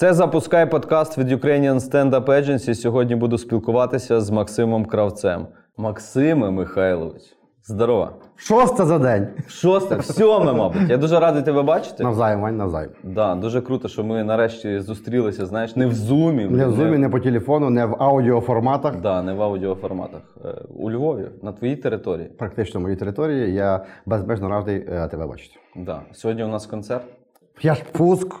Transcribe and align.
Це 0.00 0.14
запускай 0.14 0.70
подкаст 0.70 1.18
від 1.18 1.32
Ukrainian 1.32 1.74
Stand-Up 1.74 2.24
Agency. 2.24 2.74
Сьогодні 2.74 3.16
буду 3.16 3.38
спілкуватися 3.38 4.20
з 4.20 4.30
Максимом 4.30 4.84
Кравцем. 4.84 5.46
Максиме 5.76 6.50
Михайлович, 6.50 7.22
здорова. 7.64 8.12
Шосте 8.36 8.84
за 8.84 8.98
день. 8.98 9.28
Шосте, 9.48 10.02
сьоме, 10.02 10.52
мабуть. 10.52 10.88
Я 10.88 10.96
дуже 10.96 11.20
радий 11.20 11.42
тебе 11.42 11.62
бачити. 11.62 12.02
Навзаєм, 12.02 12.40
Вань, 12.40 12.56
навзаєм. 12.56 12.90
Да, 13.04 13.34
дуже 13.34 13.60
круто, 13.60 13.88
що 13.88 14.04
ми 14.04 14.24
нарешті 14.24 14.80
зустрілися, 14.80 15.46
знаєш, 15.46 15.76
не 15.76 15.86
в 15.86 15.94
зумі. 15.94 16.44
Не 16.44 16.66
в 16.66 16.72
зумі, 16.72 16.98
не 16.98 17.08
по 17.08 17.20
телефону, 17.20 17.70
не 17.70 17.86
в 17.86 18.02
аудіоформатах. 18.02 19.00
Да, 19.00 19.22
не 19.22 19.32
в 19.32 19.42
аудіоформатах. 19.42 20.22
Е, 20.44 20.48
У 20.78 20.90
Львові, 20.90 21.28
на 21.42 21.52
твоїй 21.52 21.76
території. 21.76 22.28
Практично 22.28 22.80
моїй 22.80 22.96
території. 22.96 23.54
Я 23.54 23.84
безмежно 24.06 24.48
радий 24.48 24.86
е, 24.88 25.08
тебе 25.08 25.26
бачити. 25.26 25.56
Да. 25.76 26.00
Сьогодні 26.12 26.44
у 26.44 26.48
нас 26.48 26.66
концерт. 26.66 27.19
Я 27.62 27.74
ж 27.74 27.84
пуск. 27.92 28.34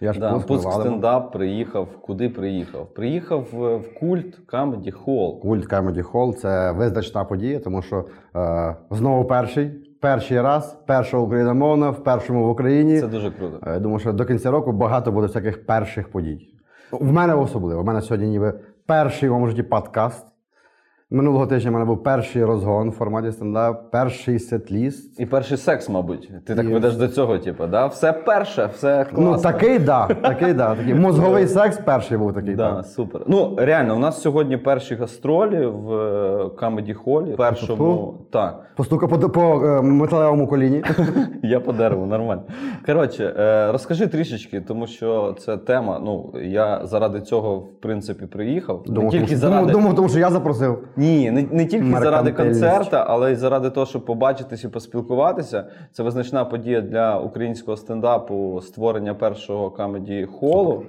Я 0.00 0.12
ж 0.12 0.20
Да, 0.20 0.32
пуск, 0.32 0.46
пуск 0.46 0.72
стендап 0.72 1.32
приїхав. 1.32 1.88
Куди 2.00 2.28
приїхав? 2.28 2.86
Приїхав 2.94 3.46
в 3.52 3.80
культ 4.00 4.38
Comedy 4.52 5.04
Hall. 5.04 5.40
Культ 5.40 5.72
Comedy 5.72 6.12
Hall– 6.12 6.32
це 6.36 6.72
визначна 6.72 7.24
подія, 7.24 7.58
тому 7.58 7.82
що 7.82 8.04
е, 8.36 8.76
знову 8.90 9.24
перший, 9.24 9.68
перший 10.00 10.40
раз, 10.40 10.78
перша 10.86 11.18
україномовна, 11.18 11.90
в 11.90 12.04
першому 12.04 12.46
в 12.46 12.48
Україні. 12.48 13.00
Це 13.00 13.06
дуже 13.06 13.30
круто. 13.30 13.58
Е, 13.66 13.80
Думаю, 13.80 13.98
що 13.98 14.12
до 14.12 14.24
кінця 14.24 14.50
року 14.50 14.72
багато 14.72 15.12
буде 15.12 15.26
всяких 15.26 15.66
перших 15.66 16.08
подій. 16.08 16.48
В 16.92 17.12
мене 17.12 17.34
особливо. 17.34 17.80
У 17.80 17.84
мене 17.84 18.02
сьогодні 18.02 18.28
ніби 18.28 18.54
перший 18.86 19.28
в 19.28 19.32
моєму 19.32 19.48
житті 19.48 19.62
подкаст. 19.62 20.26
Минулого 21.10 21.46
тижня 21.46 21.70
в 21.70 21.72
мене 21.72 21.84
був 21.84 22.02
перший 22.02 22.44
розгон 22.44 22.90
в 22.90 22.92
форматі 22.92 23.32
стендап, 23.32 23.90
перший 23.90 24.38
сет-ліст. 24.38 25.20
І 25.20 25.26
перший 25.26 25.56
секс, 25.56 25.88
мабуть. 25.88 26.30
Ти 26.46 26.54
так 26.54 26.64
І- 26.64 26.68
ведеш 26.68 26.96
до 26.96 27.08
цього, 27.08 27.38
типу, 27.38 27.66
да? 27.66 27.86
Все 27.86 28.12
перше, 28.12 28.70
все 28.74 29.04
класно. 29.04 29.30
Ну, 29.36 29.38
такий, 29.42 29.78
да, 29.78 30.06
такий, 30.06 30.52
да. 30.54 30.74
Такий 30.74 30.94
мозговий 30.94 31.46
секс 31.46 31.78
перший 31.84 32.18
був 32.18 32.32
такий. 32.34 32.54
Да, 32.54 32.74
так. 32.74 32.86
супер. 32.86 33.22
Ну, 33.26 33.54
реально, 33.58 33.96
у 33.96 33.98
нас 33.98 34.20
сьогодні 34.20 34.56
перші 34.56 34.94
гастролі 34.94 35.66
в 35.66 35.88
Comedy 36.46 37.04
Hall. 37.04 37.36
Першому. 37.36 38.14
Так. 38.32 38.62
Постука 38.76 39.06
по, 39.06 39.18
по 39.18 39.40
е, 39.64 39.82
металевому 39.82 40.46
коліні. 40.48 40.82
Я 41.42 41.60
по 41.60 41.72
дереву, 41.72 42.06
нормально. 42.06 42.42
Коротше, 42.86 43.34
е, 43.38 43.72
розкажи 43.72 44.06
трішечки, 44.06 44.60
тому 44.60 44.86
що 44.86 45.36
це 45.38 45.56
тема. 45.56 46.00
Ну, 46.04 46.32
я 46.42 46.80
заради 46.86 47.20
цього, 47.20 47.56
в 47.58 47.80
принципі, 47.80 48.26
приїхав. 48.26 48.82
не 48.86 48.94
Думав, 48.94 49.10
тільки 49.10 49.26
тому, 49.26 49.38
заради. 49.38 49.72
думав, 49.72 49.94
тому 49.94 50.08
що 50.08 50.18
я 50.18 50.30
запросив. 50.30 50.78
Ні, 50.96 51.30
не, 51.30 51.42
не 51.42 51.66
тільки 51.66 51.90
заради 51.90 52.32
концерта, 52.32 53.04
але 53.08 53.32
й 53.32 53.34
заради 53.34 53.70
того, 53.70 53.86
щоб 53.86 54.04
побачитись 54.04 54.64
і 54.64 54.68
поспілкуватися. 54.68 55.64
Це 55.92 56.02
визначна 56.02 56.44
подія 56.44 56.80
для 56.80 57.18
українського 57.18 57.76
стендапу 57.76 58.60
створення 58.62 59.14
першого 59.14 59.70
камеді 59.70 60.28
холу. 60.32 60.82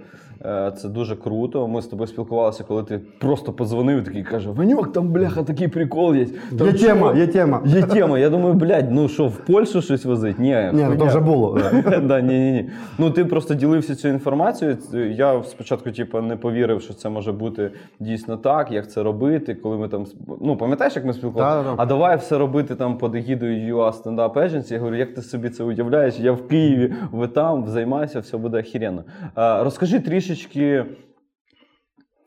Е, 0.45 0.71
Це 0.77 0.89
дуже 0.89 1.15
круто. 1.15 1.67
Ми 1.67 1.81
з 1.81 1.87
тобою 1.87 2.07
спілкувалися, 2.07 2.63
коли 2.63 2.83
ти 2.83 2.99
просто 3.19 3.53
подзвонив 3.53 3.99
і 3.99 4.01
такий 4.01 4.23
каже: 4.23 4.49
Ваньок, 4.49 4.93
там 4.93 5.07
бляха, 5.07 5.43
такий 5.43 5.67
прикол 5.67 6.15
є. 6.15 6.27
Там 6.57 6.67
Є 6.67 6.77
що?» 6.77 6.87
тема, 6.87 7.13
є 7.13 7.27
тема. 7.27 7.61
Є 7.65 7.81
тема. 7.81 8.19
Я 8.19 8.29
думаю, 8.29 8.53
блядь, 8.53 8.91
ну 8.91 9.07
що, 9.07 9.27
в 9.27 9.37
Польщу 9.37 9.81
щось 9.81 10.05
возить? 10.05 10.39
Ні, 10.39 10.69
Ні, 10.73 10.83
ну 10.89 10.97
то 10.97 11.05
вже 11.05 11.19
було. 11.19 11.59
да, 12.03 12.21
ні, 12.21 12.39
ні, 12.39 12.51
ні. 12.51 12.69
Ну 12.97 13.11
ти 13.11 13.25
просто 13.25 13.53
ділився 13.53 13.95
цією 13.95 14.13
інформацією. 14.15 14.77
Я 14.93 15.43
спочатку, 15.43 15.91
типу, 15.91 16.21
не 16.21 16.35
повірив, 16.35 16.81
що 16.81 16.93
це 16.93 17.09
може 17.09 17.31
бути 17.31 17.71
дійсно 17.99 18.37
так, 18.37 18.71
як 18.71 18.91
це 18.91 19.03
робити, 19.03 19.55
коли 19.55 19.77
ми 19.77 19.87
там. 19.87 20.05
Ну, 20.41 20.57
пам'ятаєш, 20.57 20.95
як 20.95 21.05
ми 21.05 21.13
спілкувалися? 21.13 21.73
А 21.77 21.85
давай 21.85 22.17
все 22.17 22.37
робити 22.37 22.75
там 22.75 22.97
під 22.97 23.15
егідою 23.15 23.75
UA 23.75 24.03
Stand 24.03 24.15
Up 24.15 24.33
Agency. 24.33 24.73
Я 24.73 24.79
говорю, 24.79 24.95
як 24.97 25.13
ти 25.13 25.21
собі 25.21 25.49
це 25.49 25.63
уявляєш? 25.63 26.19
Я 26.19 26.31
в 26.31 26.47
Києві, 26.47 26.93
ви 27.11 27.27
там, 27.27 27.67
займайся, 27.67 28.19
все 28.19 28.37
буде 28.37 28.59
охеренно. 28.59 29.03
А, 29.35 29.63
розкажи 29.63 29.99
трішечки, 30.27 30.85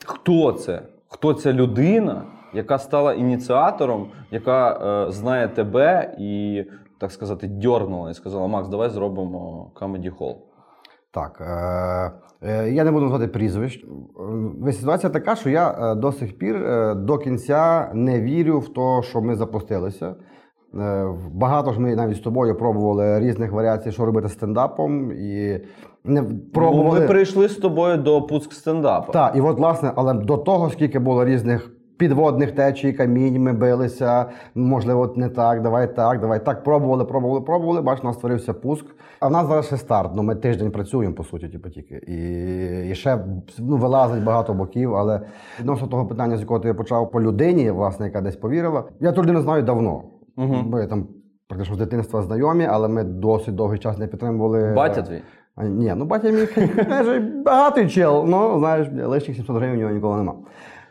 хто 0.06 0.52
це? 0.52 0.82
Хто 1.08 1.34
ця 1.34 1.52
людина, 1.52 2.24
яка 2.54 2.78
стала 2.78 3.14
ініціатором, 3.14 4.10
яка 4.30 4.72
е, 5.08 5.12
знає 5.12 5.48
тебе 5.48 6.16
і, 6.18 6.64
так 7.00 7.12
сказати, 7.12 7.46
дьорнула 7.46 8.10
і 8.10 8.14
сказала: 8.14 8.46
Макс, 8.46 8.68
давай 8.68 8.90
зробимо 8.90 9.72
Comedy 9.80 10.18
Hall. 10.18 10.36
Так. 11.12 11.40
Е, 11.40 12.12
е, 12.48 12.70
я 12.70 12.84
не 12.84 12.90
буду 12.90 13.04
назвати 13.04 13.28
прізвищ. 13.28 13.84
Е, 14.66 14.72
Ситуація 14.72 15.10
така, 15.10 15.36
що 15.36 15.50
я 15.50 15.70
е, 15.70 15.94
до 15.94 16.12
сих 16.12 16.38
пір 16.38 16.64
до 16.94 17.18
кінця 17.18 17.90
не 17.94 18.20
вірю 18.20 18.58
в 18.58 18.68
те, 18.68 19.02
що 19.02 19.20
ми 19.20 19.34
запустилися. 19.36 20.14
Багато 21.32 21.72
ж 21.72 21.80
ми 21.80 21.96
навіть 21.96 22.16
з 22.16 22.20
тобою 22.20 22.56
пробували 22.58 23.20
різних 23.20 23.52
варіацій, 23.52 23.92
що 23.92 24.04
робити 24.04 24.28
стендапом, 24.28 25.12
і 25.12 25.60
не 26.04 26.22
пробували. 26.52 26.94
Ну, 26.94 27.00
ми 27.00 27.08
прийшли 27.08 27.48
з 27.48 27.56
тобою 27.56 27.96
до 27.96 28.22
пуск 28.22 28.52
стендапу. 28.52 29.12
Так, 29.12 29.36
і 29.36 29.40
от 29.40 29.58
власне, 29.58 29.92
але 29.96 30.14
до 30.14 30.36
того, 30.36 30.70
скільки 30.70 30.98
було 30.98 31.24
різних 31.24 31.70
підводних 32.00 32.52
течій, 32.52 32.92
камінь, 32.92 33.42
ми 33.42 33.52
билися, 33.52 34.26
можливо, 34.54 35.12
не 35.16 35.28
так, 35.28 35.62
давай 35.62 35.96
так, 35.96 36.20
давай 36.20 36.44
так. 36.44 36.64
Пробували, 36.64 37.04
пробували, 37.04 37.40
пробували. 37.40 37.80
Бач, 37.80 37.98
у 38.02 38.06
нас 38.06 38.16
створився 38.16 38.54
пуск. 38.54 38.86
А 39.20 39.28
в 39.28 39.30
нас 39.30 39.46
зараз 39.46 39.66
ще 39.66 39.76
старт. 39.76 40.10
Ну, 40.14 40.22
ми 40.22 40.34
тиждень 40.34 40.70
працюємо, 40.70 41.14
по 41.14 41.24
суті, 41.24 41.48
типу, 41.48 41.70
тільки. 41.70 41.94
І, 41.94 42.90
і 42.90 42.94
ще 42.94 43.18
ну, 43.58 43.76
вилазить 43.76 44.24
багато 44.24 44.54
боків. 44.54 44.94
Але 44.94 45.20
відносно 45.60 45.88
того 45.88 46.06
питання, 46.06 46.36
з 46.36 46.40
якого 46.40 46.60
ти 46.60 46.74
почав 46.74 47.10
по 47.10 47.22
людині, 47.22 47.70
власне, 47.70 48.06
яка 48.06 48.20
десь 48.20 48.36
повірила. 48.36 48.84
Я 49.00 49.12
ту 49.12 49.22
людину 49.22 49.40
знаю 49.40 49.62
давно. 49.62 50.02
Ми 50.36 50.86
там 50.86 51.06
практично 51.48 51.74
з 51.74 51.78
дитинства 51.78 52.22
знайомі, 52.22 52.64
але 52.64 52.88
ми 52.88 53.04
досить 53.04 53.54
довгий 53.54 53.78
час 53.78 53.98
не 53.98 54.06
підтримували. 54.06 54.72
Батя 54.76 55.02
твій. 55.02 55.22
А, 55.60 55.64
ні, 55.64 55.94
ну 55.96 56.04
батя 56.04 56.30
мій 56.30 56.46
каже, 56.84 57.20
багатий 57.44 57.88
чел, 57.88 58.24
ну 58.28 58.58
знаєш, 58.58 58.88
лишніх 59.04 59.36
700 59.36 59.56
гривень 59.56 59.76
у 59.76 59.80
нього 59.80 59.94
ніколи 59.94 60.16
нема. 60.16 60.34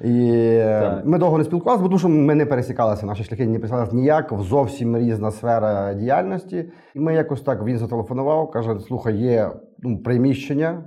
І 0.02 0.30
е, 0.32 0.82
Так. 0.82 1.06
ми 1.06 1.18
довго 1.18 1.38
не 1.38 1.44
спілкувалися, 1.44 1.84
бо 1.84 1.88
тому 1.88 2.00
що 2.00 2.10
ми 2.10 2.36
не 2.36 2.46
пересікалися, 2.46 3.06
наші 3.06 3.24
шляхи 3.24 3.48
не 3.48 3.60
пересікалися 3.60 3.96
ніяк, 3.96 4.34
зовсім 4.40 4.98
різна 4.98 5.32
сфера 5.32 5.94
діяльності. 5.94 6.72
І 6.96 7.00
ми 7.00 7.14
якось 7.14 7.42
так 7.42 7.64
він 7.64 7.78
зателефонував, 7.78 8.52
каже: 8.52 8.80
слухай, 8.80 9.18
є 9.18 9.52
ну, 9.80 10.04
приміщення. 10.04 10.84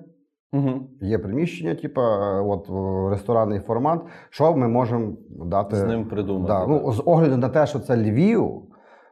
Угу. 0.53 0.70
Є 1.00 1.19
приміщення, 1.19 1.75
типу, 1.75 2.00
от 2.47 2.70
е, 2.70 3.10
ресторанний 3.10 3.60
формат. 3.60 4.00
Що 4.31 4.56
ми 4.56 4.69
можемо 4.69 5.12
дати 5.28 5.76
З 5.76 5.84
ним 5.84 6.04
придумати, 6.04 6.53
Да, 6.53 6.66
ну, 6.66 6.93
з 6.93 7.03
огляду 7.06 7.37
на 7.37 7.49
те, 7.49 7.66
що 7.66 7.78
це 7.78 7.97
Львів, 7.97 8.50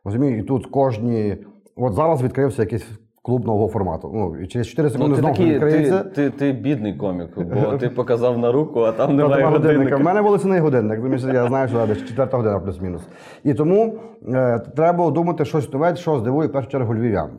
розумію, 0.04 0.38
і 0.38 0.42
тут 0.42 0.66
кожні. 0.66 1.36
От 1.76 1.94
зараз 1.94 2.22
відкрився 2.22 2.62
якийсь 2.62 2.99
клуб 3.22 3.46
нового 3.46 3.68
формату. 3.68 4.10
Ну, 4.14 4.40
і 4.40 4.46
через 4.46 4.68
4 4.68 4.88
Ну, 4.88 4.92
секунди 4.92 5.14
ти 5.14 5.20
знову 5.20 5.34
такий, 5.34 5.52
відкриється. 5.52 5.98
ти, 5.98 6.10
ти, 6.10 6.30
ти 6.30 6.52
бідний 6.52 6.94
комік, 6.96 7.28
бо 7.36 7.76
ти 7.78 7.88
показав 7.88 8.38
на 8.38 8.52
руку, 8.52 8.80
а 8.80 8.92
там 8.92 9.16
немає 9.16 9.44
годинника. 9.44 9.68
годинника. 9.68 9.96
У 9.96 10.00
мене 10.00 10.22
був 10.22 10.60
годинник, 10.60 11.02
тому 11.02 11.18
що 11.18 11.28
я 11.28 11.46
знаю, 11.48 11.68
що 11.68 11.86
десь 11.86 12.04
четверта 12.04 12.36
година 12.36 12.60
плюс-мінус. 12.60 13.02
І 13.44 13.54
тому 13.54 13.94
е, 14.28 14.58
треба 14.76 15.10
думати 15.10 15.44
щось 15.44 15.72
нове, 15.72 15.96
що 15.96 16.18
здивує 16.18 16.48
в 16.48 16.52
першу 16.52 16.68
чергу 16.70 16.94
львів'ян. 16.94 17.30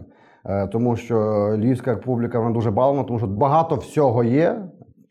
Е, 0.46 0.68
тому 0.68 0.96
що 0.96 1.16
львівська 1.58 1.96
публіка 1.96 2.40
вона 2.40 2.52
дуже 2.52 2.72
балована, 2.72 3.04
тому 3.04 3.20
що 3.20 3.28
багато 3.28 3.76
всього 3.76 4.24
є. 4.24 4.62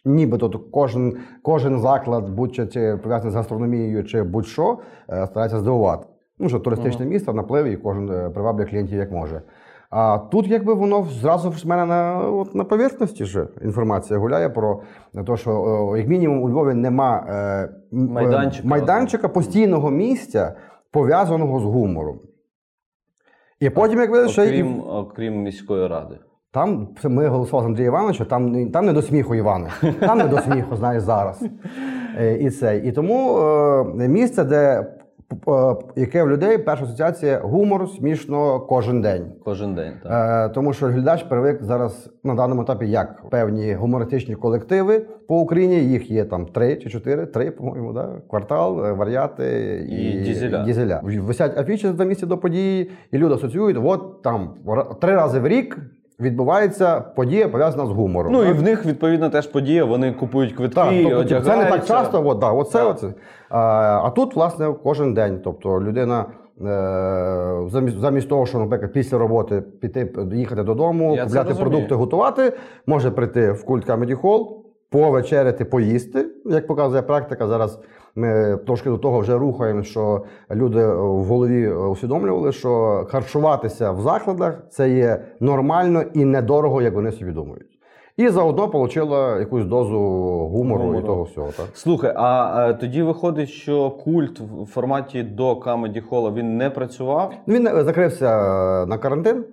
Нібито 0.04 0.48
то 0.48 0.58
кожен, 0.58 1.16
кожен 1.42 1.78
заклад, 1.78 2.30
будь-чи 2.30 2.66
чи 2.66 2.98
пов'язаний 3.02 3.32
з 3.32 3.36
гастрономією, 3.36 4.04
чи 4.04 4.22
будь-що, 4.22 4.78
е, 5.10 5.26
старається 5.26 5.58
здивувати. 5.58 6.06
Ну 6.38 6.48
що 6.48 6.58
туристичне 6.58 7.06
місто, 7.06 7.32
наплив, 7.32 7.66
і 7.66 7.76
кожен 7.76 8.10
е, 8.10 8.30
приваблює 8.30 8.66
клієнтів 8.66 8.98
як 8.98 9.12
може. 9.12 9.42
А 9.90 10.18
тут, 10.18 10.46
якби 10.48 10.74
воно 10.74 11.04
зразу 11.04 11.52
ж 11.52 11.64
в 11.64 11.68
мене 11.68 11.84
на, 11.84 12.20
от, 12.20 12.54
на 12.54 12.64
поверхності 12.64 13.24
ж 13.24 13.46
інформація 13.62 14.18
гуляє 14.18 14.48
про 14.48 14.80
те, 15.26 15.36
що 15.36 15.94
як 15.98 16.08
мінімум 16.08 16.42
у 16.42 16.50
Львові 16.50 16.74
нема 16.74 17.26
е, 17.28 17.32
е, 17.32 17.70
Майданчика. 17.92 18.68
майданчика 18.68 19.28
постійного 19.28 19.90
місця, 19.90 20.54
пов'язаного 20.90 21.60
з 21.60 21.62
гумором. 21.62 22.20
І 23.60 23.70
потім, 23.70 24.00
як 24.00 24.10
ви 24.10 24.28
ще 24.28 24.44
й 24.44 24.48
Окрім, 24.48 24.80
окрім 24.88 25.42
міської 25.42 25.86
ради. 25.86 26.18
там 26.52 26.88
ми 27.04 27.26
голосували 27.28 27.64
за 27.64 27.68
Андрія 27.68 27.88
Івановича, 27.88 28.24
там, 28.24 28.70
там 28.70 28.86
не 28.86 28.92
до 28.92 29.02
сміху, 29.02 29.34
Іване. 29.34 29.70
Там 30.00 30.18
не 30.18 30.28
до 30.28 30.38
сміху, 30.38 30.76
знаєш, 30.76 31.02
зараз. 31.02 31.44
Е, 32.18 32.36
І 32.36 32.50
це. 32.50 32.76
І 32.76 32.92
тому 32.92 33.38
е, 34.00 34.08
місце, 34.08 34.44
де 34.44 34.80
е, 34.80 34.99
яке 35.96 36.22
в 36.22 36.28
людей 36.30 36.58
перша 36.58 36.84
асоціація 36.84 37.38
гумор 37.38 37.88
смішно 37.88 38.60
кожен 38.60 39.00
день. 39.00 39.32
Кожен 39.44 39.74
день. 39.74 39.92
Так. 40.02 40.50
Е, 40.50 40.54
тому 40.54 40.72
що 40.72 40.86
глядач 40.86 41.22
привик 41.22 41.62
зараз 41.62 42.10
на 42.24 42.34
даному 42.34 42.62
етапі 42.62 42.90
як 42.90 43.30
певні 43.30 43.74
гумористичні 43.74 44.34
колективи 44.34 45.06
по 45.28 45.40
Україні. 45.40 45.76
Їх 45.76 46.10
є 46.10 46.24
там 46.24 46.46
три 46.46 46.76
чи 46.76 46.90
чотири, 46.90 47.26
три, 47.26 47.50
по-моєму, 47.50 47.92
да? 47.92 48.08
квартал, 48.30 48.86
е, 48.86 48.92
варіати 48.92 49.44
і, 49.90 50.10
І 50.10 50.20
«Дізеля». 50.20 50.64
дізеля. 50.64 51.00
Висять 51.02 51.58
афіші 51.58 51.92
за 51.98 52.04
місяці 52.04 52.26
до 52.26 52.38
події, 52.38 52.90
і 53.12 53.18
люди 53.18 53.34
асоціюють, 53.34 53.78
от 53.84 54.22
там 54.22 54.54
три 55.00 55.14
рази 55.14 55.40
в 55.40 55.48
рік. 55.48 55.78
Відбувається 56.20 57.00
подія 57.00 57.48
пов'язана 57.48 57.86
з 57.86 57.90
гумором. 57.90 58.32
Ну 58.32 58.40
так? 58.40 58.48
і 58.48 58.52
в 58.52 58.62
них 58.62 58.86
відповідно 58.86 59.30
теж 59.30 59.46
подія. 59.46 59.84
Вони 59.84 60.12
купують 60.12 60.52
квитки, 60.52 60.74
Так, 60.74 60.94
тобто, 61.02 61.40
це 61.40 61.56
не 61.56 61.64
так 61.64 61.86
часто, 61.86 62.28
от, 62.28 62.38
да, 62.38 62.50
оце, 62.50 62.78
Так. 62.78 62.90
оце. 62.90 63.12
А, 63.48 63.58
а 64.04 64.10
тут, 64.10 64.36
власне, 64.36 64.74
кожен 64.82 65.14
день. 65.14 65.40
Тобто 65.44 65.80
людина 65.80 66.24
е, 66.60 67.68
замість, 67.68 67.98
замість 67.98 68.28
того, 68.28 68.46
що, 68.46 68.58
наприклад, 68.58 68.92
після 68.92 69.18
роботи 69.18 69.62
піти 69.80 70.12
їхати 70.32 70.62
додому, 70.62 71.16
Я 71.16 71.24
купляти 71.24 71.54
продукти, 71.54 71.94
готувати, 71.94 72.52
може 72.86 73.10
прийти 73.10 73.52
в 73.52 73.64
культ 73.64 73.88
Comedy 73.88 74.20
Hall, 74.20 74.46
повечеряти, 74.90 75.64
поїсти. 75.64 76.26
Як 76.46 76.66
показує 76.66 77.02
практика, 77.02 77.46
зараз 77.46 77.80
ми 78.14 78.58
трошки 78.66 78.90
до 78.90 78.98
того 78.98 79.20
вже 79.20 79.38
рухаємо, 79.38 79.82
що 79.82 80.24
люди 80.50 80.86
в 80.94 81.24
голові 81.24 81.68
усвідомлювали, 81.72 82.52
що 82.52 83.04
харчуватися 83.10 83.90
в 83.90 84.00
закладах 84.00 84.62
це 84.70 84.90
є 84.90 85.24
нормально 85.40 86.02
і 86.14 86.24
недорого, 86.24 86.82
як 86.82 86.94
вони 86.94 87.12
собі 87.12 87.32
думають. 87.32 87.66
І 88.16 88.28
заодно 88.28 88.70
отримала 88.72 89.38
якусь 89.38 89.64
дозу 89.64 89.98
гумору, 90.52 90.82
Гумору. 90.82 90.98
і 90.98 91.02
того 91.02 91.22
всього. 91.22 91.48
Так? 91.56 91.66
Слухай, 91.74 92.12
а 92.16 92.66
е, 92.70 92.74
тоді 92.74 93.02
виходить, 93.02 93.48
що 93.48 93.90
культ 93.90 94.40
в 94.40 94.66
форматі 94.66 95.22
до 95.22 95.54
Comedy 95.54 96.08
Hall 96.10 96.34
він 96.34 96.56
не 96.56 96.70
працював. 96.70 97.32
Він 97.48 97.68
закрився 97.84 98.28
на 98.86 98.98
карантин, 98.98 99.44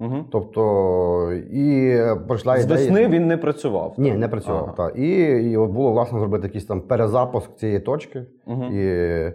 Угу. 0.00 0.24
тобто 0.32 1.32
і 1.52 1.96
прийшла 2.28 2.56
З 2.56 2.64
ідея. 2.64 2.80
весни 2.80 3.08
він 3.08 3.26
не 3.26 3.36
працював. 3.36 3.94
Ні, 3.98 4.10
так? 4.10 4.18
не 4.18 4.28
працював. 4.28 4.62
Ага. 4.64 4.72
Так. 4.72 4.98
І, 4.98 5.10
і 5.26 5.56
от 5.56 5.70
було 5.70 5.92
власне 5.92 6.18
зробити 6.18 6.46
якийсь 6.46 6.66
там 6.66 6.80
перезапуск 6.80 7.56
цієї 7.56 7.80
точки. 7.80 8.26
Мгм. 8.46 8.62
І 8.72 9.32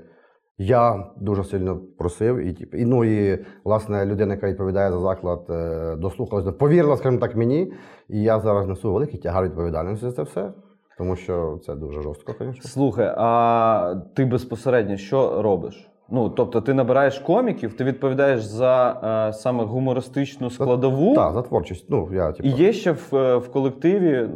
я 0.57 1.05
дуже 1.17 1.43
сильно 1.43 1.79
просив, 1.97 2.37
і, 2.37 2.67
і, 2.73 2.85
ну, 2.85 3.05
і 3.05 3.45
власне 3.63 4.05
людина, 4.05 4.33
яка 4.33 4.47
відповідає 4.47 4.91
за 4.91 4.99
заклад, 4.99 5.45
е, 5.49 5.95
дослухалася, 5.95 6.51
повірила, 6.51 6.97
скажімо 6.97 7.21
так, 7.21 7.35
мені. 7.35 7.73
І 8.09 8.23
я 8.23 8.39
зараз 8.39 8.67
несу 8.67 8.93
великий 8.93 9.19
тягар 9.19 9.43
відповідальності 9.43 10.05
за 10.05 10.11
це 10.11 10.23
все, 10.23 10.53
тому 10.97 11.15
що 11.15 11.59
це 11.65 11.75
дуже 11.75 12.01
жорстко, 12.01 12.33
звісно. 12.39 12.61
Слухай, 12.69 13.13
а 13.17 13.95
ти 14.15 14.25
безпосередньо 14.25 14.97
що 14.97 15.41
робиш? 15.41 15.90
Ну, 16.13 16.29
тобто, 16.29 16.61
ти 16.61 16.73
набираєш 16.73 17.19
коміків, 17.19 17.73
ти 17.73 17.83
відповідаєш 17.83 18.41
за 18.43 18.99
е, 19.29 19.33
саме 19.33 19.63
гумористичну 19.63 20.49
складову. 20.49 21.15
Так, 21.15 21.33
за 21.33 21.41
творчість. 21.41 21.85
Ну, 21.89 22.09
я, 22.13 22.31
типу, 22.31 22.49
І 22.49 22.51
є 22.51 22.73
ще 22.73 22.91
в, 22.91 23.15
е, 23.15 23.37
в 23.37 23.51
колективі, 23.51 24.13
е, 24.13 24.29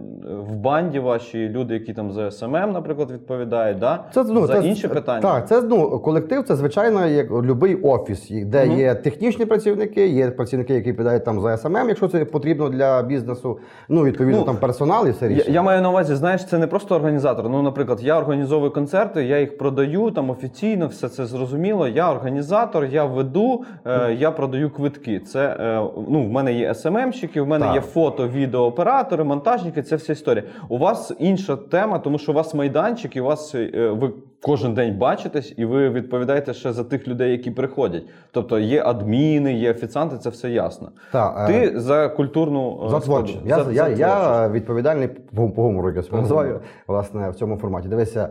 в 0.50 0.56
банді 0.56 1.00
ваші 1.00 1.50
люди, 1.50 1.74
які 1.74 1.94
там 1.94 2.12
за 2.12 2.32
СММ, 2.32 2.72
наприклад, 2.72 3.12
відповідають, 3.12 3.80
да? 3.80 4.04
Це, 4.14 4.24
ну, 4.24 4.48
за 4.48 4.62
це, 4.62 4.68
інші 4.68 4.88
питання. 4.88 5.22
Так, 5.22 5.48
це 5.48 5.62
ну, 5.62 6.00
колектив, 6.00 6.44
це 6.44 6.56
звичайно 6.56 7.08
як 7.08 7.32
будь-який 7.32 7.76
офіс, 7.76 8.30
де 8.32 8.66
Мгм. 8.66 8.80
є 8.80 8.96
технічні 8.96 9.46
працівники, 9.46 10.08
є 10.08 10.32
працівники, 10.32 10.74
які 10.74 10.90
відповідають 10.90 11.26
там 11.26 11.42
за 11.42 11.58
СММ, 11.58 11.88
якщо 11.88 12.08
це 12.08 12.26
потрібно 12.26 12.70
для 12.70 13.02
бізнесу. 13.02 13.60
Ну, 13.90 14.04
відповідно, 14.04 14.40
Ну, 14.40 14.46
там 14.46 14.58
персонал 14.58 15.08
і 15.08 15.12
все 15.12 15.32
Я, 15.32 15.44
я 15.48 15.62
маю 15.62 15.82
на 15.82 15.90
увазі, 15.90 16.16
знаєш, 16.16 16.46
це 16.46 16.58
не 16.58 16.68
просто 16.68 16.96
організатор. 16.96 17.50
Ну, 17.50 17.62
наприклад, 17.62 18.00
я 18.04 18.18
організовую 18.20 18.72
концерти, 18.72 19.24
я 19.26 19.40
їх 19.40 19.58
продаю 19.58 20.12
там 20.12 20.30
офіційно, 20.30 20.88
все 20.88 21.10
це 21.10 21.26
зрозуміло. 21.26 21.65
Я 21.66 22.12
організатор, 22.12 22.86
я 22.86 23.06
веду, 23.06 23.64
е, 23.86 24.14
я 24.14 24.32
продаю 24.32 24.70
квитки. 24.70 25.20
Це 25.20 25.58
е, 25.60 25.80
ну, 26.10 26.24
в 26.28 26.30
мене 26.30 26.54
є 26.54 26.74
СММщики, 26.74 27.42
в 27.42 27.48
мене 27.48 27.66
Так. 27.66 27.76
є 27.76 27.82
фото, 27.82 28.28
відеооператори, 28.28 29.24
монтажники. 29.24 29.82
Це 29.84 29.96
вся 29.96 30.14
історія. 30.14 30.44
У 30.70 30.78
вас 30.78 31.12
інша 31.20 31.56
тема, 31.56 32.00
тому 32.00 32.18
що 32.18 32.32
у 32.32 32.36
вас 32.36 32.54
майданчик, 32.54 33.16
і 33.16 33.22
у 33.22 33.26
вас 33.26 33.56
е, 33.56 33.90
ви 34.00 34.12
кожен 34.42 34.74
день 34.74 34.98
бачитесь, 34.98 35.54
і 35.58 35.66
ви 35.66 35.90
відповідаєте 35.90 36.54
ще 36.54 36.74
за 36.74 36.84
тих 36.84 37.08
людей, 37.08 37.32
які 37.32 37.52
приходять. 37.52 38.04
Тобто 38.32 38.60
є 38.60 38.84
адміни, 38.86 39.54
є 39.54 39.72
офіціанти, 39.72 40.18
це 40.18 40.30
все 40.30 40.50
ясно. 40.50 40.92
Так, 41.12 41.50
е, 41.50 41.54
Ти 41.70 41.80
за 41.80 42.10
культурну 42.10 42.88
За 42.90 43.00
творчість. 43.00 43.40
Я, 43.46 43.64
За- 43.64 43.72
я, 43.72 43.84
за 43.84 43.90
я 43.90 44.50
відповідальний 44.50 45.08
по, 45.08 45.42
гумору, 45.42 45.92
я 45.92 46.18
називаю, 46.18 46.62
власне, 46.88 47.30
в 47.30 47.36
цьому 47.36 47.58
форматі. 47.58 47.88
Дивися, 47.88 48.30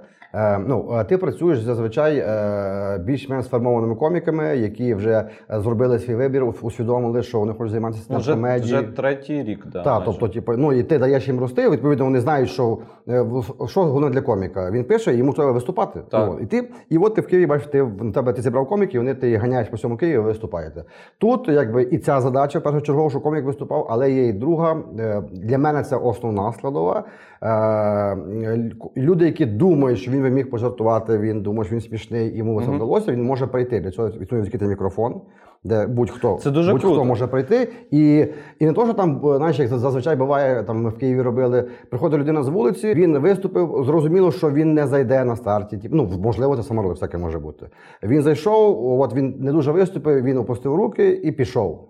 ну, 0.66 0.88
е, 1.00 1.04
ти 1.04 1.18
працюєш 1.18 1.60
зазвичай 1.60 2.18
е, 2.18 2.98
більш-менш 3.04 3.44
сформованими 3.44 3.94
коміками, 3.94 4.56
які 4.56 4.94
вже 4.94 5.28
е, 5.50 5.60
зробили 5.60 5.98
свій 5.98 6.14
вибір, 6.14 6.44
усвідомили, 6.62 7.22
що 7.22 7.38
вони 7.38 7.52
хочуть 7.52 7.70
займатися 7.70 8.06
на 8.08 8.18
вже, 8.18 8.82
третій 8.82 9.42
рік, 9.42 9.66
да, 9.72 9.82
Так, 9.82 10.02
тобто, 10.04 10.28
типу, 10.28 10.52
ну 10.52 10.72
і 10.72 10.82
ти 10.82 10.98
даєш 10.98 11.28
їм 11.28 11.40
рости, 11.40 11.70
відповідно, 11.70 12.04
вони 12.04 12.20
знають, 12.20 12.48
що 12.50 12.78
е, 13.08 13.24
що 13.66 13.82
головне 13.82 14.10
для 14.10 14.20
коміка. 14.20 14.70
Він 14.70 14.84
пише, 14.84 15.14
йому 15.14 15.32
треба 15.32 15.52
виступати. 15.52 16.00
Так. 16.10 16.28
Ну, 16.30 16.38
і 16.40 16.46
ти, 16.46 16.70
і 16.90 16.98
от 16.98 17.14
ти 17.14 17.20
в 17.20 17.26
Києві 17.26 17.46
бачиш, 17.46 17.66
ти 17.66 17.82
в 17.82 18.12
тебе 18.12 18.32
ти 18.32 18.42
зібрав 18.42 18.68
коміків, 18.68 19.00
вони 19.00 19.14
ти 19.14 19.36
ганяєш 19.36 19.68
по 19.68 19.76
всьому 19.76 19.96
Києві, 19.96 20.16
ви 20.18 20.22
виступаєте. 20.24 20.84
Тут, 21.18 21.48
якби 21.48 21.82
і 21.82 21.98
ця 21.98 22.20
задача 22.20 22.60
першочергово, 22.60 23.10
що 23.10 23.20
комік 23.20 23.44
виступав, 23.44 23.86
але 23.90 24.10
є 24.10 24.28
і 24.28 24.32
друга. 24.32 24.76
е, 24.98 25.22
Для 25.32 25.58
мене 25.58 25.82
це 25.82 25.96
основна 25.96 26.52
складова. 26.52 27.04
Е, 27.42 28.70
Люди, 28.96 29.24
які 29.24 29.46
думають, 29.46 29.98
що 29.98 30.10
він 30.10 30.22
би 30.22 30.30
міг 30.30 30.50
пожартувати, 30.50 31.18
він 31.18 31.42
думає, 31.42 31.64
що 31.64 31.74
він 31.74 31.80
смішний, 31.80 32.36
йому 32.36 32.60
це 32.60 32.66
Мгм. 32.66 32.76
вдалося. 32.76 33.12
Він 33.12 33.22
може 33.22 33.46
прийти. 33.46 33.80
Для 33.80 33.90
цього 33.90 34.08
існує 34.08 34.42
відкритий 34.44 34.68
мікрофон, 34.68 35.20
де 35.64 35.86
будь-хто 35.86 36.38
Це 36.42 36.50
дуже 36.50 36.72
будь-хто 36.72 36.88
круто. 36.88 37.04
може 37.04 37.26
прийти. 37.26 37.68
І, 37.90 38.26
і 38.58 38.66
не 38.66 38.72
то, 38.72 38.84
що 38.84 38.94
там, 38.94 39.20
е, 39.26 39.36
знаєш, 39.36 39.58
як 39.58 39.68
зазвичай 39.68 40.16
буває, 40.16 40.62
там 40.62 40.82
ми 40.82 40.90
в 40.90 40.96
Києві 40.98 41.22
робили, 41.22 41.64
приходить 41.90 42.20
людина 42.20 42.42
з 42.42 42.48
вулиці, 42.48 42.94
він 42.94 43.18
виступив, 43.18 43.82
зрозуміло, 43.86 44.32
що 44.32 44.50
він 44.50 44.74
не 44.74 44.86
зайде 44.86 45.24
на 45.24 45.36
старті. 45.36 45.80
Ну, 45.92 46.10
можливо, 46.22 46.56
це 46.56 46.62
самород, 46.62 46.90
всяке 46.92 47.18
може 47.18 47.38
бути. 47.38 47.66
Він 48.02 48.22
зайшов, 48.22 49.00
от 49.00 49.14
він 49.14 49.34
не 49.40 49.52
дуже 49.52 49.72
виступив, 49.72 50.22
він 50.24 50.38
опустив 50.38 50.74
руки 50.74 51.20
і 51.24 51.32
пішов. 51.32 51.88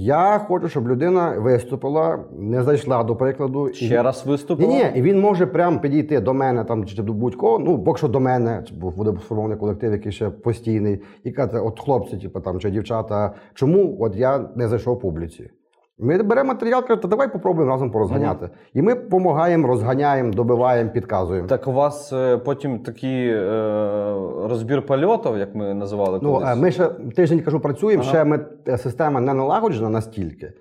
Я 0.00 0.38
хочу, 0.38 0.68
щоб 0.68 0.88
людина 0.88 1.38
виступила, 1.38 2.24
не 2.38 2.62
зайшла 2.62 3.04
до 3.04 3.16
прикладу. 3.16 3.68
і- 3.68 3.74
Ще 3.74 4.02
раз 4.02 4.22
ні, 4.26 4.30
виступила? 4.32 4.68
ні, 4.74 4.84
і 4.94 5.02
він 5.02 5.20
може 5.20 5.46
прямо 5.46 5.80
підійти 5.80 6.20
до 6.20 6.34
мене 6.34 6.64
там 6.64 6.84
чи 6.84 7.02
до 7.02 7.12
будь-кого. 7.12 7.58
Ну, 7.58 7.84
поки 7.84 7.98
що 7.98 8.08
до 8.08 8.20
мене, 8.20 8.64
бу- 8.80 8.90
буде 8.90 9.12
сформований 9.20 9.58
колектив, 9.58 9.92
який 9.92 10.12
ще 10.12 10.30
постійний, 10.30 11.00
і 11.24 11.30
казати, 11.30 11.58
от 11.58 11.80
хлопці, 11.80 12.16
типу, 12.16 12.40
там, 12.40 12.60
чи 12.60 12.70
дівчата, 12.70 13.34
чому 13.54 13.96
от 14.00 14.16
я 14.16 14.48
не 14.56 14.68
зайшов 14.68 15.00
публіці? 15.00 15.50
Ми 16.00 16.22
беремо 16.22 16.48
матеріал, 16.48 16.82
кажемо, 16.82 17.00
та 17.02 17.08
давай 17.08 17.32
попробуємо 17.32 17.72
разом 17.72 17.90
порозганяти. 17.90 18.48
І 18.74 18.82
ми 18.82 18.94
допомагаємо, 18.94 19.68
розганяємо, 19.68 20.32
добиваємо, 20.32 20.90
підказуємо. 20.90 21.48
Так 21.48 21.68
у 21.68 21.72
вас 21.72 22.12
е, 22.12 22.36
потім 22.38 22.78
такий 22.78 23.28
е, 23.28 23.40
розбір 24.48 24.86
польотів, 24.86 25.38
як 25.38 25.54
ми 25.54 25.74
називали 25.74 26.18
Ну, 26.22 26.32
колись. 26.32 26.48
е, 26.48 26.54
ми 26.56 26.70
ще 26.70 26.88
тиждень 27.16 27.40
кажу, 27.40 27.60
працюємо, 27.60 28.02
Ага. 28.02 28.10
ще 28.12 28.24
ми, 28.24 28.40
е, 28.68 28.78
система 28.78 29.20
не 29.20 29.34
налагоджена 29.34 29.88
настільки. 29.90 30.52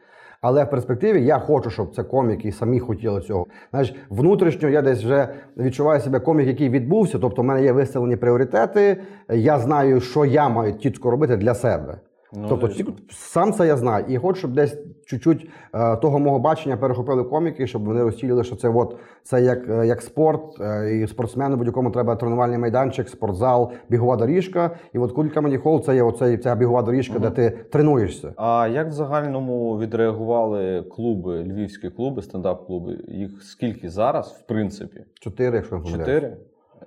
Але 0.42 0.64
в 0.64 0.70
перспективі 0.70 1.26
я 1.26 1.40
хочу, 1.40 1.70
щоб 1.70 1.96
це 1.96 2.04
коміки 2.04 2.52
самі 2.52 2.80
хотіли 2.80 3.22
цього. 3.22 3.46
Знаєш, 3.72 3.96
внутрішньо 4.10 4.70
я 4.70 4.82
десь 4.82 5.04
вже 5.04 5.28
відчуваю 5.58 6.00
себе 6.02 6.20
комік, 6.20 6.48
який 6.48 6.70
відбувся. 6.70 7.20
Тобто, 7.20 7.42
в 7.42 7.46
мене 7.46 7.64
є 7.64 7.72
виставлені 7.72 8.16
пріоритети. 8.16 8.98
Я 9.30 9.60
знаю, 9.60 10.02
що 10.02 10.26
я 10.26 10.50
маю 10.50 10.78
чітко 10.80 11.12
робити 11.12 11.38
для 11.38 11.54
себе. 11.54 11.98
Ну, 12.34 12.46
тобто, 12.50 12.68
ті- 12.68 12.86
сам 13.10 13.54
це 13.54 13.68
я 13.68 13.78
знаю. 13.78 14.06
І 14.08 14.18
хочу, 14.18 14.40
щоб 14.40 14.54
десь 14.54 14.78
чуть-чуть 15.06 15.50
е, 15.76 15.96
того 15.96 16.20
мого 16.20 16.40
бачення 16.40 16.78
перехопили 16.78 17.24
коміки, 17.24 17.68
щоб 17.68 17.86
вони 17.86 18.04
розцілили, 18.04 18.44
що 18.44 18.56
це 18.56 18.70
от 18.70 18.98
це 19.24 19.42
як, 19.42 19.70
е, 19.70 19.88
як 19.88 20.02
спорт, 20.02 20.62
е, 20.62 20.96
і 20.98 21.08
спортсмену 21.08 21.58
будь-якому 21.58 21.92
треба 21.92 22.16
тренувальний 22.16 22.58
майданчик, 22.58 23.10
спортзал, 23.10 23.72
бігова 23.90 24.16
доріжка. 24.16 24.72
І 24.94 25.00
от 25.00 25.12
кулька 25.12 25.40
Comedy 25.40 25.64
Hall– 25.64 25.80
це 25.86 25.96
є 25.96 26.04
оцей, 26.04 26.38
ця 26.38 26.56
бігова 26.56 26.82
доріжка, 26.82 27.20
де 27.20 27.30
ти 27.30 27.50
тренуєшся. 27.50 28.34
А 28.38 28.68
як 28.74 28.88
в 28.88 28.92
загальному 28.92 29.80
відреагували 29.80 30.84
клуби, 30.84 31.44
львівські 31.44 31.90
клуби, 31.90 32.22
стендап-клуби? 32.22 32.98
Їх 33.08 33.44
скільки 33.44 33.90
зараз, 33.90 34.28
в 34.44 34.48
принципі? 34.48 35.04
Чотири, 35.20 35.58
якщо 35.58 35.78
не. 35.78 35.92
Чотири? 35.92 36.38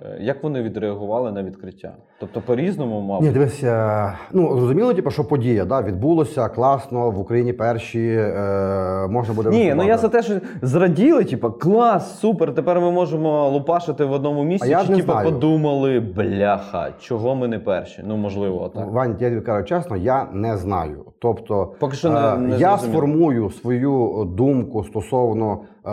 Е, 0.03 0.19
Як 0.21 0.43
вони 0.43 0.63
відреагували 0.63 1.33
на 1.33 1.43
відкриття? 1.43 1.93
Тобто 2.21 2.41
по-різному, 2.41 3.01
мабуть? 3.01 3.27
Ні, 3.27 3.33
дивися, 3.33 4.13
ну 4.33 4.57
зрозуміло, 4.59 4.95
типу, 4.95 5.11
що 5.11 5.25
подія 5.25 5.65
да, 5.65 5.83
відбулося 5.83 6.49
класно, 6.49 7.11
в 7.11 7.19
Україні 7.19 7.53
перші 7.53 8.09
е, 8.09 9.07
можна 9.11 9.35
буде 9.35 9.51
Ні, 9.51 9.75
ну 9.77 9.85
я 9.85 9.99
за 9.99 10.09
те, 10.09 10.23
що 10.23 10.35
зраділи, 10.63 11.25
типу, 11.25 11.51
клас, 11.51 12.19
супер, 12.21 12.55
тепер 12.55 12.81
ми 12.81 12.91
можемо 12.91 13.49
лупашити 13.49 14.05
в 14.05 14.13
одному 14.13 14.45
місці. 14.45 14.69
А 14.69 14.71
я 14.71 14.87
Чи 14.87 14.97
типу, 14.97 15.13
подумали, 15.25 16.01
бляха, 16.01 16.93
чого 17.01 17.35
ми 17.35 17.49
не 17.49 17.59
перші? 17.59 18.03
Ну, 18.07 18.17
можливо, 18.17 18.69
так. 18.75 18.91
Вань, 18.91 19.17
я 19.21 19.29
тобі 19.31 19.41
кажу 19.41 19.65
чесно, 19.65 19.97
я 19.97 20.27
не 20.33 20.57
знаю. 20.57 21.05
Тобто, 21.19 21.75
Поки 21.81 21.97
що 21.97 22.11
не- 22.11 22.21
е, 22.21 22.37
не 22.39 22.51
я 22.51 22.59
зрозуміло. 22.59 22.79
сформую 22.79 23.51
свою 23.51 24.25
думку 24.37 24.85
стосовно 24.85 25.61
е, 25.87 25.91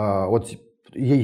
їй, 0.50 0.58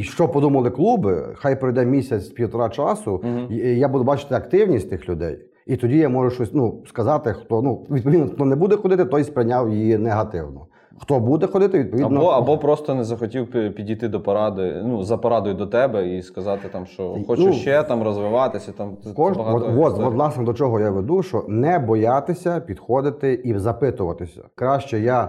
що 0.02 0.28
подумали 0.28 0.71
клуби, 0.71 1.28
хай 1.35 1.61
пройде 1.61 1.85
місяць, 1.85 2.28
півтора 2.28 2.69
часу, 2.69 3.21
і 3.50 3.57
я 3.57 3.88
буду 3.88 4.04
бачити 4.04 4.35
активність 4.35 4.90
тих 4.90 5.09
людей. 5.09 5.38
І 5.66 5.76
тоді 5.76 5.99
я 5.99 6.09
можу 6.09 6.31
щось 6.31 6.54
ну, 6.54 6.83
сказати, 6.87 7.33
хто 7.33 7.62
ну 7.62 7.87
відповідно 7.90 8.26
хто 8.26 8.45
не 8.45 8.57
буде 8.57 8.76
ходити, 8.76 9.04
той 9.04 9.25
сприйняв 9.25 9.71
її 9.71 9.99
негативно. 9.99 10.66
Хто 10.99 11.21
буде 11.21 11.47
ходити, 11.47 11.78
відповідно. 11.78 12.21
Або, 12.21 12.28
або 12.28 12.59
просто 12.59 12.95
не 12.95 13.04
захотів 13.04 13.50
підійти 13.75 14.09
до 14.09 14.21
поради, 14.21 14.83
ну, 14.85 15.02
за 15.02 15.16
порадою 15.16 15.54
до 15.54 15.66
тебе 15.66 16.09
і 16.09 16.23
сказати, 16.23 16.69
там, 16.73 16.87
що 16.87 17.16
хочу 17.26 17.43
Ну, 17.43 17.52
ще 17.52 17.83
там 17.83 18.02
розвиватися. 18.02 18.73
Там, 18.73 18.97
Кож... 19.16 19.37
багато 19.37 19.66
От, 19.66 19.78
от, 19.78 19.99
от, 20.07 20.14
власне, 20.14 20.45
до 20.45 20.54
чого 20.54 20.81
я 20.81 20.90
веду, 20.90 21.23
що 21.23 21.45
не 21.49 21.78
боятися 21.78 22.61
підходити 22.61 23.33
і 23.45 23.59
запитуватися. 23.59 24.43
Краще 24.54 25.00
я 25.00 25.28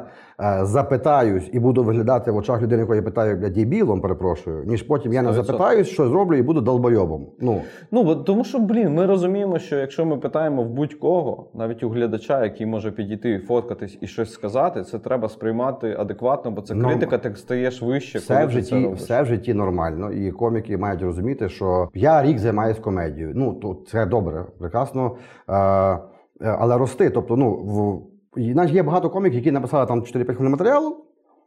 запитаюсь 0.62 1.50
і 1.54 1.60
буду 1.60 1.84
виглядати 1.84 2.32
в 2.32 2.38
очах 2.38 2.62
людини, 2.62 2.82
якої 2.82 2.98
я 2.98 3.04
питаю, 3.04 3.38
блядь, 3.38 3.54
дебілом, 3.54 4.01
перепрошую, 4.01 4.63
ніж 4.65 4.84
потім 4.84 5.13
я 5.13 5.22
не 5.22 5.30
100%. 5.30 5.34
запитаюсь, 5.34 5.88
що 5.88 6.08
зроблю 6.08 6.36
і 6.36 6.42
буду 6.42 6.62
долбойобом. 6.62 7.25
Ну, 7.39 7.62
Ну, 7.92 8.04
бо, 8.04 8.15
тому 8.15 8.44
що, 8.44 8.60
блін, 8.60 8.94
ми 8.94 9.06
розуміємо, 9.06 9.60
що 9.60 9.75
якщо 9.77 10.06
ми 10.06 10.18
питаємо 10.18 10.63
в 10.63 10.70
будь-кого, 10.70 11.46
навіть 11.54 11.84
у 11.84 11.89
глядача, 11.89 12.44
який 12.44 12.65
може 12.65 12.92
підійти 12.92 13.39
фоткатись 13.39 13.98
і 14.01 14.08
щось 14.08 14.32
сказати, 14.34 14.84
це 14.84 15.00
треба 15.00 15.30
сприймати 15.30 15.96
адекватно, 16.00 16.51
бо 16.51 16.62
це 16.62 16.75
Ну, 16.75 16.88
критика, 16.88 17.18
ти 17.18 17.36
стаєш 17.36 17.82
вище, 17.82 18.20
все 18.20 18.36
коли 18.36 18.48
в 18.48 18.54
ти 18.56 18.62
це 18.62 18.75
робиш. 18.84 19.00
все 19.00 19.22
в 19.22 19.25
житті 19.25 19.54
нормально, 19.54 20.12
і 20.12 20.32
коміки 20.32 20.77
мають 20.77 21.01
розуміти, 21.01 21.50
що 21.50 21.89
я 21.94 22.24
рік 22.24 22.39
займаюся 22.39 22.82
комедією. 22.82 23.32
Ну, 23.36 23.54
то 23.54 23.77
це 23.92 24.06
добре, 24.06 24.46
прекрасно. 24.60 25.15
Е, 25.50 25.54
е, 25.54 26.00
але 26.42 26.77
рости. 26.77 27.10
Тобто, 27.10 27.36
ну, 27.38 27.51
в, 27.51 28.01
і, 28.38 28.54
знаєш, 28.54 28.72
є 28.72 28.84
багато 28.84 29.10
коміків, 29.10 29.38
які 29.38 29.51
написали 29.51 29.86
там 29.86 30.01
4-5 30.01 30.34
хвилин 30.36 30.51
матеріалу, 30.51 30.98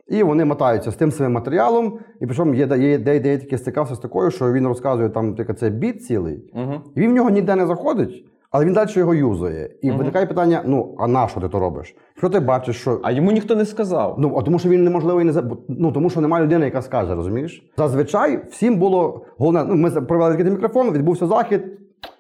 і 0.09 0.23
вони 0.23 0.45
мотаються 0.45 0.91
з 0.91 0.97
тим 0.97 1.11
своїм 1.13 1.33
матеріалом. 1.33 1.99
І 2.21 2.27
причому 2.27 2.55
є, 2.55 2.69
є, 2.79 2.99
де, 2.99 3.17
я 3.17 3.39
таки 3.39 3.59
стикався 3.59 3.95
з 3.95 3.99
такою, 3.99 4.31
що 4.31 4.53
він 4.53 4.67
розказує 4.67 5.09
там 5.09 5.35
тільки 5.35 5.55
це 5.55 5.71
біт 5.71 6.05
цілий, 6.05 6.53
Угу. 6.55 6.73
і 6.95 7.01
він 7.01 7.11
в 7.11 7.15
нього 7.15 7.31
ніде 7.31 7.57
не 7.57 7.67
заходить. 7.67 8.25
Але 8.51 8.65
він 8.65 8.73
далі 8.73 8.89
його 8.95 9.15
юзає. 9.15 9.71
І 9.83 9.89
Мгм. 9.89 9.99
виникає 9.99 10.27
питання: 10.27 10.63
ну, 10.67 10.95
а 10.99 11.09
на 11.09 11.29
що 11.29 11.41
ти 11.41 11.49
то 11.49 11.59
робиш? 11.61 11.97
Що 12.17 12.29
ти 12.29 12.41
бачиш, 12.41 12.77
що 12.81 13.01
А 13.03 13.11
йому 13.11 13.33
ніхто 13.33 13.57
не 13.57 13.65
сказав. 13.65 14.15
Ну, 14.19 14.37
а 14.39 14.43
тому 14.43 14.59
що 14.59 14.69
він 14.69 14.85
неможливо 14.85 15.21
і 15.21 15.25
не 15.25 15.43
ну, 15.69 15.93
тому 15.93 16.11
що 16.11 16.21
немає 16.21 16.45
людини, 16.45 16.65
яка 16.65 16.83
скаже, 16.83 17.15
розумієш? 17.15 17.71
Зазвичай 17.77 18.41
всім 18.51 18.79
було 18.79 19.25
головне. 19.39 19.65
Ну, 19.69 19.75
ми 19.77 19.91
провели 19.91 20.31
відкритий 20.31 20.53
мікрофон, 20.53 20.93
відбувся 20.93 21.27
захід. 21.27 21.63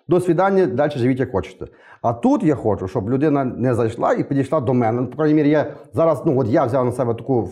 До 0.08 0.20
свідання, 0.20 0.66
далі 0.66 0.92
живіть 0.96 1.20
як 1.20 1.32
хочете. 1.32 1.66
А 2.02 2.12
тут 2.12 2.42
я 2.42 2.54
хочу, 2.54 2.88
щоб 2.88 3.10
людина 3.10 3.44
не 3.44 3.74
зайшла 3.74 4.12
і 4.12 4.24
підійшла 4.24 4.60
до 4.60 4.74
мене. 4.74 5.02
По 5.02 5.16
крайній 5.16 5.34
мірі, 5.34 5.48
я 5.48 5.66
зараз, 5.94 6.22
ну 6.26 6.40
от 6.40 6.48
я 6.48 6.64
взяв 6.64 6.84
на 6.84 6.92
себе 6.92 7.14
таку 7.14 7.48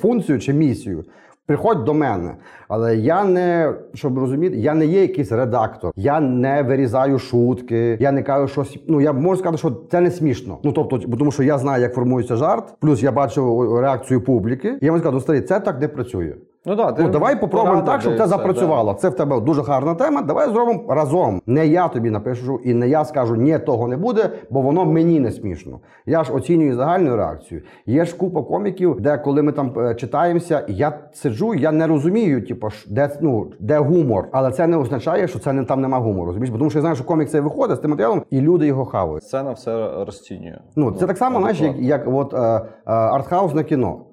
функцію 0.00 0.38
чи 0.38 0.52
місію. 0.52 1.04
Приходь 1.46 1.84
до 1.84 1.94
мене. 1.94 2.34
Але 2.68 2.96
я 2.96 3.24
не, 3.24 3.74
щоб 3.94 4.18
розуміти, 4.18 4.56
я 4.56 4.74
не 4.74 4.86
є 4.86 5.00
якийсь 5.00 5.32
редактор. 5.32 5.92
Я 5.96 6.20
не 6.20 6.62
вирізаю 6.62 7.18
шутки, 7.18 7.96
я 8.00 8.12
не 8.12 8.22
кажу 8.22 8.48
щось. 8.48 8.78
Ну 8.88 9.00
я 9.00 9.12
можу 9.12 9.36
сказати, 9.36 9.58
що 9.58 9.72
це 9.90 10.00
не 10.00 10.10
смішно. 10.10 10.58
Ну 10.62 10.72
тобто, 10.72 11.00
бо 11.06 11.16
тому 11.16 11.32
що 11.32 11.42
я 11.42 11.58
знаю, 11.58 11.82
як 11.82 11.94
формується 11.94 12.36
жарт, 12.36 12.74
плюс 12.80 13.02
я 13.02 13.12
бачу 13.12 13.80
реакцію 13.80 14.20
публіки. 14.20 14.78
І 14.80 14.86
я 14.86 14.92
можу 14.92 15.00
сказати, 15.00 15.14
ну 15.14 15.20
старий, 15.20 15.42
це 15.42 15.60
так 15.60 15.80
не 15.80 15.88
працює. 15.88 16.34
Ну, 16.66 16.74
да, 16.74 16.92
ти 16.92 17.02
Ну, 17.02 17.08
давай 17.08 17.40
попробуємо 17.40 17.82
так, 17.82 18.00
щоб 18.00 18.16
це 18.16 18.26
запрацювало. 18.26 18.94
Це 18.94 19.08
в 19.08 19.14
тебе 19.14 19.40
дуже 19.40 19.62
гарна 19.62 19.94
тема. 19.94 20.22
Давай 20.22 20.50
зробимо 20.50 20.84
разом. 20.88 21.42
Не 21.46 21.66
я 21.66 21.88
тобі 21.88 22.10
напишу, 22.10 22.60
і 22.64 22.74
не 22.74 22.88
я 22.88 23.04
скажу, 23.04 23.36
ні, 23.36 23.58
того 23.58 23.88
не 23.88 23.96
буде, 23.96 24.30
бо 24.50 24.60
воно 24.60 24.84
мені 24.84 25.20
не 25.20 25.30
смішно. 25.30 25.80
Я 26.06 26.24
ж 26.24 26.32
оцінюю 26.32 26.74
загальну 26.74 27.16
реакцію. 27.16 27.62
Є 27.86 28.04
ж 28.04 28.16
купа 28.16 28.42
коміків, 28.42 29.00
де 29.00 29.18
коли 29.18 29.42
ми 29.42 29.52
там 29.52 29.72
е, 29.78 29.94
читаємося, 29.94 30.64
я 30.68 30.98
сиджу, 31.12 31.54
я 31.54 31.72
не 31.72 31.86
розумію, 31.86 32.46
типу, 32.46 32.70
ж, 32.70 32.86
де, 32.88 33.10
ну, 33.20 33.46
де 33.60 33.78
гумор. 33.78 34.28
Але 34.32 34.50
це 34.50 34.66
не 34.66 34.76
означає, 34.76 35.28
що 35.28 35.38
це 35.38 35.52
не 35.52 35.64
там 35.64 35.80
нема 35.80 35.98
гумору. 35.98 36.26
Розумієш? 36.26 36.50
Бо 36.50 36.58
Тому 36.58 36.70
що 36.70 36.78
я 36.78 36.80
знаю, 36.80 36.96
що 36.96 37.04
комік 37.04 37.28
цей 37.28 37.40
виходить 37.40 37.76
з 37.76 37.80
тим 37.80 37.90
матеріалом, 37.90 38.22
і 38.30 38.40
люди 38.40 38.66
його 38.66 38.84
хавають. 38.84 39.24
Сцена 39.24 39.52
все 39.52 39.90
розцінює. 40.06 40.58
Ну, 40.76 40.92
це 40.92 41.06
так 41.06 41.18
само, 41.18 41.38
знаєш, 41.38 41.60
як, 41.60 41.78
як 41.78 42.02
от, 42.06 42.34
е, 42.34 42.38
е, 42.38 42.62
артхаусне 42.84 43.64
кіно. 43.64 44.05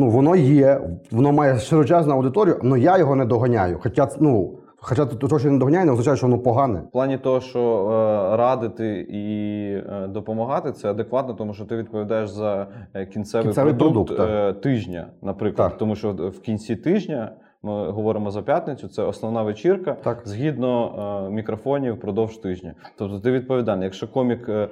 Ну, 0.00 0.10
воно 0.10 0.36
є, 0.36 0.80
воно 1.10 1.32
має 1.32 1.58
широчезну 1.58 2.14
аудиторію, 2.14 2.60
але 2.62 2.80
я 2.80 2.98
його 2.98 3.16
не 3.16 3.24
доганяю. 3.24 3.78
Хоча, 3.82 4.08
ну, 4.20 4.58
хоча 4.76 5.06
то, 5.06 5.38
що 5.38 5.50
не 5.50 5.58
доганяю, 5.58 5.86
не 5.86 5.92
означає, 5.92 6.16
що 6.16 6.26
воно 6.26 6.38
погане. 6.38 6.82
В 6.88 6.92
плані 6.92 7.18
того, 7.18 7.40
що 7.40 7.60
е, 7.60 8.36
радити 8.36 9.06
і 9.10 9.26
е, 9.74 10.06
допомагати, 10.08 10.72
це 10.72 10.90
адекватно, 10.90 11.34
тому 11.34 11.54
що 11.54 11.64
ти 11.64 11.76
відповідаєш 11.76 12.30
за 12.30 12.66
е, 12.94 13.06
кінцевий, 13.06 13.44
Кінцевий 13.44 13.74
продукт, 13.74 14.16
продукт, 14.16 14.30
е, 14.30 14.52
тижня, 14.52 15.06
наприклад. 15.22 15.68
Так. 15.68 15.78
Тому 15.78 15.96
що 15.96 16.12
в 16.12 16.40
кінці 16.40 16.76
тижня 16.76 17.32
ми 17.62 17.90
говоримо 17.90 18.30
за 18.30 18.42
п'ятницю, 18.42 18.88
це 18.88 19.02
основна 19.02 19.42
вечірка 19.42 19.92
Так. 19.92 20.22
згідно 20.24 21.26
е, 21.28 21.30
мікрофонів 21.30 21.94
впродовж 21.94 22.36
тижня. 22.36 22.74
Тобто 22.98 23.20
ти 23.20 23.32
відповідальний. 23.32 23.84
Якщо 23.84 24.08
комік 24.08 24.48
е, 24.48 24.68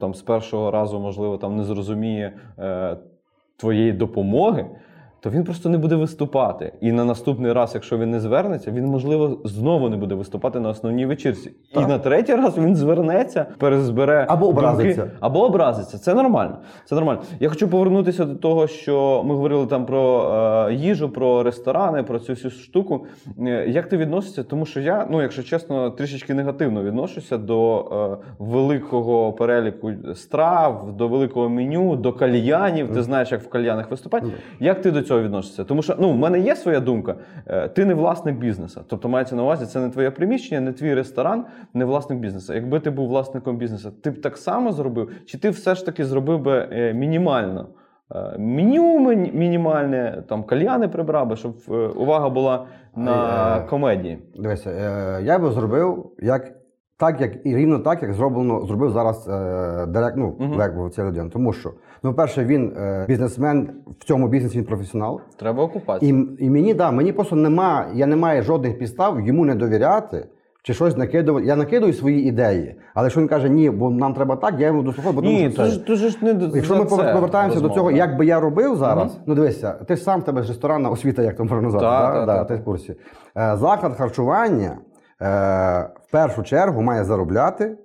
там 0.00 0.14
з 0.14 0.22
першого 0.22 0.70
разу, 0.70 1.00
можливо, 1.00 1.38
там 1.38 1.56
не 1.56 1.64
зрозуміє 1.64 2.32
е, 2.58 2.96
твоєї 3.56 3.92
допомоги. 3.92 4.66
То 5.24 5.30
він 5.30 5.44
просто 5.44 5.68
не 5.68 5.78
буде 5.78 5.94
виступати. 5.94 6.72
І 6.80 6.92
на 6.92 7.04
наступний 7.04 7.52
раз, 7.52 7.70
якщо 7.74 7.98
він 7.98 8.10
не 8.10 8.20
звернеться, 8.20 8.70
він, 8.70 8.86
можливо, 8.86 9.38
знову 9.44 9.88
не 9.88 9.96
буде 9.96 10.14
виступати 10.14 10.60
на 10.60 10.68
основній 10.68 11.06
вечірці. 11.06 11.50
І 11.72 11.80
на 11.80 11.98
третій 11.98 12.34
раз 12.34 12.58
він 12.58 12.76
звернеться, 12.76 13.46
перезбере 13.58 14.26
Або 14.28 14.46
думки, 14.46 14.60
образиться. 14.60 15.10
або 15.20 15.44
образиться. 15.44 15.98
Це 15.98 16.14
нормально. 16.14 16.56
Це 16.84 16.94
нормально. 16.94 17.20
Я 17.40 17.48
хочу 17.48 17.68
повернутися 17.68 18.24
до 18.24 18.34
того, 18.34 18.66
що 18.66 19.22
ми 19.26 19.34
говорили 19.34 19.66
там 19.66 19.86
про 19.86 20.32
е, 20.68 20.74
їжу, 20.74 21.08
про 21.08 21.42
ресторани, 21.42 22.02
про 22.02 22.18
цю 22.18 22.32
всю 22.32 22.50
штуку. 22.50 23.06
Е, 23.38 23.66
Як 23.68 23.88
ти 23.88 23.96
відносишся? 23.96 24.44
Тому 24.44 24.66
що 24.66 24.80
я, 24.80 25.06
ну 25.10 25.22
якщо 25.22 25.42
чесно, 25.42 25.90
трішечки 25.90 26.34
негативно 26.34 26.82
відношуся 26.82 27.38
до 27.38 27.78
е, 28.22 28.26
великого 28.38 29.32
переліку 29.32 29.92
страв, 30.14 30.96
до 30.96 31.08
великого 31.08 31.48
меню, 31.48 31.96
до 31.96 32.12
кальянів. 32.12 32.94
Ти 32.94 33.02
знаєш, 33.02 33.32
як 33.32 33.42
в 33.42 33.48
кальянах 33.48 33.90
виступати. 33.90 34.26
Як 34.60 34.82
ти 34.82 34.90
до 34.90 35.02
цього 35.02 35.13
відносишся? 35.22 35.64
Тому 35.64 35.82
що 35.82 35.96
ну, 35.98 36.10
в 36.10 36.16
мене 36.16 36.40
є 36.40 36.56
своя 36.56 36.80
думка. 36.80 37.14
Е, 37.46 37.68
Ти 37.68 37.84
не 37.84 37.94
власник 37.94 38.36
бізнесу. 38.36 38.80
Тобто 38.88 39.08
мається 39.08 39.36
на 39.36 39.42
увазі, 39.42 39.66
це 39.66 39.80
не 39.80 39.90
твоє 39.90 40.10
приміщення, 40.10 40.60
не 40.60 40.72
твій 40.72 40.94
ресторан, 40.94 41.44
не 41.74 41.84
власник 41.84 42.18
бізнесу. 42.18 42.54
Якби 42.54 42.80
ти 42.80 42.90
був 42.90 43.08
власником 43.08 43.56
бізнесу, 43.56 43.90
ти 44.02 44.10
б 44.10 44.20
так 44.20 44.36
само 44.36 44.72
зробив, 44.72 45.10
чи 45.26 45.38
ти 45.38 45.50
все 45.50 45.74
ж 45.74 45.86
таки 45.86 46.04
зробив 46.04 46.40
би 46.40 46.68
е, 46.72 46.94
мінімально? 46.94 47.68
Е, 48.14 48.38
Меню 48.38 49.00
мінімальне, 49.32 50.22
там 50.28 50.42
кальяни 50.44 50.88
прибрав 50.88 51.28
би, 51.28 51.36
щоб 51.36 51.56
увага 51.96 52.28
була 52.30 52.66
на 52.96 53.60
комедії. 53.60 54.18
Дивися, 54.36 54.70
я 55.20 55.38
би 55.38 55.50
зробив 55.50 56.10
як. 56.18 56.53
Так, 56.98 57.20
як 57.20 57.46
і 57.46 57.56
рівно 57.56 57.78
так, 57.78 58.02
як 58.02 58.12
зроблено, 58.12 58.66
зробив 58.66 58.90
зараз 58.90 59.28
е, 59.28 59.86
директ, 59.86 60.16
ну, 60.16 60.36
Мгм. 60.40 60.52
Лек, 60.54 60.72
ця 60.92 61.04
людина. 61.04 61.30
Тому 61.32 61.52
що, 61.52 61.70
ну, 62.02 62.14
перше, 62.14 62.44
він 62.44 62.72
е, 62.76 63.04
бізнесмен, 63.08 63.70
в 64.00 64.04
цьому 64.04 64.28
бізнесі 64.28 64.58
він 64.58 64.64
професіонал. 64.64 65.20
Треба 65.38 65.62
окупація. 65.62 66.14
І, 66.38 66.44
і 66.44 66.50
мені, 66.50 66.74
да, 66.74 66.90
мені 66.90 67.12
просто 67.12 67.36
нема, 67.36 67.86
я 67.94 68.06
не 68.06 68.16
маю 68.16 68.42
жодних 68.42 68.78
підстав 68.78 69.20
йому 69.20 69.44
не 69.44 69.54
довіряти 69.54 70.26
чи 70.62 70.74
щось 70.74 70.96
накидувати. 70.96 71.46
Я 71.46 71.56
накидую 71.56 71.92
свої 71.92 72.28
ідеї. 72.28 72.76
Але 72.94 73.04
якщо 73.06 73.20
він 73.20 73.28
каже, 73.28 73.48
ні, 73.48 73.70
бо 73.70 73.90
нам 73.90 74.14
треба 74.14 74.36
так, 74.36 74.54
я 74.58 74.66
йому 74.66 74.82
дослухаю, 74.82 75.14
бо 75.14 75.22
тому 75.22 75.38
що 75.38 75.50
це. 75.50 75.64
ж, 75.64 75.86
то 75.86 75.94
ж 75.96 76.18
не 76.22 76.34
до- 76.34 76.56
Якщо 76.56 76.74
за 76.74 76.80
ми 76.80 76.86
це 76.86 77.12
повертаємося 77.12 77.60
до 77.60 77.68
розмова. 77.68 77.74
цього, 77.74 77.90
як 77.90 78.16
би 78.18 78.26
я 78.26 78.40
робив 78.40 78.76
зараз, 78.76 79.18
ну 79.26 79.34
дивися, 79.34 79.72
ти 79.72 79.96
ж 79.96 80.02
сам 80.02 80.20
в 80.20 80.24
тебе 80.24 80.42
ж 80.42 80.48
ресторанна 80.48 80.90
освіта, 80.90 81.22
як 81.22 81.36
там 81.36 81.46
можна 81.46 81.62
назвати, 81.62 81.84
Так, 81.86 82.12
да? 82.14 82.18
так, 82.18 82.26
да, 82.26 82.38
так, 82.38 82.48
ти 82.48 82.54
в 82.54 82.64
курсі. 82.64 82.92
Е, 82.92 82.96
Заклад 83.56 83.96
харчування 83.96 84.78
е, 85.22 85.88
першу 86.14 86.42
чергу 86.42 86.82
має 86.82 87.04
заробляти 87.04 87.76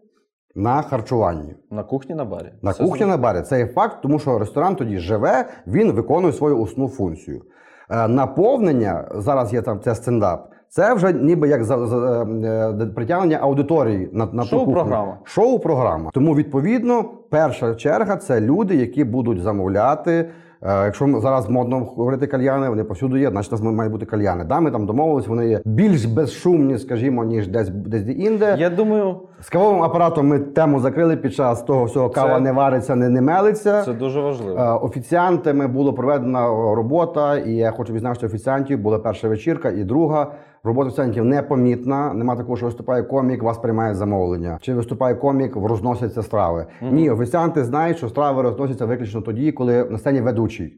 на 0.55 0.81
харчуванні. 0.81 1.55
на 1.71 1.83
кухні 1.83 2.15
на 2.15 2.25
барі. 2.25 2.53
На 2.61 2.71
Все 2.71 2.83
кухні 2.83 3.05
на 3.05 3.17
барі 3.17 3.41
це 3.41 3.59
є 3.59 3.67
факт, 3.67 3.97
тому 4.01 4.19
що 4.19 4.39
ресторан 4.39 4.75
тоді 4.75 4.97
живе, 4.97 5.45
він 5.67 5.91
виконує 5.91 6.33
свою 6.33 6.61
основну 6.61 6.93
функцію. 6.93 7.41
Е, 7.89 8.07
Наповнення 8.07 9.07
зараз 9.15 9.53
є 9.53 9.61
там 9.61 9.79
це 9.79 9.95
стендап. 9.95 10.49
Це 10.69 10.93
вже 10.93 11.13
ніби 11.13 11.47
як 11.47 11.63
за, 11.63 11.85
за, 11.87 12.23
е, 12.23 12.85
притягнення 12.95 13.37
аудиторії 13.41 14.09
на, 14.13 14.25
на 14.25 14.43
ту 14.43 14.49
Шоу-програма. 14.49 15.17
Шоу-програма. 15.23 16.11
Тому 16.13 16.35
відповідно 16.35 17.03
перша 17.29 17.75
черга 17.75 18.17
це 18.17 18.41
люди, 18.41 18.75
які 18.75 19.03
будуть 19.03 19.41
замовляти. 19.41 20.29
Е, 20.63 20.85
Якщо 20.85 21.19
зараз 21.19 21.49
модно 21.49 21.79
говорити 21.79 22.27
кальяни, 22.27 22.69
вони 22.69 22.83
повсюди 22.83 23.19
є, 23.19 23.29
значить 23.29 23.53
у 23.53 23.55
нас 23.55 23.75
мають 23.75 23.91
бути 23.91 24.05
кальяни. 24.05 24.43
Да, 24.43 24.59
ми 24.59 24.71
там 24.71 24.85
домовились, 24.85 25.27
вони 25.27 25.47
є 25.49 25.61
більш 25.65 26.05
безшумні, 26.05 26.77
скажімо, 26.77 27.23
ніж 27.23 27.47
десь 27.47 27.69
десь 27.69 28.17
інде. 28.17 28.55
Я 28.59 28.69
думаю, 28.69 29.15
З 29.41 29.49
кавовим 29.49 29.83
апаратом 29.83 30.27
ми 30.27 30.39
тему 30.39 30.79
закрили 30.79 31.17
під 31.17 31.33
час 31.33 31.63
того 31.63 31.85
всього 31.85 32.09
кава 32.09 32.35
Це- 32.35 32.39
не 32.41 32.51
вариться, 32.51 32.95
не, 32.95 33.09
не 33.09 33.21
мелиться. 33.21 33.81
це 33.83 33.93
дуже 33.93 34.21
важливо. 34.21 34.59
Е, 34.59 34.71
Офіціантами 34.71 35.67
було 35.67 35.93
проведена 35.93 36.47
робота, 36.75 37.37
і 37.37 37.51
я 37.51 37.71
хочу 37.71 37.93
відзначити 37.93 38.25
офіціантів. 38.25 38.79
Була 38.79 38.99
перша 38.99 39.27
вечірка 39.27 39.69
і 39.69 39.83
друга. 39.83 40.31
Робота 40.63 40.91
студентів 40.91 41.25
непомітна. 41.25 42.13
Нема 42.13 42.35
такого, 42.35 42.57
що 42.57 42.65
виступає 42.65 43.03
комік, 43.03 43.43
вас 43.43 43.57
приймає 43.57 43.95
замовлення. 43.95 44.57
Чи 44.61 44.73
виступає 44.73 45.15
комік, 45.15 45.55
розносяться 45.55 46.23
страви. 46.23 46.65
Ні, 46.81 47.09
офіціанти 47.09 47.63
знають, 47.63 47.97
що 47.97 48.09
страви 48.09 48.41
розносяться 48.41 48.85
виключно 48.85 49.21
тоді, 49.21 49.51
коли 49.51 49.85
на 49.85 49.97
сцені 49.97 50.21
ведучий. 50.21 50.77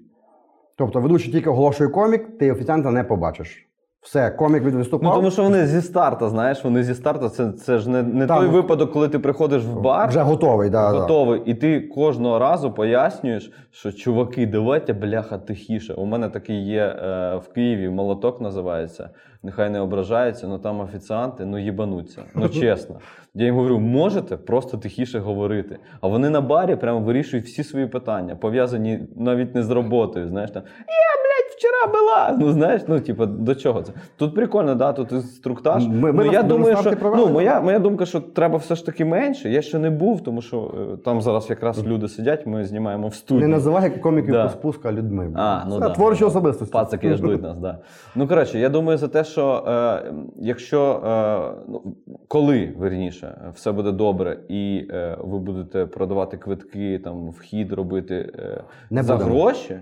Тобто 0.75 0.99
ведучий 0.99 1.31
тільки 1.31 1.49
оголошує 1.49 1.89
комік, 1.89 2.37
ти 2.37 2.51
офіціанта 2.51 2.91
не 2.91 3.03
побачиш. 3.03 3.70
Все, 4.01 4.29
комік 4.29 4.63
від 4.63 4.75
виступав. 4.75 5.09
Ну, 5.09 5.15
тому 5.15 5.31
що 5.31 5.43
вони 5.43 5.67
зі 5.67 5.81
старта, 5.81 6.29
знаєш, 6.29 6.63
вони 6.63 6.83
зі 6.83 6.95
старта, 6.95 7.29
це, 7.29 7.51
це 7.51 7.79
ж 7.79 7.89
не, 7.89 8.03
не 8.03 8.27
Там- 8.27 8.39
той 8.39 8.47
випадок, 8.47 8.91
коли 8.91 9.09
ти 9.09 9.19
приходиш 9.19 9.63
в 9.63 9.79
бар, 9.79 10.09
вже 10.09 10.21
готовий, 10.21 10.69
да, 10.69 10.91
да. 11.07 11.39
і 11.45 11.53
ти 11.53 11.81
кожного 11.81 12.39
разу 12.39 12.71
пояснюєш, 12.71 13.51
що 13.71 13.91
чуваки, 13.91 14.45
давайте 14.45 14.93
бляха 14.93 15.37
тихіше. 15.37 15.93
У 15.93 16.05
мене 16.05 16.29
такий 16.29 16.65
є 16.65 16.83
е, 16.83 17.35
в 17.35 17.53
Києві, 17.53 17.89
молоток 17.89 18.41
називається. 18.41 19.09
Нехай 19.43 19.69
не 19.69 19.79
ображаються, 19.79 20.47
але 20.47 20.59
там 20.59 20.79
офіціанти 20.79 21.45
ну 21.45 21.59
їбануться. 21.59 22.23
Ну 22.35 22.49
чесно. 22.61 22.95
Я 23.33 23.45
їм 23.45 23.55
говорю, 23.55 23.79
можете 23.79 24.37
просто 24.37 24.77
тихіше 24.77 25.19
говорити. 25.19 25.77
А 26.01 26.07
вони 26.07 26.29
на 26.29 26.41
барі 26.41 26.75
прямо 26.75 26.99
вирішують 26.99 27.45
всі 27.45 27.63
свої 27.63 27.87
питання, 27.87 28.35
пов'язані 28.35 28.99
навіть 29.15 29.55
не 29.55 29.63
з 29.63 29.69
роботою. 29.69 30.27
Знаєш, 30.27 30.51
там 30.51 30.63
я, 30.87 31.20
вчора 31.61 31.99
була. 31.99 32.37
Ну 32.39 32.51
знаєш, 32.51 32.81
ну 32.87 32.99
типу, 32.99 33.25
до 33.25 33.55
чого 33.55 33.81
це? 33.81 33.93
Тут 34.15 34.35
прикольно, 34.35 34.75
да, 34.75 34.93
тут 34.93 35.11
інструктаж. 35.11 35.87
Ми- 35.87 36.11
ми 36.11 36.25
ну, 36.25 36.31
я 36.31 36.41
ми 36.41 36.47
думаю, 36.49 36.77
що 36.77 36.93
ну, 37.01 37.29
моя, 37.29 37.61
моя 37.61 37.79
думка, 37.79 38.05
що 38.05 38.19
треба 38.19 38.57
все 38.57 38.75
ж 38.75 38.85
таки 38.85 39.05
менше. 39.05 39.49
Я 39.49 39.61
ще 39.61 39.79
не 39.79 39.89
був, 39.89 40.21
тому 40.21 40.41
що 40.41 40.73
е, 40.93 40.97
там 40.97 41.21
зараз 41.21 41.49
якраз 41.49 41.87
люди 41.87 42.07
сидять, 42.07 42.47
ми 42.47 42.65
знімаємо 42.65 43.07
в 43.07 43.15
студії. 43.15 43.47
Не 43.47 43.53
називай 43.53 43.99
коміків 43.99 44.31
Да. 44.31 44.43
по 44.43 44.49
спуску, 44.49 44.87
а 44.87 44.91
людьми. 44.91 45.33
А, 45.35 45.63
ну 45.67 45.73
Це 45.73 45.79
да, 45.79 45.89
творчі 45.89 46.19
да. 46.19 46.25
особистості. 46.25 46.73
Пацаки 46.73 47.13
ждуть 47.13 47.41
нас, 47.41 47.57
да. 47.57 47.77
Ну 48.15 48.27
коротше, 48.27 48.59
я 48.59 48.69
думаю 48.69 48.97
за 48.97 49.07
те, 49.07 49.23
що 49.23 49.63
е, 49.67 50.13
якщо 50.39 51.01
е, 51.05 51.63
ну, 51.67 51.81
коли 52.27 52.73
верніше 52.77 53.51
все 53.53 53.71
буде 53.71 53.91
добре, 53.91 54.39
і 54.49 54.87
е, 54.91 55.17
ви 55.21 55.39
будете 55.39 55.85
продавати 55.85 56.37
квитки, 56.37 56.99
там 57.03 57.29
вхід 57.29 57.73
робити 57.73 58.31
е, 58.39 58.63
Не 58.89 59.03
за 59.03 59.15
будемо. 59.17 59.41
гроші. 59.41 59.79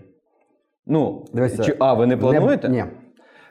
Ну, 0.89 1.25
Дивися, 1.33 1.63
чи, 1.63 1.75
а, 1.79 1.93
ви 1.93 2.05
не 2.05 2.17
плануєте? 2.17 2.69
ні. 2.69 2.83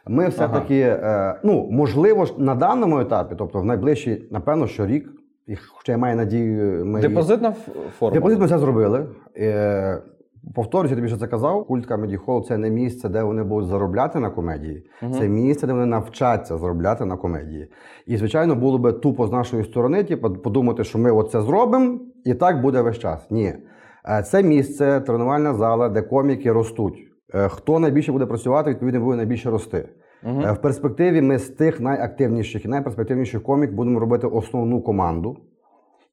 Ми 0.06 0.28
все-таки, 0.28 0.80
е, 0.80 1.40
ну, 1.44 1.68
можливо, 1.70 2.26
на 2.38 2.54
даному 2.54 3.00
етапі, 3.00 3.34
тобто 3.38 3.60
в 3.60 3.64
найближчий, 3.64 4.28
напевно, 4.30 4.66
що 4.66 4.86
рік, 4.86 5.10
і 5.46 5.56
хоча 5.56 5.92
я 5.92 5.98
маю 5.98 6.16
надію, 6.16 6.86
ми. 6.86 7.00
Депозитна 7.00 7.54
форма. 7.98 8.14
Депозит 8.14 8.40
ми 8.40 8.48
це 8.48 8.58
зробили. 8.58 9.06
Е, 9.36 10.02
повторюся, 10.54 10.94
я 10.94 10.96
тобі 10.96 11.08
що 11.08 11.16
це 11.16 11.26
казав. 11.26 11.66
Культ 11.66 11.90
Comedy 11.90 12.24
Hall– 12.24 12.42
це 12.48 12.58
не 12.58 12.70
місце, 12.70 13.08
де 13.08 13.22
вони 13.22 13.42
будуть 13.42 13.68
заробляти 13.68 14.20
на 14.20 14.30
комедії. 14.30 14.82
Це 15.18 15.28
місце, 15.28 15.66
де 15.66 15.72
вони 15.72 15.86
навчаться 15.86 16.58
заробляти 16.58 17.04
на 17.04 17.16
комедії. 17.16 17.70
І, 18.06 18.16
звичайно, 18.16 18.54
було 18.54 18.78
би 18.78 18.92
тупо 18.92 19.26
з 19.26 19.32
нашої 19.32 19.64
сторони, 19.64 20.04
типу, 20.04 20.30
подумати, 20.30 20.84
що 20.84 20.98
ми 20.98 21.10
оце 21.10 21.40
зробимо, 21.42 21.98
і 22.24 22.34
так 22.34 22.60
буде 22.60 22.80
весь 22.80 22.98
час. 22.98 23.30
Ні. 23.30 23.52
Е, 24.08 24.22
Це 24.22 24.42
місце, 24.42 25.00
тренувальна 25.00 25.54
зала, 25.54 25.88
де 25.88 26.02
коміки 26.02 26.52
ростуть. 26.52 27.07
Е, 27.34 27.48
Хто 27.48 27.78
найбільше 27.78 28.12
буде 28.12 28.26
працювати, 28.26 28.70
відповідно, 28.70 29.00
буде 29.00 29.16
найбільше 29.16 29.50
рости. 29.50 29.88
Е, 30.24 30.52
В 30.52 30.60
перспективі 30.60 31.20
ми 31.22 31.38
з 31.38 31.48
тих 31.48 31.80
найактивніших 31.80 32.64
і 32.64 32.68
найперспективніших 32.68 33.42
комік 33.42 33.72
будемо 33.72 34.00
робити 34.00 34.26
основну 34.26 34.82
команду. 34.82 35.36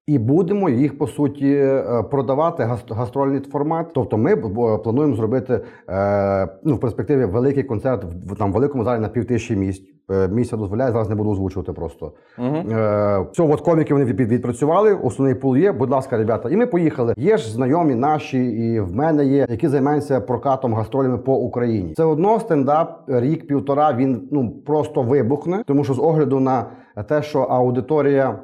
І 0.08 0.20
будемо 0.20 0.70
їх 0.70 0.98
по 0.98 1.08
суті 1.08 1.54
е, 1.56 2.04
продавати 2.12 2.64
гаст- 2.64 2.94
гастрольний 2.96 3.40
формат. 3.40 3.88
Тобто, 3.94 4.18
ми 4.18 4.36
плануємо 4.84 5.16
зробити 5.16 5.60
е, 5.90 6.48
ну, 6.64 6.76
в 6.76 6.80
перспективі 6.80 7.26
великий 7.26 7.64
концерт 7.64 8.04
в 8.28 8.36
там 8.38 8.52
великому 8.54 8.84
залі 8.84 9.00
на 9.02 9.08
півтисячі 9.08 9.56
місць. 9.56 9.84
Е, 10.12 10.28
Місця 10.28 10.58
дозволяє, 10.58 10.92
зараз 10.92 11.10
не 11.10 11.16
буду 11.16 11.30
озвучувати 11.32 11.74
просто. 11.74 12.12
Мгм. 12.38 12.56
Е, 12.72 13.26
Цього 13.34 13.54
от 13.54 13.62
коміки 13.62 13.94
вони 13.94 14.06
від- 14.06 14.20
відпрацювали. 14.32 14.94
Основний 14.94 15.36
пул 15.36 15.58
є. 15.58 15.72
Будь 15.72 15.90
ласка, 15.90 16.18
ребята. 16.18 16.50
І 16.50 16.58
ми 16.58 16.66
поїхали. 16.66 17.14
Є 17.18 17.38
ж 17.38 17.52
знайомі 17.54 17.96
наші, 17.96 18.46
і 18.46 18.80
в 18.80 18.96
мене 18.96 19.26
є, 19.26 19.48
які 19.50 19.68
займаються 19.68 20.22
прокатом 20.22 20.74
гастролями 20.74 21.18
по 21.18 21.36
Україні. 21.36 21.94
Це 21.94 22.04
одно 22.04 22.40
стендап 22.40 23.04
рік 23.08 23.48
півтора. 23.48 23.94
Він 23.94 24.28
ну 24.32 24.52
просто 24.66 25.02
вибухне, 25.02 25.64
тому 25.68 25.84
що 25.84 25.94
з 25.94 26.00
огляду 26.00 26.40
на 26.40 26.66
те, 27.08 27.22
що 27.22 27.40
аудиторія. 27.40 28.40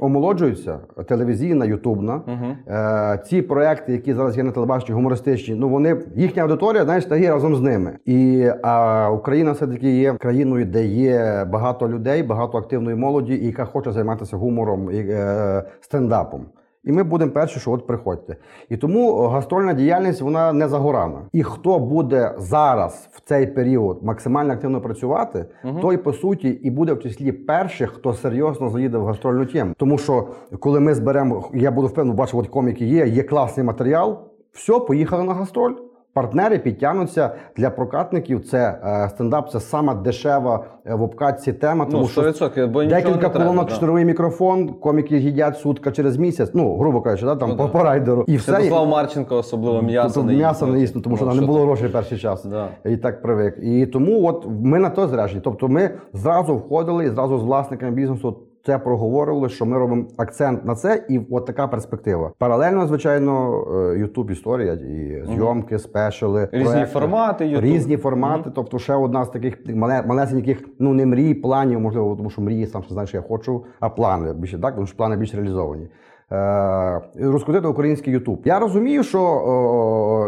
Омолоджується 0.00 0.78
телевізійна, 1.08 1.64
ютубна. 1.64 2.20
Угу. 2.26 2.76
Е, 2.76 3.22
ці 3.26 3.42
проекти, 3.42 3.92
які 3.92 4.14
зараз 4.14 4.36
є 4.36 4.42
на 4.42 4.50
телебаченні, 4.50 4.94
гумористичні, 4.94 5.54
ну 5.54 5.68
вони 5.68 5.96
їхня 6.16 6.42
аудиторія, 6.42 6.84
знаєш, 6.84 7.04
стає 7.04 7.30
разом 7.30 7.56
з 7.56 7.60
ними. 7.60 7.98
І 8.04 8.50
а, 8.62 9.10
Україна 9.10 9.52
все 9.52 9.66
таки 9.66 9.90
є 9.90 10.14
країною, 10.14 10.64
де 10.64 10.86
є 10.86 11.46
багато 11.50 11.88
людей, 11.88 12.22
багато 12.22 12.58
активної 12.58 12.96
молоді, 12.96 13.36
яка 13.42 13.64
хоче 13.64 13.92
займатися 13.92 14.36
гумором 14.36 14.90
і 14.90 14.96
е, 14.98 15.62
стендапом. 15.80 16.46
І 16.84 16.92
ми 16.92 17.02
будемо 17.02 17.32
перші, 17.32 17.60
що 17.60 17.70
от 17.72 17.86
приходьте. 17.86 18.36
І 18.68 18.76
тому 18.76 19.26
гастрольна 19.26 19.72
діяльність 19.72 20.20
вона 20.20 20.52
не 20.52 20.68
за 20.68 20.78
горами. 20.78 21.20
І 21.32 21.42
хто 21.42 21.78
буде 21.78 22.34
зараз 22.38 23.08
в 23.12 23.20
цей 23.20 23.46
період 23.46 24.02
максимально 24.02 24.52
активно 24.52 24.80
працювати, 24.80 25.44
той 25.80 25.96
по 25.96 26.12
суті 26.12 26.48
і 26.48 26.70
буде 26.70 26.92
в 26.92 27.00
числі 27.00 27.32
перших, 27.32 27.90
хто 27.90 28.12
серйозно 28.14 28.68
заїде 28.68 28.98
в 28.98 29.04
гастрольну 29.04 29.46
тему. 29.46 29.74
Тому 29.76 29.98
що 29.98 30.28
коли 30.60 30.80
ми 30.80 30.94
зберемо, 30.94 31.50
я 31.54 31.70
буду 31.70 31.86
впевнений, 31.88 32.18
бачу, 32.18 32.38
от 32.38 32.48
коміки 32.48 32.84
є, 32.84 33.06
є 33.06 33.22
класний 33.22 33.66
матеріал. 33.66 34.18
Все, 34.52 34.80
поїхали 34.80 35.24
на 35.24 35.34
гастроль. 35.34 35.74
Партнери 36.14 36.58
підтягнуться 36.58 37.30
для 37.56 37.70
прокатників. 37.70 38.44
Це 38.44 38.78
е, 38.84 39.08
стендап, 39.08 39.50
це 39.50 39.60
сама 39.60 39.94
дешева 39.94 40.64
е, 40.86 40.94
в 40.94 41.02
обкатці 41.02 41.52
тема. 41.52 41.84
Тому 41.84 42.02
Ну, 42.02 42.08
що 42.08 42.20
100%, 42.22 42.66
бо 42.68 42.84
Декілька 42.84 43.28
колонок, 43.28 43.66
да. 43.68 43.74
чотиривий 43.74 44.04
мікрофон, 44.04 44.68
коміки 44.68 45.18
їдять 45.18 45.58
сутка 45.58 45.90
через 45.92 46.16
місяць. 46.16 46.50
Ну, 46.54 46.76
грубо 46.78 47.00
кажучи, 47.00 47.26
да, 47.26 47.36
там 47.36 47.48
Ну, 47.48 47.56
по, 47.56 47.62
да. 47.64 47.68
по 47.68 47.82
райдеру. 47.82 48.24
І 48.28 48.36
все. 48.36 48.52
Святослав 48.52 48.88
Марченко 48.88 49.36
особливо 49.36 49.82
м'ясо 49.82 50.14
Тобто 50.14 50.30
не 50.30 50.36
м'ясо 50.36 50.66
не 50.66 50.80
їсть, 50.80 50.94
ну, 50.96 51.00
тому 51.02 51.16
що 51.16 51.24
Ну, 51.24 51.30
нам 51.30 51.40
не 51.40 51.46
було 51.46 51.60
грошей 51.60 51.88
перший 51.88 52.18
час. 52.18 52.44
Да. 52.44 52.68
І 52.84 52.96
так 52.96 53.22
привик. 53.22 53.58
І 53.62 53.86
тому 53.86 54.26
от 54.26 54.46
ми 54.60 54.78
на 54.78 54.90
то 54.90 55.08
зрежені. 55.08 55.40
Тобто 55.44 55.68
ми 55.68 55.90
зразу 56.12 56.54
входили 56.56 57.04
і 57.04 57.10
зразу 57.10 57.38
з 57.38 57.42
власниками 57.42 57.92
бізнесу 57.92 58.36
це 58.64 58.78
проговорили, 58.78 59.48
що 59.48 59.66
ми 59.66 59.78
робимо 59.78 60.04
акцент 60.16 60.64
на 60.64 60.74
це, 60.74 61.04
і 61.08 61.20
от 61.30 61.46
така 61.46 61.66
перспектива. 61.68 62.32
Паралельно, 62.38 62.86
звичайно, 62.86 63.64
Ютуб 63.98 64.30
історія, 64.30 64.72
і 64.72 65.22
зйомки, 65.26 65.78
спешили, 65.78 66.48
Різні 66.52 66.64
проекти. 66.72 66.92
формати, 66.92 67.44
YouTube. 67.44 67.60
різні 67.60 67.96
формати. 67.96 68.50
Тобто, 68.54 68.78
ще 68.78 68.94
одна 68.94 69.24
з 69.24 69.28
таких 69.30 69.66
мале- 69.66 70.06
малесеньких, 70.06 70.64
ну 70.78 70.94
не 70.94 71.06
мрій, 71.06 71.34
планів, 71.34 71.80
можливо, 71.80 72.16
тому 72.16 72.30
що 72.30 72.42
мрії 72.42 72.66
сам 72.66 72.82
що 72.82 72.92
знаєш, 72.94 73.08
що 73.08 73.18
я 73.18 73.22
хочу, 73.28 73.64
а 73.80 73.88
плани 73.88 74.32
більше 74.32 74.58
так, 74.58 74.74
тому 74.74 74.86
що 74.86 74.96
плани 74.96 75.16
більш 75.16 75.34
реалізовані. 75.34 75.88
Е, 76.32 77.00
розкрутити 77.20 77.68
український 77.68 78.12
Ютуб. 78.12 78.40
Я 78.44 78.58
розумію, 78.58 79.02
що 79.02 79.18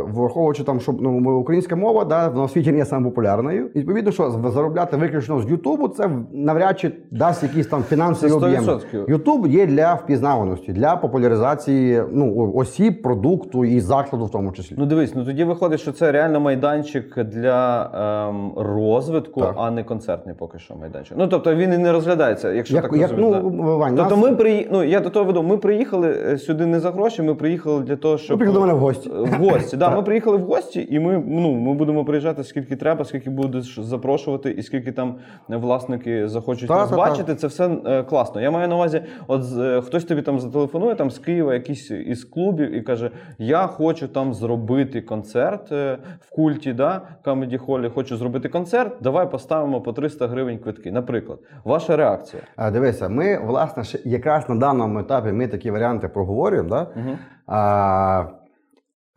враховуючи 0.08 0.64
там, 0.64 0.80
що 0.80 0.94
ну, 1.00 1.38
українська 1.38 1.76
мова 1.76 2.04
да, 2.04 2.30
на 2.30 2.48
світі 2.48 2.72
не 2.72 2.78
є 2.78 2.84
самою 2.84 3.10
популярною. 3.12 3.70
І, 3.74 3.78
Відповідно, 3.78 4.12
що 4.12 4.30
заробляти 4.30 4.96
виключно 4.96 5.40
з 5.40 5.50
Ютубу, 5.50 5.88
це 5.88 6.10
навряд 6.32 6.80
чи 6.80 6.92
дасть 7.10 7.42
якісь 7.42 7.66
там 7.66 7.82
фінансові 7.82 8.32
об'єми. 8.32 8.78
Ютуб 9.08 9.46
є 9.46 9.66
для 9.66 9.94
впізнаваності, 9.94 10.72
для 10.72 10.96
популяризації 10.96 12.02
ну, 12.12 12.52
осіб, 12.54 13.02
продукту 13.02 13.64
і 13.64 13.80
закладу 13.80 14.24
в 14.24 14.30
тому 14.30 14.52
числі. 14.52 14.76
Ну 14.78 14.86
дивись, 14.86 15.14
ну 15.14 15.24
тоді 15.24 15.44
виходить, 15.44 15.80
що 15.80 15.92
це 15.92 16.12
реально 16.12 16.40
майданчик 16.40 17.24
для 17.24 17.90
ем, 18.28 18.52
розвитку, 18.56 19.40
Так. 19.40 19.54
а 19.58 19.70
не 19.70 19.84
концертний 19.84 20.34
поки 20.38 20.58
що 20.58 20.74
майданчик. 20.76 21.16
Ну 21.18 21.28
тобто 21.28 21.54
він 21.54 21.72
і 21.72 21.78
не 21.78 21.92
розглядається, 21.92 22.52
якщо 22.52 22.74
Як- 22.74 22.84
так 22.84 23.00
як, 23.00 23.10
розуміти. 23.10 23.40
ну, 23.44 23.50
да. 23.50 23.74
Вань, 23.74 23.94
Тобто 23.96 24.16
нас- 24.16 24.24
ми 24.24 24.36
при... 24.36 24.68
ну, 24.72 24.84
я 24.84 25.00
до 25.00 25.10
того 25.10 25.24
веду, 25.24 25.42
ми 25.42 25.56
приїхали 25.56 25.93
е, 26.02 26.38
сюди 26.38 26.66
не 26.66 26.80
за 26.80 26.90
гроші, 26.90 27.22
ми 27.22 27.34
приїхали 27.34 27.82
для 27.82 27.96
того, 27.96 28.18
щоб. 28.18 28.38
приїхали 28.38 28.60
до 28.60 28.66
мене 28.66 28.78
в 28.78 28.80
гості. 28.82 29.08
В 29.08 29.34
гості, 29.34 29.76
да, 29.76 29.90
ми 29.96 30.02
приїхали 30.02 30.36
в 30.36 30.44
гості, 30.44 30.88
і 30.90 30.98
ми, 30.98 31.22
ну, 31.26 31.54
ми 31.54 31.74
будемо 31.74 32.04
приїжджати 32.04 32.44
скільки 32.44 32.76
треба, 32.76 33.04
скільки 33.04 33.30
будеш 33.30 33.78
запрошувати, 33.80 34.50
і 34.50 34.62
скільки 34.62 34.92
там 34.92 35.14
власники 35.48 36.28
захочуть 36.28 36.70
нас 36.70 36.90
бачити. 36.90 37.34
Це 37.34 37.46
все 37.46 37.70
е, 37.86 38.02
класно. 38.02 38.40
Я 38.40 38.50
маю 38.50 38.68
на 38.68 38.74
увазі, 38.74 39.02
от 39.26 39.42
е, 39.58 39.80
хтось 39.80 40.04
тобі 40.04 40.22
там 40.22 40.40
зателефонує 40.40 40.94
там 40.94 41.10
з 41.10 41.18
Києва, 41.18 41.54
якийсь 41.54 41.90
із 41.90 42.24
клубів, 42.24 42.74
і 42.74 42.80
каже: 42.80 43.10
Я 43.38 43.66
хочу 43.66 44.08
там 44.08 44.34
зробити 44.34 45.00
концерт 45.00 45.72
е, 45.72 45.98
в 46.20 46.30
культі, 46.30 46.72
да, 46.72 47.02
Comedy 47.24 47.58
Холі, 47.58 47.90
хочу 47.94 48.16
зробити 48.16 48.48
концерт. 48.48 48.92
Давай 49.00 49.30
поставимо 49.30 49.80
по 49.80 49.92
300 49.92 50.26
гривень 50.26 50.58
квитки. 50.58 50.92
Наприклад, 50.92 51.38
ваша 51.64 51.96
реакція. 51.96 52.42
Дивися, 52.72 53.08
ми 53.08 53.38
власне 53.46 53.82
якраз 54.04 54.48
на 54.48 54.54
даному 54.54 54.98
етапі 54.98 55.32
ми 55.32 55.48
такі 55.48 55.70
варіанти 55.70 55.83
проговорюємо. 56.08 56.68
Да? 56.68 56.82
Угу. 56.96 57.18
А, 57.46 58.26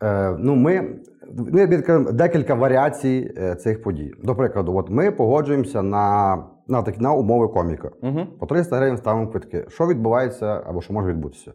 е, 0.02 0.36
ну, 0.38 0.56
ми, 0.56 0.96
ми 1.36 1.66
відкриємо 1.66 2.12
декілька 2.12 2.54
варіацій 2.54 3.34
е, 3.36 3.54
цих 3.54 3.82
подій. 3.82 4.12
До 4.24 4.34
прикладу, 4.34 4.76
от 4.76 4.90
ми 4.90 5.10
погоджуємося 5.10 5.82
на, 5.82 6.36
на, 6.68 6.82
такі, 6.82 7.00
на 7.00 7.12
умови 7.12 7.48
коміка. 7.48 7.90
Угу. 8.02 8.26
По 8.40 8.46
300 8.46 8.76
гривень 8.76 8.96
ставимо 8.96 9.28
квитки. 9.28 9.64
Що 9.68 9.86
відбувається 9.86 10.62
або 10.66 10.80
що 10.80 10.92
може 10.92 11.08
відбутися? 11.08 11.52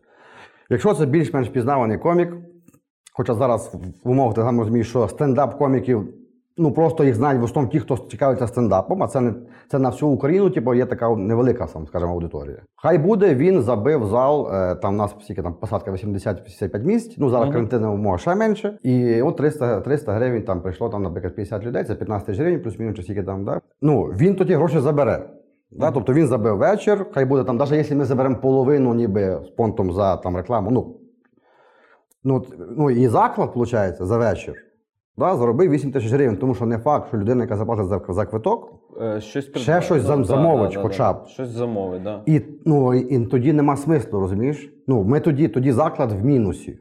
Якщо 0.70 0.94
це 0.94 1.06
більш-менш 1.06 1.50
пізнаваний 1.50 1.98
комік, 1.98 2.34
хоча 3.14 3.34
зараз 3.34 3.76
в 4.04 4.10
умовах 4.10 4.36
ти 4.36 4.42
сам 4.42 4.60
розумієш, 4.60 4.90
що 4.90 5.08
стендап 5.08 5.58
коміків 5.58 6.23
Ну 6.58 6.72
просто 6.72 7.04
їх 7.04 7.16
знають 7.16 7.42
в 7.42 7.44
основному 7.44 7.72
ті, 7.72 7.80
хто 7.80 7.98
цікавиться 7.98 8.48
стендапом, 8.48 9.04
а 9.04 9.08
це 9.08 9.22
не 9.22 9.34
це 9.72 9.80
на 9.80 9.90
всю 9.90 10.12
Україну, 10.12 10.50
типу, 10.50 10.74
є 10.74 10.86
така 10.86 11.10
невелика, 11.16 11.68
сам, 11.68 11.88
скажімо, 11.88 12.12
аудиторія. 12.12 12.58
Хай 12.76 12.98
буде, 12.98 13.36
він 13.36 13.62
забив 13.62 14.06
зал. 14.06 14.50
е, 14.54 14.76
Там 14.76 14.94
у 14.94 14.98
нас 14.98 15.16
скільки 15.24 15.42
там 15.42 15.54
посадка 15.54 15.92
80-55 15.92 16.84
місць. 16.84 17.16
Ну 17.18 17.30
зараз 17.30 17.44
Мгм. 17.46 17.54
карантинна 17.54 17.92
умова 17.92 18.18
ще 18.18 18.36
менше. 18.36 18.78
І 18.84 19.22
от 19.22 19.38
300, 19.38 19.82
300 19.82 20.14
гривень 20.14 20.44
там 20.44 20.62
прийшло, 20.62 20.90
там, 20.90 21.04
наприклад, 21.04 21.36
50 21.36 21.64
людей, 21.64 21.84
це 21.84 21.96
15 21.96 22.26
тисяч 22.26 22.42
гривень, 22.42 22.62
плюс-мінус, 22.64 23.02
скільки 23.04 23.24
там, 23.24 23.46
да? 23.46 23.62
Ну 23.82 24.04
він 24.04 24.36
тоді 24.36 24.54
гроші 24.56 24.80
забере. 24.80 25.30
Да? 25.72 25.92
Тобто 25.92 26.14
він 26.14 26.28
забив 26.28 26.58
вечір, 26.58 27.06
хай 27.14 27.26
буде 27.26 27.44
там, 27.44 27.58
навіть 27.58 27.72
якщо 27.72 27.96
ми 27.96 28.06
заберемо 28.06 28.36
половину, 28.42 28.94
ніби 28.94 29.42
з 29.46 29.50
понтом 29.50 29.92
за 29.94 30.18
там 30.18 30.38
рекламу, 30.38 30.72
ну, 30.72 30.96
ну, 32.24 32.44
ну 32.78 32.90
і 32.92 33.08
заклад, 33.08 33.50
виходить, 33.56 33.96
за 34.00 34.18
вечір. 34.18 34.56
Да, 35.18 35.36
заробив 35.36 35.72
8 35.72 35.92
тисяч 35.92 36.12
гривень, 36.12 36.38
тому 36.38 36.56
що 36.56 36.66
не 36.66 36.78
факт, 36.78 37.08
що 37.08 37.18
людина, 37.18 37.44
яка 37.44 37.58
заплатить 37.58 37.86
за, 37.86 38.02
за 38.10 38.26
квиток, 38.26 38.80
Е, 39.02 39.22
Щось 39.22 39.46
Ще 39.56 39.82
щось 39.82 40.04
зам- 40.04 40.24
замовить 40.24 40.76
хоча 40.76 41.14
б. 41.14 41.26
Щось 41.28 41.50
замовить, 41.50 42.04
так. 42.04 42.22
і, 42.26 42.42
ну, 42.66 42.94
і, 42.94 43.00
і 43.00 43.26
тоді 43.26 43.54
нема 43.54 43.78
смислу, 43.78 44.20
розумієш? 44.20 44.74
Ну, 44.88 45.04
ми 45.04 45.20
тоді, 45.20 45.48
тоді 45.48 45.72
заклад 45.72 46.12
в 46.12 46.26
мінусі. 46.26 46.80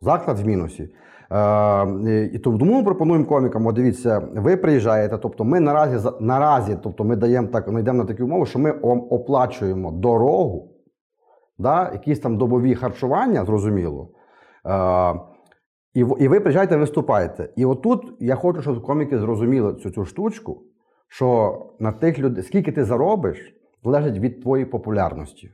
Заклад 0.00 0.38
в 0.40 0.46
мінусі. 0.46 0.88
Е, 1.32 2.30
і 2.32 2.38
тому 2.38 2.74
ми 2.76 2.82
пропонуємо 2.84 3.24
комікам, 3.26 3.66
от 3.66 3.74
дивіться, 3.74 4.28
ви 4.34 4.56
приїжджаєте, 4.56 5.18
тобто 5.18 5.44
ми 5.44 5.60
наразі, 5.60 5.98
за- 5.98 6.14
наразі 6.20 6.76
тобто 6.82 7.04
ми 7.04 7.16
даємо 7.16 7.48
так, 7.48 7.68
ми 7.68 7.80
йдемо 7.80 7.98
на 7.98 8.04
такі 8.04 8.22
умови, 8.22 8.46
що 8.46 8.58
ми 8.58 8.70
ом- 8.72 9.06
оплачуємо 9.10 9.90
дорогу, 9.92 10.68
да, 11.58 11.90
якісь 11.92 12.20
там 12.20 12.38
добові 12.38 12.74
харчування, 12.74 13.44
зрозуміло. 13.44 14.08
Е, 14.66 15.14
і, 15.96 16.00
і 16.00 16.28
ви 16.28 16.40
приїжджаєте, 16.40 16.76
виступаєте. 16.76 17.48
І 17.56 17.64
отут 17.64 18.12
я 18.20 18.34
хочу, 18.34 18.62
щоб 18.62 18.82
коміки 18.82 19.18
зрозуміли 19.18 19.74
цю, 19.74 19.90
цю 19.90 20.04
штучку, 20.04 20.62
що 21.08 21.58
на 21.78 21.92
тих 21.92 22.18
людей, 22.18 22.44
скільки 22.44 22.72
ти 22.72 22.84
заробиш, 22.84 23.56
залежить 23.84 24.18
від 24.18 24.42
твоєї 24.42 24.66
популярності. 24.66 25.50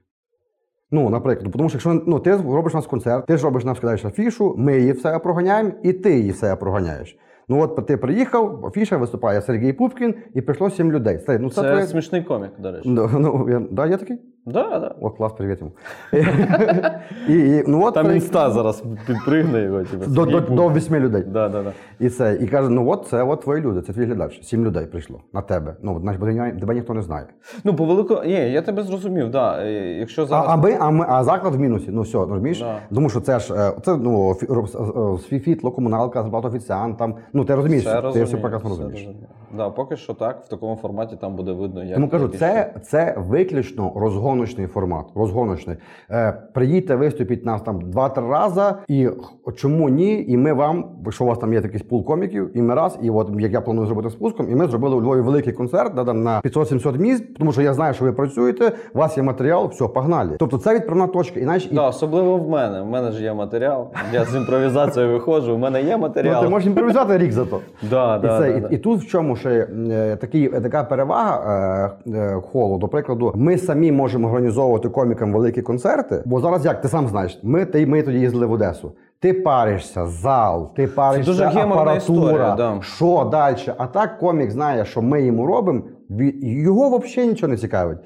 Ну, 0.91 1.11
наприклад, 1.11 1.53
тому 1.53 1.69
що 1.69 1.77
якщо 1.77 2.03
ну, 2.07 2.19
ти 2.21 2.37
робиш 2.37 2.75
у 2.75 2.77
нас 2.77 2.87
концерт, 2.87 3.27
ти 3.27 3.37
ж 3.37 3.45
робиш 3.45 3.65
нам 3.65 3.77
скидаєш 3.77 4.05
афішу, 4.05 4.55
ми 4.59 4.79
її 4.79 4.93
все 4.93 5.19
проганяємо, 5.19 5.71
і 5.83 5.93
ти 5.93 6.19
її 6.19 6.31
все 6.31 6.57
проганяєш. 6.57 7.19
Ну 7.53 7.61
от 7.63 7.87
ти 7.87 7.97
приїхав, 7.97 8.67
афіша 8.67 8.97
виступає 8.97 9.43
Сергій 9.43 9.73
Пупкін, 9.73 10.15
і 10.35 10.41
прийшло 10.41 10.71
сім 10.71 10.93
людей. 10.93 11.19
Це, 11.19 11.39
ну, 11.39 11.51
це, 11.51 11.63
твоє- 11.63 11.87
смішний 11.87 12.23
комік, 12.23 12.51
до 12.59 12.73
речі. 12.73 12.89
Ну, 12.89 13.11
ну, 13.19 13.47
я, 13.51 13.63
да, 13.71 13.87
є 13.87 13.97
такий? 13.97 14.17
Да, 14.47 14.79
да. 14.79 14.95
О, 15.01 15.11
клас, 15.11 15.33
привіт 15.33 15.59
йому. 15.61 15.73
і, 17.29 17.33
і, 17.39 17.65
ну, 17.67 17.85
от, 17.85 17.95
Там 17.95 18.07
при- 18.07 18.15
інста 18.15 18.51
зараз 18.51 18.83
підпригне 19.07 19.63
його. 19.63 19.83
Типу, 19.83 20.05
до, 20.11 20.25
до, 20.27 20.41
до 20.41 20.69
вісьми 20.69 21.01
людей. 21.01 21.23
Да, 21.27 21.49
да, 21.49 21.63
да. 21.63 21.73
І 22.01 22.09
це, 22.09 22.39
і 22.41 22.47
каже: 22.47 22.69
ну 22.69 22.89
от 22.91 23.07
це 23.11 23.23
от 23.23 23.41
твої 23.41 23.63
люди, 23.63 23.83
це 23.83 23.93
твій 23.93 24.05
глядач. 24.05 24.43
Сім 24.43 24.65
людей 24.65 24.87
прийшло 24.87 25.21
на 25.33 25.43
тебе. 25.43 25.77
Ну, 25.83 26.01
значить, 26.01 26.21
тебе- 26.61 26.75
ніхто 26.75 26.95
не 26.95 27.03
знає. 27.03 27.27
Ну, 27.65 27.77
по 27.77 27.85
велику. 27.85 28.15
Ні, 28.27 28.33
я 28.53 28.63
тебе 28.63 28.83
зрозумів, 28.83 29.31
да. 29.31 29.63
Е, 29.63 29.73
Якщо 29.99 30.23
А, 30.23 30.27
зараз. 30.27 30.47
а, 30.49 30.57
ми, 30.57 30.77
а, 30.81 30.91
ми, 30.91 31.07
а 31.09 31.25
заклад 31.25 31.55
в 31.55 31.59
мінусі. 31.59 31.89
Ну 31.91 32.03
все, 32.03 32.19
розумієш? 32.19 32.61
Да. 32.61 32.79
Тому 32.95 33.11
що 33.11 33.21
це 33.21 33.39
ж 33.39 33.55
е, 33.55 33.73
це 33.85 33.97
ну 33.97 34.29
фі- 34.33 34.47
роб- 34.47 35.19
е, 35.31 35.37
е, 35.37 35.41
світло, 35.41 35.71
комуналка, 35.71 36.23
зарплата 36.23 36.49
офіціантам. 36.49 37.15
Ну 37.33 37.42
ти 37.45 37.55
розумієш, 37.55 37.85
Все 38.11 38.27
ти 38.37 39.07
Да, 39.57 39.71
поки 39.71 39.97
що 39.97 40.15
так, 40.15 40.45
в 40.45 40.49
такому 40.49 40.77
форматі 40.77 41.17
там 41.21 41.37
буде 41.37 41.53
видно, 41.53 41.85
як. 41.85 41.95
Тому 41.95 42.09
кажу, 42.09 42.29
це, 42.29 42.75
це 42.83 43.15
виключно 43.19 43.93
розгоночний 43.97 44.67
формат. 44.67 45.07
Розгоночний. 45.15 45.77
Е, 46.11 46.33
приїдьте, 46.55 46.97
виступіть 46.97 47.47
нас 47.47 47.63
там 47.63 47.81
два-три 47.81 48.29
рази, 48.29 48.63
і 48.89 49.09
чому 49.57 49.89
ні? 49.89 50.25
І 50.29 50.37
ми 50.37 50.53
вам, 50.53 50.85
якщо 51.05 51.25
у 51.25 51.27
вас 51.27 51.39
там 51.39 51.53
є 51.53 51.61
такий 51.61 51.81
пул 51.81 52.05
коміків, 52.05 52.57
і 52.57 52.63
ми 52.63 52.75
раз, 52.75 52.99
і 53.03 53.11
от 53.11 53.31
як 53.39 53.53
я 53.53 53.61
планую 53.61 53.87
зробити 53.87 54.11
з 54.11 54.15
пуском, 54.15 54.51
і 54.51 54.55
ми 54.55 54.67
зробили 54.67 54.97
у 54.97 55.03
Львові 55.03 55.21
великий 55.21 55.53
концерт 55.53 55.95
да, 55.95 56.05
там, 56.05 56.23
на 56.23 56.41
500-700 56.41 56.99
місць, 56.99 57.25
тому 57.39 57.53
що 57.53 57.63
я 57.63 57.75
знаю, 57.75 57.95
що 57.95 58.05
ви 58.05 58.13
працюєте, 58.13 58.73
у 58.95 58.99
вас 58.99 59.17
є 59.17 59.23
матеріал, 59.23 59.69
все, 59.69 59.89
погнали. 59.89 60.37
Тобто 60.39 60.59
це 60.59 60.75
відправна 60.75 61.07
точка. 61.07 61.41
І, 61.41 61.43
знаєш, 61.43 61.69
і, 61.71 61.75
Да, 61.75 61.89
особливо 61.89 62.37
в 62.37 62.49
мене. 62.49 62.83
В 62.83 62.87
мене 62.87 63.13
ж 63.13 63.23
є 63.23 63.35
матеріал. 63.35 63.89
Я 64.13 64.25
з 64.25 64.35
імпровізацією 64.37 65.13
виходжу, 65.13 65.55
в 65.55 65.59
мене 65.59 65.83
є 65.83 65.93
ну, 65.97 66.03
матеріал. 66.03 66.43
ти 66.43 66.49
можеш 66.49 66.67
імпровізувати 66.67 67.19
рік 67.19 67.33
за 67.33 67.45
то. 67.45 67.61
Да, 67.91 68.19
да, 68.19 68.37
і, 68.37 68.41
це, 68.41 68.69
і, 68.71 68.75
і 68.75 68.79
тут 68.79 69.01
в 69.01 69.07
чому 69.07 69.37
ще 69.43 69.69
е, 69.91 70.17
такий, 70.17 70.49
така 70.49 70.85
перевага 70.85 71.93
е, 72.07 72.11
е, 72.11 72.41
холу. 72.53 72.79
До 72.79 72.89
прикладу, 72.89 73.33
ми 73.35 73.59
самі 73.59 73.93
можемо 73.93 74.29
організовувати 74.29 74.89
комікам 74.89 75.33
великі 75.33 75.63
концерти. 75.63 76.23
Бо 76.25 76.41
зараз 76.41 76.65
як 76.65 76.81
ти 76.81 76.89
сам 76.89 77.09
знаєш, 77.09 77.41
ми, 77.43 77.65
ти, 77.65 77.87
ми 77.87 78.03
тоді 78.03 78.19
їздили 78.19 78.47
в 78.47 78.53
Одесу. 78.53 78.93
Ти 79.21 79.33
паришся, 79.33 80.07
зал, 80.07 80.75
ти 80.75 80.87
паришся, 80.87 81.31
дуже 81.31 81.45
апаратура, 81.45 81.95
історія, 81.95 82.55
да. 82.57 82.79
що 82.81 83.29
далі. 83.33 83.57
А 83.79 83.87
так 83.87 84.19
комік 84.19 84.51
знає, 84.51 84.85
що 84.85 85.03
ми 85.03 85.23
йому 85.23 85.47
робимо. 85.47 85.83
Його 86.43 86.99
взагалі 86.99 87.31
нічого 87.31 87.51
не 87.51 87.57
цікавить. 87.57 87.99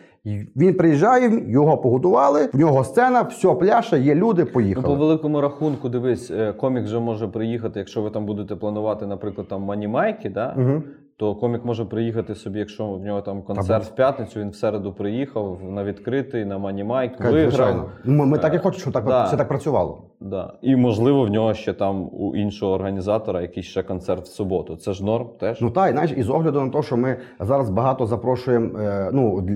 Він 0.57 0.75
приїжджає, 0.75 1.51
його 1.51 1.79
погодували, 1.79 2.49
в 2.53 2.59
нього 2.59 2.85
сцена, 2.85 3.23
все, 3.23 3.55
пляше, 3.55 4.01
є 4.01 4.15
люди, 4.15 4.47
Ну, 4.57 4.83
по 4.83 4.95
великому 4.95 5.41
рахунку, 5.41 5.89
дивись, 5.89 6.33
комік 6.57 6.85
вже 6.85 7.01
може 7.01 7.29
приїхати, 7.29 7.79
якщо 7.79 8.03
ви 8.03 8.11
там 8.11 8.27
будете 8.27 8.57
планувати, 8.57 9.07
наприклад, 9.07 9.49
там 9.49 9.63
манімайки, 9.63 10.31
да? 10.31 10.55
Угу. 10.59 10.83
То 11.19 11.35
комік 11.35 11.65
може 11.65 11.85
приїхати 11.85 12.35
собі, 12.35 12.59
якщо 12.59 12.87
в 12.89 13.03
нього 13.05 13.21
там 13.21 13.43
концерт 13.43 13.85
в 13.85 13.95
п'ятницю, 13.95 14.41
він 14.41 14.51
в 14.51 14.55
середу 14.55 14.93
приїхав 14.93 15.59
на 15.63 15.85
відкритий, 15.85 16.45
на 16.45 16.59
манімайк, 16.59 17.13
Звичайно. 17.19 17.45
виграв. 17.51 17.91
Ми, 18.05 18.27
ми 18.27 18.39
так 18.39 18.55
і 18.55 18.59
хочемо, 18.59 18.81
щоб 18.81 18.93
так, 18.93 19.05
Да. 19.05 19.25
все 19.25 19.37
так 19.37 19.49
працювало. 19.49 20.03
Да. 20.21 20.55
І 20.63 20.77
можливо 20.77 21.25
в 21.25 21.31
нього 21.31 21.55
ще 21.55 21.73
там 21.73 22.09
у 22.13 22.37
іншого 22.37 22.73
організатора 22.73 23.43
якийсь 23.43 23.67
ще 23.67 23.83
концерт 23.83 24.25
в 24.25 24.29
суботу. 24.29 24.77
Це 24.77 24.93
ж 24.93 25.05
норм 25.05 25.29
теж. 25.41 25.61
Ну 25.61 25.71
так, 25.71 25.89
і 25.89 25.93
знаєш, 25.93 26.13
і 26.17 26.23
з 26.23 26.31
огляду 26.31 26.61
на 26.61 26.71
те, 26.71 26.83
що 26.83 26.97
ми 26.97 27.17
зараз 27.41 27.71
багато 27.71 28.07
запрошуємо, 28.07 28.79
е, 28.79 29.11
ну. 29.13 29.47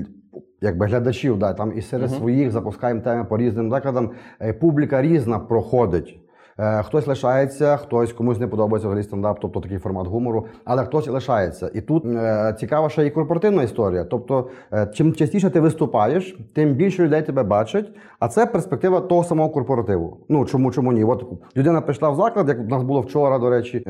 Якби 0.63 0.87
глядачів, 0.87 1.39
да, 1.39 1.53
там 1.55 1.73
і 1.79 1.81
серед 1.83 2.11
Мгм. 2.11 2.19
своїх 2.19 2.51
запускаємо 2.51 3.01
теми 3.01 3.25
по 3.25 3.37
різним 3.39 3.71
закладам. 3.71 4.11
Е, 4.43 4.53
Публіка 4.53 5.03
різна 5.03 5.39
проходить. 5.39 6.20
Е, 6.61 6.83
Хтось 6.83 7.07
лишається, 7.07 7.77
хтось 7.77 8.13
комусь 8.13 8.41
не 8.41 8.47
подобається 8.47 8.89
взагалі 8.89 9.03
стендап, 9.05 9.39
тобто 9.41 9.61
такий 9.61 9.79
формат 9.79 10.07
гумору, 10.07 10.47
але 10.65 10.85
хтось 10.85 11.09
лишається. 11.09 11.71
І 11.75 11.81
тут 11.81 12.05
е, 12.05 12.55
цікава 12.61 12.89
ще 12.89 13.07
і 13.07 13.11
корпоративна 13.11 13.63
історія. 13.63 14.05
Тобто, 14.05 14.49
е, 14.73 14.87
чим 14.95 15.13
частіше 15.13 15.51
ти 15.51 15.61
виступаєш, 15.61 16.39
тим 16.55 16.75
більше 16.75 17.05
людей 17.05 17.23
тебе 17.23 17.43
бачать. 17.43 17.93
А 18.19 18.29
це 18.29 18.47
перспектива 18.47 19.01
того 19.01 19.25
самого 19.25 19.51
корпоративу. 19.51 20.17
Ну 20.29 20.45
чому 20.45 20.71
чому 20.71 20.93
ні? 20.93 21.05
От 21.05 21.25
людина 21.57 21.81
прийшла 21.81 22.11
в 22.11 22.17
заклад, 22.17 22.49
як 22.49 22.61
у 22.61 22.65
нас 22.65 22.83
було 22.83 23.01
вчора, 23.01 23.39
до 23.39 23.51
речі, 23.51 23.81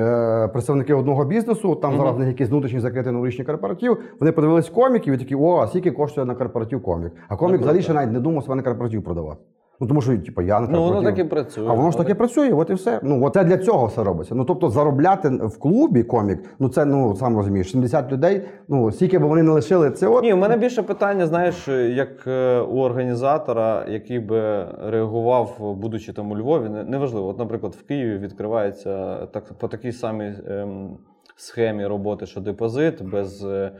представники 0.53 0.95
одного 0.95 1.25
бізнесу. 1.25 1.75
Там 1.75 1.97
зараз 1.97 2.15
в 2.15 2.19
них 2.19 2.29
якийсь 2.29 2.51
внутрішній 2.51 2.81
закритий 2.81 3.13
новорічний 3.13 3.47
корпоратив. 3.47 3.99
Вони 4.21 4.33
подивились 4.33 4.69
коміків 4.69 5.15
і 5.15 5.19
такі, 5.19 5.35
о, 5.35 5.57
а 5.57 5.67
скільки 5.67 5.91
коштує 5.91 6.27
на 6.27 6.35
корпоратив 6.35 6.83
комік. 6.83 7.13
А 7.29 7.37
комік 7.37 7.61
взагалі 7.61 7.83
ще 7.83 7.93
навіть 7.93 8.13
не 8.13 8.21
думав 8.21 8.43
себе 8.43 8.55
на 8.55 8.63
корпоратив 8.63 9.05
продавати. 9.05 9.41
Ну 9.81 9.87
тому 9.87 10.03
що, 10.03 10.19
типу, 10.19 10.43
я 10.43 10.61
на 10.61 10.69
Ну, 10.69 10.83
воно 10.83 11.03
так 11.03 11.19
і 11.19 11.25
працює. 11.25 11.67
А 11.69 11.73
воно 11.73 11.91
ж 11.91 11.99
таки 11.99 12.15
працює, 12.15 12.53
от 12.53 12.71
і 12.71 12.75
все. 12.75 13.01
Ну, 13.03 13.25
от 13.25 13.35
це 13.35 13.45
для 13.45 13.59
цього 13.59 13.87
все 13.87 14.05
робиться. 14.05 14.35
Ну, 14.35 14.45
тобто, 14.45 14.71
заробляти 14.71 15.29
в 15.29 15.59
клубі 15.59 16.03
комік, 16.03 16.39
ну 16.59 16.69
це 16.69 16.85
ну 16.85 17.17
сам 17.17 17.37
розумієш, 17.37 17.71
70 17.71 18.13
людей, 18.13 18.43
ну 18.69 18.93
скільки 18.93 19.19
б 19.19 19.23
вони 19.23 19.43
не 19.43 19.51
лишили, 19.51 19.91
це 19.91 20.09
от. 20.09 20.23
Ні, 20.23 20.33
у 20.35 20.37
мене 20.37 20.57
більше 20.57 20.83
питання, 20.83 21.27
знаєш, 21.27 21.69
як 21.97 22.27
е, 22.27 22.61
у 22.61 22.79
організатора, 22.79 23.85
який 23.89 24.19
би 24.19 24.67
реагував, 24.87 25.57
будучи 25.81 26.13
там 26.13 26.31
у 26.31 26.37
Львові, 26.37 26.69
не- 26.69 26.85
неважливо. 26.85 27.29
От, 27.29 27.39
наприклад, 27.39 27.75
в 27.75 27.87
Києві 27.87 28.19
відкривається 28.19 29.17
так, 29.27 29.45
по 29.59 29.69
такій 29.69 29.93
самій 29.93 30.33
ем, 30.49 30.89
схемі 31.37 31.87
роботи, 31.87 32.27
що 32.27 32.41
депозит, 32.41 33.03
без 33.11 33.45
е, 33.45 33.71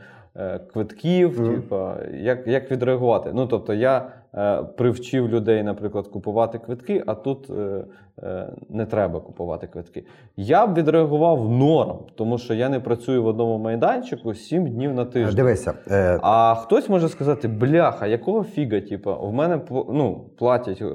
квитків. 0.73 1.41
Мгм. 1.41 1.55
Типа, 1.55 1.97
як, 2.13 2.47
як 2.47 2.71
відреагувати? 2.71 3.31
Ну, 3.33 3.47
тобто, 3.47 3.73
я 3.73 4.05
е, 4.35 4.63
привчив 4.77 5.29
людей, 5.29 5.63
наприклад, 5.63 6.07
купувати 6.07 6.59
квитки, 6.59 7.03
а 7.07 7.15
тут 7.15 7.49
е, 7.49 7.83
е, 8.23 8.47
не 8.69 8.85
треба 8.85 9.19
купувати 9.19 9.67
квитки. 9.67 10.05
Я 10.37 10.67
б 10.67 10.73
відреагував 10.73 11.49
норм, 11.49 11.97
тому 12.15 12.37
що 12.37 12.53
я 12.53 12.69
не 12.69 12.79
працюю 12.79 13.23
в 13.23 13.27
одному 13.27 13.57
майданчику 13.57 14.33
7 14.33 14.67
днів 14.67 14.93
на 14.93 15.05
тиждень. 15.05 15.35
Дивися, 15.35 15.73
е, 15.87 16.19
А 16.21 16.55
хтось 16.55 16.89
може 16.89 17.09
сказати: 17.09 17.47
бляха, 17.47 18.07
якого 18.07 18.43
фіга? 18.43 18.81
Типа, 18.81 19.13
в 19.13 19.33
мене 19.33 19.59
ну, 19.71 20.25
платять 20.37 20.81
е, 20.81 20.85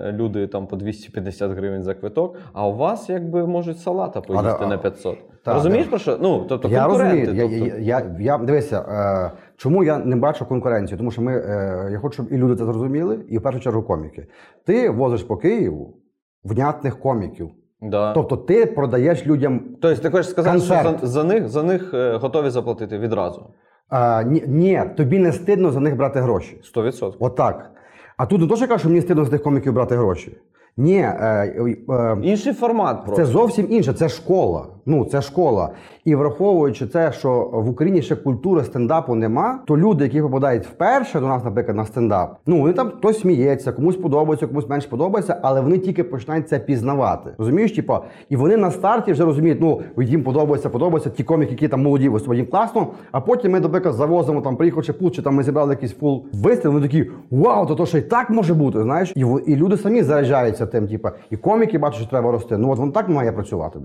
е, 0.00 0.12
люди 0.12 0.46
там 0.46 0.66
по 0.66 0.76
250 0.76 1.50
гривень 1.50 1.82
за 1.82 1.94
квиток, 1.94 2.36
а 2.52 2.68
у 2.68 2.72
вас 2.72 3.08
якби 3.08 3.46
можуть 3.46 3.80
салата 3.80 4.20
поїсти 4.20 4.64
а, 4.64 4.66
на 4.66 4.78
500. 4.78 5.18
Та, 5.44 5.54
Розумієш 5.54 5.86
про 5.86 5.98
що? 5.98 6.18
Ну, 6.20 6.46
тобто 6.48 6.68
я 6.68 6.84
конкуренти. 6.84 7.24
розумію. 7.24 7.48
Я, 7.50 7.58
тобто, 7.58 7.80
я, 7.80 7.98
я, 7.98 8.16
я, 8.20 8.38
дивися, 8.38 8.80
е, 8.80 9.38
чому 9.56 9.84
я 9.84 9.98
не 9.98 10.16
бачу 10.16 10.46
конкуренцію? 10.46 10.98
Тому 10.98 11.10
що 11.10 11.22
ми, 11.22 11.32
е, 11.36 11.88
я 11.92 11.98
хочу, 11.98 12.14
щоб 12.14 12.32
і 12.32 12.36
люди 12.36 12.56
це 12.56 12.64
зрозуміли, 12.64 13.18
і 13.28 13.38
в 13.38 13.42
першу 13.42 13.60
чергу 13.60 13.82
коміки. 13.82 14.26
Ти 14.66 14.90
возиш 14.90 15.22
по 15.22 15.36
Києву 15.36 15.96
внятних 16.44 17.00
коміків. 17.00 17.50
да. 17.80 18.12
Тобто 18.12 18.36
ти 18.36 18.66
продаєш 18.66 19.26
людям 19.26 19.60
Тобто 19.82 20.02
ти 20.02 20.10
хочеш 20.10 20.28
сказати, 20.30 20.58
що 20.58 20.66
за, 20.68 20.98
за 21.02 21.24
них, 21.24 21.48
за 21.48 21.62
них 21.62 21.94
е, 21.94 22.16
готові 22.16 22.50
заплатити 22.50 22.98
відразу. 22.98 23.46
А, 23.88 24.22
ні, 24.22 24.44
ні, 24.46 24.82
тобі 24.96 25.18
не 25.18 25.32
стидно 25.32 25.70
за 25.70 25.80
них 25.80 25.96
брати 25.96 26.20
гроші. 26.20 26.60
100%. 26.76 27.12
Отак. 27.18 27.70
А 28.16 28.26
тут 28.26 28.40
не 28.40 28.46
то, 28.46 28.56
що 28.56 28.64
я 28.64 28.68
кажу, 28.68 28.78
що 28.78 28.88
мені 28.88 29.00
стидно 29.00 29.24
з 29.24 29.30
тих 29.30 29.42
коміків 29.42 29.72
брати 29.72 29.96
гроші. 29.96 30.38
Ні, 30.76 30.98
е, 30.98 31.52
е, 31.90 32.16
Інший 32.22 32.52
формат 32.52 33.04
просто. 33.04 33.24
Це 33.24 33.32
зовсім 33.32 33.66
інше, 33.70 33.92
це 33.92 34.08
школа. 34.08 34.66
Ну, 34.86 35.04
це 35.04 35.22
школа. 35.22 35.70
І 36.04 36.14
враховуючи 36.14 36.86
те, 36.86 37.12
що 37.12 37.50
в 37.52 37.68
Україні 37.68 38.02
ще 38.02 38.16
культури 38.16 38.64
стендапу 38.64 39.14
нема, 39.14 39.60
то 39.66 39.78
люди, 39.78 40.04
які 40.04 40.22
попадають 40.22 40.66
вперше 40.66 41.20
до 41.20 41.26
нас, 41.26 41.44
наприклад, 41.44 41.76
на 41.76 41.84
стендап, 41.84 42.36
ну 42.46 42.60
вони 42.60 42.72
там 42.72 42.90
хтось 42.90 43.20
сміється, 43.20 43.72
комусь 43.72 43.96
подобається, 43.96 44.46
комусь 44.46 44.68
менш 44.68 44.86
подобається, 44.86 45.36
але 45.42 45.60
вони 45.60 45.78
тільки 45.78 46.04
починають 46.04 46.48
це 46.48 46.58
пізнавати. 46.58 47.30
Розумієш, 47.38 47.72
типа, 47.72 48.00
і 48.28 48.36
вони 48.36 48.56
на 48.56 48.70
старті 48.70 49.12
вже 49.12 49.24
розуміють, 49.24 49.60
ну 49.60 49.80
їм 49.98 50.22
подобається, 50.22 50.68
подобається 50.68 51.10
ті 51.10 51.24
коміки, 51.24 51.52
які 51.52 51.68
там 51.68 51.82
молоді, 51.82 52.08
виступають, 52.08 52.42
їм 52.42 52.50
класно. 52.50 52.86
А 53.12 53.20
потім 53.20 53.52
ми, 53.52 53.60
наприклад, 53.60 53.94
завозимо 53.94 54.40
там, 54.40 54.56
приїхав 54.56 54.84
Чепут, 54.84 55.14
чи 55.14 55.22
там 55.22 55.34
ми 55.34 55.42
зібрали 55.42 55.70
якийсь 55.70 55.94
full 55.94 56.24
вистріл. 56.32 56.72
Вони 56.72 56.86
такі 56.86 57.10
вау, 57.30 57.66
то 57.66 57.74
то 57.74 57.86
що 57.86 57.98
і 57.98 58.02
так 58.02 58.30
може 58.30 58.54
бути. 58.54 58.82
Знаєш, 58.82 59.12
і 59.16 59.20
і 59.46 59.56
люди 59.56 59.76
самі 59.76 60.02
заряджаються 60.02 60.63
тим, 60.66 60.88
типа, 60.88 61.12
і 61.30 61.36
коміки 61.36 61.78
бачать, 61.78 62.00
що 62.00 62.10
треба 62.10 62.30
рости. 62.30 62.56
Ну 62.56 62.70
от 62.70 62.78
воно 62.78 62.92
так 62.92 63.08
має 63.08 63.32
працювати. 63.32 63.78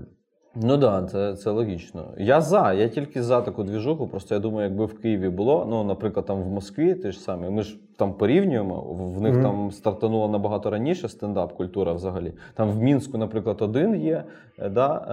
Ну 0.54 0.78
так, 0.78 0.80
да, 0.80 1.02
це, 1.06 1.36
це 1.36 1.50
логічно. 1.50 2.04
Я 2.18 2.40
за, 2.40 2.72
я 2.72 2.88
тільки 2.88 3.22
за 3.22 3.40
таку 3.40 3.62
двіжуху. 3.64 4.08
Просто 4.08 4.34
я 4.34 4.40
думаю, 4.40 4.68
якби 4.68 4.84
в 4.84 5.00
Києві 5.00 5.28
було, 5.28 5.66
ну, 5.70 5.84
наприклад, 5.84 6.26
там 6.26 6.42
в 6.42 6.46
Москві, 6.46 6.94
ти 6.94 7.12
ж 7.12 7.20
самі, 7.20 7.50
ми 7.50 7.62
ж 7.62 7.78
там 7.98 8.12
порівнюємо, 8.12 8.80
в- 9.16 9.20
них 9.20 9.34
Мгм. 9.34 9.42
там 9.42 9.70
стартануло 9.72 10.28
набагато 10.28 10.70
раніше 10.70 11.08
стендап-культура 11.08 11.92
взагалі. 11.92 12.32
Там 12.54 12.70
в 12.70 12.82
Мінську, 12.82 13.18
наприклад, 13.18 13.56
один 13.62 13.94
є, 13.94 14.24
е, 14.58 14.68
да, 14.68 15.06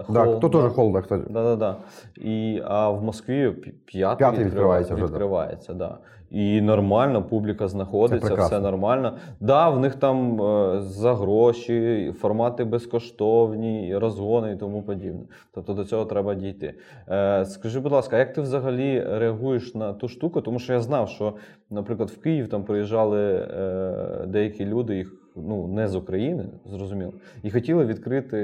е, 0.00 0.04
хол, 0.04 0.14
Так, 0.16 0.40
то 0.40 0.48
да. 0.48 0.62
теж 0.62 0.72
холда, 0.72 1.00
кстати. 1.00 1.24
Да, 1.30 1.42
да, 1.42 1.56
да. 1.56 1.76
І, 2.20 2.62
а 2.64 2.90
в 2.90 3.02
Москві 3.04 3.50
п'ятий, 3.86 4.04
відкривається, 4.28 4.44
відкривається 4.44 4.94
вже, 4.94 5.02
да. 5.02 5.08
відкривається 5.10 5.74
да. 5.74 5.98
І 6.32 6.60
нормально, 6.60 7.22
публіка 7.22 7.68
знаходиться, 7.68 8.34
все 8.34 8.60
нормально. 8.60 9.16
Да, 9.40 9.68
в 9.68 9.80
них 9.80 9.94
там 9.94 10.42
е, 10.42 10.80
за 10.80 11.14
гроші, 11.14 12.12
формати 12.20 12.64
безкоштовні, 12.64 13.96
розгони 13.96 14.52
і 14.52 14.56
тому 14.56 14.82
подібне. 14.82 15.20
Тобто 15.54 15.74
до 15.74 15.84
цього 15.84 16.04
треба 16.04 16.34
дійти. 16.34 16.74
Е, 17.08 17.44
скажи, 17.44 17.80
будь 17.80 17.92
ласка, 17.92 18.18
як 18.18 18.32
ти 18.32 18.40
взагалі 18.40 19.00
реагуєш 19.00 19.74
на 19.74 19.92
ту 19.92 20.08
штуку? 20.08 20.40
Тому 20.40 20.58
що 20.58 20.72
я 20.72 20.80
знав, 20.80 21.08
що, 21.08 21.34
наприклад, 21.70 22.10
в 22.10 22.20
Київ 22.20 22.48
там 22.48 22.64
приїжджали 22.64 23.34
е, 23.34 24.24
деякі 24.26 24.64
люди, 24.64 24.96
їх 24.96 25.21
ну, 25.36 25.66
не 25.66 25.88
з 25.88 25.94
України, 25.96 26.44
зрозуміло, 26.66 27.12
і 27.42 27.50
хотіли 27.50 27.84
відкрити 27.84 28.38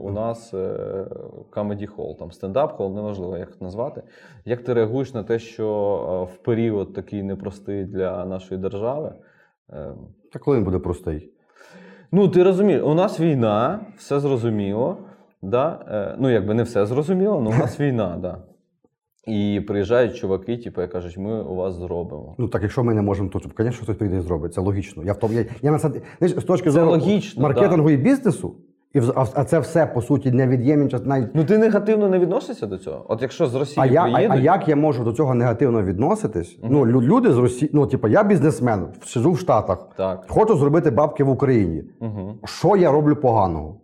у 0.00 0.10
нас 0.10 0.54
е, 0.54 0.56
comedy 1.50 1.96
hall, 1.96 2.18
там 2.18 2.28
стендап-хол, 2.30 2.94
неважливо, 2.94 3.38
як 3.38 3.60
назвати. 3.62 4.02
Як 4.44 4.62
ти 4.64 4.74
реагуєш 4.74 5.14
на 5.14 5.22
те, 5.22 5.38
що 5.38 5.66
е, 6.30 6.34
в 6.34 6.38
період 6.38 6.94
такий 6.94 7.22
непростий 7.22 7.84
для 7.84 8.24
нашої 8.24 8.60
держави? 8.60 9.12
е, 9.72 9.92
Та 10.32 10.38
коли 10.38 10.56
він 10.56 10.64
буде 10.64 10.78
простий? 10.78 11.30
Ну, 12.12 12.28
ти 12.28 12.42
розумієш, 12.42 12.82
у 12.82 12.94
нас 12.94 13.20
війна, 13.20 13.80
все 13.96 14.20
зрозуміло. 14.20 14.96
Да? 15.42 16.16
Ну, 16.18 16.30
якби 16.30 16.54
не 16.54 16.62
все 16.62 16.86
зрозуміло, 16.86 17.34
але 17.36 17.56
у 17.56 17.58
нас 17.58 17.80
війна, 17.80 18.18
да. 18.22 18.38
І 19.26 19.60
приїжджають 19.68 20.16
чуваки, 20.16 20.56
типу, 20.56 20.82
і 20.82 20.88
кажуть, 20.88 21.18
ми 21.18 21.42
у 21.42 21.54
вас 21.54 21.74
зробимо. 21.74 22.34
Ну 22.38 22.48
так, 22.48 22.62
якщо 22.62 22.84
ми 22.84 22.94
не 22.94 23.02
можемо, 23.02 23.28
то 23.28 23.38
звісно, 23.38 23.82
хтось 23.82 23.96
прийде 23.96 24.16
і 24.16 24.20
зробить. 24.20 24.54
Це 24.54 24.60
логічно. 24.60 25.02
Я 25.04 25.12
в 25.12 25.18
тому 25.18 25.34
я, 25.34 25.44
я 25.62 25.70
на 25.70 25.78
знаєш, 25.78 26.02
з 26.20 26.44
точки 26.44 26.70
зору 26.70 26.90
логічно, 26.90 27.42
маркетингу 27.42 27.90
і 27.90 27.96
бізнесу, 27.96 28.54
і 28.94 29.00
а, 29.14 29.26
а 29.34 29.44
це 29.44 29.58
все 29.58 29.86
по 29.86 30.02
суті 30.02 30.30
невід'ємні 30.30 30.88
час 30.88 31.02
навіть. 31.04 31.34
Ну, 31.34 31.44
ти 31.44 31.58
негативно 31.58 32.08
не 32.08 32.18
відносишся 32.18 32.66
до 32.66 32.78
цього? 32.78 33.04
От 33.08 33.22
якщо 33.22 33.46
з 33.46 33.54
Росії 33.54 33.76
А, 33.80 33.86
я, 33.86 34.04
а, 34.04 34.12
приїдуть, 34.12 34.36
а 34.36 34.40
як 34.40 34.68
я 34.68 34.76
можу 34.76 35.04
до 35.04 35.12
цього 35.12 35.34
негативно 35.34 35.82
відноситись? 35.82 36.58
Ну, 36.62 36.86
лю- 36.86 37.02
люди 37.02 37.32
з 37.32 37.38
Росії, 37.38 37.70
ну, 37.74 37.86
типу, 37.86 38.08
я 38.08 38.24
бізнесмен, 38.24 38.86
сиджу 39.04 39.32
в 39.32 39.38
Штатах, 39.38 39.88
так. 39.96 40.24
хочу 40.28 40.56
зробити 40.56 40.90
бабки 40.90 41.24
в 41.24 41.28
Україні. 41.28 41.84
Угу. 42.00 42.34
Що 42.44 42.76
я 42.76 42.92
роблю 42.92 43.16
поганого? 43.16 43.76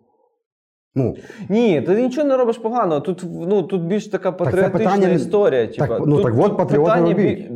Ну, 0.94 1.14
Ні, 1.48 1.81
ти 1.83 2.03
нічого 2.03 2.29
не 2.29 2.37
робиш 2.37 2.59
погано. 2.59 3.01
Тут, 3.01 3.24
ну, 3.48 3.62
тут 3.62 3.83
більш 3.83 4.07
така 4.09 4.33
патріотична 4.33 4.79
питання- 4.79 5.09
історія. 5.09 5.66
так, 5.66 5.74
типа. 5.88 5.98
ну, 6.07 6.16
тут, 6.16 6.24
так 6.24 6.35
от 6.38 6.57
патріоти 6.57 6.90
питання 6.90 7.14
бі- 7.14 7.48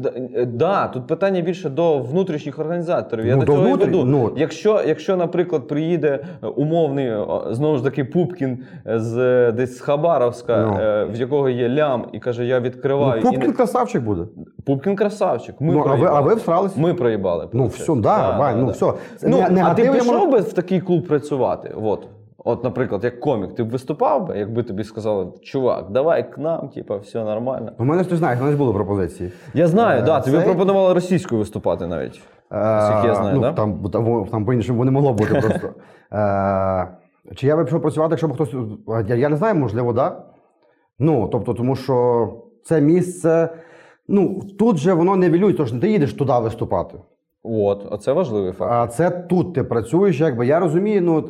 да, 0.47 0.85
е, 0.85 0.91
тут 0.93 1.07
питання 1.07 1.41
більше 1.41 1.71
до 1.71 1.99
внутрішніх 1.99 2.59
організаторів. 2.59 3.27
Я 3.27 3.35
Ну, 3.37 3.41
до 3.41 3.47
до 3.47 3.53
цього 3.53 3.65
внутрі- 3.65 3.85
веду. 3.85 4.05
ну. 4.05 4.33
Якщо, 4.37 4.81
якщо, 4.87 5.17
наприклад, 5.17 5.69
приїде 5.69 6.25
е, 6.43 6.47
умовний, 6.47 7.13
знову 7.51 7.77
ж 7.77 7.85
таки, 7.85 8.05
Пупкін 8.05 8.59
з 8.87 9.19
е, 9.19 9.53
десь 9.53 9.77
з 9.77 9.81
Хабаровська, 9.81 10.57
Ну. 10.67 10.79
е, 10.81 11.05
в 11.05 11.17
якого 11.21 11.49
є 11.49 11.69
лям, 11.69 12.07
і 12.13 12.19
каже, 12.19 12.45
я 12.47 12.59
ну 12.61 12.67
відкриваю. 12.67 13.21
і 13.21 13.23
Пупкін 13.23 13.41
не- 13.41 13.53
красавчик 13.53 14.03
буде. 14.03 14.23
Пупкін 14.67 14.97
красавчик. 14.97 15.61
Ми 15.61 15.75
ну, 15.75 15.85
а 15.89 15.95
ви, 15.95 16.07
а 16.07 16.21
ви 16.21 16.35
всрались? 16.35 16.77
Ми 16.77 16.95
проїбали. 16.95 17.49
Ну, 17.53 17.67
все, 17.67 17.95
да, 17.97 18.39
Вань, 18.39 18.61
ну, 18.61 18.67
все. 18.71 18.93
Ну, 19.23 19.45
не- 19.51 19.65
а 19.65 19.75
ти 19.75 19.91
пішов 19.93 20.31
би 20.31 20.39
в 20.41 20.53
такий 20.53 20.81
клуб 20.81 21.07
працювати? 21.07 21.75
От. 21.83 22.07
От, 22.45 22.65
наприклад, 22.65 23.05
як 23.05 23.21
комік, 23.21 23.55
ти 23.55 23.65
б 23.65 23.71
виступав 23.71 24.27
би, 24.27 24.39
якби 24.39 24.63
тобі 24.63 24.85
сказали, 24.85 25.27
чувак, 25.43 25.91
давай 25.91 26.33
к 26.33 26.41
нам, 26.41 26.69
типа, 26.69 26.97
все 26.97 27.25
нормально. 27.25 27.73
У 27.79 27.85
мене 27.85 28.03
ж 28.03 28.09
ти 28.09 28.17
знаєш, 28.17 28.41
у 28.43 28.51
ж 28.51 28.57
були 28.57 28.73
пропозиції. 28.73 29.33
Я 29.55 29.67
знаю, 29.67 30.01
Е, 30.01 30.03
да, 30.03 30.21
тобі 30.21 30.37
цей- 30.37 30.47
пропонували 30.47 30.95
російською 30.95 31.39
виступати 31.39 31.87
навіть. 31.87 32.21
Наскільки 32.51 33.07
я 33.09 33.15
знаю, 33.15 33.35
ну, 33.37 33.41
да? 33.41 33.53
там, 33.53 33.79
там, 33.93 34.25
там 34.25 34.45
по-іншому 34.45 34.85
не 34.85 34.91
могло 34.91 35.13
бути 35.13 35.35
просто. 35.35 35.69
Е, 36.13 36.89
чи 37.35 37.47
я 37.47 37.57
би 37.57 37.65
пішов 37.65 37.83
працювати, 37.83 38.13
якщо 38.13 38.29
б 38.29 38.35
хтось. 38.35 38.55
Я, 39.09 39.15
я 39.15 39.29
не 39.29 39.37
знаю, 39.37 39.55
можливо, 39.55 39.93
да. 39.93 40.23
Ну, 40.99 41.29
тобто, 41.33 41.55
тому 41.55 41.77
що 41.77 42.29
це 42.65 42.81
місце. 42.81 43.49
Ну, 44.09 44.41
тут 44.59 44.77
же 44.77 44.93
воно 44.93 45.17
не 45.17 45.31
вілює, 45.31 45.53
тож 45.53 45.73
не 45.73 45.81
ти 45.81 45.91
їдеш 45.91 46.15
туди 46.15 46.33
виступати. 46.33 46.99
От, 47.45 47.87
оце 47.91 48.13
важливий 48.13 48.53
факт. 48.53 48.73
А 48.73 48.87
це 48.87 49.11
тут 49.11 49.55
ти 49.55 49.65
працюєш, 49.65 50.21
якби 50.21 50.47
я 50.47 50.61
розумію, 50.61 51.03
ну, 51.03 51.27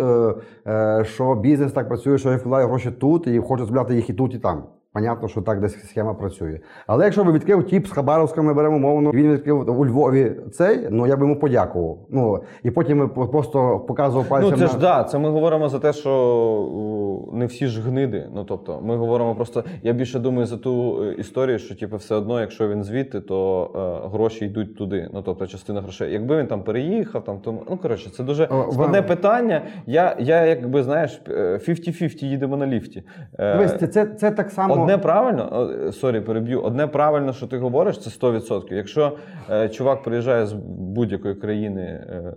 е, 0.67 0.71
е, 0.71 1.05
що 1.05 1.35
бізнес 1.35 1.73
так 1.73 1.89
працює, 1.89 2.19
що 2.19 2.31
я 2.31 2.37
вкладаю 2.37 2.69
гроші 2.69 2.91
тут 2.91 3.27
і 3.27 3.39
хочу 3.39 3.67
збирати 3.67 3.95
їх 3.95 4.11
і 4.11 4.15
тут, 4.15 4.35
і 4.35 4.39
там. 4.39 4.65
Понятно, 4.95 5.29
що 5.29 5.43
так 5.43 5.61
десь 5.61 5.89
схема 5.89 6.15
працює. 6.15 6.61
Але 6.87 7.05
якщо 7.05 7.25
би 7.25 7.33
відкрив 7.33 7.67
тіп 7.67 7.87
з 7.87 7.91
Хабаровська, 7.91 8.43
ми 8.43 8.55
беремо 8.55 8.79
мовно, 8.79 9.11
він 9.11 9.33
відкрив 9.33 9.81
у 9.81 9.87
Львові 9.87 10.33
цей, 10.53 10.89
ну 10.91 11.07
я 11.07 11.17
би 11.17 11.23
йому 11.23 11.39
подякував. 11.39 11.99
Ну 12.11 12.43
і 12.63 12.71
потім 12.71 12.99
ми 12.99 13.09
просто 13.09 13.79
показував 13.79 14.29
пальцем. 14.29 14.51
Ну, 14.51 14.57
це 14.57 14.67
ж 14.67 14.73
на... 14.73 14.79
да, 14.79 15.05
це 15.05 15.19
ми 15.19 15.31
говоримо 15.31 15.69
за 15.69 15.79
те, 15.79 15.93
що 15.93 17.29
не 17.33 17.47
всі 17.47 17.67
ж 17.67 17.83
гниди. 17.83 18.29
Ну 18.35 18.45
тобто, 18.45 18.81
ми 18.83 18.97
говоримо 18.97 19.35
просто. 19.35 19.65
Я 19.83 19.93
більше 19.93 20.19
думаю 20.19 20.47
за 20.47 20.57
ту 20.57 21.05
е, 21.05 21.15
історію, 21.15 21.59
що 21.59 21.75
типу, 21.75 21.97
все 21.97 22.15
одно, 22.15 22.41
якщо 22.41 22.69
він 22.69 22.85
звідти, 22.85 23.21
то 23.21 23.71
е, 24.05 24.09
гроші 24.09 24.45
йдуть 24.45 24.77
туди. 24.77 25.09
Ну 25.13 25.23
тобто, 25.23 25.47
частина 25.47 25.81
грошей. 25.81 26.13
Якби 26.13 26.37
він 26.37 26.47
там 26.47 26.63
переїхав, 26.63 27.25
там 27.25 27.39
тому 27.39 27.63
ну 27.71 27.77
коротше, 27.77 28.11
це 28.11 28.23
дуже 28.23 28.47
складне 28.47 29.01
вам- 29.01 29.09
питання. 29.09 29.63
Я, 29.87 30.17
я 30.19 30.45
якби 30.45 30.83
знаєш, 30.83 31.23
е, 31.29 31.59
50-50 31.69 32.25
їдемо 32.25 32.57
на 32.57 32.67
ліфті. 32.67 33.03
Е, 33.39 33.57
Дивись, 33.57 33.79
це, 33.79 33.87
це, 33.87 34.07
це 34.07 34.31
так 34.31 34.51
само. 34.51 34.82
Одне 34.83 34.99
правильно, 34.99 35.71
е, 35.89 35.93
sorry, 35.93 36.21
переб'ю. 36.21 36.61
Одне 36.61 36.87
правильно, 36.87 37.33
що 37.33 37.47
ти 37.47 37.59
говориш, 37.59 37.99
це 37.99 38.11
100%. 38.11 38.75
Якщо 38.75 39.13
е, 39.51 39.69
чувак 39.69 40.03
приїжджає 40.03 40.47
з 40.47 40.53
будь-якої 40.79 41.35
країни. 41.35 41.83
Е, 41.83 42.35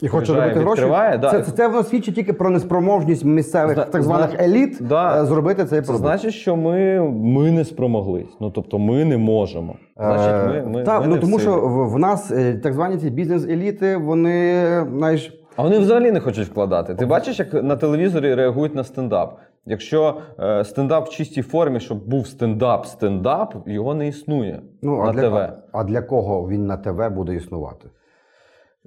І 0.00 0.08
хоче 0.08 0.34
робити 0.34 0.60
гроші. 0.60 0.82
да. 1.20 1.30
Це, 1.30 1.42
це, 1.42 1.52
це 1.52 1.68
воно 1.68 1.82
свідчить 1.82 2.14
тільки 2.14 2.32
про 2.32 2.50
неспроможність 2.50 3.24
місцевих 3.24 3.74
Зна- 3.74 3.84
так 3.84 4.02
званих 4.02 4.40
еліт 4.40 4.78
Да. 4.80 5.22
е, 5.22 5.26
зробити 5.26 5.64
цей 5.64 5.82
Це 5.82 5.94
значить, 5.94 6.34
що 6.34 6.56
ми, 6.56 7.00
ми 7.10 7.50
не 7.52 7.64
спромоглись. 7.64 8.36
Ну 8.40 8.50
тобто, 8.50 8.78
ми 8.78 9.04
не 9.04 9.16
можемо. 9.18 9.76
Значить, 9.96 10.54
ми, 10.54 10.70
ми, 10.70 10.82
так, 10.84 11.00
ми 11.00 11.06
ну 11.06 11.14
не 11.14 11.20
тому 11.20 11.36
в 11.36 11.40
що 11.40 11.56
в, 11.56 11.92
в 11.92 11.98
нас 11.98 12.30
е, 12.30 12.54
так 12.54 12.72
звані 12.72 12.96
ці 12.96 13.10
бізнес-еліти, 13.10 13.96
вони 13.96 14.66
знаєш. 14.96 15.40
А 15.56 15.62
вони 15.62 15.78
взагалі 15.78 16.12
не 16.12 16.20
хочуть 16.20 16.48
вкладати. 16.48 16.94
Ти 16.94 17.06
бачиш, 17.06 17.38
як 17.38 17.54
на 17.54 17.76
телевізорі 17.76 18.34
реагують 18.34 18.74
на 18.74 18.84
стендап. 18.84 19.38
Якщо 19.66 20.16
е, 20.40 20.64
стендап 20.64 21.06
в 21.06 21.10
чистій 21.10 21.42
формі, 21.42 21.80
щоб 21.80 22.08
був 22.08 22.26
стендап, 22.26 22.86
стендап, 22.86 23.54
його 23.66 23.94
не 23.94 24.08
існує 24.08 24.62
Ну, 24.82 24.96
на 24.96 25.04
а, 25.04 25.12
для, 25.12 25.30
ТВ. 25.30 25.52
а 25.72 25.84
для 25.84 26.02
кого 26.02 26.48
він 26.48 26.66
на 26.66 26.76
ТВ 26.76 27.10
буде 27.10 27.34
існувати? 27.34 27.88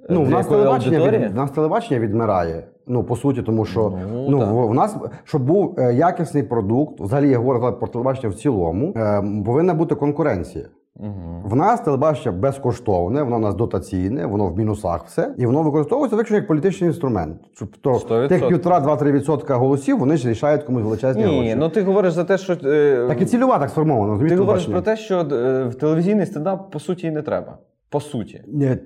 Ну, 0.08 0.22
в 0.22 0.30
нас, 0.30 0.46
телебачення 0.46 1.10
від, 1.10 1.32
в 1.32 1.34
нас 1.34 1.50
телебачення 1.50 2.00
відмирає. 2.00 2.64
Ну, 2.86 3.04
по 3.04 3.16
суті, 3.16 3.42
тому 3.42 3.64
що 3.64 3.98
Ну, 4.12 4.26
ну, 4.28 4.38
в, 4.38 4.68
в 4.68 4.74
нас, 4.74 4.96
щоб 5.24 5.42
був 5.42 5.74
е, 5.78 5.94
якісний 5.94 6.42
продукт, 6.42 7.00
взагалі 7.00 7.30
я 7.30 7.38
говорю 7.38 7.72
про 7.78 7.88
телебачення 7.88 8.28
в 8.28 8.34
цілому, 8.34 8.92
е, 8.96 9.22
повинна 9.46 9.74
бути 9.74 9.94
конкуренція. 9.94 10.64
Угу. 10.98 11.42
В 11.44 11.56
нас 11.56 11.80
телебачення 11.80 12.36
безкоштовне, 12.36 13.22
воно 13.22 13.36
у 13.36 13.40
нас 13.40 13.54
дотаційне, 13.54 14.26
воно 14.26 14.46
в 14.46 14.58
мінусах 14.58 15.04
все, 15.06 15.34
і 15.38 15.46
воно 15.46 15.62
використовується 15.62 16.16
виключно 16.16 16.36
як 16.36 16.46
політичний 16.46 16.88
інструмент. 16.88 17.36
Тобто 17.58 17.92
100%. 17.92 18.28
тих 18.28 18.48
півтора-два-три 18.48 19.12
відсотка 19.12 19.56
голосів 19.56 19.98
вони 19.98 20.16
ж 20.16 20.30
рішають 20.30 20.62
комусь 20.62 20.82
величезні 20.82 21.24
Ні, 21.24 21.36
гроші. 21.38 21.54
ну 21.58 21.68
ти 21.68 21.82
говориш 21.82 22.12
за 22.12 22.24
те, 22.24 22.38
що 22.38 22.52
е, 22.64 23.04
Так 23.08 23.22
і 23.22 23.24
цільова 23.26 23.58
так 23.58 23.70
сформована. 23.70 24.10
розумієш, 24.10 24.32
ти 24.32 24.40
говориш 24.40 24.66
про 24.66 24.80
те, 24.80 24.96
що 24.96 25.18
е, 25.20 25.64
в 25.64 25.74
телевізійний 25.74 26.26
стендап 26.26 26.70
по 26.70 26.80
суті 26.80 27.06
і 27.06 27.10
не 27.10 27.22
треба. 27.22 27.58
По 27.90 28.00
суті. 28.00 28.42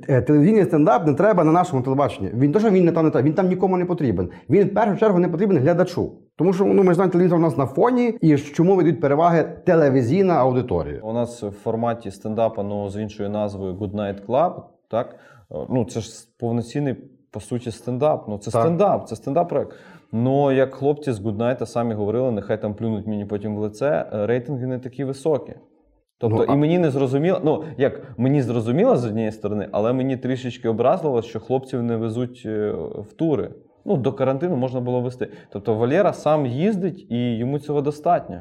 Е, 0.09 0.23
Телевізійний 0.23 0.65
стендап 0.65 1.07
не 1.07 1.15
треба 1.15 1.45
на 1.45 1.53
нашому 1.53 1.83
телебаченні. 1.83 2.31
Він 2.35 2.53
то, 2.53 2.61
що 2.61 2.71
він 2.71 2.85
не 2.85 2.93
там 2.93 3.05
не 3.05 3.11
треба, 3.11 3.27
він 3.29 3.35
там 3.35 3.49
нікому 3.49 3.77
не 3.77 3.85
потрібен. 3.85 4.29
Він 4.51 4.69
в 4.69 4.75
першу 4.75 4.97
чергу 4.97 5.19
не 5.19 5.29
потрібен 5.29 5.59
глядачу. 5.59 6.13
Тому 6.37 6.53
що 6.53 6.65
ну, 6.65 6.83
ми 6.83 6.93
ж 6.93 6.95
знаємо, 6.95 7.13
телевізор 7.13 7.39
у 7.39 7.43
нас 7.43 7.57
на 7.57 7.67
фоні, 7.67 8.19
і 8.21 8.37
чому 8.37 8.77
видають 8.77 9.01
переваги 9.01 9.45
телевізійна 9.65 10.35
аудиторія. 10.35 11.01
У 11.03 11.13
нас 11.13 11.43
в 11.43 11.51
форматі 11.51 12.11
стендапа, 12.11 12.63
ну 12.63 12.89
з 12.89 13.03
іншою 13.03 13.31
назвою 13.31 13.75
Good 13.75 13.93
Night 13.95 14.27
Club, 14.27 14.63
так? 14.89 15.17
Ну, 15.71 15.85
це 15.85 16.01
ж 16.01 16.11
повноцінний 16.39 16.97
по 17.33 17.41
суті, 17.41 17.71
стендап. 17.71 18.29
Ну, 18.29 18.39
це 18.39 18.51
Так. 18.51 18.63
стендап, 18.63 19.09
це 19.09 19.17
стендап 19.17 19.49
проект. 19.49 19.73
Ну, 20.13 20.53
як 20.53 20.75
хлопці 20.75 21.13
з 21.13 21.19
Гуднайта 21.19 21.67
самі 21.67 21.95
говорили, 21.95 22.31
нехай 22.31 22.61
там 22.61 22.75
плюнуть 22.75 23.07
мені 23.07 23.25
потім 23.25 23.57
в 23.57 23.59
лице, 23.59 24.07
е, 24.13 24.27
рейтинги 24.27 24.67
не 24.67 24.79
такі 24.79 25.05
високі. 25.05 25.55
Тобто, 26.19 26.45
Ну, 26.49 26.55
і 26.55 26.57
мені 26.57 26.79
не 26.79 26.91
зрозуміло, 26.91 27.41
ну 27.45 27.65
як 27.79 28.03
мені 28.17 28.43
зрозуміло 28.43 28.97
з 28.97 29.05
однієї 29.05 29.33
сторони, 29.33 29.69
але 29.73 29.93
мені 29.93 30.17
трішечки 30.17 30.69
образливо, 30.69 31.23
що 31.23 31.41
хлопців 31.41 31.83
не 31.83 31.97
везуть 31.97 32.43
е, 32.47 32.71
в 33.09 33.13
тури. 33.13 33.51
Ну, 33.85 33.97
до 33.97 34.13
карантину 34.13 34.57
можна 34.57 34.81
було 34.81 35.01
вести. 35.01 35.29
Тобто 35.53 35.75
Валера 35.75 36.13
сам 36.13 36.47
їздить 36.47 37.07
і 37.11 37.37
йому 37.37 37.59
цього 37.59 37.81
достатньо. 37.81 38.37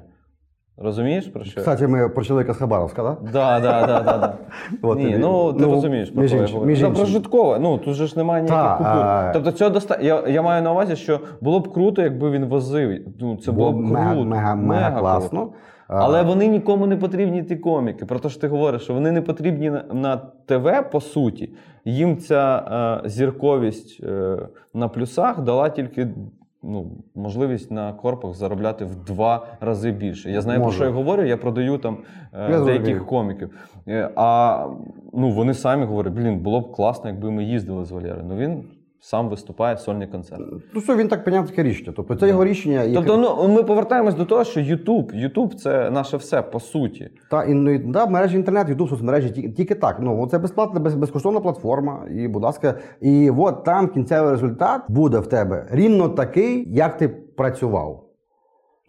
Розумієш 0.78 1.28
про 1.28 1.44
що? 1.44 1.60
Кстати, 1.60 1.88
ми 1.88 2.10
про 2.10 2.24
чоловіка 2.24 2.54
з 2.54 2.58
Хабаровська, 2.58 3.04
так? 3.04 3.18
Да, 3.34 3.60
да, 3.60 3.86
да, 3.88 4.02
да, 4.02 4.18
да. 4.18 4.34
От 4.82 4.98
Ні, 4.98 5.06
тобі. 5.06 5.18
ну 5.18 5.54
ти 5.54 5.66
Ну, 5.66 5.72
розумієш 5.72 6.10
про 6.10 6.22
між 6.22 6.32
що 6.32 6.38
я 6.38 6.42
іншим, 6.42 6.54
говорю. 6.56 6.70
між 6.72 6.80
Та 6.82 6.88
іншим. 6.88 7.04
прожиткове. 7.04 7.60
Ну 7.60 7.78
тут 7.78 7.94
же 7.94 8.08
ж 8.08 8.18
немає 8.18 8.44
ніяких 8.44 8.64
Та, 8.68 8.76
купюр. 8.78 8.90
а- 9.06 9.32
Тобто 9.34 9.52
цього 9.52 9.70
достатньо. 9.70 10.06
Я, 10.06 10.24
я 10.28 10.42
маю 10.42 10.64
на 10.64 10.72
увазі, 10.72 10.96
що 10.96 11.20
було 11.42 11.60
б 11.60 11.74
круто, 11.74 12.02
якби 12.02 12.32
він 12.32 12.46
возив. 12.46 13.00
Ну 13.20 13.38
це 13.38 13.52
було 13.52 13.72
б 13.72 13.76
круто. 13.76 13.94
мега, 13.94 14.16
мега, 14.16 14.56
мега 14.56 14.88
круто. 14.90 15.02
класно. 15.02 15.50
Але 15.92 16.22
вони 16.24 16.48
нікому 16.48 16.88
не 16.88 16.98
потрібні, 16.98 17.44
ті 17.44 17.56
коміки. 17.56 18.06
Про 18.06 18.20
те, 18.20 18.30
що 18.30 18.42
ти 18.42 18.48
говориш, 18.48 18.82
що 18.82 18.94
вони 18.94 19.12
не 19.12 19.22
потрібні 19.22 19.70
на, 19.70 19.84
на 19.94 20.18
ТВ, 20.46 20.90
по 20.92 21.02
суті. 21.02 21.54
Їм 21.86 22.18
ця 22.18 22.58
е, 23.06 23.10
зірковість 23.10 24.04
е, 24.04 24.38
на 24.74 24.88
плюсах 24.88 25.42
дала 25.42 25.70
тільки 25.70 26.08
ну, 26.64 26.92
можливість 27.16 27.72
на 27.72 27.94
корпах 27.94 28.34
заробляти 28.34 28.86
в 28.86 28.96
два 28.96 29.46
рази 29.60 29.92
більше. 29.92 30.32
Я 30.32 30.42
знаю, 30.42 30.60
Може. 30.60 30.70
про 30.70 30.76
що 30.76 30.86
я 30.86 30.92
говорю, 30.92 31.24
я 31.24 31.38
продаю 31.38 31.78
там 31.78 31.98
е, 32.34 32.42
Я 32.42 32.48
деяких 32.48 32.86
зрозумів. 32.86 33.06
коміків. 33.06 33.50
А 34.16 34.66
ну, 35.14 35.30
вони 35.32 35.54
самі 35.54 35.86
говорять: 35.86 36.14
блін, 36.14 36.40
було 36.40 36.62
б 36.62 36.72
класно, 36.72 37.10
якби 37.10 37.32
ми 37.32 37.44
їздили 37.44 37.86
з 37.86 37.92
Валєрою. 37.92 38.24
Ну 38.28 38.36
він 38.36 38.64
сам 39.04 39.30
виступає 39.30 39.78
сольний 39.78 40.08
концерт. 40.08 40.42
Ну, 40.74 40.82
що 40.82 40.96
він 40.96 41.08
так 41.08 41.24
прийняв 41.24 41.50
таке 41.50 41.64
рішення. 41.64 41.94
Тобто 41.96 42.16
це 42.16 42.28
його 42.28 42.46
рішення. 42.46 42.84
І 42.84 42.94
Тобто, 42.94 43.18
ну 43.18 43.54
ми 43.54 43.64
повертаємось 43.64 44.16
до 44.16 44.26
того, 44.26 44.44
що 44.44 44.60
Ютуб, 44.60 45.12
Ютуб 45.14 45.54
це 45.56 45.90
наше 45.90 46.18
все 46.18 46.42
по 46.42 46.60
суті. 46.60 47.10
Та 47.32 47.44
і 47.44 47.54
ну, 47.54 47.72
і, 47.72 47.78
да, 47.78 48.06
мережі 48.06 48.38
інтернет, 48.38 48.70
Ютуб, 48.70 48.90
соцмережі, 48.90 49.30
тільки 49.30 49.76
так. 49.76 49.98
Ну 50.00 50.28
це 50.28 50.40
безплатна, 50.40 50.80
без, 50.80 50.96
безкоштовна 50.96 51.40
платформа. 51.40 52.06
І, 52.12 52.28
будь 52.28 52.44
ласка, 52.44 52.80
і 53.02 53.32
от 53.38 53.64
там 53.64 53.88
кінцевий 53.88 54.32
результат 54.32 54.82
буде 54.90 55.20
в 55.20 55.28
тебе 55.28 55.68
рівно 55.72 56.10
такий, 56.10 56.76
як 56.76 56.98
ти 56.98 57.08
працював. 57.10 58.11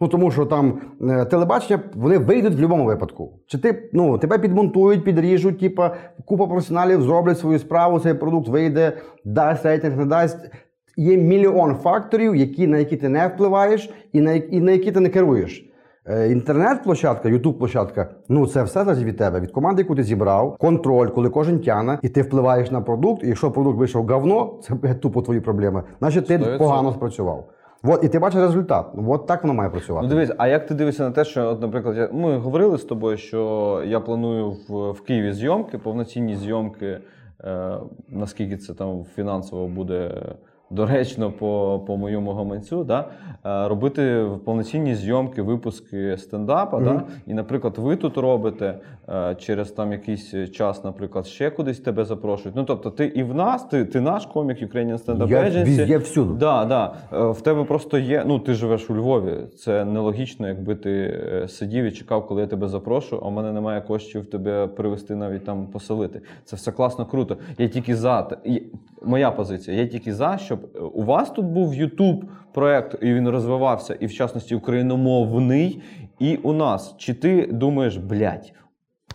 Ну 0.01 0.07
тому 0.07 0.31
що 0.31 0.45
там 0.45 0.79
е, 1.01 1.25
телебачення 1.25 1.79
вони 1.95 2.17
вийдуть 2.17 2.51
в 2.51 2.55
будь-якому 2.55 2.85
випадку. 2.85 3.39
Чи 3.47 3.57
ти 3.57 3.89
ну 3.93 4.17
тебе 4.17 4.39
підмонтують, 4.39 5.03
підріжуть, 5.03 5.59
типа 5.59 5.95
купа 6.25 6.47
професіоналів 6.47 7.01
зроблять 7.01 7.39
свою 7.39 7.59
справу, 7.59 7.99
цей 7.99 8.13
продукт 8.13 8.47
вийде, 8.47 8.97
дасть 9.25 9.65
рейтинг, 9.65 9.97
не 9.97 10.05
дасть. 10.05 10.49
Є 10.97 11.17
мільйон 11.17 11.75
факторів, 11.75 12.35
які, 12.35 12.67
на 12.67 12.77
які 12.77 12.97
ти 12.97 13.09
не 13.09 13.27
впливаєш, 13.27 13.89
і 14.13 14.21
на, 14.21 14.33
і 14.33 14.59
на 14.59 14.71
які 14.71 14.91
ти 14.91 14.99
не 14.99 15.09
керуєш. 15.09 15.69
Е, 16.05 16.31
Інтернет-площадка, 16.31 17.29
Ютуб-площадка, 17.29 18.05
ну 18.29 18.47
це 18.47 18.63
все 18.63 18.83
залежить 18.83 19.05
від 19.05 19.17
тебе, 19.17 19.39
від 19.39 19.51
команди, 19.51 19.81
яку 19.81 19.95
ти 19.95 20.03
зібрав, 20.03 20.57
контроль, 20.57 21.07
коли 21.07 21.29
кожен 21.29 21.59
тяне, 21.59 21.99
і 22.01 22.09
ти 22.09 22.21
впливаєш 22.21 22.71
на 22.71 22.81
продукт. 22.81 23.23
І 23.23 23.27
якщо 23.27 23.51
продукт 23.51 23.77
вийшов 23.77 24.07
говно, 24.07 24.59
це 24.63 24.93
тупо 24.93 25.21
твої 25.21 25.39
проблеми. 25.39 25.83
Значить, 25.99 26.27
ти 26.27 26.37
100%. 26.37 26.57
погано 26.57 26.93
спрацював. 26.93 27.49
От, 27.83 28.03
і 28.03 28.09
ти 28.09 28.19
бачиш 28.19 28.41
результат. 28.41 28.85
От 29.07 29.27
так 29.27 29.43
воно 29.43 29.53
має 29.53 29.69
працювати. 29.69 30.07
Ну 30.07 30.09
дивись, 30.09 30.31
а 30.37 30.47
як 30.47 30.65
ти 30.65 30.73
дивишся 30.73 31.03
на 31.03 31.11
те, 31.11 31.25
що, 31.25 31.47
от, 31.47 31.61
наприклад, 31.61 31.97
я, 31.97 32.09
ми 32.11 32.37
говорили 32.37 32.77
з 32.77 32.83
тобою, 32.83 33.17
що 33.17 33.81
я 33.85 33.99
планую 33.99 34.51
в, 34.51 34.91
в 34.91 35.01
Києві 35.01 35.33
зйомки, 35.33 35.77
повноцінні 35.77 36.35
зйомки, 36.35 36.99
е, 37.43 37.77
наскільки 38.09 38.57
це 38.57 38.73
там 38.73 39.05
фінансово 39.15 39.67
буде 39.67 40.21
доречно 40.69 41.31
по, 41.31 41.81
по 41.87 41.97
моєму 41.97 42.31
гаманцю, 42.33 42.83
да? 42.83 43.05
е, 43.45 43.67
робити 43.67 44.25
повноцінні 44.45 44.95
зйомки, 44.95 45.41
випуски 45.41 46.17
стендапа. 46.17 46.79
Мгм. 46.79 46.85
Да? 46.97 47.03
І, 47.27 47.33
наприклад, 47.33 47.73
ви 47.77 47.95
тут 47.95 48.17
робите 48.17 48.75
е, 49.09 49.35
через 49.35 49.71
там 49.71 49.91
якийсь 49.91 50.33
час, 50.51 50.83
наприклад, 50.83 51.27
ще 51.27 51.49
кудись 51.49 51.79
тебе 51.79 52.05
запрошують. 52.05 52.55
Ну 52.55 52.63
тобто, 52.63 52.89
ти 52.91 53.05
і 53.05 53.23
в 53.23 53.35
нас, 53.35 53.63
ти, 53.65 53.85
ти 53.85 54.01
наш 54.01 54.25
комік 54.25 54.61
Ukrainian 54.61 55.05
Stand 55.05 55.17
Up 55.17 55.29
Я 55.29 55.39
Agency. 55.43 55.77
везде 55.77 55.97
всюди. 55.97 56.33
Да, 56.33 56.65
да. 56.65 56.93
Е, 57.13 57.31
В 57.31 57.41
тебе 57.41 57.63
просто 57.63 57.97
є. 57.97 58.23
Ну, 58.27 58.39
ти 58.39 58.53
живеш 58.53 58.89
у 58.89 58.95
Львові. 58.95 59.37
Це 59.57 59.85
нелогічно, 59.85 60.47
якби 60.47 60.75
ти 60.75 61.19
сидів 61.47 61.85
і 61.85 61.91
чекав, 61.91 62.27
коли 62.27 62.41
я 62.41 62.47
тебе 62.47 62.67
запрошую, 62.67 63.21
а 63.25 63.27
в 63.27 63.31
мене 63.31 63.51
немає 63.51 63.81
коштів 63.81 64.25
тебе 64.25 64.67
привезти 64.67 65.15
навіть 65.15 65.45
там 65.45 65.67
поселити. 65.67 66.21
Це 66.45 66.55
все 66.55 66.71
класно, 66.71 67.05
круто. 67.05 67.37
Я 67.57 67.67
тільки 67.67 67.95
за. 67.95 68.21
Т- 68.21 68.37
і- 68.45 68.63
Моя 69.03 69.31
позиція. 69.31 69.77
Я 69.77 69.87
тільки 69.87 70.13
за, 70.13 70.37
щоб 70.37 70.59
е, 70.75 70.79
у 70.79 71.03
вас 71.03 71.29
тут 71.29 71.45
був 71.45 71.73
YouTube 71.73 72.21
проект, 72.53 72.97
і 73.01 73.13
він 73.13 73.29
розвивався, 73.29 73.93
і 73.99 74.05
в 74.05 74.13
частності 74.13 74.55
україномовний, 74.55 75.81
і 76.19 76.35
у 76.35 76.53
нас. 76.53 76.95
Чи 76.97 77.13
ти 77.13 77.47
думаєш, 77.51 77.97
блядь, 77.97 78.53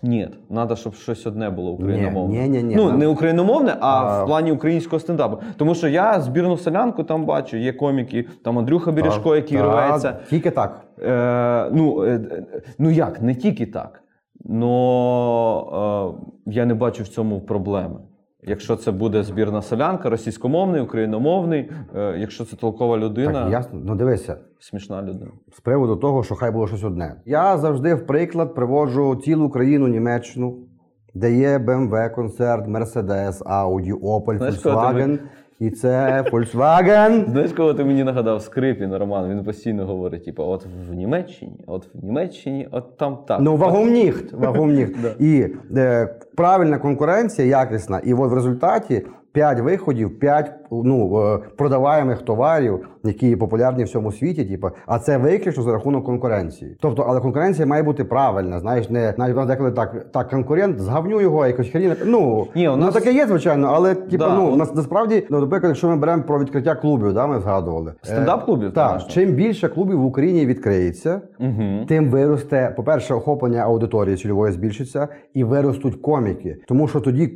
ні, 0.03 0.29
треба, 0.51 0.77
щоб 0.77 0.95
щось 0.95 1.27
одне 1.27 1.51
було 1.51 1.73
україномовне. 1.73 2.39
Ні, 2.39 2.49
ні, 2.49 2.63
ні, 2.63 2.75
Ну, 2.77 2.93
не 2.93 3.07
україномовне, 3.07 3.77
а, 3.81 3.89
А- 3.89 4.25
в 4.25 4.27
плані 4.27 4.53
українського 4.53 5.01
стендапу. 5.01 5.39
Тому 5.57 5.75
що 5.75 5.89
я 5.89 6.21
збірну 6.21 6.57
селянку 6.57 7.05
там 7.05 7.25
бачу, 7.25 7.57
є 7.57 7.73
коміки, 7.73 8.25
там 8.45 8.59
Андрюха 8.59 8.93
Бережко, 8.93 9.37
який 9.37 9.59
Та, 9.59 9.65
рветься. 9.65 10.17
Тільки 10.31 10.51
так. 10.51 10.87
Е, 11.03 11.71
ну, 11.73 12.05
е, 12.05 12.21
е, 12.33 12.45
ну 12.79 12.91
як, 12.91 13.23
не 13.23 13.35
тільки 13.35 13.67
так. 13.67 14.03
Но 14.45 16.17
е, 16.47 16.53
я 16.53 16.67
не 16.67 16.75
бачу 16.75 17.03
в 17.03 17.09
цьому 17.09 17.41
проблеми. 17.41 17.97
Якщо 18.43 18.77
це 18.77 18.91
буде 18.93 19.23
збірна 19.23 19.63
селянка, 19.63 20.11
російськомовний, 20.11 20.81
україномовний, 20.81 21.71
е, 21.97 22.15
якщо 22.19 22.45
це 22.45 22.57
толкова 22.57 22.99
людина, 22.99 23.43
Так, 23.43 23.53
ясно. 23.53 23.81
Ну 23.85 23.95
дивися. 23.95 24.37
смішна 24.59 25.03
людина. 25.03 25.31
з 25.57 25.61
приводу 25.61 25.97
того, 25.97 26.23
що 26.25 26.35
хай 26.35 26.51
було 26.51 26.67
щось 26.69 26.85
одне. 26.85 27.15
Я 27.27 27.59
завжди 27.59 27.95
в 27.95 28.07
приклад 28.07 28.55
приводжу 28.55 29.17
цілу 29.25 29.51
країну 29.51 29.89
Німеччину, 29.89 30.57
де 31.15 31.35
є 31.35 31.59
BMW, 31.59 32.15
концерт, 32.15 32.67
Mercedes, 32.69 33.43
Audi, 33.43 33.93
Opel, 34.01 34.37
Знаєш, 34.39 34.57
кого 34.59 34.93
ти 34.93 34.99
Volkswagen. 34.99 35.19
І 35.61 35.71
це 35.71 36.25
Volkswagen. 36.33 37.31
Знаєш, 37.31 37.53
кого 37.53 37.75
ти 37.75 37.85
мені 37.85 38.05
нагадав 38.05 38.43
Скрипін 38.43 38.97
Роман? 38.97 39.31
Він 39.31 39.45
постійно 39.45 39.87
говорить: 39.87 40.25
типу, 40.25 40.43
от 40.43 40.67
в 40.91 40.95
Німеччині, 40.95 41.65
от 41.67 41.89
в 41.95 42.05
Німеччині, 42.05 42.69
от 42.71 42.97
там 42.97 43.19
так. 43.29 43.41
Ну, 43.41 43.57
вагомніхт, 43.57 44.33
вагомніхт. 44.33 45.03
Да. 45.03 45.15
І 45.19 45.47
е, 45.77 46.15
правильна 46.37 46.79
конкуренція, 46.79 47.49
якісна. 47.49 47.99
І 47.99 48.15
от 48.15 48.31
в 48.31 48.35
результаті 48.35 49.07
5 49.39 49.61
виходів, 49.61 50.19
5 50.19 50.53
ну, 50.71 51.23
е, 51.23 51.39
продаваємих 51.57 52.23
товарів, 52.23 52.89
які 53.05 53.37
популярні 53.37 53.83
в 53.85 53.87
всьому 53.87 54.13
світі, 54.13 54.45
типу, 54.45 54.69
а 54.87 54.99
це 54.99 55.17
виключно 55.19 55.63
за 55.63 55.73
рахунок 55.73 56.05
конкуренції. 56.05 56.77
Тобто, 56.81 57.05
але 57.09 57.21
конкуренція 57.21 57.67
має 57.67 57.83
бути 57.83 58.05
правильна. 58.05 58.61
Знаєш, 58.61 58.91
не 58.91 59.15
навіть 59.19 59.35
у 59.35 59.37
нас 59.37 59.47
деколи 59.47 59.71
так, 59.73 60.07
так 60.13 60.31
конкурент, 60.31 60.81
згавню 60.81 61.21
його, 61.21 61.47
якось 61.47 61.69
хріна. 61.69 61.97
Ну, 62.07 62.47
Ні, 62.55 62.69
у 62.69 62.77
ну 62.77 62.91
таке 62.91 63.13
є, 63.13 63.27
звичайно, 63.27 63.71
але 63.75 63.95
типу, 63.95 64.17
Да, 64.17 64.35
ну, 64.35 64.51
от- 64.53 64.59
нас, 64.59 64.75
насправді, 64.75 65.27
ну, 65.31 65.41
наприклад, 65.41 65.71
якщо 65.71 65.89
ми 65.89 65.97
беремо 65.97 66.23
про 66.23 66.39
відкриття 66.39 66.75
клубів, 66.75 67.13
да, 67.13 67.27
ми 67.27 67.41
згадували. 67.41 67.93
Стендап-клубів, 68.03 68.69
Е, 68.69 68.71
Так, 68.71 69.03
чим 69.09 69.33
більше 69.33 69.69
клубів 69.69 70.01
в 70.01 70.05
Україні 70.05 70.47
відкриється, 70.47 71.21
Угу. 71.41 71.85
тим 71.89 72.11
виросте, 72.11 72.75
по-перше, 72.77 73.15
охоплення 73.15 73.61
аудиторії 73.61 74.17
цільової 74.17 74.53
збільшиться, 74.53 75.09
і 75.35 75.45
виростуть 75.45 75.95
коміки. 75.95 76.57
Тому 76.69 76.89
що 76.89 77.01
тоді 77.01 77.27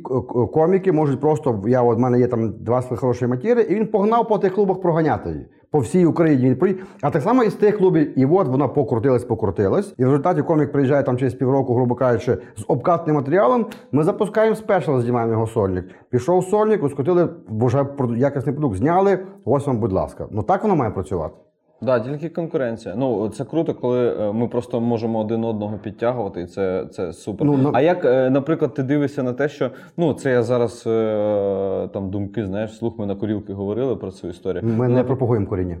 коміки 0.53 0.91
можуть 0.91 1.19
просто. 1.19 1.63
Я 1.67 1.81
от 1.93 1.99
мене 1.99 2.19
є 2.19 2.27
там 2.27 2.53
два 2.59 2.81
хороші 2.81 3.27
матіри, 3.27 3.61
і 3.61 3.75
він 3.75 3.87
погнав 3.87 4.27
по 4.27 4.37
тих 4.37 4.53
клубах 4.53 4.81
проганяти 4.81 5.29
її. 5.29 5.47
По 5.71 5.79
всій 5.79 6.05
Україні 6.05 6.45
він 6.45 6.55
приїхав. 6.55 6.87
А 7.01 7.09
так 7.09 7.21
само 7.21 7.43
і 7.43 7.49
з 7.49 7.53
тих 7.53 7.77
клубів, 7.77 8.19
і 8.19 8.25
от 8.25 8.47
вона 8.47 8.67
покрутилась, 8.67 9.23
покрутилась. 9.23 9.93
І 9.97 10.03
в 10.03 10.05
результаті 10.05 10.41
комік 10.41 10.71
приїжджає 10.71 11.03
там 11.03 11.17
через 11.17 11.33
півроку, 11.33 11.75
грубо 11.75 11.95
кажучи, 11.95 12.37
з 12.57 12.65
обкатним 12.67 13.15
матеріалом. 13.15 13.65
Ми 13.91 14.03
запускаємо 14.03 14.55
спешл, 14.55 14.99
знімаємо 14.99 15.31
його 15.31 15.47
сольник. 15.47 15.85
Пішов 16.09 16.43
сольник, 16.43 16.83
ускотили, 16.83 17.29
бо 17.47 17.65
вже 17.65 17.85
якісний 18.17 18.55
продукт 18.55 18.77
зняли. 18.77 19.19
Ось 19.45 19.67
вам, 19.67 19.77
будь 19.79 19.93
ласка. 19.93 20.27
Ну 20.31 20.43
так 20.43 20.63
воно 20.63 20.75
має 20.75 20.91
працювати. 20.91 21.35
Да, 21.83 21.99
тільки 21.99 22.29
конкуренція. 22.29 22.95
Ну 22.97 23.29
це 23.29 23.45
круто, 23.45 23.73
коли 23.73 24.15
е, 24.19 24.33
ми 24.33 24.47
просто 24.47 24.81
можемо 24.81 25.19
один 25.19 25.43
одного 25.43 25.77
підтягувати, 25.77 26.41
і 26.41 26.45
це, 26.45 26.85
це 26.91 27.13
супер. 27.13 27.47
Ну, 27.47 27.57
на- 27.57 27.71
А 27.73 27.81
як, 27.81 28.05
е, 28.05 28.29
наприклад, 28.29 28.73
ти 28.73 28.83
дивишся 28.83 29.23
на 29.23 29.33
те, 29.33 29.49
що 29.49 29.71
ну 29.97 30.13
це 30.13 30.31
я 30.31 30.43
зараз 30.43 30.83
е, 30.87 31.89
там 31.93 32.09
думки, 32.09 32.45
знаєш, 32.45 32.77
слух 32.77 32.99
ми 32.99 33.05
на 33.05 33.15
курілки 33.15 33.53
говорили 33.53 33.95
про 33.95 34.11
цю 34.11 34.27
історію. 34.27 34.63
Ми 34.65 34.87
не 34.87 35.03
пропагуємо 35.03 35.47
коріння. 35.47 35.77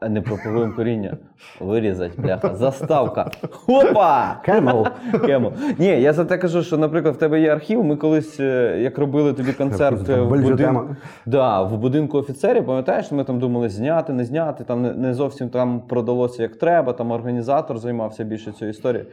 А 0.00 0.08
не 0.08 0.20
про 0.20 0.38
коріння. 0.76 1.16
Вирізать, 1.60 2.20
бляха. 2.20 2.54
Заставка. 2.54 3.30
Хопа! 3.50 4.40
Кемел. 4.44 4.86
Кемо. 5.26 5.52
Ні, 5.78 5.86
я 5.86 6.12
за 6.12 6.24
те 6.24 6.38
кажу, 6.38 6.62
що, 6.62 6.78
наприклад, 6.78 7.14
в 7.14 7.18
тебе 7.18 7.40
є 7.40 7.52
архів. 7.52 7.84
Ми 7.84 7.96
колись, 7.96 8.40
е, 8.40 8.78
як 8.80 8.98
робили 8.98 9.32
тобі 9.32 9.52
концерт 9.52 10.08
е, 10.08 10.20
в, 10.20 10.28
Болюча 10.28 10.50
будин... 10.50 10.96
да, 11.26 11.62
в 11.62 11.78
будинку 11.78 12.18
офіцерів, 12.18 12.66
пам'ятаєш, 12.66 13.12
ми 13.12 13.24
там 13.24 13.38
думали 13.38 13.68
зняти, 13.68 14.12
не 14.12 14.24
зняти, 14.24 14.64
там 14.64 15.00
не, 15.00 15.14
зовсім 15.14 15.48
там 15.48 15.80
продалося 15.80 16.42
як 16.42 16.56
треба, 16.56 16.92
там 16.92 17.10
організатор 17.10 17.78
займався 17.78 18.24
більше 18.24 18.52
цією 18.52 18.70
історією. 18.70 19.06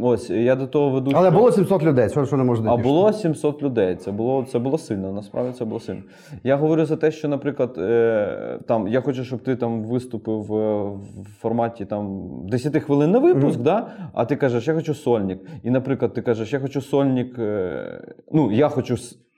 Ось, 0.00 0.30
я 0.30 0.56
до 0.56 0.66
того 0.66 0.90
веду. 0.90 1.10
Але 1.14 1.28
що- 1.28 1.38
було 1.38 1.52
700 1.52 1.82
людей, 1.82 2.08
що, 2.08 2.26
що 2.26 2.36
не 2.36 2.44
можна 2.44 2.72
а 2.72 2.76
було 2.76 3.12
700 3.12 3.62
людей. 3.62 3.96
Це 3.96 4.12
було, 4.12 4.46
це 4.52 4.58
було 4.58 4.78
сильно. 4.78 5.12
Насправді 5.12 5.52
це 5.58 5.64
було 5.64 5.80
сильно. 5.80 6.02
Я 6.44 6.56
говорю 6.56 6.84
за 6.84 6.96
те, 6.96 7.10
що, 7.10 7.28
наприклад, 7.28 7.74
е, 7.78 8.58
там 8.66 8.88
я 8.88 9.00
хочу, 9.00 9.24
щоб 9.24 9.38
ти 9.38 9.56
там 9.56 9.82
виступив 10.26 10.56
е, 10.56 10.84
в 11.22 11.40
форматі 11.40 11.84
там 11.84 12.28
10 12.48 12.82
хвилин 12.82 13.10
на 13.10 13.18
випуск, 13.18 13.60
да? 13.60 13.86
а 14.12 14.24
ти 14.24 14.36
кажеш, 14.36 14.68
я 14.68 14.74
хочу 14.74 14.94
сольник. 14.94 15.40
І, 15.62 15.70
наприклад, 15.70 16.14
ти 16.14 16.22
кажеш, 16.22 16.52
я 16.52 16.60
хочу 16.60 16.80
сольник. 16.80 17.38
Е, 17.38 18.00
ну, 18.32 18.52
я 18.52 18.68
хочу. 18.68 18.96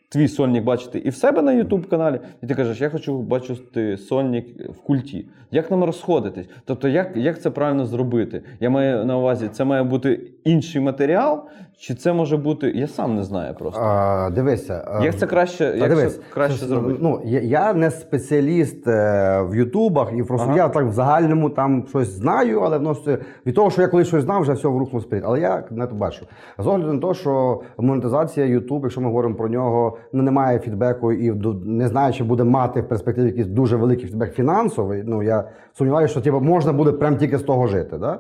Твій 0.08 0.28
сольник 0.28 0.64
бачити 0.64 0.98
і 0.98 1.08
в 1.08 1.14
себе 1.14 1.42
на 1.42 1.52
Ютуб 1.52 1.88
каналі, 1.88 2.20
і 2.42 2.46
ти 2.46 2.54
кажеш, 2.54 2.80
я 2.80 2.90
хочу 2.90 3.22
бачити 3.22 3.96
сольник 3.96 4.70
в 4.70 4.80
культі. 4.80 5.26
Як 5.50 5.70
нам 5.70 5.84
розходитись? 5.84 6.46
Тобто, 6.64 6.88
як, 6.88 7.16
як 7.16 7.40
це 7.40 7.50
правильно 7.50 7.86
зробити? 7.86 8.42
Я 8.60 8.70
маю 8.70 9.04
на 9.04 9.18
увазі, 9.18 9.48
це 9.52 9.64
має 9.64 9.82
бути 9.82 10.30
інший 10.44 10.80
матеріал, 10.80 11.44
чи 11.78 11.94
це 11.94 12.12
може 12.12 12.36
бути. 12.36 12.70
Я 12.70 12.86
сам 12.86 13.16
не 13.16 13.22
знаю 13.22 13.54
просто. 13.54 13.80
А, 13.80 14.30
дивися. 14.30 15.00
Як 15.02 15.18
це 15.18 15.26
краще, 15.26 15.64
як 15.76 15.88
дивись, 15.88 16.16
це 16.16 16.22
краще 16.34 16.60
це- 16.60 16.66
зробити? 16.66 16.98
Ну, 17.02 17.20
я, 17.24 17.40
я 17.40 17.74
не 17.74 17.90
спеціаліст 17.90 18.88
е, 18.88 19.42
в 19.50 19.54
Ютубах, 19.56 20.12
і 20.16 20.22
просто 20.22 20.46
Ага. 20.48 20.56
я 20.56 20.68
так 20.68 20.86
в 20.86 20.90
загальному 20.90 21.50
там 21.50 21.84
щось 21.88 22.08
знаю, 22.08 22.60
але 22.60 22.78
воно 22.78 22.92
все- 22.92 23.18
від 23.46 23.54
того, 23.54 23.70
що 23.70 23.82
я 23.82 23.88
колись 23.88 24.08
щось 24.08 24.24
знав, 24.24 24.42
вже 24.42 24.52
все 24.52 24.68
рухнув 24.68 25.02
вперед. 25.02 25.24
Але 25.26 25.40
я 25.40 25.64
не 25.70 25.86
то 25.86 25.94
бачу. 25.94 26.26
З 26.58 26.66
огляду 26.66 26.92
на 26.92 27.08
те, 27.08 27.14
що 27.14 27.60
монетизація 27.78 28.46
Ютуб, 28.46 28.82
якщо 28.82 29.00
ми 29.00 29.06
говоримо 29.06 29.34
про 29.34 29.48
нього, 29.48 29.98
ну 30.12 30.22
немає 30.22 30.58
фідбеку 30.58 31.12
і 31.12 31.30
не 31.64 31.88
знаю, 31.88 32.12
чи 32.12 32.24
буде 32.24 32.44
мати 32.44 32.80
в 32.80 32.88
перспективі 32.88 33.26
якийсь 33.26 33.46
дуже 33.46 33.76
великий 33.76 34.06
фідбек 34.06 34.32
фінансовий. 34.34 35.02
Ну 35.06 35.22
я 35.22 35.44
сумніваюся, 35.78 36.12
що 36.12 36.20
типу, 36.20 36.40
можна 36.40 36.72
буде 36.72 36.92
прям 36.92 37.16
тільки 37.16 37.38
з 37.38 37.42
того 37.42 37.66
жити. 37.66 37.98
Да? 37.98 38.18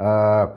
Е, 0.00 0.48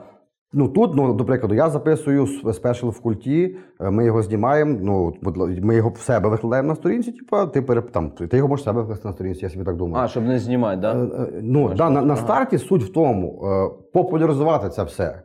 Ну 0.52 0.68
тут, 0.68 0.94
ну 0.94 1.12
до 1.14 1.24
прикладу, 1.24 1.54
я 1.54 1.70
записую 1.70 2.26
спешл 2.52 2.88
в 2.88 3.00
культі, 3.00 3.56
е, 3.80 3.90
ми 3.90 4.04
його 4.04 4.22
знімаємо. 4.22 4.78
Ну 4.82 5.14
ми 5.62 5.74
його 5.76 5.90
в 5.90 5.98
себе 5.98 6.28
викладаємо 6.28 6.68
на 6.68 6.74
сторінці. 6.74 7.12
Типу, 7.12 7.46
ти 7.46 7.62
переп... 7.62 7.90
там 7.90 8.10
ти 8.10 8.36
його 8.36 8.48
можеш 8.48 8.64
себе 8.64 8.80
викласти 8.80 9.08
на 9.08 9.14
сторінці, 9.14 9.44
я 9.44 9.50
собі 9.50 9.64
так 9.64 9.76
думаю. 9.76 10.04
А, 10.04 10.08
щоб 10.08 10.24
не 10.24 10.38
знімати, 10.38 10.78
Е, 10.78 10.80
так? 10.82 11.08
Да? 11.08 11.22
е, 11.22 11.28
Ну 11.42 11.74
да, 11.74 11.90
на, 11.90 12.02
на 12.02 12.16
старті 12.16 12.58
суть 12.58 12.82
в 12.82 12.92
тому 12.92 13.44
е, 13.44 13.70
популяризувати 13.92 14.68
це 14.68 14.82
все. 14.82 15.22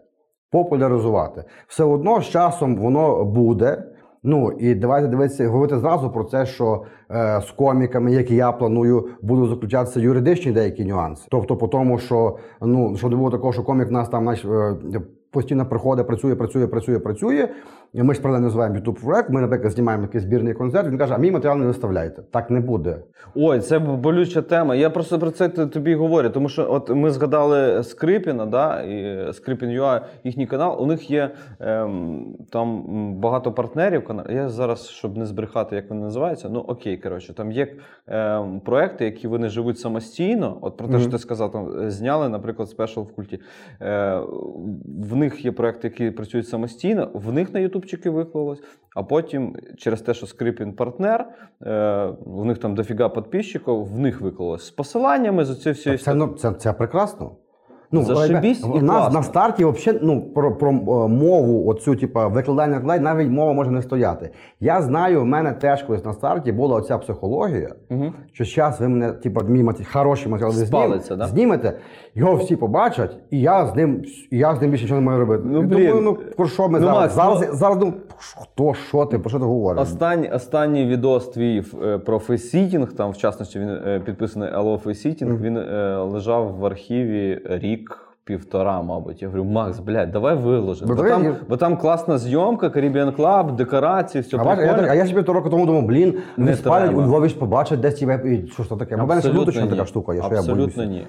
Популяризувати. 0.51 1.43
Все 1.67 1.83
одно 1.83 2.21
з 2.21 2.25
часом 2.25 2.75
воно 2.75 3.25
буде. 3.25 3.83
Ну 4.23 4.51
і 4.59 4.75
давайте 4.75 5.07
дивитися, 5.07 5.47
говорити 5.47 5.79
зразу 5.79 6.09
про 6.09 6.23
це, 6.23 6.45
що 6.45 6.83
е, 7.11 7.41
з 7.41 7.51
коміками, 7.51 8.11
які 8.11 8.35
я 8.35 8.51
планую, 8.51 9.07
будуть 9.21 9.49
заключатися 9.49 9.99
юридичні 9.99 10.51
деякі 10.51 10.85
нюанси. 10.85 11.27
Тобто, 11.31 11.57
по 11.57 11.67
тому, 11.67 11.99
що 11.99 12.37
ну 12.61 12.97
що 12.97 13.09
не 13.09 13.15
було 13.15 13.29
такого, 13.29 13.53
що 13.53 13.63
комік 13.63 13.87
в 13.87 13.91
нас 13.91 14.09
там 14.09 14.25
наш, 14.25 14.45
е, 14.45 14.75
постійно 15.31 15.65
приходить, 15.65 16.07
працює, 16.07 16.35
працює, 16.35 16.67
працює, 16.67 16.99
працює. 16.99 17.49
Ми 17.95 18.13
ж 18.13 18.21
правильно 18.21 18.43
називаємо 18.43 18.75
youtube 18.75 19.03
проект. 19.03 19.29
Ми, 19.29 19.41
наприклад, 19.41 19.73
знімаємо 19.73 20.03
якийсь 20.03 20.23
збірний 20.23 20.53
концерт. 20.53 20.87
Він 20.87 20.97
каже, 20.97 21.13
а 21.13 21.17
мій 21.17 21.31
матеріал 21.31 21.57
не 21.57 21.65
виставляйте. 21.65 22.21
Так 22.31 22.49
не 22.49 22.59
буде. 22.59 22.97
Ой, 23.35 23.59
це 23.59 23.79
болюча 23.79 24.41
тема. 24.41 24.75
Я 24.75 24.89
просто 24.89 25.19
про 25.19 25.31
це 25.31 25.49
тобі 25.49 25.95
говорю. 25.95 26.29
Тому 26.29 26.49
що 26.49 26.71
от 26.71 26.89
ми 26.89 27.11
згадали 27.11 27.83
Скрипіна, 27.83 28.45
да, 28.45 28.81
і 28.81 29.33
Скрипін 29.33 29.81
їхній 30.23 30.47
канал. 30.47 30.77
У 30.83 30.85
них 30.85 31.11
є 31.11 31.31
ем, 31.59 32.35
там 32.49 32.83
багато 33.15 33.51
партнерів. 33.51 34.09
Я 34.29 34.49
зараз, 34.49 34.87
щоб 34.87 35.17
не 35.17 35.25
збрехати, 35.25 35.75
як 35.75 35.89
вони 35.89 36.01
називаються. 36.01 36.49
Ну 36.49 36.59
окей, 36.59 36.97
коротше, 36.97 37.33
там 37.33 37.51
є 37.51 37.67
ем, 38.07 38.61
проекти, 38.65 39.05
які 39.05 39.27
вони 39.27 39.49
живуть 39.49 39.79
самостійно. 39.79 40.57
От 40.61 40.77
про 40.77 40.87
те, 40.87 40.99
що 40.99 41.11
ти 41.11 41.17
сказав, 41.17 41.51
там 41.51 41.81
е, 41.81 41.91
зняли, 41.91 42.29
наприклад, 42.29 42.69
спешл 42.69 43.01
в 43.01 43.15
культі. 43.15 43.39
Е, 43.81 44.21
в 45.09 45.15
них 45.15 45.45
є 45.45 45.51
проекти, 45.51 45.87
які 45.87 46.11
працюють 46.11 46.47
самостійно, 46.47 47.09
в 47.13 47.33
них 47.33 47.53
на 47.53 47.59
ютубчики 47.83 48.09
виклалось, 48.09 48.63
а 48.95 49.03
потім 49.03 49.57
через 49.77 50.01
те, 50.01 50.13
що 50.13 50.27
Скрипін 50.27 50.73
партнер, 50.73 51.27
е, 51.61 52.13
в 52.25 52.45
них 52.45 52.57
там 52.57 52.75
дофіга 52.75 53.09
підписчиків, 53.09 53.85
в 53.85 53.99
них 53.99 54.21
виклалось 54.21 54.65
з 54.65 54.71
посиланнями 54.71 55.45
з 55.45 55.61
цією 55.61 55.73
всією 55.73 55.99
Це, 55.99 56.13
ну, 56.13 56.27
це, 56.27 56.51
це 56.51 56.73
прекрасно. 56.73 57.35
Ну, 57.93 58.03
Зашибісь 58.03 58.63
в 58.63 58.77
і 58.77 58.81
нас 58.81 58.97
класно. 58.97 59.19
на 59.19 59.23
старті 59.23 59.65
взагалі 59.65 59.99
ну, 60.03 60.21
про, 60.21 60.55
про 60.57 60.69
е, 60.71 60.73
мову, 61.07 61.67
оцю, 61.69 61.95
типу, 61.95 62.19
викладання 62.29 62.75
викладання, 62.77 63.13
навіть 63.15 63.29
мова 63.31 63.53
може 63.53 63.71
не 63.71 63.81
стояти. 63.81 64.29
Я 64.59 64.81
знаю, 64.81 65.21
в 65.21 65.25
мене 65.25 65.51
теж 65.51 65.83
колись 65.83 66.05
на 66.05 66.13
старті 66.13 66.51
була 66.51 66.75
оця 66.75 66.97
психологія, 66.97 67.69
Угу. 67.89 68.05
що 68.33 68.45
зараз 68.45 68.81
ви 68.81 68.87
мене, 68.87 69.11
типу, 69.11 69.41
мій 69.47 69.63
маті, 69.63 69.83
хороший 69.93 70.31
матеріал 70.31 70.53
ви 70.53 70.65
Спалиться, 70.65 71.07
знім- 71.15 71.19
да? 71.19 71.27
знімете, 71.27 71.77
його 72.15 72.35
всі 72.35 72.55
побачать, 72.55 73.17
і 73.31 73.39
я 73.41 73.65
з 73.67 73.75
ним, 73.75 74.03
і 74.31 74.37
я 74.37 74.55
з 74.55 74.61
ним 74.61 74.71
більше 74.71 74.83
нічого 74.83 74.99
не 75.01 75.05
маю 75.07 75.19
робити. 75.19 75.43
Ну, 75.45 75.61
блін. 75.61 75.69
думаю, 75.69 76.01
ну 76.01 76.17
про 76.37 76.47
що 76.47 76.69
ми 76.69 76.79
Ну, 76.79 76.85
зараз? 76.85 77.01
Макс, 77.01 77.15
зараз, 77.15 77.47
ну- 77.51 77.57
зараз 77.57 77.77
ну, 77.81 77.93
хто, 78.41 78.73
що 78.73 79.05
ти, 79.05 79.19
про 79.19 79.29
що 79.29 79.39
ти 79.39 79.45
говориш? 79.45 79.81
Останній, 79.81 80.29
останній 80.29 80.85
відос 80.85 81.27
твій 81.29 81.63
е, 81.83 81.97
про 81.97 82.19
facesitting, 82.19 82.93
там 82.93 83.11
в 83.11 83.17
частності 83.17 83.59
він 83.59 83.69
е, 83.69 84.01
підписаний 84.05 84.49
Allo 84.49 84.77
facesitting, 84.77 85.41
він 85.41 85.57
е, 85.57 85.97
лежав 85.97 86.55
в 86.59 86.65
архіві 86.65 87.41
рік. 87.45 87.82
Півтора, 88.25 88.81
мабуть. 88.81 89.21
Я 89.21 89.27
говорю, 89.27 89.43
Макс, 89.43 89.79
блядь, 89.79 90.11
давай 90.11 90.35
виложимо. 90.35 90.95
Ну, 90.95 91.03
Бо, 91.03 91.09
там, 91.09 91.35
бо 91.49 91.57
там 91.57 91.77
класна 91.77 92.17
зйомка, 92.17 92.67
Caribbean 92.67 93.15
Club, 93.15 93.55
декорації, 93.55 94.21
все 94.21 94.37
А, 94.37 94.43
бачиш, 94.43 94.65
я, 94.65 94.73
так- 94.73 94.89
а 94.89 94.93
я 94.93 95.05
собі 95.05 95.23
то 95.23 95.33
року 95.33 95.49
тому 95.49 95.65
думав, 95.65 95.83
блін, 95.83 96.17
Не 96.37 96.45
не 96.45 96.55
спалять 96.55 96.93
у 96.93 97.01
Львові 97.01 97.29
ж 97.29 97.37
побачать 97.37 97.79
десь 97.79 98.03
веб. 98.03 98.25
і 98.25 98.47
Що 98.47 98.63
ж 98.63 98.69
таке? 98.69 98.95
В 98.95 99.07
мене 99.07 99.21
ні. 99.61 99.69
така 99.69 99.85
штука, 99.85 100.13
є, 100.13 100.21
що 100.21 100.33
я 100.33 100.39
Абсолютно 100.39 100.83
ні. 100.83 101.07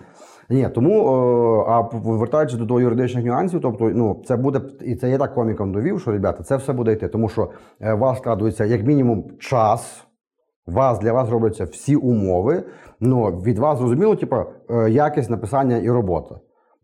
Ні, 0.51 0.68
тому 0.75 1.01
е, 1.01 1.70
а 1.70 1.83
повертаючись 1.83 2.59
до 2.59 2.66
того 2.66 2.81
юридичних 2.81 3.25
нюансів, 3.25 3.61
тобто, 3.61 3.91
ну 3.95 4.22
це 4.27 4.37
буде 4.37 4.61
і 4.81 4.95
це 4.95 5.11
я 5.11 5.18
так 5.18 5.35
комікам 5.35 5.72
довів, 5.72 6.01
що 6.01 6.12
ребята, 6.12 6.43
це 6.43 6.57
все 6.57 6.72
буде 6.72 6.93
йти, 6.93 7.09
тому 7.09 7.29
що 7.29 7.51
е, 7.81 7.95
у 7.95 7.99
вас 7.99 8.18
складується 8.18 8.64
як 8.64 8.87
мінімум 8.87 9.25
час. 9.39 10.05
Вас 10.66 10.99
для 10.99 11.12
вас 11.12 11.31
робляться 11.31 11.64
всі 11.64 11.97
умови. 11.97 12.62
Ну 13.01 13.25
від 13.25 13.59
вас 13.59 13.79
зрозуміло, 13.79 14.16
типу, 14.16 14.37
якість 14.89 15.31
написання 15.31 15.77
і 15.77 15.91
робота. 15.91 16.35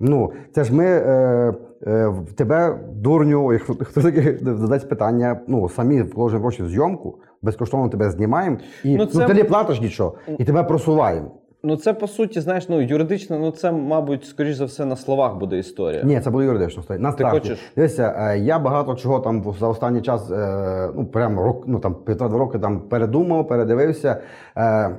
Ну, 0.00 0.32
це 0.54 0.64
ж 0.64 0.74
ми 0.74 0.84
е, 0.84 1.54
е, 1.86 2.08
в 2.08 2.32
тебе, 2.32 2.78
дурню, 2.94 3.52
якщо 3.52 3.74
хто 3.80 4.02
таки 4.02 4.38
задасть 4.42 4.88
питання, 4.88 5.40
ну 5.46 5.68
самі 5.68 6.02
вложимо 6.02 6.42
гроші 6.42 6.62
в 6.62 6.68
зйомку, 6.68 7.18
безкоштовно 7.42 7.88
тебе 7.88 8.10
знімаємо, 8.10 8.56
і 8.84 8.96
Ну, 8.96 9.08
ну, 9.14 9.26
ти 9.26 9.34
не 9.34 9.44
платиш 9.44 9.80
нічого, 9.80 10.14
і 10.38 10.44
тебе 10.44 10.64
просуваємо. 10.64 11.30
Ну, 11.62 11.76
це 11.76 11.94
по 11.94 12.08
суті, 12.08 12.40
знаєш, 12.40 12.68
ну 12.68 12.80
юридично, 12.80 13.38
ну 13.38 13.50
це, 13.50 13.72
мабуть, 13.72 14.24
скоріш 14.24 14.56
за 14.56 14.64
все, 14.64 14.84
на 14.84 14.96
словах 14.96 15.36
буде 15.36 15.58
історія. 15.58 16.02
Ні, 16.02 16.20
це 16.20 16.30
буде 16.30 16.44
юридично. 16.44 16.82
На 16.98 17.12
Ти 17.12 17.16
старті. 17.16 17.38
хочеш? 17.38 17.72
Дивися, 17.76 18.14
е, 18.18 18.38
я 18.38 18.58
багато 18.58 18.94
чого 18.94 19.20
там 19.20 19.54
за 19.60 19.68
останній 19.68 20.02
час, 20.02 20.30
е, 20.30 20.90
ну 20.96 21.06
прямо 21.06 21.42
рок, 21.42 21.64
ну 21.66 21.78
там 21.78 21.94
півтора-два 21.94 22.38
роки 22.38 22.58
там 22.58 22.80
передумав, 22.80 23.48
передивився. 23.48 24.22
Е, 24.56 24.96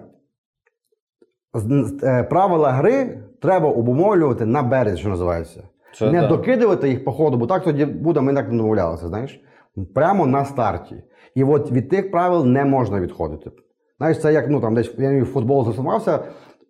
Правила 2.30 2.72
гри 2.72 3.20
треба 3.42 3.70
обумовлювати 3.70 4.46
на 4.46 4.64
березі, 4.64 4.98
що 4.98 5.10
називається. 5.10 5.64
Це 5.94 6.12
не 6.12 6.22
да. 6.22 6.28
докидувати 6.28 6.90
їх 6.90 7.06
по 7.06 7.12
ходу, 7.12 7.38
бо 7.38 7.48
так 7.48 7.64
тоді 7.64 7.86
буде, 7.86 8.22
ми 8.22 8.34
так 8.34 8.52
не 8.52 8.58
домовлялися, 8.58 9.08
знаєш. 9.08 9.42
Прямо 9.96 10.28
на 10.28 10.46
старті. 10.46 11.04
І 11.36 11.44
от 11.44 11.72
від 11.72 11.90
тих 11.90 12.12
правил 12.12 12.46
не 12.46 12.66
можна 12.66 13.00
відходити. 13.00 13.52
Знаєш, 13.98 14.22
це 14.22 14.34
як 14.34 14.50
ну 14.50 14.62
там 14.62 14.76
десь 14.76 14.94
я 14.98 15.24
в 15.24 15.26
футбол 15.26 15.66
засумався, 15.66 16.20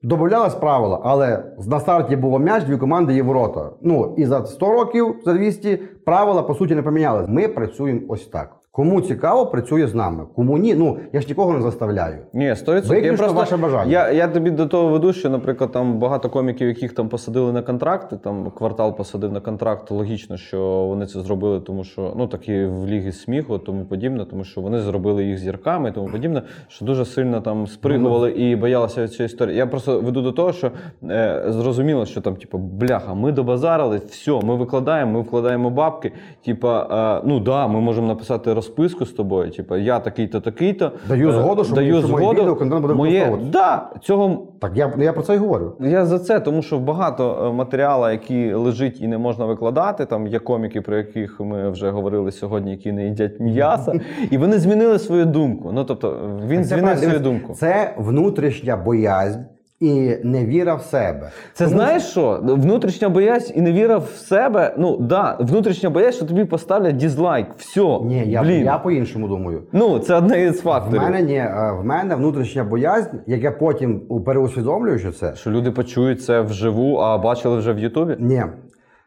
Добавлялись 0.04 0.56
правила, 0.56 1.02
але 1.04 1.44
на 1.68 1.80
старті 1.80 2.16
було 2.16 2.40
м'яч, 2.40 2.64
дві 2.64 2.78
команди 2.78 3.14
є 3.14 3.24
ворота. 3.24 3.70
Ну 3.82 4.16
і 4.18 4.26
за 4.26 4.46
100 4.46 4.72
років, 4.72 5.16
за 5.26 5.34
200, 5.34 5.78
правила 6.06 6.44
по 6.44 6.54
суті 6.54 6.76
не 6.76 6.82
помінялись. 6.82 7.28
Ми 7.28 7.48
працюємо 7.48 8.02
ось 8.08 8.28
так. 8.28 8.56
Кому 8.74 9.02
цікаво, 9.02 9.46
працює 9.46 9.88
з 9.88 9.96
нами. 9.96 10.26
Кому 10.36 10.58
ні, 10.58 10.76
ну 10.76 10.98
я 11.14 11.22
ж 11.22 11.28
нікого 11.28 11.54
не 11.54 11.62
заставляю. 11.62 12.18
Ні, 12.34 12.50
100%. 12.50 12.88
Виключно 12.88 13.34
ваше 13.34 13.58
бажання. 13.58 13.92
Я, 13.92 14.12
я 14.12 14.28
тобі 14.28 14.52
до 14.52 14.66
того 14.66 14.88
веду, 14.88 15.14
що, 15.14 15.30
наприклад, 15.30 15.72
там 15.72 16.00
багато 16.00 16.30
коміків, 16.30 16.68
яких 16.68 16.94
там 16.94 17.10
посадили 17.10 17.54
на 17.54 17.62
контракти, 17.62 18.18
там 18.18 18.52
квартал 18.52 18.98
посадив 18.98 19.32
на 19.32 19.40
контракт. 19.40 19.92
Логічно, 19.92 20.38
що 20.38 20.60
вони 20.62 21.06
це 21.06 21.22
зробили, 21.22 21.60
тому 21.60 21.84
що 21.84 22.14
ну 22.18 22.28
такі 22.28 22.66
в 22.66 22.88
лігі 22.88 23.12
сміху, 23.12 23.58
тому 23.58 23.86
подібне, 23.86 24.26
тому 24.26 24.44
що 24.44 24.62
вони 24.62 24.80
зробили 24.80 25.26
їх 25.26 25.38
зірками, 25.38 25.90
і 25.90 25.92
тому 25.92 26.08
подібне, 26.08 26.42
що 26.68 26.86
дуже 26.86 27.06
сильно 27.06 27.42
там 27.42 27.68
спригували 27.68 28.32
і 28.32 28.56
боялися 28.56 29.08
цієї 29.08 29.26
історії. 29.26 29.58
Я 29.58 29.68
просто 29.68 30.02
веду 30.02 30.22
до 30.22 30.32
того, 30.32 30.54
що 30.54 30.72
е, 31.04 31.44
зрозуміло, 31.48 32.06
що 32.06 32.22
там, 32.22 32.36
типу, 32.36 32.58
бляха, 32.58 33.14
ми 33.14 33.32
добазарили, 33.32 33.98
все, 33.98 34.32
ми 34.32 34.56
викладаємо, 34.56 35.12
ми 35.12 35.22
вкладаємо 35.22 35.70
бабки. 35.70 36.12
Типа, 36.46 36.88
е, 37.22 37.28
ну 37.28 37.40
да, 37.40 37.68
ми 37.68 37.82
можемо 37.82 38.08
написати 38.08 38.54
розписку 38.62 39.05
з 39.05 39.12
тобою. 39.12 39.51
Типу, 39.51 39.76
я 39.76 39.99
такий-то, 39.99 40.39
такий-то. 40.39 40.91
Даю 41.07 41.30
е, 41.30 41.32
згоду, 41.32 41.64
що 41.64 41.76
даю 41.76 41.97
що 41.99 42.07
моє 42.07 42.24
згоду. 42.24 42.41
відео 42.41 42.55
контент 42.55 42.82
буде 42.82 42.93
моє, 42.93 43.38
да, 43.51 43.89
цього 44.01 44.47
Так 44.59 44.72
я, 44.76 44.93
я 44.97 45.14
про 45.14 45.24
це 45.24 45.36
і 45.36 45.38
говорю. 45.38 45.74
я 45.80 46.05
за 46.05 46.20
це, 46.20 46.39
тому 46.39 46.62
що 46.62 46.80
багато 46.80 47.45
е, 47.45 47.53
матеріалу, 47.53 48.09
який 48.09 48.53
лежить 48.53 49.01
і 49.01 49.07
не 49.07 49.18
можна 49.18 49.45
викладати. 49.45 50.05
Там 50.05 50.28
є 50.28 50.39
коміки, 50.39 50.82
про 50.82 50.97
яких 50.97 51.39
ми 51.39 51.70
вже 51.70 51.89
говорили 51.89 52.32
сьогодні, 52.32 52.72
які 52.72 52.91
не 52.91 53.05
їдять 53.05 53.39
м'яса, 53.39 53.93
і 54.32 54.38
вони 54.38 54.59
змінили 54.59 54.99
свою 54.99 55.26
думку. 55.26 55.72
Ну 55.74 55.84
тобто 55.84 56.20
він 56.47 56.64
змінив 56.64 56.97
свою 56.97 57.20
думку. 57.20 57.53
Це 57.53 57.93
внутрішня 57.97 58.78
боязнь 58.78 59.39
і 59.82 60.18
невіра 60.24 60.76
в 60.76 60.82
себе. 60.82 61.32
Це 61.54 61.66
Тому 61.66 61.78
знаєш 61.78 62.04
що? 62.04 62.40
Внутрішня 62.44 63.10
боязнь 63.10 63.54
і 63.56 63.62
невіра 63.62 63.98
в 63.98 64.08
себе. 64.10 64.76
Ну 64.78 64.98
да, 64.98 65.38
внутрішня 65.40 65.90
боязнь, 65.90 66.18
що 66.18 66.26
тобі 66.26 66.46
поставлять 66.46 66.98
дізлайк. 66.98 67.48
Все. 67.58 68.00
Ні, 68.04 68.24
я, 68.28 68.42
Блін. 68.42 68.66
я 68.66 68.78
по-іншому 68.78 69.28
думаю. 69.28 69.64
Ну, 69.72 70.00
це 70.00 70.16
одне 70.16 70.44
із 70.44 70.64
В 70.64 70.92
мене 70.92 71.22
ні, 71.22 71.36
е, 71.36 71.78
в 71.82 71.86
мене 71.86 72.16
внутрішня 72.16 72.64
боязнь, 72.64 73.18
як 73.28 73.44
я 73.44 73.52
потім 73.52 74.00
переусвідомлюю, 74.26 75.00
що 75.00 75.12
це 75.12 75.36
Що 75.36 75.52
люди 75.52 75.72
почують 75.72 76.24
це 76.24 76.42
вживу, 76.42 76.96
а 76.98 77.18
бачили 77.18 77.58
вже 77.58 77.74
в 77.74 77.80
Ютубі? 77.80 78.16
ні. 78.20 78.44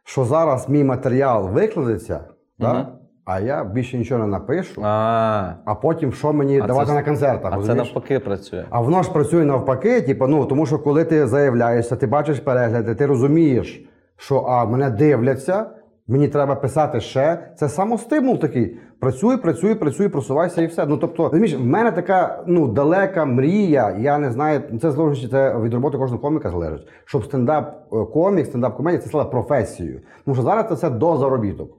Що 0.04 0.24
зараз 0.24 0.68
мій 0.68 0.84
матеріал 0.84 1.48
викладеться, 1.48 2.14
Мгм. 2.14 2.72
да? 2.72 2.88
А 3.24 3.40
я 3.40 3.64
більше 3.64 3.98
нічого 3.98 4.20
не 4.20 4.26
напишу, 4.26 4.82
А, 4.84 5.52
а 5.64 5.74
потім 5.74 6.12
що 6.12 6.32
мені 6.32 6.60
А 6.60 6.66
давати 6.66 6.88
це- 6.88 6.94
на 6.94 7.02
концертах. 7.02 7.52
а 7.56 7.62
це 7.62 7.74
навпаки 7.74 8.18
працює. 8.18 8.64
А 8.70 8.80
воно 8.80 9.02
ж 9.02 9.12
працює 9.12 9.44
навпаки, 9.44 10.00
типу, 10.00 10.26
ну 10.26 10.44
тому 10.46 10.66
що 10.66 10.78
коли 10.78 11.04
ти 11.04 11.26
заявляєшся, 11.26 11.96
ти 11.96 12.06
бачиш 12.06 12.40
перегляди, 12.40 12.94
ти 12.94 13.06
розумієш, 13.06 13.88
що 14.16 14.38
а 14.38 14.64
мене 14.64 14.90
дивляться, 14.90 15.66
мені 16.08 16.28
треба 16.28 16.54
писати 16.54 17.00
ще. 17.00 17.38
Це 17.56 17.68
самостимул 17.68 18.38
такий. 18.38 18.76
Працюй, 19.00 19.36
працюй, 19.36 19.74
працюй, 19.74 20.08
просувайся 20.08 20.62
і 20.62 20.66
все. 20.66 20.86
Ну 20.86 20.96
тобто, 20.96 21.22
розумієш, 21.24 21.54
в 21.54 21.64
мене 21.66 21.92
така 21.92 22.44
ну 22.46 22.68
далека 22.68 23.24
мрія. 23.24 23.96
Я 23.98 24.18
не 24.18 24.30
знаю, 24.30 24.60
це 24.82 24.90
залежить 24.90 25.30
це 25.30 25.58
від 25.58 25.74
роботи 25.74 25.98
кожного 25.98 26.22
коміка 26.22 26.50
залежить. 26.50 26.88
Щоб 27.04 27.24
стендап 27.24 27.86
е, 27.92 27.96
комік, 28.12 28.46
стендап 28.46 28.76
комедія 28.76 29.02
це 29.02 29.08
стала 29.08 29.24
професією. 29.24 30.00
Тому 30.24 30.34
що 30.34 30.44
зараз 30.44 30.68
це 30.68 30.74
все 30.74 30.90
до 30.90 31.16
заробіток. 31.16 31.70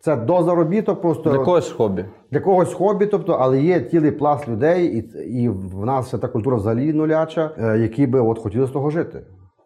Це 0.00 0.16
до 0.16 0.42
заробіток, 0.42 1.00
просто 1.00 1.30
Для 1.30 1.38
когось 1.38 1.70
хобі. 1.70 2.04
для 2.30 2.40
когось 2.40 2.74
хобі, 2.74 3.06
тобто, 3.06 3.32
але 3.32 3.62
є 3.62 3.80
цілий 3.80 4.10
пласт 4.10 4.48
людей, 4.48 4.98
і, 4.98 5.18
і 5.42 5.48
в 5.48 5.86
нас 5.86 6.06
вся 6.06 6.18
та 6.18 6.28
культура 6.28 6.56
взагалі 6.56 6.92
нуляча, 6.92 7.50
е, 7.58 7.78
які 7.78 8.06
би 8.06 8.20
от 8.20 8.38
хотіли 8.38 8.66
з 8.66 8.70
того 8.70 8.90
жити. 8.90 9.22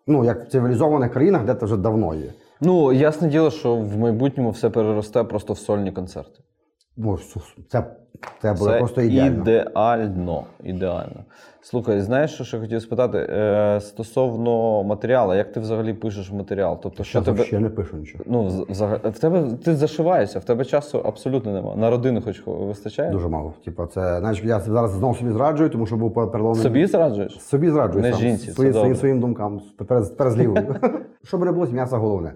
Ну, 0.07 0.25
як 0.25 0.45
в 0.45 0.49
цивілізованих 0.49 1.13
країнах, 1.13 1.45
де 1.45 1.55
це 1.55 1.65
вже 1.65 1.77
давно 1.77 2.15
є. 2.15 2.33
Ну, 2.61 2.93
ясне 2.93 3.29
діло, 3.29 3.51
що 3.51 3.77
в 3.77 3.97
майбутньому 3.99 4.51
все 4.51 4.71
переросте 4.71 5.25
просто 5.25 5.53
в 5.53 5.59
сольні 5.59 5.93
концерти. 5.93 6.41
Ну, 6.97 7.19
це, 7.69 7.85
це 8.43 8.53
буде 8.53 8.71
Це 8.73 8.79
просто 8.79 9.01
ідеально. 9.03 9.43
ідеально. 9.43 10.45
ідеально. 10.65 11.25
Слухай, 11.63 12.01
знаєш, 12.01 12.35
що 12.35 12.45
ще 12.45 12.59
хотів 12.61 12.83
спитати? 12.83 13.19
Е, 13.19 13.81
стосовно 13.81 14.83
матеріалу, 14.83 15.35
як 15.35 15.53
ти 15.53 15.61
взагалі 15.61 15.93
пишеш 15.95 16.33
матеріал? 16.33 16.79
Тобто, 16.83 17.05
що 17.05 17.19
Я 17.19 17.25
тебе. 17.25 17.43
взагалі 17.43 17.63
не 17.63 17.71
пишу 17.71 17.97
нічого. 17.97 18.25
Ну, 18.27 18.51
з- 18.51 18.61
взага- 18.61 19.09
в 19.11 19.19
тебе 19.19 19.45
ти 19.65 19.77
зашиваєшся, 19.77 20.39
в 20.39 20.45
тебе 20.45 20.65
часу 20.65 20.99
абсолютно 21.05 21.53
нема. 21.53 21.75
На 21.77 21.91
родину 21.91 22.23
хоч 22.25 22.43
вистачає? 22.47 23.11
Дуже 23.11 23.29
мало. 23.29 23.55
Типа, 23.65 23.87
це, 23.87 24.19
знаєш, 24.21 24.43
я 24.45 24.61
зараз 24.61 24.91
знову 24.91 25.15
собі 25.15 25.31
зраджую, 25.33 25.71
тому 25.71 25.87
що 25.87 25.97
був 25.97 26.15
переломний. 26.15 26.63
Собі 26.63 26.87
зраджуєш? 26.87 27.41
Собі 27.41 27.71
зраджую 27.71 28.03
Не 28.03 28.11
сам, 28.13 28.21
жінці, 28.21 28.47
це 28.47 28.53
свої, 28.53 28.71
своїм, 28.73 28.89
добре. 28.89 28.99
своїм 28.99 29.21
думкам, 29.21 29.61
перед, 29.89 30.17
перед 30.17 30.33
злівою. 30.33 30.77
Щоб 31.25 31.45
не 31.45 31.53
було 31.53 31.67
м'яса 31.67 31.97
головне. 31.97 32.33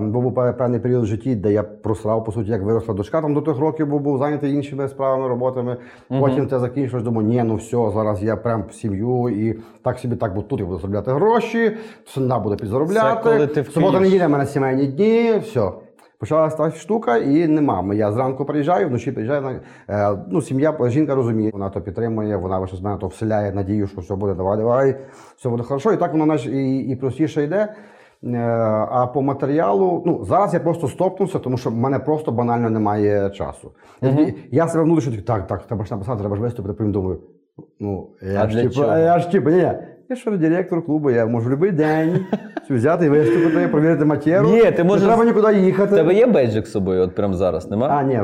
Був 0.00 0.34
певний 0.34 0.80
період 0.80 1.02
в 1.02 1.06
житті, 1.06 1.34
де 1.34 1.52
я 1.52 1.62
просрав, 1.62 2.24
по 2.24 2.32
суті, 2.32 2.50
як 2.50 2.62
виросла 2.62 2.94
дочка 2.94 3.20
там 3.22 3.34
до 3.34 3.40
тих 3.40 3.58
років, 3.58 3.86
бо 3.86 3.98
був 3.98 4.18
зайнятий 4.18 4.54
іншими 4.54 4.88
справами, 4.88 5.28
роботами. 5.28 5.76
Потім 6.20 6.48
це 6.48 6.58
закінчилось, 6.58 7.04
думаю, 7.04 7.28
ні, 7.28 7.42
ну 7.42 7.54
все, 7.56 7.90
зараз 7.94 8.22
я 8.22 8.36
прям 8.36 8.64
в 8.70 8.74
сім'ю 8.74 9.28
і 9.28 9.58
так 9.82 9.98
собі 9.98 10.16
так, 10.16 10.34
бо 10.34 10.42
тут 10.42 10.60
я 10.60 10.66
буду 10.66 10.78
заробляти 10.78 11.12
гроші, 11.12 11.76
сина 12.06 12.38
буде 12.38 12.56
підзаробляти. 12.56 13.30
Субота 13.64 14.00
неділя 14.00 14.26
в 14.26 14.30
мене 14.30 14.46
сімейні 14.46 14.86
дні, 14.86 15.38
все. 15.42 15.70
Почалася 16.18 16.56
та 16.56 16.70
штука, 16.70 17.16
і 17.16 17.46
нема. 17.46 17.94
Я 17.94 18.12
зранку 18.12 18.44
приїжджаю, 18.44 18.88
вночі 18.88 19.12
приїжджаю. 19.12 19.60
Е, 19.88 20.16
ну, 20.30 20.42
сім'я, 20.42 20.76
жінка 20.88 21.14
розуміє, 21.14 21.50
вона 21.52 21.70
то 21.70 21.80
підтримує, 21.80 22.36
вона 22.36 22.58
вище 22.58 22.76
з 22.76 22.80
мене 22.80 22.96
то 22.96 23.06
вселяє 23.06 23.52
надію, 23.52 23.86
що 23.86 24.00
все 24.00 24.14
буде, 24.14 24.34
давай, 24.34 24.56
давай, 24.56 24.96
все 25.36 25.48
буде 25.48 25.62
хорошо. 25.62 25.92
І 25.92 25.96
так 25.96 26.12
воно 26.12 26.34
і, 26.34 26.78
і 26.78 26.96
простіше 26.96 27.44
йде. 27.44 27.74
Е, 28.24 28.38
а 28.90 29.06
по 29.06 29.22
матеріалу, 29.22 30.02
ну 30.06 30.24
зараз 30.24 30.54
я 30.54 30.60
просто 30.60 30.88
стопнувся, 30.88 31.38
тому 31.38 31.56
що 31.56 31.70
в 31.70 31.76
мене 31.76 31.98
просто 31.98 32.32
банально 32.32 32.70
немає 32.70 33.30
часу. 33.30 33.72
Я, 34.02 34.32
я 34.50 34.68
себе 34.68 34.84
внутрішньо 34.84 35.12
такий, 35.12 35.26
так, 35.26 35.46
так, 35.46 35.66
треба 35.66 35.84
ж 35.84 35.94
написати, 35.94 36.18
треба 36.20 36.36
ж 36.36 36.42
виступити, 36.42 36.74
потім 36.74 36.92
думаю. 36.92 37.20
Ну, 37.80 38.10
я 38.22 38.44
А 38.44 38.48
ж 38.48 38.62
типу, 38.62 38.80
я 38.84 39.18
ж 39.18 39.30
типу, 39.30 39.50
ні, 39.50 39.72
я 40.10 40.16
ж 40.16 40.36
директор 40.36 40.86
клубу, 40.86 41.10
я 41.10 41.26
можу 41.26 41.50
в 41.50 41.58
будь-який 41.58 41.78
день 41.78 42.26
взяти 42.70 43.06
і 43.06 43.08
виступити, 43.08 43.68
провірити 43.68 44.04
матеріал. 44.04 44.44
Ні, 44.44 44.70
ти 44.70 44.84
можеш- 44.84 45.02
Не 45.02 45.08
треба 45.08 45.24
нікуди 45.24 45.54
їхати. 45.60 45.96
тебе 45.96 46.14
є 46.14 46.26
бейджик 46.26 46.66
з 46.66 46.70
собою, 46.70 47.02
от 47.02 47.14
прямо 47.14 47.34
зараз, 47.34 47.70
нема? 47.70 47.88
А, 47.88 48.02
ні, 48.02 48.20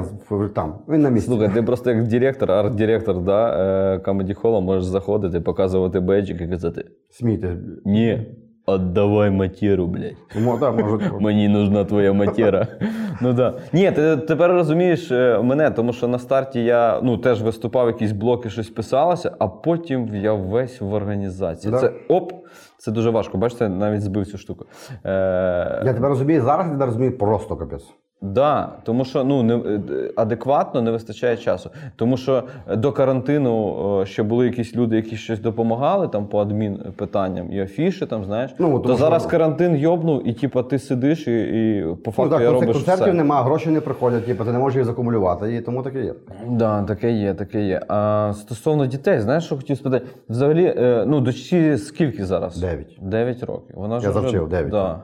там. 0.54 0.74
Він 0.88 1.00
на 1.02 1.10
місці. 1.10 1.28
Слухай, 1.30 1.50
ти 1.54 1.62
просто 1.62 1.90
як 1.90 2.08
директор, 2.08 2.50
арт-директор, 2.50 3.20
да, 3.20 4.00
Comedy 4.06 4.42
Hall 4.42 4.60
можеш 4.60 4.84
заходити, 4.84 5.40
показувати 5.40 6.00
бейджик 6.00 6.40
і 6.40 6.48
казати: 6.48 6.84
Смійтесь. 7.10 7.58
Ні, 7.84 8.26
віддавай 8.68 9.30
матеру, 9.30 9.86
блядь. 9.86 10.16
Ну, 10.36 10.58
да, 10.58 10.72
може. 10.72 11.10
Мені 11.20 11.48
нужна 11.48 11.84
твоя 11.84 12.12
матера. 12.12 12.66
ну 13.20 13.32
да. 13.32 13.54
Ні, 13.72 13.92
ти 13.92 14.16
тепер 14.16 14.50
розумієш 14.50 15.10
е, 15.10 15.40
мене, 15.42 15.70
тому 15.70 15.92
що 15.92 16.08
на 16.08 16.18
старті 16.18 16.64
я 16.64 17.00
ну, 17.02 17.18
теж 17.18 17.42
виступав, 17.42 17.86
якісь 17.86 18.12
блоки, 18.12 18.50
щось 18.50 18.70
писалося, 18.70 19.36
а 19.38 19.48
потім 19.48 20.14
я 20.14 20.32
весь 20.32 20.80
в 20.80 20.92
організації. 20.92 21.72
Да. 21.72 21.78
Це 21.78 21.92
оп, 22.08 22.32
це 22.78 22.90
дуже 22.92 23.10
важко. 23.10 23.38
Бачите, 23.38 23.68
навіть 23.68 24.02
збив 24.02 24.26
цю 24.26 24.38
штуку. 24.38 24.66
Е, 25.04 25.82
Я 25.84 25.94
тебе 25.94 26.08
розумію, 26.08 26.42
зараз 26.42 26.66
я 26.66 26.72
тебе 26.72 26.86
розумію 26.86 27.18
просто 27.18 27.56
капець. 27.56 27.94
Да, 28.22 28.68
тому 28.84 29.04
що 29.04 29.24
ну 29.24 29.42
не 29.42 29.54
е, 29.56 29.80
адекватно 30.16 30.82
не 30.82 30.90
вистачає 30.90 31.36
часу. 31.36 31.70
Тому 31.96 32.16
що 32.16 32.42
до 32.76 32.92
карантину 32.92 33.74
е, 34.02 34.06
ще 34.06 34.22
були 34.22 34.46
якісь 34.46 34.76
люди, 34.76 34.96
які 34.96 35.16
щось 35.16 35.40
допомагали 35.40 36.08
там 36.08 36.26
по 36.26 36.38
адмін 36.40 36.78
питанням 36.96 37.52
і 37.52 37.60
афіші, 37.60 38.06
там 38.06 38.24
знаєш. 38.24 38.50
Ну, 38.58 38.66
тому 38.66 38.78
то 38.80 38.88
що- 38.88 38.96
зараз 38.96 39.26
карантин 39.26 39.76
йобнув, 39.76 40.28
і 40.28 40.32
типа 40.32 40.62
ти 40.62 40.78
сидиш 40.78 41.26
і, 41.28 41.40
і 41.42 41.82
по 42.04 42.12
Ну, 42.24 42.28
так, 42.28 42.40
я 42.40 42.50
робиш 42.52 42.72
концертів 42.76 43.04
все. 43.04 43.12
нема, 43.12 43.42
гроші 43.42 43.70
не 43.70 43.80
приходять, 43.80 44.26
типу, 44.26 44.44
ти 44.44 44.52
не 44.52 44.58
можеш 44.58 44.76
їх 44.76 44.84
закумулювати, 44.84 45.54
і 45.56 45.60
тому 45.60 45.82
таке 45.82 46.04
є. 46.04 46.14
Да, 46.50 46.82
таке 46.82 47.12
є, 47.12 47.34
таке 47.34 47.62
є. 47.62 47.80
А 47.88 48.32
стосовно 48.36 48.86
дітей, 48.86 49.20
знаєш, 49.20 49.44
що 49.44 49.56
хотів 49.56 49.76
спитати? 49.76 50.06
Взагалі, 50.28 50.74
е, 50.78 51.04
ну 51.06 51.20
дочці 51.20 51.76
скільки 51.78 52.24
зараз? 52.24 52.56
Дев'ять. 52.60 52.98
Дев'ять 53.02 53.42
років. 53.42 53.76
Вона 53.76 54.00
ж 54.00 54.04
Я 54.06 54.10
вже- 54.10 54.20
завчив, 54.20 54.48
дев'ять. 54.48 54.70
Да. 54.70 54.98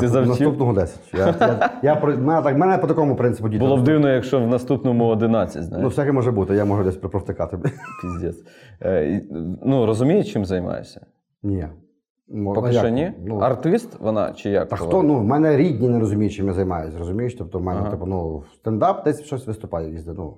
Ти 0.00 0.08
завчив? 0.08 0.28
Наступного 0.28 0.72
10. 0.72 1.00
Я, 1.14 1.34
я, 1.40 1.70
я, 1.82 1.96
про- 2.00 2.16
мене, 2.18 2.42
так, 2.42 2.56
мене 2.58 2.78
по 2.78 2.86
такому 2.86 3.16
принципу 3.16 3.48
діти. 3.48 3.64
Було 3.64 3.76
б 3.76 3.82
дивно, 3.82 4.08
якщо 4.08 4.40
в 4.40 4.46
наступному 4.46 5.06
11, 5.06 5.64
знаєш. 5.64 5.82
Ну, 5.82 5.88
всяке 5.88 6.12
може 6.12 6.30
бути, 6.32 6.54
я 6.54 6.64
можу 6.64 6.84
десь 6.84 6.96
провтикати. 6.96 7.58
Піздець. 8.02 8.44
Е, 8.82 9.22
ну, 9.64 9.86
розумієш, 9.86 10.32
чим 10.32 10.44
займаєшся? 10.44 11.06
Ні. 11.42 11.66
Поки 12.54 12.72
що 12.72 12.88
ні? 12.88 13.12
Ну, 13.26 13.38
Артист 13.38 14.00
вона 14.00 14.32
чи 14.32 14.50
як? 14.50 14.68
Та 14.68 14.76
хто, 14.76 15.02
ну, 15.02 15.18
в 15.18 15.24
мене 15.24 15.56
рідні 15.56 15.88
не 15.88 16.00
розуміють, 16.00 16.32
чим 16.34 16.46
я 16.46 16.52
займаюся, 16.52 16.98
розумієш? 16.98 17.34
Тобто, 17.38 17.58
в 17.58 17.62
мене, 17.62 17.80
Ага. 17.80 17.90
типу, 17.90 18.06
ну, 18.06 18.42
стендап 18.54 19.04
десь 19.04 19.22
щось 19.22 19.46
виступає, 19.46 19.90
їздить. 19.90 20.18
Ну, 20.18 20.34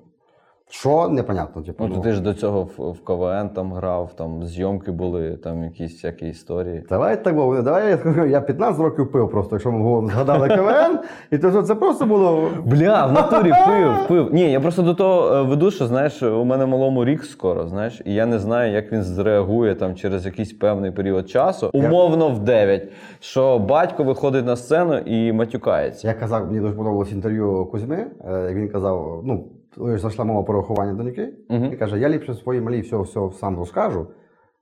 що, 0.71 1.09
непонятно. 1.09 1.63
Типу, 1.63 1.87
Ну, 1.89 1.95
то 1.95 2.01
ти 2.01 2.13
ж 2.13 2.21
до 2.21 2.35
цього 2.35 2.63
в, 2.63 2.91
в 2.91 3.05
КВН 3.05 3.49
там 3.55 3.73
грав, 3.73 4.11
там 4.17 4.45
зйомки 4.45 4.91
були, 4.91 5.31
там 5.31 5.65
якісь 5.65 5.93
всякі 5.93 6.29
історії. 6.29 6.85
Давай 6.89 7.25
так, 7.25 7.35
Вова, 7.35 7.63
давай 7.63 7.91
я 7.91 7.99
скажу, 7.99 8.25
я 8.25 8.41
15 8.41 8.81
років 8.81 9.13
пив 9.13 9.31
просто, 9.31 9.55
якщо 9.57 9.73
ми 9.73 9.79
говоримо, 9.83 10.09
згадали 10.09 10.49
КВН, 10.49 10.99
і 11.31 11.39
то 11.39 11.51
що 11.51 11.63
це 11.63 11.75
просто 11.75 12.07
було. 12.07 12.51
Бля, 12.65 13.07
в 13.07 13.13
натурі 13.13 13.53
пив, 13.67 14.09
пив. 14.09 14.35
Ні, 14.35 14.53
я 14.53 14.61
просто 14.61 14.83
до 14.83 14.95
того 14.95 15.35
е, 15.35 15.43
веду, 15.43 15.71
що 15.71 15.87
знаєш, 15.87 16.23
у 16.23 16.45
мене 16.45 16.67
малому 16.67 17.05
рік 17.05 17.25
скоро, 17.25 17.69
знаєш, 17.69 18.03
і 18.05 18.15
я 18.15 18.27
не 18.27 18.39
знаю, 18.39 18.73
як 18.73 18.93
він 18.93 19.03
зреагує 19.03 19.75
там 19.75 19.95
через 19.95 20.27
якийсь 20.27 20.53
певний 20.53 20.91
період 20.91 21.31
часу, 21.31 21.71
умовно 21.73 22.29
в 22.29 22.39
9, 22.39 22.89
що 23.21 23.59
батько 23.59 24.05
виходить 24.05 24.47
на 24.47 24.57
сцену 24.57 24.99
і 24.99 25.33
матюкається. 25.33 26.09
Я 26.09 26.15
казав, 26.15 26.47
мені 26.47 26.61
дуже 26.61 26.73
подобалось 26.73 27.13
інтерв'ю 27.13 27.67
Кузьми, 27.71 28.07
е, 28.31 28.45
як 28.49 28.57
він 28.57 28.69
казав, 28.69 29.21
ну, 29.25 29.45
зайшла 29.77 30.25
мова 30.25 30.43
про 30.43 30.61
виховання 30.61 30.93
доньки, 30.93 31.29
і 31.73 31.77
каже, 31.77 31.99
я 31.99 32.09
ліпше 32.09 32.35
своїй 32.35 32.61
малій 32.61 32.81
все, 32.81 32.97
все 32.97 33.21
сам 33.41 33.59
розкажу. 33.59 34.07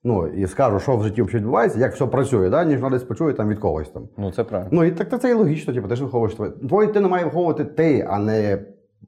Ну, 0.05 0.27
і 0.27 0.47
скажу, 0.47 0.79
що 0.79 0.97
в 0.97 1.03
житті 1.03 1.23
взагалі 1.23 1.39
відбувається, 1.41 1.79
як 1.79 1.95
все 1.95 2.07
працює, 2.07 2.51
да? 2.51 2.65
ніж 2.65 2.81
вона 2.81 2.97
десь 2.97 3.05
почує 3.05 3.35
там 3.35 3.49
від 3.49 3.59
когось 3.59 3.89
там. 3.89 4.09
Ну, 4.17 4.31
це 4.31 4.45
правильно. 4.45 4.71
Ну 4.73 4.85
і 4.85 4.91
так, 4.91 5.09
так 5.09 5.21
це 5.21 5.31
і 5.31 5.33
логічно, 5.33 5.75
типу, 5.75 5.89
ти 5.89 5.97
ж 5.97 6.05
виховуєш 6.05 6.35
твоє. 6.35 6.51
Твоє 6.51 6.89
ти 6.89 7.01
не 7.01 7.09
має 7.09 7.25
виховувати 7.25 7.65
ти, 7.65 8.07
а 8.11 8.19
не 8.19 8.59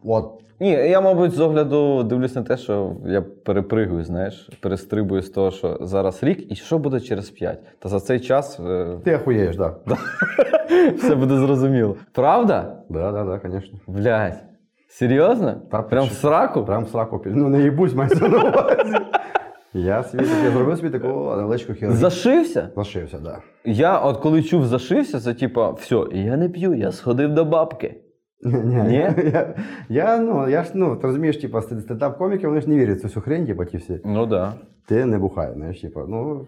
от. 0.05 0.32
Ні, 0.61 0.70
я, 0.70 1.01
мабуть, 1.01 1.32
з 1.32 1.40
огляду 1.40 2.03
дивлюсь 2.03 2.34
на 2.34 2.42
те, 2.42 2.57
що 2.57 2.96
я 3.07 3.22
перепригую, 3.22 4.05
знаєш, 4.05 4.51
перестрибую 4.62 5.22
з 5.22 5.30
того, 5.30 5.51
що 5.51 5.78
зараз 5.80 6.22
рік, 6.22 6.53
і 6.53 6.55
що 6.55 6.78
буде 6.78 7.01
через 7.01 7.30
5. 7.30 7.61
Та 7.78 7.88
за 7.88 8.01
цей 8.01 8.20
час 8.20 8.61
е, 8.61 8.99
Ти 9.05 9.16
охуєєш, 9.16 9.57
так. 9.57 9.80
Да. 9.86 9.96
все 10.96 11.14
буде 11.14 11.36
зрозуміло. 11.36 11.96
Правда? 12.12 12.76
Да, 12.88 13.12
да, 13.12 13.24
да, 13.24 13.40
звісно. 13.51 13.78
Блядь. 13.86 14.44
Серйозно? 14.89 15.62
Та, 15.70 15.82
Прям 15.82 16.07
в 16.07 16.12
сраку? 16.12 16.64
Прям 16.64 16.84
в 16.84 16.89
сраку. 16.89 17.22
Ну 17.26 17.49
не 17.49 17.62
їбусь, 17.62 17.95
мається 17.95 18.28
на 18.28 18.39
увазі. 18.39 18.97
Я 19.74 20.03
собі 20.03 20.24
таке 20.24 20.51
зробив 20.51 20.76
собі 20.76 20.91
таку 20.91 21.07
невеличку 21.09 21.74
хірургію. 21.74 22.01
Зашився? 22.01 22.70
Зашився, 22.76 23.16
так. 23.16 23.24
Да. 23.24 23.39
Я 23.64 23.99
от 23.99 24.16
коли 24.16 24.43
чув 24.43 24.66
зашився, 24.66 25.20
це 25.20 25.34
типа, 25.34 25.70
все, 25.70 26.07
я 26.12 26.36
не 26.36 26.49
п'ю, 26.49 26.74
я 26.74 26.93
сходив 26.93 27.34
до 27.34 27.45
бабки. 27.45 28.01
Ні, 28.43 28.82
Ні? 28.82 29.11
Я, 29.32 29.55
я, 29.89 30.18
ну, 30.18 30.49
я 30.49 30.64
ж, 30.64 30.70
ну, 30.74 30.97
ти 30.97 31.07
розумієш, 31.07 31.36
типа, 31.36 31.61
стендап-коміки, 31.61 32.47
вони 32.49 32.61
ж 32.61 32.70
не 32.70 32.76
вірять 32.76 32.99
в 32.99 33.01
цю 33.01 33.07
всю 33.07 33.22
хрень, 33.22 33.47
типа, 33.47 33.64
ті 33.64 33.76
всі. 33.76 34.01
Ну 34.05 34.26
да. 34.26 34.53
Ти 34.89 35.05
не 35.05 35.18
бухай, 35.18 35.53
знаєш, 35.55 35.80
типа, 35.80 36.05
ну. 36.09 36.47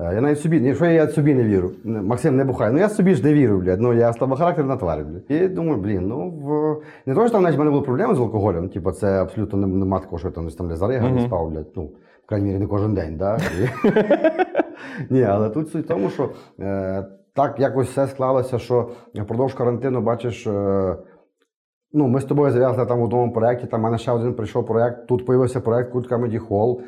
Е, 0.00 0.14
Я 0.14 0.20
навіть 0.20 0.40
собі, 0.40 0.58
якщо 0.58 0.86
я 0.86 1.08
собі 1.08 1.34
не 1.34 1.44
вірю, 1.44 1.70
Максим 1.84 2.36
не 2.36 2.44
бухає, 2.44 2.72
ну 2.72 2.78
я 2.78 2.88
собі 2.88 3.14
ж 3.14 3.24
не 3.24 3.34
вірю, 3.34 3.58
блядь, 3.58 3.80
ну 3.80 3.92
я 3.92 4.12
слабохарактерна 4.12 4.76
тварь, 4.76 5.04
блядь. 5.04 5.30
І 5.42 5.48
думаю, 5.48 5.80
блін, 5.80 6.08
ну 6.08 6.30
в... 6.30 6.76
не 7.06 7.14
то, 7.14 7.20
що 7.20 7.30
там 7.30 7.42
навіть 7.42 7.56
в 7.56 7.58
мене 7.58 7.70
були 7.70 7.82
проблеми 7.82 8.14
з 8.14 8.20
алкоголем, 8.20 8.68
типу, 8.68 8.92
це 8.92 9.22
абсолютно 9.22 9.58
не- 9.58 9.66
нема 9.66 9.98
такого, 9.98 10.18
що 10.18 10.28
я 10.28 10.32
там 10.34 10.44
десь 10.44 10.54
там 10.56 10.68
не 10.68 10.76
зарига, 10.76 11.08
не 11.10 11.20
спав, 11.26 11.50
блядь, 11.50 11.72
ну, 11.76 11.84
в 12.24 12.26
крайній 12.26 12.46
мірі, 12.48 12.58
не 12.58 12.66
кожен 12.66 12.94
день, 12.94 13.16
да? 13.16 13.38
Ні, 15.10 15.22
але 15.22 15.50
тут 15.50 15.68
суть 15.70 15.84
в 15.84 15.88
тому, 15.88 16.08
що 16.10 16.30
е, 16.60 17.06
так 17.34 17.60
якось 17.60 17.88
все 17.88 18.06
склалося, 18.06 18.58
що 18.58 18.88
впродовж 19.14 19.54
карантину, 19.54 20.00
бачиш, 20.00 20.46
е, 20.46 20.96
ну, 21.92 22.08
ми 22.08 22.20
з 22.20 22.24
тобою 22.24 22.50
зав'язали 22.52 22.86
там 22.88 23.00
в 23.00 23.02
одному 23.04 23.32
проєкті, 23.32 23.66
там 23.66 23.80
в 23.80 23.84
мене 23.84 23.98
ще 23.98 24.12
один 24.12 24.34
прийшов 24.34 24.66
проєкт, 24.66 25.06
тут 25.06 25.24
з'явився 25.28 25.60
проєкт 25.60 25.94
Comedy 25.94 26.48
Hall. 26.48 26.78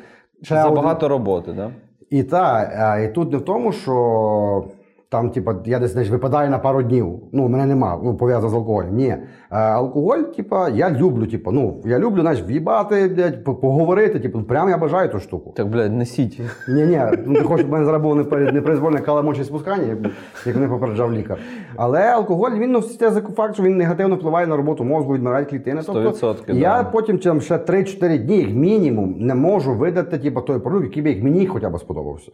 Ще 0.41 0.55
один- 0.61 0.75
Забагато 0.75 1.07
роботи, 1.07 1.53
да? 1.53 1.71
І 2.13 2.23
та, 2.23 2.71
а, 2.77 2.99
і 2.99 3.13
тут 3.13 3.31
не 3.31 3.37
в 3.37 3.45
тому, 3.45 3.71
що 3.71 4.65
там, 5.13 5.29
типа, 5.29 5.55
я 5.65 5.79
десь 5.79 5.91
знаєш, 5.91 6.09
випадаю 6.09 6.49
на 6.49 6.59
пару 6.59 6.83
днів. 6.83 7.19
Ну, 7.31 7.47
мене 7.47 7.65
нема, 7.65 7.99
ну, 8.03 8.17
пов'язано 8.17 8.49
з 8.49 8.53
алкоголем. 8.53 8.95
Ні. 8.95 9.15
А, 9.49 9.59
алкоголь, 9.59 10.19
типа, 10.19 10.69
я 10.69 10.91
люблю, 10.91 11.27
типа, 11.27 11.51
ну, 11.51 11.81
я 11.85 11.99
люблю, 11.99 12.21
знаєш, 12.21 12.43
в'їбати, 12.43 13.07
блядь, 13.07 13.43
поговорити, 13.43 14.19
типу, 14.19 14.43
прям 14.43 14.69
я 14.69 14.77
бажаю 14.77 15.09
ту 15.09 15.19
штуку. 15.19 15.53
Так, 15.55 15.67
блядь, 15.67 15.93
несіть. 15.93 16.41
Ні, 16.69 16.85
ні, 16.85 17.01
ну 17.25 17.33
ти 17.33 17.41
хочеш, 17.41 17.65
в 17.65 17.69
мене 17.69 17.85
зараз 17.85 18.01
було 18.01 18.15
непри- 18.15 18.53
непроизвольне 18.53 18.99
каламочі 18.99 19.43
спускання, 19.43 19.83
як, 19.83 19.97
як 20.45 20.55
мене 20.55 20.67
попереджав 20.67 21.13
лікар. 21.13 21.37
Але 21.75 22.01
алкоголь, 22.01 22.51
він 22.51 22.71
ну, 22.71 22.81
це 22.81 23.11
за 23.11 23.21
факт, 23.21 23.53
що 23.53 23.63
він 23.63 23.77
негативно 23.77 24.15
впливає 24.15 24.47
на 24.47 24.57
роботу 24.57 24.83
мозку, 24.83 25.13
відмирають 25.13 25.49
клітини. 25.49 25.81
Тобто, 25.85 26.27
100%, 26.27 26.53
я 26.53 26.83
да. 26.83 26.89
потім 26.89 27.17
там, 27.17 27.41
ще 27.41 27.57
3-4 27.57 28.17
дні, 28.17 28.37
як 28.37 28.49
мінімум, 28.49 29.15
не 29.19 29.35
можу 29.35 29.73
видати 29.73 30.17
типу, 30.17 30.41
той 30.41 30.59
продукт, 30.59 30.85
який 30.85 31.03
би 31.03 31.09
як 31.09 31.23
мені 31.23 31.47
хоча 31.47 31.69
б 31.69 31.79
сподобався. 31.79 32.31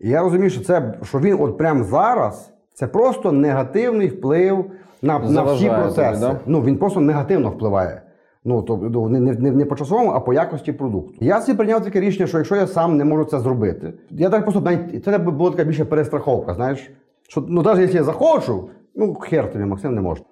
І 0.00 0.08
я 0.08 0.22
розумію, 0.22 0.50
що 0.50 0.64
це 0.64 0.94
що 1.02 1.18
він 1.18 1.36
от 1.40 1.58
прямо 1.58 1.84
зараз 1.84 2.52
це 2.74 2.86
просто 2.86 3.32
негативний 3.32 4.08
вплив 4.08 4.64
на, 5.02 5.18
на 5.18 5.24
всі 5.24 5.34
Заважає 5.34 5.70
тобі, 5.70 5.82
процеси. 5.82 6.20
да? 6.20 6.40
Ну 6.46 6.62
він 6.62 6.76
просто 6.78 7.00
негативно 7.00 7.50
впливає. 7.50 8.02
Ну, 8.44 8.62
тобто 8.62 9.08
не, 9.08 9.20
не, 9.20 9.32
не, 9.32 9.50
не 9.50 9.64
по 9.64 9.76
часовому, 9.76 10.10
а 10.10 10.20
по 10.20 10.32
якості 10.32 10.72
продукту. 10.72 11.14
Я 11.20 11.40
собі 11.40 11.56
прийняв 11.56 11.84
таке 11.84 12.00
рішення, 12.00 12.26
що 12.26 12.38
якщо 12.38 12.56
я 12.56 12.66
сам 12.66 12.96
не 12.96 13.04
можу 13.04 13.24
це 13.24 13.38
зробити, 13.40 13.92
я 14.10 14.30
так 14.30 14.42
просто 14.42 14.60
навіть 14.60 15.04
це 15.04 15.18
була 15.18 15.50
така 15.50 15.64
більше 15.64 15.84
перестраховка, 15.84 16.54
знаєш. 16.54 16.90
Що 17.28 17.44
ну 17.48 17.62
навіть 17.62 17.80
якщо 17.80 17.98
я 17.98 18.04
захочу, 18.04 18.68
ну 18.94 19.14
хер 19.14 19.52
тобі, 19.52 19.64
Максим, 19.64 19.94
не 19.94 20.00
може. 20.00 20.22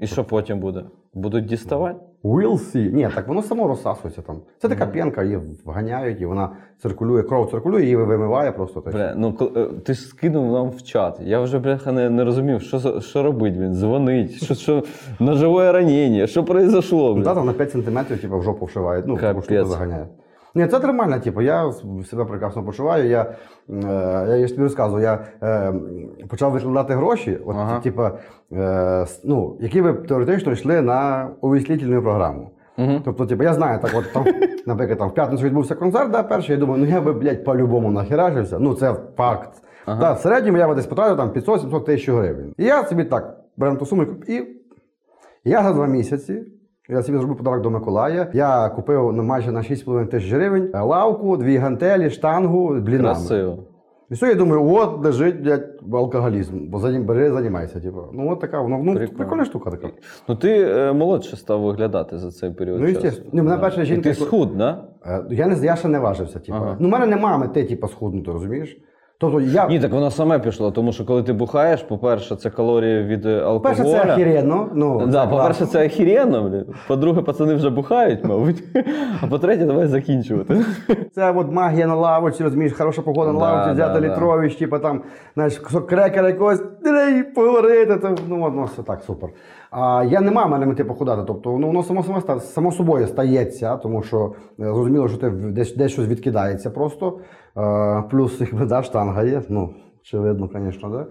І 0.00 0.06
що 0.06 0.24
потім 0.24 0.60
буде? 0.60 0.84
Будуть 1.14 1.46
діставати? 1.46 2.00
We'll 2.24 2.52
see. 2.74 2.94
Ні, 2.94 3.08
так 3.14 3.28
воно 3.28 3.42
само 3.42 3.68
розсасується 3.68 4.22
там. 4.22 4.36
Це 4.58 4.68
така 4.68 4.86
п'янка, 4.86 5.22
її 5.22 5.38
вганяють, 5.64 6.20
і 6.20 6.26
вона 6.26 6.50
циркулює, 6.82 7.22
кров 7.22 7.50
циркулює, 7.50 7.82
її 7.82 7.96
вимиває 7.96 8.52
просто 8.52 8.80
так. 8.80 8.94
Бля, 8.94 9.14
ну 9.16 9.34
е, 9.56 9.64
ти 9.84 9.94
ж 9.94 10.00
скинув 10.00 10.52
нам 10.52 10.70
в 10.70 10.82
чат. 10.82 11.20
Я 11.22 11.40
вже 11.40 11.58
бляха 11.58 11.92
не, 11.92 12.10
не 12.10 12.24
розумів, 12.24 12.62
що, 12.62 13.00
що 13.00 13.22
робить 13.22 13.56
він. 13.56 13.74
Дзвонить, 13.74 14.30
що, 14.44 14.54
що 14.54 14.82
ножове 15.20 15.72
ранення, 15.72 16.26
що 16.26 16.44
произошло, 16.44 17.08
Ну, 17.08 17.14
бля. 17.14 17.24
та, 17.24 17.34
там 17.34 17.46
на 17.46 17.52
5 17.52 17.70
сантиметрів 17.70 18.20
типу, 18.20 18.38
в 18.38 18.42
жопу 18.42 18.66
вшивають, 18.66 19.06
ну, 19.06 19.18
штуку 19.18 19.32
Капець. 19.40 19.66
заганяє. 19.66 20.06
Ні, 20.54 20.66
це 20.66 20.78
нормально, 20.78 21.20
типу, 21.20 21.42
я 21.42 21.72
себе 22.10 22.24
прекрасно 22.24 22.64
почуваю. 22.64 23.08
Я, 23.08 23.22
е, 23.22 24.26
я, 24.28 24.36
я 24.36 24.46
ж 24.46 24.52
тобі 24.52 24.62
розказував, 24.62 25.02
я 25.02 25.26
е, 25.42 25.72
почав 26.28 26.52
викладати 26.52 26.94
гроші, 26.94 27.38
от, 27.46 27.56
Ага. 27.58 27.80
типу, 27.80 28.02
е, 28.52 29.06
ну, 29.24 29.56
які 29.60 29.82
би 29.82 29.92
теоретично 29.92 30.52
йшли 30.52 30.80
на 30.82 31.28
увіслітельну 31.40 32.02
програму. 32.02 32.50
Угу. 32.78 33.00
Тобто, 33.04 33.26
типу, 33.26 33.42
я 33.42 33.54
знаю, 33.54 33.80
так 33.80 33.90
от 33.94 34.12
там, 34.12 34.24
наприклад, 34.66 34.98
там 34.98 35.08
в 35.08 35.14
п'ятницю 35.14 35.44
відбувся 35.44 35.74
концерт, 35.74 36.10
да, 36.10 36.22
перший, 36.22 36.52
я 36.52 36.60
думаю, 36.60 36.82
ну 36.82 36.88
я 36.88 37.00
би, 37.00 37.12
блядь, 37.12 37.44
по-любому 37.44 37.90
нахерачився. 37.90 38.58
Ну, 38.58 38.74
це 38.74 38.94
факт. 39.16 39.50
Ага. 39.86 40.00
Та, 40.00 40.12
в 40.12 40.18
середньому 40.18 40.58
я 40.58 40.68
би 40.68 40.74
десь 40.74 40.86
потратив 40.86 41.16
там 41.16 41.30
500-700 41.30 41.84
тисяч 41.84 42.08
гривень. 42.08 42.54
І 42.58 42.64
я 42.64 42.84
собі 42.84 43.04
так 43.04 43.36
беремо 43.56 43.78
ту 43.78 43.86
суму 43.86 44.06
і 44.28 44.46
я 45.44 45.62
за 45.62 45.72
два 45.72 45.86
місяці. 45.86 46.42
Я 46.88 47.02
собі 47.02 47.18
зробив 47.18 47.36
подарок 47.36 47.62
до 47.62 47.70
Миколая. 47.70 48.30
Я 48.34 48.68
купив 48.68 49.12
ну, 49.12 49.22
майже 49.22 49.52
на 49.52 49.60
6,5 49.60 50.06
тисяч 50.06 50.32
гривень 50.32 50.70
лавку, 50.74 51.36
дві 51.36 51.56
гантелі, 51.56 52.10
штангу, 52.10 52.74
блінами. 52.80 53.02
Красиво. 53.02 53.58
І 54.10 54.14
все, 54.14 54.28
я 54.28 54.34
думаю, 54.34 54.74
от 54.74 55.04
лежить, 55.04 55.42
блядь, 55.42 55.80
алкоголізм. 55.92 56.68
Бо 56.68 56.78
за 56.78 56.92
ним 56.92 57.04
бери, 57.04 57.30
займайся. 57.30 57.80
Типу. 57.80 58.02
Ну, 58.12 58.32
от 58.32 58.40
така, 58.40 58.62
ну, 58.62 58.82
ну 58.84 58.94
Прикольно. 58.94 59.18
прикольна 59.18 59.44
штука 59.44 59.70
така. 59.70 59.90
Ну 60.28 60.36
ти 60.36 60.62
е, 60.62 60.92
молодше 60.92 61.36
став 61.36 61.62
виглядати 61.62 62.18
за 62.18 62.30
цей 62.30 62.50
період. 62.50 62.80
Ну, 62.80 62.92
часу. 62.92 63.22
Ну, 63.32 63.42
мене 63.42 63.56
перша 63.58 63.82
І 63.82 63.98
ти 63.98 64.14
схуд, 64.14 64.56
да? 64.56 64.84
Е, 65.06 65.24
Я 65.30 65.46
не 65.46 65.66
я 65.66 65.76
ще 65.76 65.88
не 65.88 65.98
важився. 65.98 66.38
Типу. 66.38 66.58
Ага. 66.58 66.76
Ну, 66.80 66.88
в 66.88 66.90
мене 66.90 67.06
немає 67.06 67.38
мети, 67.38 67.64
типу, 67.64 67.88
схуднути, 67.88 68.32
розумієш? 68.32 68.78
Тобто 69.18 69.40
я. 69.40 69.68
Ні, 69.68 69.80
так 69.80 69.92
воно 69.92 70.10
саме 70.10 70.38
пішло, 70.38 70.70
тому 70.70 70.92
що 70.92 71.04
коли 71.04 71.22
ти 71.22 71.32
бухаєш, 71.32 71.82
по-перше, 71.82 72.36
це 72.36 72.50
калорії 72.50 73.02
від 73.04 73.26
алкоголя. 73.26 73.60
Перше, 73.60 73.84
це 73.84 74.12
охеренно. 74.12 74.68
Ну, 74.74 75.06
Да, 75.06 75.26
по-перше, 75.26 75.66
це 75.66 75.86
охеренно. 75.86 76.64
По-друге, 76.88 77.22
пацани 77.22 77.54
вже 77.54 77.70
бухають, 77.70 78.24
мабуть. 78.24 78.64
А 79.22 79.26
по-третє, 79.26 79.64
давай 79.64 79.86
закінчувати. 79.86 80.60
Це 81.12 81.32
от 81.32 81.52
магія 81.52 81.86
на 81.86 81.94
лавочці, 81.94 82.44
розумієш, 82.44 82.72
хороша 82.72 83.02
погода 83.02 83.32
на 83.32 83.38
Да, 83.38 83.44
лавочці, 83.44 83.72
взяти 83.72 84.00
літровіч, 84.00 84.54
типу 84.54 84.78
там, 84.78 85.02
знаєш, 85.34 85.58
кусок 85.58 85.86
крекера 85.86 86.28
якогось, 86.28 86.62
поговорити, 87.34 88.16
ну, 88.28 88.40
воно 88.40 88.64
все 88.64 88.82
так, 88.82 89.02
супер. 89.02 89.30
А 89.70 90.04
я 90.08 90.20
не 90.20 90.30
маю 90.30 90.48
мене 90.48 90.66
мети 90.66 90.84
похудати, 90.84 91.22
тобто 91.26 91.58
ну, 91.58 91.66
воно 91.66 91.82
само, 91.82 92.02
само, 92.02 92.40
само 92.40 92.72
собою 92.72 93.06
стається, 93.06 93.76
тому 93.76 94.02
що 94.02 94.32
е, 94.60 94.64
зрозуміло, 94.64 95.08
що 95.08 95.18
ти 95.18 95.30
десь, 95.30 95.76
десь 95.76 95.92
щось 95.92 96.08
відкидається 96.08 96.70
просто. 96.70 97.18
Е, 97.56 98.02
плюс, 98.10 98.40
якби, 98.40 98.66
да, 98.66 98.82
штанга 98.82 99.22
є, 99.22 99.42
ну, 99.48 99.70
очевидно, 100.02 100.48
звісно, 100.54 100.88
да. 100.88 101.06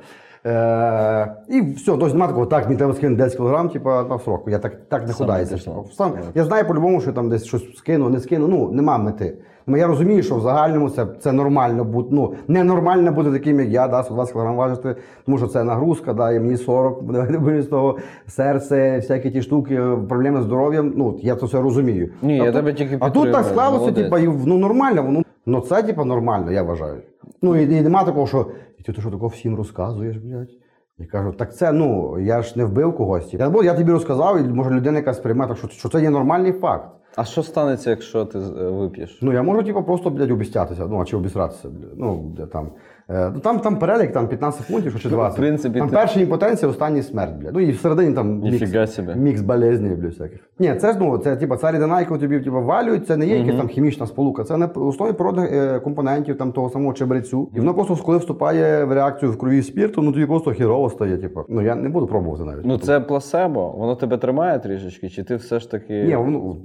Е, 0.45 1.35
і 1.49 1.61
все, 1.61 1.85
тобто 1.91 2.07
немає 2.07 2.27
такого, 2.27 2.45
так, 2.45 2.65
мені 2.65 2.77
треба 2.77 2.93
скинути 2.93 3.23
10 3.23 3.37
кг, 3.37 3.69
типу, 3.69 3.89
на 3.89 4.19
срок. 4.19 4.43
Я 4.47 4.59
так, 4.59 4.75
так 4.89 5.07
не 5.07 5.13
худається. 5.13 5.57
Сам, 5.93 6.13
я 6.35 6.43
знаю 6.43 6.67
по-любому, 6.67 7.01
що 7.01 7.13
там 7.13 7.29
десь 7.29 7.45
щось 7.45 7.77
скину, 7.77 8.09
не 8.09 8.19
скину, 8.19 8.47
ну, 8.47 8.71
нема 8.71 8.97
мети. 8.97 9.37
Ну, 9.67 9.77
я 9.77 9.87
розумію, 9.87 10.23
що 10.23 10.35
в 10.35 10.41
загальному 10.41 10.89
це, 10.89 11.05
це 11.19 11.31
нормально 11.31 11.83
бути. 11.83 12.09
Ну, 12.11 12.33
ненормально 12.47 13.11
бути 13.11 13.31
таким, 13.31 13.59
як 13.59 13.69
я, 13.69 13.87
да, 13.87 14.03
120 14.03 14.33
кг 14.33 14.55
важити, 14.55 14.95
тому 15.25 15.37
що 15.37 15.47
це 15.47 15.63
нагрузка, 15.63 16.13
да, 16.13 16.31
і 16.31 16.39
мені 16.39 16.57
40, 16.57 17.03
буде 17.39 17.61
з 17.61 17.67
того 17.67 17.97
серце, 18.27 18.95
всякі 18.95 19.31
ті 19.31 19.41
штуки, 19.41 19.81
проблеми 20.09 20.41
з 20.41 20.43
здоров'ям. 20.43 20.93
Ну, 20.97 21.19
я 21.21 21.35
це 21.35 21.45
все 21.45 21.61
розумію. 21.61 22.09
Ні, 22.21 22.37
я 22.37 22.43
Тобто- 22.43 22.59
тебе 22.59 22.73
тільки 22.73 22.97
А 22.99 23.09
тут 23.09 23.31
так 23.31 23.45
склалося, 23.45 23.91
типу, 23.91 24.17
ну 24.45 24.57
нормально, 24.57 25.05
ну, 25.09 25.23
ну 25.45 25.61
це 25.61 25.83
типу, 25.83 26.05
нормально, 26.05 26.51
я 26.51 26.63
вважаю. 26.63 27.01
Ну 27.41 27.55
і, 27.55 27.77
і 27.77 27.81
нема 27.81 28.03
такого, 28.03 28.27
що 28.27 28.45
«І 28.79 28.83
ти, 28.83 28.93
що 28.93 29.11
такого 29.11 29.27
всім 29.27 29.55
розказуєш, 29.55 30.17
блядь? 30.17 30.49
Я 30.97 31.05
кажу, 31.05 31.31
так 31.31 31.55
це 31.55 31.71
ну 31.71 32.19
я 32.19 32.41
ж 32.41 32.53
не 32.57 32.65
вбив 32.65 32.95
когось. 32.95 33.25
типу. 33.25 33.43
Я, 33.43 33.49
бо 33.49 33.63
я 33.63 33.73
тобі 33.73 33.91
розказав, 33.91 34.39
і 34.39 34.43
може 34.43 34.69
людина 34.69 34.97
якась 34.97 35.17
сприйме, 35.17 35.47
так 35.47 35.57
що, 35.57 35.67
що 35.67 35.89
це 35.89 36.01
є 36.01 36.09
нормальний 36.09 36.51
факт. 36.51 36.89
А 37.15 37.23
що 37.23 37.43
станеться, 37.43 37.89
якщо 37.89 38.25
ти 38.25 38.39
е, 38.39 38.69
вип'єш? 38.69 39.19
Ну 39.21 39.33
я 39.33 39.43
можу, 39.43 39.63
типу, 39.63 39.83
просто, 39.83 40.09
блядь, 40.09 40.31
обістятися, 40.31 40.87
ну, 40.87 41.01
а 41.01 41.05
чи 41.05 41.17
обісратися, 41.17 41.69
блядь. 41.69 41.93
Ну, 41.97 42.35
там. 42.51 42.71
Е, 43.13 43.31
ну, 43.33 43.39
там, 43.39 43.59
там 43.59 43.79
перелік, 43.79 44.11
там 44.11 44.27
15 44.27 44.67
пунктів, 44.67 44.91
що 44.91 44.99
чи 44.99 45.09
20. 45.09 45.37
В 45.37 45.41
принципі, 45.41 45.79
там 45.79 45.89
ти- 45.89 45.95
перша 45.95 46.19
імпотенція, 46.19 46.71
останній 46.71 47.01
смерть, 47.03 47.33
блядь. 47.41 47.53
Ну 47.53 47.59
і 47.59 47.71
всередині 47.71 48.15
там 48.15 48.39
мікс, 48.39 48.61
Ніфіга 48.61 49.15
мікс 49.15 49.41
болезней, 49.41 49.95
блядь, 49.95 50.11
всяких. 50.11 50.39
Ні, 50.59 50.75
це 50.75 50.93
ж 50.93 50.97
ну, 50.99 51.17
це 51.17 51.35
типу, 51.35 51.55
ця 51.55 51.71
рідина, 51.71 51.99
яку 51.99 52.17
тобі 52.17 52.39
типу, 52.39 52.61
валюють, 52.61 53.07
це 53.07 53.17
не 53.17 53.27
є 53.27 53.37
якась 53.37 53.55
там 53.55 53.67
хімічна 53.67 54.07
сполука, 54.07 54.43
це 54.43 54.57
на 54.57 54.65
основі 54.65 55.13
природних 55.13 55.51
е, 55.53 55.79
компонентів 55.79 56.37
там, 56.37 56.51
того 56.51 56.69
самого 56.69 56.93
чебрецю. 56.93 57.49
І 57.55 57.59
воно 57.59 57.73
просто, 57.73 57.95
коли 57.95 58.17
вступає 58.17 58.85
в 58.85 58.93
реакцію 58.93 59.31
в 59.31 59.37
крові 59.37 59.63
спірту, 59.63 60.01
ну 60.01 60.11
тобі 60.11 60.25
просто 60.25 60.51
хірово 60.51 60.89
стає. 60.89 61.17
Типу. 61.17 61.41
Ну 61.49 61.61
я 61.61 61.75
не 61.75 61.89
буду 61.89 62.07
пробувати 62.07 62.43
навіть. 62.43 62.65
Ну 62.65 62.77
це 62.77 62.99
плацебо, 62.99 63.69
воно 63.77 63.95
тебе 63.95 64.17
тримає 64.17 64.59
трішечки, 64.59 65.09
чи 65.09 65.23
ти 65.23 65.35
все 65.35 65.59
ж 65.59 65.71
таки. 65.71 66.03
Ні, 66.03 66.15
воно, 66.15 66.55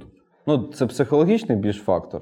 Ну, 0.47 0.69
це 0.73 0.85
психологічний 0.85 1.57
більш 1.57 1.77
фактор. 1.77 2.21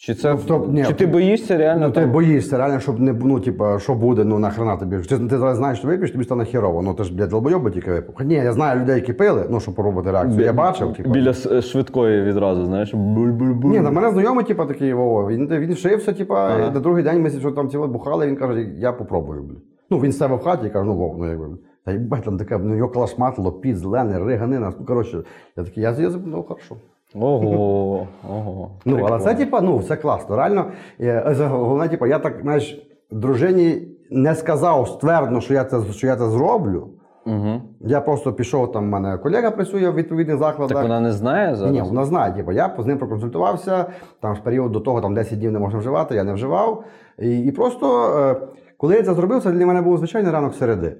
Чи 0.00 0.14
це 0.14 0.34
Ну, 0.34 0.40
то- 0.46 0.66
ні, 0.72 0.84
чи 0.84 0.94
ти 0.94 1.06
боїшся 1.06 1.56
реально 1.56 1.86
Ну, 1.86 1.92
ти 1.92 2.00
там? 2.00 2.12
боїшся, 2.12 2.58
реально, 2.58 2.80
щоб 2.80 3.00
не 3.00 3.12
ну, 3.12 3.40
типа, 3.40 3.78
що 3.78 3.94
буде, 3.94 4.24
ну 4.24 4.38
нахрена 4.38 4.76
тобі. 4.76 4.98
Ти, 4.98 5.18
ти 5.18 5.38
зараз 5.38 5.56
знаєш, 5.56 5.78
що 5.78 5.88
вип'єш, 5.88 6.10
тобі 6.10 6.24
стане 6.24 6.44
херово. 6.44 6.82
Ну 6.82 6.94
ти 6.94 7.04
ж 7.04 7.14
блядь, 7.14 7.28
долбойоби 7.28 7.70
тільки 7.70 7.92
випив. 7.92 8.26
Ні, 8.26 8.34
я 8.34 8.52
знаю 8.52 8.80
людей, 8.80 8.94
які 8.94 9.12
пили, 9.12 9.46
ну 9.50 9.60
щоб 9.60 9.74
поробити 9.74 10.10
реакцію. 10.10 10.44
Я 10.44 10.52
бачив, 10.52 10.92
типу. 10.92 11.10
Біля 11.10 11.32
швидкої 11.62 12.22
відразу, 12.22 12.64
знаєш, 12.66 12.94
буль-буль-буль. 12.94 13.70
Ні, 13.70 13.80
на 13.80 13.90
мене 13.90 14.10
знайомий, 14.10 14.44
типа, 14.44 14.66
такий 14.66 14.94
Вова. 14.94 15.28
Він, 15.28 15.48
він 15.48 15.72
вшився, 15.72 16.12
типа, 16.12 16.46
Ага. 16.46 16.66
і 16.66 16.74
на 16.74 16.80
другий 16.80 17.04
день 17.04 17.22
ми 17.22 17.30
що 17.30 17.52
там 17.52 17.68
ціле 17.68 17.86
бухали, 17.86 18.26
він 18.26 18.36
каже, 18.36 18.62
я 18.78 18.92
попробую, 18.92 19.42
блядь. 19.42 19.62
Ну, 19.90 19.98
він 19.98 20.12
себе 20.12 20.36
в 20.36 20.42
хаті 20.42 20.66
і 20.66 20.70
каже, 20.70 20.84
ну 20.84 20.94
Вов, 20.94 21.16
ну 21.18 21.28
якби. 21.28 21.46
Та 21.84 21.92
їбать, 21.92 22.22
там 22.24 22.38
таке, 22.38 22.58
ну 22.58 22.76
його 22.76 22.88
калашмат, 22.90 23.38
лопіт, 23.38 23.78
зелений, 23.78 24.18
риганина. 24.18 24.72
Ну, 24.80 24.86
коротше, 24.86 25.22
я 25.56 25.64
такий, 25.64 25.82
я, 25.82 25.90
я 25.90 26.10
ну, 26.26 26.42
хорошо. 26.42 26.76
Ого, 27.14 28.06
ого. 28.30 28.70
Ну, 28.84 29.06
але 29.08 29.18
це, 29.18 29.34
типа, 29.34 29.60
ну, 29.60 29.82
це 29.82 29.96
класно. 29.96 30.36
Реально, 30.36 30.66
е, 31.00 31.34
головне, 31.34 31.88
типа, 31.88 32.06
я 32.06 32.18
так, 32.18 32.34
знаєш, 32.42 32.88
дружині 33.10 33.88
не 34.10 34.34
сказав 34.34 34.88
ствердно, 34.88 35.40
що 35.40 35.54
я 35.54 35.64
це, 35.64 35.80
що 35.92 36.06
я 36.06 36.16
це 36.16 36.28
зроблю. 36.28 36.88
Угу. 37.26 37.60
Я 37.80 38.00
просто 38.00 38.32
пішов, 38.32 38.72
там 38.72 38.84
в 38.84 38.88
мене 38.88 39.18
колега 39.18 39.50
працює 39.50 39.90
в 39.90 39.94
відповідних 39.94 40.38
закладах. 40.38 40.76
Так 40.76 40.82
вона 40.82 41.00
не 41.00 41.12
знає 41.12 41.56
зараз? 41.56 41.74
Ні, 41.74 41.82
вона 41.82 42.04
знає, 42.04 42.32
типу, 42.32 42.52
я 42.52 42.76
з 42.78 42.86
ним 42.86 42.98
проконсультувався, 42.98 43.86
там 44.20 44.34
ж 44.34 44.42
період 44.42 44.72
до 44.72 44.80
того 44.80 45.00
там 45.00 45.14
10 45.14 45.38
днів 45.38 45.52
не 45.52 45.58
можна 45.58 45.78
вживати, 45.78 46.14
я 46.14 46.24
не 46.24 46.32
вживав. 46.32 46.84
І, 47.18 47.40
і 47.40 47.52
просто, 47.52 48.16
е, 48.18 48.36
коли 48.76 48.94
я 48.94 49.02
це 49.02 49.14
зробив, 49.14 49.42
це 49.42 49.52
для 49.52 49.66
мене 49.66 49.82
був 49.82 49.98
звичайний 49.98 50.32
ранок 50.32 50.54
середи. 50.54 50.96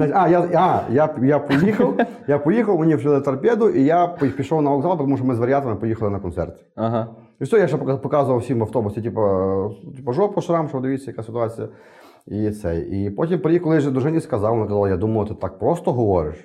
А, 0.00 0.28
я, 0.28 0.40
а, 0.40 0.92
я, 0.92 1.14
я 1.22 1.38
поїхав, 1.38 1.94
я 2.26 2.38
поїхав, 2.38 2.78
мені 2.78 2.94
вжили 2.94 3.20
торпеду, 3.20 3.68
і 3.68 3.84
я 3.84 4.06
пішов 4.36 4.62
на 4.62 4.70
вокзал, 4.70 4.98
тому 4.98 5.16
що 5.16 5.26
ми 5.26 5.34
з 5.34 5.38
варіатами 5.38 5.76
поїхали 5.76 6.10
на 6.10 6.20
концерт. 6.20 6.64
Ага. 6.76 7.06
І 7.40 7.44
все, 7.44 7.58
я 7.58 7.68
ще 7.68 7.76
показував 7.76 8.40
всім 8.40 8.58
в 8.58 8.62
автобусі, 8.62 9.02
типу, 9.02 9.20
типу 9.96 10.12
жопу, 10.12 10.40
шрам, 10.40 10.68
що 10.68 10.80
дивіться, 10.80 11.10
яка 11.10 11.22
ситуація. 11.22 11.68
І 12.26 12.50
це. 12.50 12.78
І 12.78 13.10
потім 13.10 13.40
приїхав, 13.40 13.64
коли 13.64 13.76
я 13.76 13.80
вже 13.80 13.90
дружині 13.90 14.20
сказав, 14.20 14.54
вона 14.54 14.66
казала, 14.66 14.88
я 14.88 14.96
думаю, 14.96 15.28
ти 15.28 15.34
так 15.34 15.58
просто 15.58 15.92
говориш. 15.92 16.36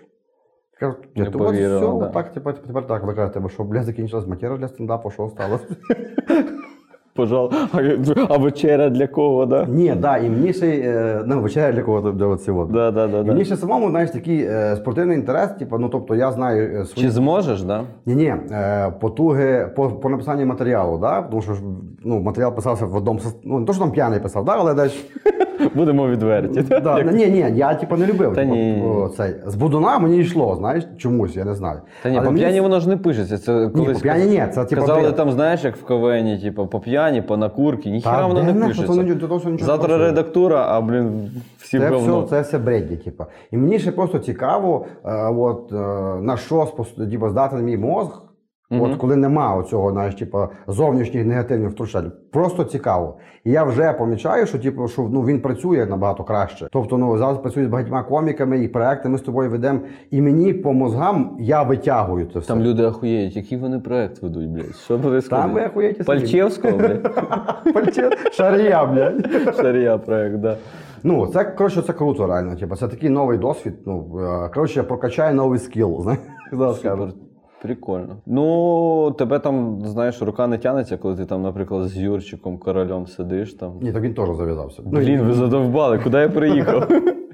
Я 0.82 0.88
кажу, 0.88 0.98
Не 1.16 1.24
«Ні, 1.24 1.32
то 1.32 1.52
все, 1.52 2.00
да. 2.00 2.08
так, 2.08 2.34
тепер, 2.34 2.62
тепер 2.62 2.88
так. 2.88 3.04
Ви 3.04 3.14
кажете, 3.14 3.42
що, 3.50 3.64
бля, 3.64 3.84
закінчилась 3.84 4.28
матерія 4.28 4.58
для 4.58 4.68
стендапу, 4.68 5.12
що 5.12 5.30
сталося? 5.30 5.66
Пожал. 7.16 7.52
А, 8.30 8.38
вечеря 8.38 8.90
для 8.90 9.08
кого, 9.08 9.46
да? 9.46 9.66
Ні, 9.70 9.94
да, 9.98 10.18
і 10.18 10.30
мені 10.30 10.54
ще, 10.54 10.68
е, 10.68 11.24
ну, 11.26 11.42
вечеря 11.42 11.72
для 11.72 11.82
кого 11.82 12.12
для 12.12 12.26
оцього. 12.26 12.66
Да, 12.66 12.92
да, 12.92 13.08
да, 13.08 13.20
І 13.20 13.24
мені 13.24 13.46
ще 13.46 13.56
самому, 13.56 13.90
знаєш, 13.90 14.10
такий 14.10 14.42
е, 14.42 14.76
спортивний 14.76 15.18
інтерес, 15.18 15.50
типу, 15.52 15.78
ну, 15.78 15.90
тобто 15.90 16.16
я 16.16 16.32
знаю 16.32 16.82
е, 16.82 16.86
свої 16.86 17.08
Чи 17.08 17.12
зможеш, 17.12 17.62
да? 17.62 17.84
Ні, 18.06 18.16
ні, 18.16 18.36
потуги 19.00 19.70
по, 19.76 19.90
по 19.90 20.10
написанню 20.10 20.46
матеріалу, 20.46 20.98
да? 20.98 21.22
тому 21.22 21.42
що 21.42 21.54
ну, 22.04 22.20
матеріал 22.20 22.56
писався 22.56 22.86
в 22.86 22.96
одному 22.96 23.20
ну, 23.44 23.60
не 23.60 23.66
то, 23.66 23.74
що 23.74 23.82
там 23.82 23.92
п'яний 23.92 24.20
писав, 24.20 24.46
да? 24.46 24.56
але 24.58 24.74
десь. 24.74 25.06
Будемо 25.76 26.08
відверті. 26.08 26.62
Да, 26.62 27.02
ні, 27.04 27.28
ні, 27.28 27.54
я 27.56 27.74
типу 27.74 27.98
не 27.98 28.06
любив. 28.06 28.34
Та 28.34 28.42
типу, 28.42 28.56
ні. 28.56 29.08
цей. 29.18 29.36
З 29.46 29.56
будуна 29.56 30.00
мені 30.00 30.18
йшло, 30.18 30.56
знаєш, 30.56 30.84
чомусь, 30.98 31.36
я 31.36 31.46
не 31.46 31.56
знаю. 31.56 31.80
Та 32.04 32.10
ні, 32.10 32.18
Але 32.18 32.28
по 32.28 32.34
п'яні 32.34 32.58
с- 32.58 32.62
воно 32.62 32.80
ж 32.80 32.90
не 32.90 32.98
пишеться. 32.98 33.38
Це 33.38 33.70
колись 33.76 33.98
по 33.98 34.04
п'яні 34.04 34.26
ні, 34.26 34.44
це, 34.52 34.66
типу, 34.66 34.82
казали 34.82 35.12
там, 35.12 35.32
знаєш, 35.32 35.64
як 35.64 35.78
в 35.78 35.84
КВН, 35.84 36.40
типу, 36.42 36.68
по 36.68 36.80
п'яні, 36.80 37.05
по 37.22 37.38
накурки, 37.38 37.90
ніхіра 37.90 38.28
воно 38.28 38.44
не 38.44 38.54
пишеться. 38.68 38.94
Завтра 39.66 39.98
редактура, 39.98 40.66
а 40.70 40.82
блін, 40.82 41.32
всі 41.58 41.80
Це 41.80 41.90
говно. 41.90 42.20
все, 42.22 42.30
це 42.30 42.42
все 42.42 42.58
бредді, 42.58 42.98
типу. 42.98 43.26
І 43.52 43.58
мені 43.58 43.80
ще 43.80 43.92
просто 43.92 44.20
цікаво, 44.20 44.86
е, 45.06 45.26
от, 45.28 45.72
е, 45.72 45.76
на 46.22 46.38
що 46.38 46.74
типу, 47.10 47.30
здатен 47.30 47.64
мій 47.64 47.78
мозг, 47.78 48.22
от 48.70 48.96
коли 48.96 49.16
нема 49.16 49.56
оцього, 49.56 49.92
знаєш, 49.92 50.16
типу, 50.16 50.40
зовнішніх 50.68 51.26
негативних 51.26 51.72
втручань. 51.72 52.12
Просто 52.32 52.64
цікаво. 52.64 53.18
І 53.44 53.52
я 53.52 53.64
вже 53.64 53.94
помічаю, 53.94 54.46
що, 54.46 54.60
типу, 54.60 54.88
що 54.88 55.02
ну, 55.02 55.22
він 55.22 55.42
працює 55.42 55.86
набагато 55.90 56.24
краще. 56.24 56.68
Тобто, 56.72 56.98
ну, 56.98 57.18
зараз 57.18 57.38
працюю 57.38 57.66
з 57.66 57.70
багатьма 57.70 58.04
коміками 58.04 58.64
і 58.64 58.68
проекти 58.68 59.10
ми 59.10 59.18
з 59.18 59.22
тобою 59.22 59.50
ведемо. 59.50 59.80
І 60.12 60.22
мені 60.22 60.54
по 60.54 60.74
мозгам 60.74 61.38
я 61.40 61.64
витягую 61.64 62.26
це 62.34 62.40
все. 62.40 62.48
Там 62.48 62.62
люди 62.62 62.84
ахуєють, 62.84 63.36
який 63.36 63.58
вони 63.58 63.80
проект 63.80 64.22
ведуть, 64.22 64.50
блядь. 64.50 64.76
Що 64.76 65.00
происходит? 65.00 65.46
Там 65.46 65.54
ви 65.54 65.62
ахуєте 65.62 66.04
собі. 66.04 66.20
Пальчевського, 66.20 66.78
блядь. 66.78 67.14
Шарія, 68.34 68.86
блядь. 68.86 69.56
Шарія 69.56 69.98
проект, 69.98 70.38
да. 70.38 70.58
Ну, 71.04 71.28
це 71.28 71.44
коротше, 71.44 71.82
це 71.82 71.94
круто, 71.94 72.28
реально. 72.28 72.56
Типу, 72.56 72.76
це 72.76 72.88
такий 72.88 73.10
новий 73.10 73.38
досвід. 73.38 73.74
Ну, 73.86 74.20
е, 74.20 74.50
коротше, 74.54 74.84
прокачає 74.84 75.34
новий 75.34 75.60
скіл. 75.60 76.02
Знаєш, 76.02 76.22
Супер. 76.76 77.14
Прикольно. 77.66 78.16
Ну, 78.26 79.16
тебе 79.18 79.40
там, 79.40 79.82
знаєш, 79.86 80.22
рука 80.22 80.48
не 80.48 80.58
тянеться, 80.58 80.98
коли 80.98 81.16
ти 81.16 81.26
там, 81.26 81.42
наприклад, 81.42 81.88
з 81.88 81.98
Юрчиком 81.98 82.58
королем 82.58 83.08
сидиш 83.08 83.54
там. 83.54 83.74
Ні, 83.82 83.94
так 83.94 84.04
він 84.04 84.14
теж 84.14 84.30
зав'язався. 84.38 84.82
Ну, 84.86 85.00
Блін, 85.00 85.22
ви 85.22 85.34
задовбали, 85.34 86.00
куди 86.00 86.18
я 86.18 86.30
приїхав? 86.30 86.88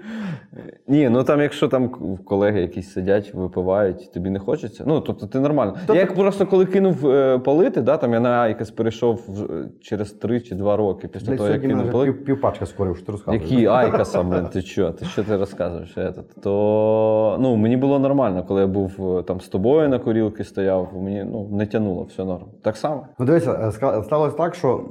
Ні, 0.88 1.10
ну 1.10 1.24
там, 1.24 1.42
якщо 1.42 1.68
там 1.68 1.90
колеги 2.26 2.62
якісь 2.62 2.94
сидять, 2.94 3.34
випивають, 3.34 4.12
тобі 4.14 4.30
не 4.30 4.40
хочеться. 4.40 4.84
Ну, 4.88 5.02
тобто 5.02 5.28
ти 5.28 5.40
нормально. 5.40 5.78
Я 5.88 5.96
як 5.96 6.16
просто 6.16 6.46
коли 6.46 6.66
кинув 6.66 7.08
е, 7.08 7.40
палити, 7.40 7.82
да, 7.82 7.98
там 7.98 8.14
я 8.14 8.20
на 8.20 8.30
Айкос 8.30 8.72
перейшов 8.72 9.22
в- 9.28 9.70
через 9.82 10.12
3 10.12 10.42
чи 10.42 10.56
2 10.56 10.78
роки 10.78 11.08
після 11.08 11.28
Блядь, 11.28 11.38
того, 11.38 11.50
як 11.50 11.62
кинув 11.62 11.92
палити. 11.92 12.12
пів, 12.12 12.26
півпачка 12.26 12.66
скорив, 12.66 12.98
що 12.98 13.06
ти 13.06 13.12
розказуєш. 13.12 13.52
Які 13.52 13.66
Айкоса, 13.66 14.24
блин, 14.24 14.46
ти 14.54 14.62
що? 14.62 14.92
Ти 14.92 15.06
що 15.06 15.24
ти 15.24 15.38
розказуєш? 15.38 15.98
Этот? 15.98 16.42
То 16.44 17.38
ну, 17.40 17.56
мені 17.56 17.78
було 17.78 18.00
нормально, 18.00 18.44
коли 18.48 18.62
я 18.62 18.68
був 18.68 19.18
е, 19.18 19.24
там 19.24 19.42
з 19.42 19.48
тобою 19.48 19.90
на 19.90 20.00
курілки 20.00 20.44
стояв, 20.44 20.90
мені 20.96 21.24
ну, 21.32 21.50
не 21.52 21.66
тянуло, 21.66 22.04
все 22.04 22.26
норм. 22.26 22.46
Так 22.62 22.78
само? 22.78 23.08
Ну, 23.20 23.26
дивися, 23.26 23.52
е, 23.54 23.72
сталося 24.04 24.38
так, 24.38 24.56
що 24.56 24.86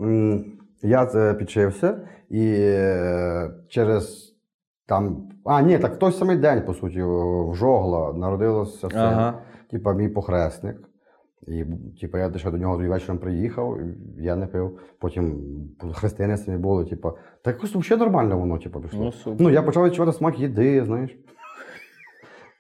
я 0.83 1.07
це 1.07 1.35
підшився, 1.35 1.97
і 2.31 2.55
е, 2.59 3.51
через 3.69 4.30
там. 4.91 5.17
А, 5.45 5.63
ні, 5.63 5.79
так 5.79 5.95
в 5.95 5.99
той 5.99 6.13
самий 6.13 6.37
день, 6.37 6.63
по 6.67 6.75
суті, 6.75 7.03
в 7.03 7.55
Жогла 7.55 8.13
народилося 8.13 8.89
син, 8.91 8.99
Ага. 8.99 9.35
типа 9.71 9.93
мій 9.93 10.09
похресник. 10.09 10.77
І 11.47 11.65
типа, 12.01 12.19
я 12.19 12.33
ще 12.37 12.51
до 12.51 12.59
нього 12.59 12.77
вечором 12.77 13.19
приїхав, 13.19 13.79
я 14.19 14.37
не 14.37 14.47
пив. 14.47 14.79
Потім 14.99 15.41
хрестини 15.93 16.37
самі 16.37 16.59
були, 16.59 16.85
типа, 16.85 17.13
так 17.43 17.55
якось 17.55 17.75
взагалі 17.75 18.01
нормально 18.01 18.39
воно, 18.39 18.59
типа, 18.59 18.81
пішло. 18.81 19.13
Ну. 19.27 19.37
Ну, 19.39 19.51
я 19.51 19.63
почав 19.63 19.87
відчувати 19.87 20.13
смак 20.13 20.39
їди, 20.41 20.85
знаєш. 20.85 21.19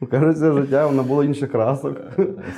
Ну, 0.02 0.08
Кажеться, 0.08 0.52
життя 0.52 0.86
воно 0.86 1.02
було 1.02 1.24
інших 1.24 1.50
красок. 1.52 1.96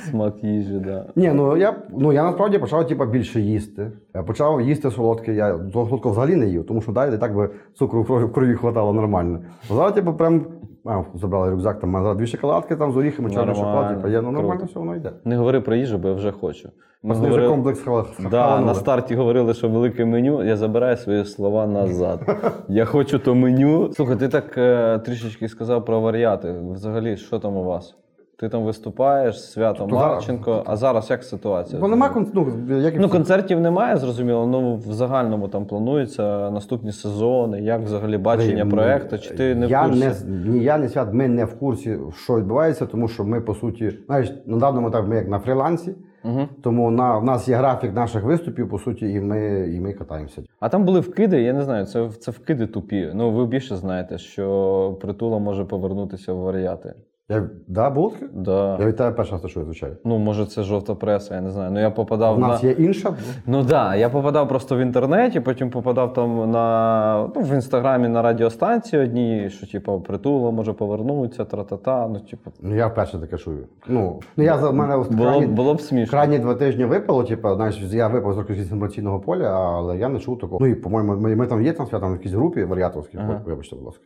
Смак 0.09 0.43
їжі, 0.43 0.81
да. 0.85 1.05
Ні, 1.15 1.31
ну 1.33 1.57
я, 1.57 1.75
ну 1.97 2.13
я 2.13 2.23
насправді 2.23 2.59
почав 2.59 2.87
типу, 2.87 3.05
більше 3.05 3.41
їсти. 3.41 3.91
Я 4.15 4.23
почав 4.23 4.61
їсти 4.61 4.91
солодке. 4.91 5.33
Я 5.33 5.59
солодкого 5.73 6.11
взагалі 6.11 6.35
не 6.35 6.47
їв, 6.47 6.65
тому 6.65 6.81
що 6.81 6.91
далі 6.91 7.17
так 7.17 7.35
би 7.35 7.49
цукру 7.73 8.01
в 8.01 8.05
крові, 8.05 8.23
в 8.23 8.33
крові 8.33 8.55
хватало 8.55 8.93
нормально. 8.93 9.39
Зараз, 9.69 9.93
типу, 9.93 10.13
прям 10.13 10.45
а, 10.85 11.03
забрали 11.13 11.51
рюкзак, 11.51 11.79
там 11.79 11.91
назад 11.91 12.17
дві 12.17 12.27
шоколадки 12.27 12.75
там 12.75 12.91
з 12.91 12.97
оріхами, 12.97 13.29
чорний 13.31 13.55
шоколаді, 13.55 13.95
шоколад. 13.95 14.13
Типу, 14.13 14.25
ну 14.25 14.31
нормально 14.31 14.65
все 14.65 14.79
воно 14.79 14.95
йде. 14.95 15.11
Не 15.25 15.37
говори 15.37 15.61
про 15.61 15.75
їжу, 15.75 15.97
бо 15.97 16.07
я 16.07 16.13
вже 16.13 16.31
хочу. 16.31 16.69
Ми 17.03 17.13
вже 17.13 17.23
говорили- 17.23 17.49
комплекс 17.49 17.85
Да, 18.31 18.59
на 18.59 18.73
старті 18.75 19.15
говорили, 19.15 19.53
що 19.53 19.69
велике 19.69 20.05
меню. 20.05 20.43
Я 20.43 20.57
забираю 20.57 20.97
свої 20.97 21.25
слова 21.25 21.67
назад. 21.67 22.19
Я 22.67 22.85
хочу 22.85 23.19
то 23.19 23.35
меню. 23.35 23.93
Слухай, 23.93 24.15
ти 24.15 24.27
так 24.27 24.57
е, 24.57 24.99
трішечки 24.99 25.49
сказав 25.49 25.85
про 25.85 26.01
варіати. 26.01 26.55
Взагалі, 26.71 27.17
що 27.17 27.39
там 27.39 27.57
у 27.57 27.63
вас? 27.63 27.95
Ти 28.43 28.49
там 28.49 28.63
виступаєш, 28.63 29.43
свято 29.43 29.83
То 29.85 29.95
зараз- 29.95 30.11
Марченко. 30.13 30.63
А 30.65 30.75
зараз 30.77 31.09
як 31.09 31.23
ситуація? 31.23 31.81
Бо 31.81 31.87
нема 31.87 32.09
кон- 32.09 32.27
ну, 32.33 32.47
як 32.79 32.95
і 32.95 32.99
Ну, 32.99 33.05
всі. 33.07 33.11
концертів 33.11 33.59
немає, 33.59 33.97
зрозуміло. 33.97 34.47
Ну 34.47 34.75
в 34.75 34.81
загальному 34.93 35.47
там 35.47 35.65
плануються 35.65 36.51
наступні 36.51 36.91
сезони. 36.91 37.61
Як 37.61 37.81
взагалі 37.81 38.17
бачення 38.17 38.63
Блін, 38.65 38.73
проекту? 38.73 39.17
Чи 39.19 39.33
ти 39.33 39.55
не 39.55 39.67
в 39.67 39.83
курсі? 39.83 39.99
Не, 39.99 40.13
з- 40.13 40.25
ні 40.25 40.59
я, 40.63 40.77
ні 40.77 40.87
свят, 40.87 41.13
ми 41.13 41.27
не 41.27 41.45
в 41.45 41.59
курсі, 41.59 41.97
що 42.23 42.37
відбувається, 42.37 42.85
тому 42.85 43.07
що 43.07 43.23
ми, 43.23 43.41
по 43.41 43.53
суті, 43.55 43.91
знаєш, 44.05 44.33
на 44.45 44.57
даному 44.57 44.87
етапі 44.87 45.07
ми 45.09 45.15
як 45.15 45.27
на 45.29 45.39
фрілансі, 45.39 45.95
Угу. 46.25 46.39
тому 46.63 46.91
на, 46.91 47.17
в 47.17 47.23
нас 47.25 47.47
є 47.47 47.55
графік 47.55 47.95
наших 47.95 48.23
виступів, 48.23 48.69
по 48.69 48.79
суті, 48.79 49.11
і 49.11 49.19
ми, 49.21 49.69
і 49.75 49.79
ми 49.79 49.93
катаємося. 49.93 50.41
А 50.59 50.69
там 50.69 50.85
були 50.85 50.99
вкиди, 50.99 51.41
я 51.41 51.53
не 51.53 51.61
знаю, 51.61 51.85
це, 51.85 52.09
це 52.19 52.31
вкиди 52.31 52.67
тупі. 52.67 53.11
Ну 53.13 53.31
ви 53.31 53.45
більше 53.45 53.75
знаєте, 53.75 54.17
що 54.17 54.97
притула 55.01 55.39
може 55.39 55.65
повернутися 55.65 56.33
в 56.33 56.37
варіати. 56.37 56.93
Я, 57.29 57.49
да, 57.67 57.89
було 57.89 58.09
таке? 58.09 58.25
Да. 58.33 58.77
Я 58.79 58.85
від 58.85 58.95
тебе 58.97 59.23
раз 59.31 59.41
те 59.41 59.47
чую, 59.47 59.65
звичайно. 59.65 59.95
Ну, 60.05 60.17
може, 60.17 60.45
це 60.45 60.63
жовта 60.63 60.95
преса, 60.95 61.35
я 61.35 61.41
не 61.41 61.51
знаю. 61.51 61.71
Ну 61.71 61.79
я 61.79 61.91
попадав 61.91 62.37
У 62.37 62.39
нас 62.39 62.63
на. 62.63 62.69
є 62.69 62.75
інша. 62.75 63.13
Ну 63.45 63.57
так, 63.59 63.67
да, 63.67 63.95
я 63.95 64.09
попадав 64.09 64.47
просто 64.47 64.75
в 64.75 64.79
інтернеті, 64.79 65.39
потім 65.39 65.69
попадав 65.69 66.13
там 66.13 66.51
на 66.51 67.29
ну, 67.35 67.41
в 67.41 67.53
інстаграмі 67.53 68.07
на 68.07 68.21
радіостанції 68.21 69.01
одній, 69.01 69.49
що 69.49 69.67
типу, 69.67 70.01
притула 70.01 70.51
може 70.51 70.73
повернутися, 70.73 71.45
тра-та-та. 71.45 72.07
Ну, 72.07 72.19
типу, 72.19 72.51
Ну, 72.61 72.75
я 72.75 72.87
вперше 72.87 73.19
таке 73.19 73.37
чую. 73.37 73.67
Ну, 73.87 74.19
ну 74.37 74.43
я 74.43 74.57
за 74.57 74.69
в 74.69 74.73
мене 74.73 74.97
було, 74.97 75.29
крайні, 75.29 75.47
було 75.47 75.73
б 75.75 75.81
смішно. 75.81 76.11
крайні 76.11 76.39
два 76.39 76.55
тижні 76.55 76.85
випало, 76.85 77.23
типу, 77.23 77.55
знаєш, 77.55 77.81
я 77.81 78.07
випав 78.07 78.33
з 78.33 78.37
рекреаційного 78.37 79.19
поля, 79.19 79.49
але 79.49 79.97
я 79.97 80.09
не 80.09 80.19
чув 80.19 80.39
такого. 80.39 80.57
Ну 80.61 80.67
і, 80.67 80.75
по-моєму, 80.75 81.15
ми, 81.15 81.35
ми 81.35 81.47
там 81.47 81.61
є 81.63 81.73
там 81.73 81.85
свято 81.87 82.07
в 82.07 82.11
якійсь 82.11 82.33
групі 82.33 82.63
варіаторській, 82.63 83.17
Ага. 83.17 83.41
вибачте, 83.45 83.75
будь 83.75 83.85
ласка. 83.85 84.03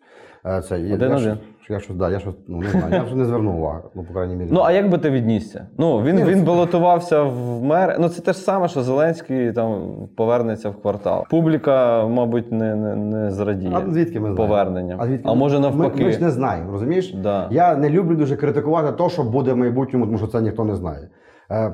Це, 0.62 0.80
я, 0.80 0.96
Один-один. 0.96 1.28
я, 1.28 1.36
щось- 1.36 1.70
я 1.70 1.80
щось, 1.80 1.96
да, 1.96 2.10
я 2.10 2.20
щось, 2.20 2.36
ну, 2.48 2.58
не 2.58 2.70
знаю, 2.70 2.94
я 2.94 3.04
вже 3.04 3.16
не 3.16 3.26
звернув 3.26 3.56
увагу, 3.56 3.90
ну, 3.96 4.04
по 4.04 4.14
крайній 4.14 4.36
мірі. 4.36 4.50
Ну, 4.52 4.62
а 4.66 4.72
як 4.72 4.90
би 4.90 4.98
ти 4.98 5.10
віднісся? 5.10 5.68
Ну, 5.78 6.04
він, 6.04 6.26
він 6.26 6.44
балотувався 6.44 7.24
в 7.24 7.64
мер. 7.64 7.98
Ну, 8.00 8.10
це 8.10 8.22
те 8.22 8.34
ж 8.34 8.40
саме, 8.40 8.68
що 8.68 8.82
Зеленський 8.82 9.52
там 9.52 9.92
повернеться 10.18 10.70
в 10.70 10.82
квартал. 10.82 11.26
Публіка, 11.30 12.08
мабуть, 12.08 12.52
не, 12.52 12.76
не, 12.76 12.96
не 12.96 13.32
зрадіє 13.32 13.72
А 13.74 13.92
звідки 13.92 14.20
ми 14.20 14.36
поверненням. 14.36 15.02
А, 15.02 15.06
звідки 15.06 15.30
а 15.30 15.34
може 15.34 15.60
навпаки. 15.60 16.00
Ми, 16.00 16.06
ми 16.06 16.12
ж 16.12 16.22
не 16.22 16.30
знаємо, 16.30 16.72
розумієш? 16.72 17.14
Да. 17.14 17.48
Я 17.52 17.76
не 17.76 17.90
люблю 17.90 18.16
дуже 18.16 18.36
критикувати 18.36 19.04
те, 19.04 19.10
що 19.10 19.24
буде 19.24 19.54
в 19.54 19.58
майбутньому, 19.58 20.06
тому 20.06 20.18
що 20.18 20.28
це 20.28 20.42
ніхто 20.42 20.66
не 20.66 20.76
знає. 20.76 21.10
Е, 21.52 21.74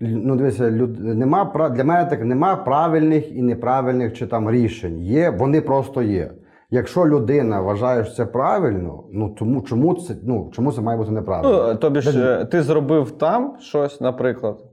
ну, 0.00 0.36
дивися, 0.36 0.70
люд... 0.70 1.00
нема, 1.00 1.70
для 1.76 1.84
мене 1.84 2.04
так 2.10 2.24
нема 2.24 2.56
правильних 2.56 3.36
і 3.36 3.42
неправильних 3.42 4.12
чи 4.12 4.26
там 4.26 4.50
рішень. 4.50 4.98
Є, 4.98 5.30
вони 5.30 5.60
просто 5.60 6.02
є. 6.02 6.30
Якщо 6.70 7.06
людина 7.06 7.60
вважає, 7.60 8.04
що 8.04 8.14
це 8.14 8.26
правильно, 8.26 9.04
ну 9.12 9.28
тому 9.38 9.62
чому 9.62 9.94
це 9.94 10.14
ну 10.22 10.50
чому 10.52 10.72
це 10.72 10.80
має 10.80 10.98
бути 10.98 11.10
неправильно? 11.10 11.68
Ну, 11.68 11.74
тобі 11.74 12.00
ж, 12.00 12.40
е, 12.40 12.44
ти 12.44 12.62
зробив 12.62 13.10
там 13.10 13.56
щось, 13.60 14.00
наприклад. 14.00 14.64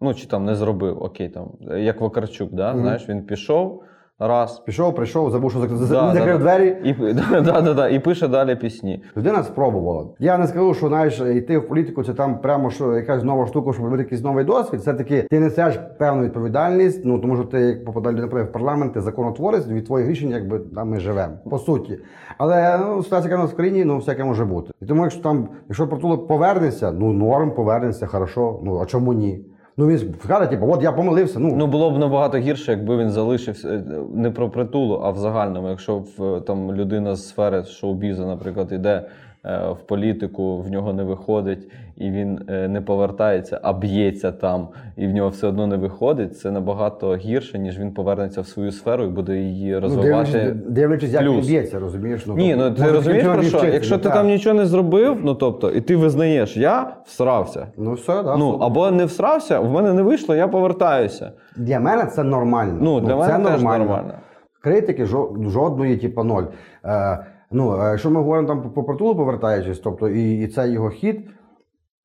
Ну, 0.00 0.14
чи 0.14 0.26
там 0.26 0.44
не 0.44 0.54
зробив, 0.54 1.02
окей, 1.02 1.28
там, 1.28 1.50
як 1.78 2.00
Вакарчук, 2.00 2.52
да? 2.52 2.72
Мгм. 2.72 2.82
знаєш, 2.82 3.08
він 3.08 3.26
пішов 3.26 3.82
раз. 4.18 4.58
Пішов, 4.58 4.94
прийшов, 4.94 5.30
забув, 5.30 5.50
що 5.50 5.60
закрив, 5.60 5.88
Да, 5.88 6.14
да, 6.14 6.38
двері. 6.38 6.76
І, 6.84 6.92
да, 7.42 7.60
да, 7.60 7.74
да, 7.74 7.88
і 7.88 7.98
пише 7.98 8.28
далі 8.28 8.56
пісні. 8.56 9.04
Людина 9.16 9.42
спробувала. 9.42 10.06
Я 10.18 10.38
не 10.38 10.46
скажу, 10.46 10.74
що 10.74 10.88
знаєш, 10.88 11.20
йти 11.20 11.58
в 11.58 11.68
політику 11.68 12.04
це 12.04 12.14
там 12.14 12.38
прямо 12.40 12.70
що 12.70 12.96
якась 12.96 13.24
нова 13.24 13.46
штука, 13.46 13.72
щоб 13.72 13.84
робити 13.84 14.02
якийсь 14.02 14.22
новий 14.22 14.44
досвід. 14.44 14.80
Все 14.80 14.94
таки 14.94 15.22
ти 15.30 15.40
несеш 15.40 15.78
певну 15.98 16.22
відповідальність. 16.22 17.04
Ну 17.04 17.18
тому 17.18 17.36
що 17.36 17.44
ти 17.44 17.60
як 17.60 17.84
попадає 17.84 18.16
наприклад, 18.16 18.48
в 18.48 18.52
парламент, 18.52 18.92
ти 18.92 19.00
законотворець, 19.00 19.66
від 19.66 19.86
твоїх 19.86 20.08
рішень, 20.08 20.30
якби 20.30 20.58
там 20.58 20.90
ми 20.90 21.00
живемо. 21.00 21.34
По 21.50 21.58
суті. 21.58 21.98
Але 22.38 22.78
ну, 22.78 23.02
ситуація 23.02 23.30
яка 23.30 23.42
у 23.42 23.44
нас 23.44 23.52
в 23.52 23.56
країні, 23.56 23.84
ну 23.84 23.96
всяке 23.96 24.24
може 24.24 24.44
бути. 24.44 24.72
І 24.82 24.86
тому, 24.86 25.02
якщо 25.02 25.22
там, 25.22 25.48
якщо 25.68 25.88
Притула 25.88 26.16
повернеться, 26.16 26.92
ну 26.92 27.12
норм, 27.12 27.50
повернеться, 27.50 28.06
хорошо. 28.06 28.60
Ну 28.64 28.80
а 28.82 28.86
чому 28.86 29.12
ні? 29.12 29.44
Ну 29.76 29.86
він 29.86 30.14
скаже, 30.24 30.46
типу, 30.46 30.72
от 30.72 30.82
я 30.82 30.92
помилився. 30.92 31.38
Ну, 31.38 31.56
Ну, 31.56 31.66
було 31.66 31.90
б 31.90 31.98
набагато 31.98 32.38
гірше, 32.38 32.72
якби 32.72 32.96
він 32.96 33.10
залишився 33.10 33.68
е, 33.68 33.82
не 34.14 34.30
про 34.30 34.50
притулу, 34.50 35.00
а 35.04 35.10
в 35.10 35.18
загальному. 35.18 35.68
Якщо 35.68 35.96
в, 35.98 36.40
там 36.40 36.72
людина 36.72 37.16
з 37.16 37.28
сфери 37.28 37.64
шоу-бізу, 37.64 38.26
наприклад, 38.26 38.72
йде 38.72 38.90
е, 38.90 39.04
в 39.44 39.76
політику, 39.86 40.58
в 40.58 40.70
нього 40.70 40.92
не 40.92 41.02
виходить, 41.02 41.68
і 41.96 42.10
він 42.10 42.40
е, 42.48 42.68
не 42.68 42.80
повертається, 42.80 43.60
а 43.62 43.72
б'ється 43.72 44.32
там, 44.32 44.68
і 44.96 45.06
в 45.06 45.10
нього 45.10 45.28
все 45.28 45.46
одно 45.46 45.66
не 45.66 45.76
виходить, 45.76 46.38
це 46.38 46.50
набагато 46.50 47.16
гірше, 47.16 47.58
ніж 47.58 47.78
він 47.78 47.92
повернеться 47.92 48.40
в 48.40 48.46
свою 48.46 48.72
сферу 48.72 49.04
і 49.04 49.08
буде 49.08 49.36
її 49.36 49.72
ну 49.72 49.80
розвивати. 49.80 50.32
дивлячись, 50.32 50.62
дивлячись, 50.68 51.10
як 51.10 51.22
він 51.22 51.40
б'ється, 51.40 51.78
розумієш? 51.78 52.26
Ну, 52.26 52.36
Ні, 52.36 52.56
тобто, 52.58 52.70
ну 52.78 52.86
ти 52.86 52.92
розумієш 52.92 53.26
про 53.26 53.42
що? 53.42 53.64
Якщо 53.64 53.94
ну, 53.94 53.98
ти 53.98 54.08
так. 54.08 54.14
там 54.14 54.26
нічого 54.26 54.54
не 54.54 54.66
зробив, 54.66 55.18
ну 55.22 55.34
тобто, 55.34 55.70
і 55.70 55.80
ти 55.80 55.96
визнаєш, 55.96 56.56
я 56.56 56.96
всрався. 57.06 57.66
Ну 57.76 57.92
все, 57.92 58.22
да. 58.22 58.36
Ну 58.36 58.58
або 58.60 58.90
не 58.90 59.04
всрався, 59.04 59.60
в 59.60 59.70
мене 59.70 59.92
не 59.92 60.02
вийшло, 60.02 60.34
я 60.34 60.48
повертаюся. 60.48 61.32
Для 61.56 61.80
мене 61.80 62.06
це 62.06 62.22
нормально. 62.22 62.78
Ну, 62.80 63.00
для 63.00 63.26
це 63.26 63.32
мене 63.32 63.50
теж 63.50 63.62
нормально. 63.62 64.14
Критики 64.60 65.04
жо- 65.04 65.50
жодної, 65.50 65.96
типу, 65.96 66.24
ноль. 66.24 66.44
Е, 66.84 67.18
ну, 67.54 67.80
е, 67.82 67.90
якщо 67.90 68.10
ми 68.10 68.20
говоримо 68.20 68.48
там 68.48 68.62
по- 68.72 68.82
по 68.84 68.94
повертаючись, 69.14 69.78
тобто 69.78 70.08
і, 70.08 70.40
і 70.40 70.46
це 70.48 70.68
його 70.68 70.88
хід, 70.90 71.20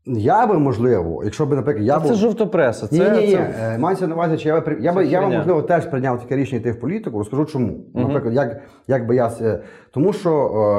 я 0.05 0.47
би, 0.47 0.59
можливо, 0.59 1.21
якщо 1.23 1.45
б, 1.45 1.53
наприклад, 1.53 1.85
я 1.87 1.99
був. 1.99 2.07
Це 2.07 2.15
жовтопреса. 2.15 2.87
Ні, 2.91 2.97
Це, 2.99 3.11
ні, 3.11 3.27
ні. 3.27 3.31
це... 3.33 3.53
Е, 3.61 3.77
Мається 3.77 4.07
на 4.07 4.15
увазі, 4.15 4.37
чи 4.37 4.49
я 4.49 4.55
би 4.55 4.61
при- 4.61 4.77
я 4.81 4.93
би 4.93 5.05
я 5.05 5.21
би, 5.21 5.27
можливо 5.37 5.61
теж 5.61 5.85
прийняв 5.85 6.19
таке 6.21 6.35
рішення 6.35 6.59
йти 6.61 6.71
в 6.71 6.79
політику. 6.79 7.17
Розкажу 7.17 7.45
чому. 7.45 7.77
Наприклад, 7.95 8.33
як, 8.33 8.61
як 8.87 9.07
би 9.07 9.15
я 9.15 9.29
с- 9.29 9.59
тому, 9.93 10.13
що 10.13 10.31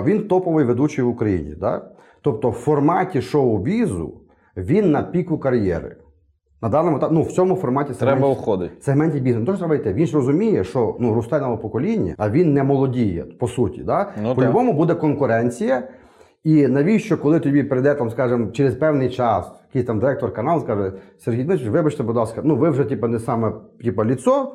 е, 0.07 0.11
він 0.11 0.29
топовий 0.29 0.65
ведучий 0.65 1.05
в 1.05 1.09
Україні. 1.09 1.55
Да? 1.61 1.83
Тобто, 2.23 2.51
в 2.51 2.53
форматі 2.53 3.23
шоу-бізу 3.23 4.15
він 4.57 4.91
на 4.91 5.03
піку 5.03 5.39
кар'єри. 5.39 5.97
На 6.63 6.69
даному 6.69 6.97
етапі, 6.97 7.15
ну 7.15 7.23
в 7.23 7.33
цьому 7.33 7.55
форматі 7.55 7.93
Треба 7.93 8.29
уходити. 8.29 8.73
сегменті 8.81 9.21
бізнесу. 9.21 9.47
Тож 9.47 9.59
треба 9.59 9.75
йти. 9.75 9.93
Він 9.93 10.07
ж 10.07 10.15
розуміє, 10.15 10.65
що 10.65 10.97
ну 11.01 11.15
росте 11.15 11.41
нове 11.41 11.57
покоління, 11.57 12.15
а 12.19 12.31
він 12.31 12.53
не 12.55 12.63
молодіє, 12.63 13.25
по 13.39 13.49
суті. 13.49 13.83
Да? 13.83 14.13
Ну, 14.23 14.35
По-любому 14.35 14.73
буде 14.73 14.95
конкуренція. 14.95 15.83
І 16.45 16.67
навіщо, 16.67 17.19
коли 17.19 17.41
тобі 17.41 17.63
прийде 17.63 17.95
там, 17.95 18.11
скажімо, 18.11 18.51
через 18.51 18.75
певний 18.75 19.11
час, 19.11 19.53
якийсь 19.69 19.87
там 19.87 19.99
директор 19.99 20.33
каналу 20.33 20.61
скаже, 20.61 20.93
Сергій 21.19 21.45
Дмитрович, 21.45 21.73
вибачте, 21.73 22.03
будь 22.03 22.17
ласка, 22.17 22.41
ну 22.45 22.57
ви 22.57 22.71
вже 22.71 22.85
типу, 22.85 23.09
не 23.09 23.19
саме 23.19 23.53
типу, 23.85 24.05
ліцо, 24.05 24.53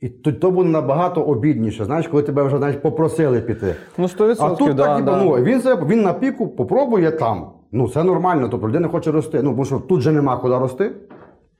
і 0.00 0.08
то, 0.08 0.32
то 0.32 0.50
буде 0.50 0.68
набагато 0.68 1.22
обідніше, 1.22 1.84
знаєш, 1.84 2.08
коли 2.08 2.22
тебе 2.22 2.42
вже 2.42 2.58
знаєш, 2.58 2.76
попросили 2.76 3.40
піти. 3.40 3.74
Ну, 3.98 4.06
100%, 4.06 4.36
А 4.38 4.50
тут 4.50 4.74
да, 4.74 4.84
так, 4.96 5.04
да. 5.04 5.22
ну, 5.24 5.30
він, 5.30 5.60
себе, 5.60 5.86
він 5.86 6.02
на 6.02 6.12
піку 6.12 6.48
попробує 6.48 7.10
там. 7.10 7.50
Ну, 7.72 7.88
це 7.88 8.04
нормально, 8.04 8.48
тобто 8.50 8.68
людина 8.68 8.88
хоче 8.88 9.10
рости. 9.10 9.42
Ну, 9.42 9.52
бо 9.52 9.64
що 9.64 9.78
тут 9.78 10.00
же 10.00 10.12
нема 10.12 10.36
куди 10.36 10.58
рости. 10.58 10.90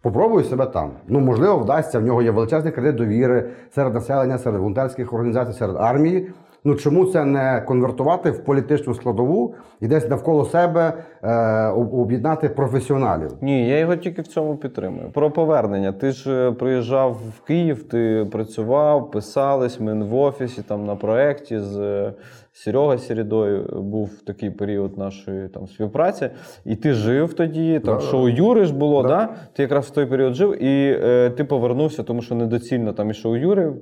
Попробуй 0.06 0.44
себе 0.44 0.66
там. 0.66 0.90
Ну, 1.08 1.20
можливо, 1.20 1.58
вдасться. 1.58 1.98
В 1.98 2.02
нього 2.02 2.22
є 2.22 2.30
величезний 2.30 2.72
кредит 2.72 2.94
довіри 2.94 3.48
серед 3.74 3.94
населення, 3.94 4.38
серед 4.38 4.58
волонтерських 4.58 5.12
організацій, 5.12 5.52
серед 5.52 5.76
армії. 5.76 6.30
Ну 6.64 6.74
чому 6.74 7.06
це 7.06 7.24
не 7.24 7.60
конвертувати 7.66 8.30
в 8.30 8.44
політичну 8.44 8.94
складову 8.94 9.54
і 9.80 9.86
десь 9.86 10.08
навколо 10.08 10.44
себе 10.44 10.92
е, 11.22 11.66
об'єднати 11.68 12.48
професіоналів? 12.48 13.30
Ні, 13.40 13.68
я 13.68 13.78
його 13.78 13.96
тільки 13.96 14.22
в 14.22 14.26
цьому 14.26 14.56
підтримую. 14.56 15.10
Про 15.10 15.30
повернення. 15.30 15.92
Ти 15.92 16.10
ж 16.10 16.48
е, 16.48 16.52
приїжджав 16.52 17.12
в 17.12 17.46
Київ, 17.46 17.82
ти 17.82 18.26
працював, 18.32 19.10
писались, 19.10 19.80
ми 19.80 20.04
в 20.04 20.14
офісі, 20.14 20.62
там 20.62 20.86
на 20.86 20.96
проєкті 20.96 21.58
з 21.58 21.78
е, 21.78 22.12
Серега 22.58 22.98
Сірідою 22.98 23.82
був 23.82 24.10
такий 24.26 24.50
період 24.50 24.98
нашої 24.98 25.48
там 25.48 25.66
співпраці. 25.66 26.28
І 26.64 26.76
ти 26.76 26.92
жив 26.92 27.34
тоді, 27.34 27.80
там 27.84 27.94
Да. 27.94 28.00
шоу 28.00 28.28
Юри 28.28 28.64
ж 28.64 28.74
було, 28.74 29.02
Да. 29.02 29.08
да. 29.08 29.28
ти 29.52 29.62
якраз 29.62 29.86
в 29.86 29.90
той 29.90 30.06
період 30.06 30.34
жив, 30.34 30.62
і 30.62 30.98
е, 31.02 31.30
ти 31.30 31.44
повернувся, 31.44 32.02
тому 32.02 32.22
що 32.22 32.34
недоцільно 32.34 32.92
там 32.92 33.10
і 33.10 33.14
шоу 33.14 33.36
Юри. 33.36 33.72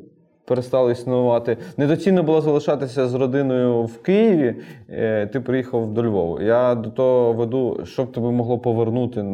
Перестало 0.47 0.91
існувати. 0.91 1.57
Недоцільно 1.77 2.23
було 2.23 2.41
залишатися 2.41 3.09
з 3.09 3.15
родиною 3.15 3.83
в 3.83 4.03
Києві. 4.03 4.55
Е, 4.91 5.27
Ти 5.27 5.41
приїхав 5.41 5.95
до 5.95 6.03
Львова. 6.05 6.43
Я 6.43 6.75
до 6.75 6.91
того 6.91 7.33
веду, 7.33 7.81
що 7.85 8.05
б 8.05 8.13
тебе 8.13 8.31
могло 8.31 8.59
повернути 8.59 9.25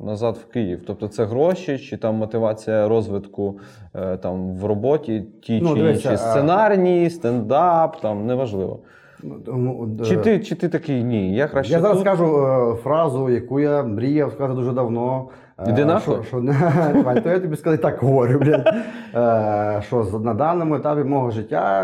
назад 0.00 0.36
в 0.36 0.52
Київ. 0.52 0.80
Тобто 0.86 1.08
це 1.08 1.24
гроші, 1.24 1.78
чи 1.78 1.96
там 1.96 2.14
мотивація 2.14 2.88
розвитку 2.88 3.58
е, 3.94 4.16
там 4.16 4.56
в 4.56 4.64
роботі, 4.64 5.24
ті 5.42 5.60
Ну, 5.62 5.74
чи 5.76 5.80
інші 5.80 6.16
сценарні, 6.16 7.10
стендап, 7.10 8.00
там 8.00 8.26
неважливо. 8.26 8.78
Ну, 9.22 9.34
тому, 9.46 9.88
е, 10.00 10.04
Чи 10.04 10.16
ти, 10.16 10.38
чи 10.40 10.54
ти 10.54 10.68
такий 10.68 11.04
ні? 11.04 11.34
Я 11.34 11.48
краще 11.48 11.72
Я 11.72 11.80
зараз 11.80 11.96
тут. 11.96 12.06
скажу 12.06 12.26
фразу, 12.82 13.30
яку 13.30 13.60
я 13.60 13.82
мріяв 13.82 14.32
сказати 14.32 14.54
дуже 14.54 14.72
давно. 14.72 15.28
Е, 15.66 15.70
Іди 15.70 15.84
нахуй. 15.84 16.16
Що, 16.26 16.36
Вань, 17.04 17.22
то 17.22 17.28
я 17.30 17.38
тобі 17.40 17.56
сказати 17.56 17.82
так 17.82 17.98
говорю, 17.98 18.38
блядь. 18.38 18.68
Е, 19.14 19.82
що 19.86 20.20
на 20.24 20.34
даному 20.34 20.74
етапі 20.74 21.04
мого 21.04 21.30
життя 21.30 21.82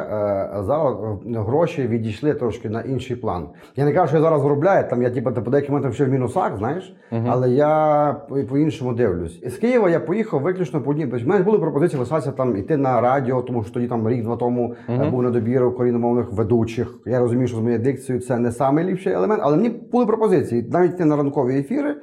е, 0.59 0.63
зараз 0.63 0.95
е, 1.27 1.39
гроші 1.39 1.87
відійшли 1.87 2.35
трошки 2.35 2.71
на 2.71 2.81
інший 2.81 3.17
план. 3.17 3.47
Я 3.77 3.85
не 3.85 3.93
кажу, 3.93 4.07
що 4.09 4.17
я 4.17 4.23
зараз 4.23 4.43
заробляю, 4.43 4.89
там 4.91 5.03
я 5.03 5.11
типу, 5.11 5.33
по 5.33 5.51
деяким 5.51 5.71
моментам 5.73 5.93
ще 5.93 6.05
в 6.05 6.09
мінусах, 6.09 6.57
знаєш, 6.57 6.97
але 7.29 7.51
я 7.51 8.17
по- 8.29 8.37
по-іншому 8.37 8.93
дивлюсь. 8.93 9.41
З 9.47 9.57
Києва 9.57 9.91
я 9.91 10.01
поїхав 10.01 10.41
виключно 10.41 10.81
по 10.81 10.91
одній. 10.91 11.07
У 11.07 11.29
мене 11.29 11.45
були 11.45 11.59
пропозиції 11.59 12.01
лишатися 12.01 12.31
там 12.33 12.57
іти 12.57 12.77
на 12.77 13.01
радіо, 13.01 13.43
тому 13.43 13.63
що 13.65 13.73
тоді 13.75 13.87
там 13.89 14.09
рік-два 14.09 14.37
тому 14.37 14.75
е, 14.89 15.11
був 15.11 15.23
недобір 15.23 15.65
україномовних 15.65 16.33
ведучих. 16.33 16.95
Я 17.07 17.19
розумію, 17.19 17.49
що 17.49 17.57
з 17.57 17.61
моєю 17.61 17.79
дикцією 17.83 18.23
це 18.25 18.39
не 18.39 18.53
найліпший 18.73 19.13
елемент, 19.13 19.41
але 19.45 19.57
мені 19.57 19.69
були 19.69 20.07
пропозиції 20.07 20.69
навіть 20.73 21.01
на 21.01 21.17
ранкові 21.17 21.59
ефіри, 21.59 21.97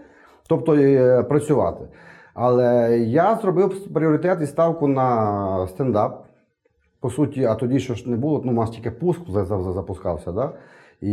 тобто 0.48 0.76
е, 0.76 1.24
працювати. 1.24 1.84
Але 2.34 2.98
я 3.00 3.40
зробив 3.42 3.94
пріоритет 3.94 4.42
і 4.42 4.46
ставку 4.46 4.88
на 4.88 5.68
стендап. 5.68 6.26
По 7.00 7.10
суті, 7.10 7.46
а 7.46 7.56
тоді 7.56 7.80
що 7.80 7.94
ж 7.94 8.10
не 8.10 8.18
було, 8.18 8.42
ну, 8.46 8.52
у 8.52 8.56
нас 8.56 8.70
тільки 8.70 8.92
пуск 8.92 9.22
за- 9.30 9.46
за- 9.46 9.62
за- 9.62 9.72
запускався, 9.74 10.32
да? 10.32 10.52
І... 11.02 11.12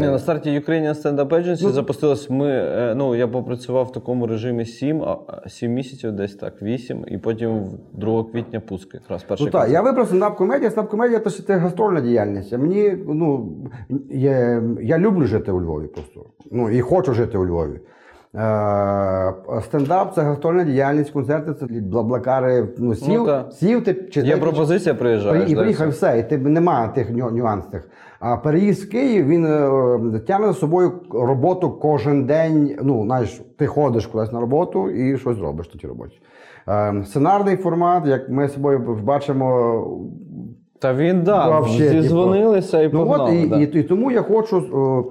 Ні, 0.00 0.06
на 0.06 0.18
старті 0.18 0.50
Ukrainian 0.50 0.94
Stand 1.02 1.16
Up 1.16 1.28
Agency 1.28 1.60
Ну, 1.62 1.70
запустилось. 1.70 2.30
Ми, 2.30 2.48
е, 2.48 2.94
ну, 2.96 3.14
я 3.14 3.28
попрацював 3.28 3.84
в 3.86 3.92
такому 3.92 4.26
режимі 4.26 4.64
7, 4.64 5.02
а- 5.02 5.48
7 5.48 5.72
місяців, 5.72 6.12
десь 6.12 6.34
так, 6.34 6.62
8, 6.62 7.04
і 7.08 7.18
потім 7.18 7.70
2 7.92 8.24
квітня 8.24 8.60
пуск, 8.60 8.94
якраз 8.94 9.22
перший 9.22 9.46
Ну 9.46 9.52
так, 9.52 9.70
я 9.70 9.82
вибрав 9.82 10.06
стендап-комедія. 10.06 10.70
Стендап-комедія 10.70 11.20
це 11.20 11.30
це 11.30 11.56
гастрольна 11.56 12.00
діяльність. 12.00 12.52
Мені, 12.52 12.96
ну, 13.08 13.52
я, 14.10 14.62
я 14.80 14.98
люблю 14.98 15.26
жити 15.26 15.52
у 15.52 15.60
Львові 15.60 15.86
просто. 15.86 16.20
Ну, 16.50 16.70
і 16.70 16.80
хочу 16.80 17.14
жити 17.14 17.38
у 17.38 17.46
Львові. 17.46 17.80
Е, 18.34 19.34
стендап 19.62 20.14
це 20.14 20.22
гастрольна 20.22 20.64
діяльність, 20.64 21.10
концерти 21.10 21.54
це 21.54 21.66
блаблакари. 21.66 22.68
Ну, 22.78 22.94
сів, 22.94 23.26
так. 23.26 23.52
сів 23.52 23.84
ти 23.84 23.94
чи 23.94 24.20
Є 24.20 24.36
пропозиція, 24.36 24.94
приїжджаєш. 24.94 25.50
І 25.50 25.56
приїхав 25.56 25.88
все. 25.88 26.18
і 26.18 26.22
ти 26.22 26.38
немає 26.38 26.88
тих 26.88 27.10
ню- 27.10 27.32
нюансів. 27.32 27.80
А 28.20 28.36
переїзд 28.36 28.84
в 28.84 28.90
Київ 28.90 29.26
він 29.26 29.46
е, 29.46 30.20
тягне 30.26 30.46
за 30.46 30.54
собою 30.54 30.92
роботу 31.10 31.70
кожен 31.70 32.24
день. 32.24 32.76
Ну, 32.82 33.04
знаєш, 33.04 33.42
ти 33.58 33.66
ходиш 33.66 34.06
кудись 34.06 34.32
на 34.32 34.40
роботу 34.40 34.90
і 34.90 35.18
щось 35.18 35.38
робиш 35.38 35.68
тій 35.68 35.86
роботі. 35.86 36.20
Е, 36.68 37.02
сценарний 37.06 37.56
формат, 37.56 38.06
як 38.06 38.28
ми 38.28 38.48
з 38.48 38.54
собою 38.54 38.98
бачимо, 39.04 40.00
Та 40.78 40.94
він 40.94 41.22
да, 41.22 41.48
Вообще, 41.48 41.88
типу. 41.88 42.02
зізвонилися 42.02 42.82
і 42.82 42.90
Ну 42.92 43.06
погнали. 43.06 43.30
от 43.30 43.44
і, 43.44 43.46
да. 43.46 43.58
і, 43.60 43.80
і 43.80 43.82
тому 43.82 44.10
я 44.10 44.22
хочу 44.22 44.56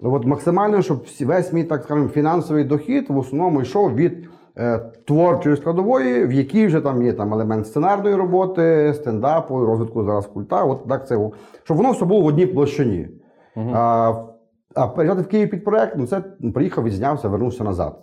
е, 0.03 0.07
от 0.07 0.25
максимально, 0.25 0.81
щоб 0.81 1.01
всі- 1.03 1.25
весь 1.25 1.53
мій 1.53 1.63
так 1.63 1.83
скажемо 1.83 2.07
фінансовий 2.07 2.63
дохід 2.63 3.05
в 3.09 3.17
основному 3.17 3.61
йшов 3.61 3.95
від 3.95 4.29
е, 4.57 4.79
творчої 5.07 5.57
складової, 5.57 6.25
в 6.25 6.31
якій 6.33 6.67
вже 6.67 6.81
там 6.81 7.03
є 7.03 7.13
там 7.13 7.33
елемент 7.33 7.67
сценарної 7.67 8.15
роботи, 8.15 8.93
стендапу, 8.95 9.65
розвитку 9.65 10.03
зараз 10.03 10.25
культа. 10.27 10.63
От 10.63 10.87
так 10.87 11.07
це 11.07 11.29
щоб 11.63 11.77
воно 11.77 11.91
все 11.91 12.05
було 12.05 12.21
в 12.21 12.25
одній 12.25 12.45
площині. 12.45 13.07
А, 13.73 14.13
а 14.75 14.87
переїжджати 14.87 15.21
в 15.21 15.27
Київ 15.31 15.49
під 15.49 15.63
проект, 15.63 15.93
ну 15.97 16.07
це 16.07 16.23
ну, 16.39 16.51
приїхав, 16.51 16.83
відзнявся, 16.83 17.27
вернувся 17.27 17.63
назад. 17.63 17.99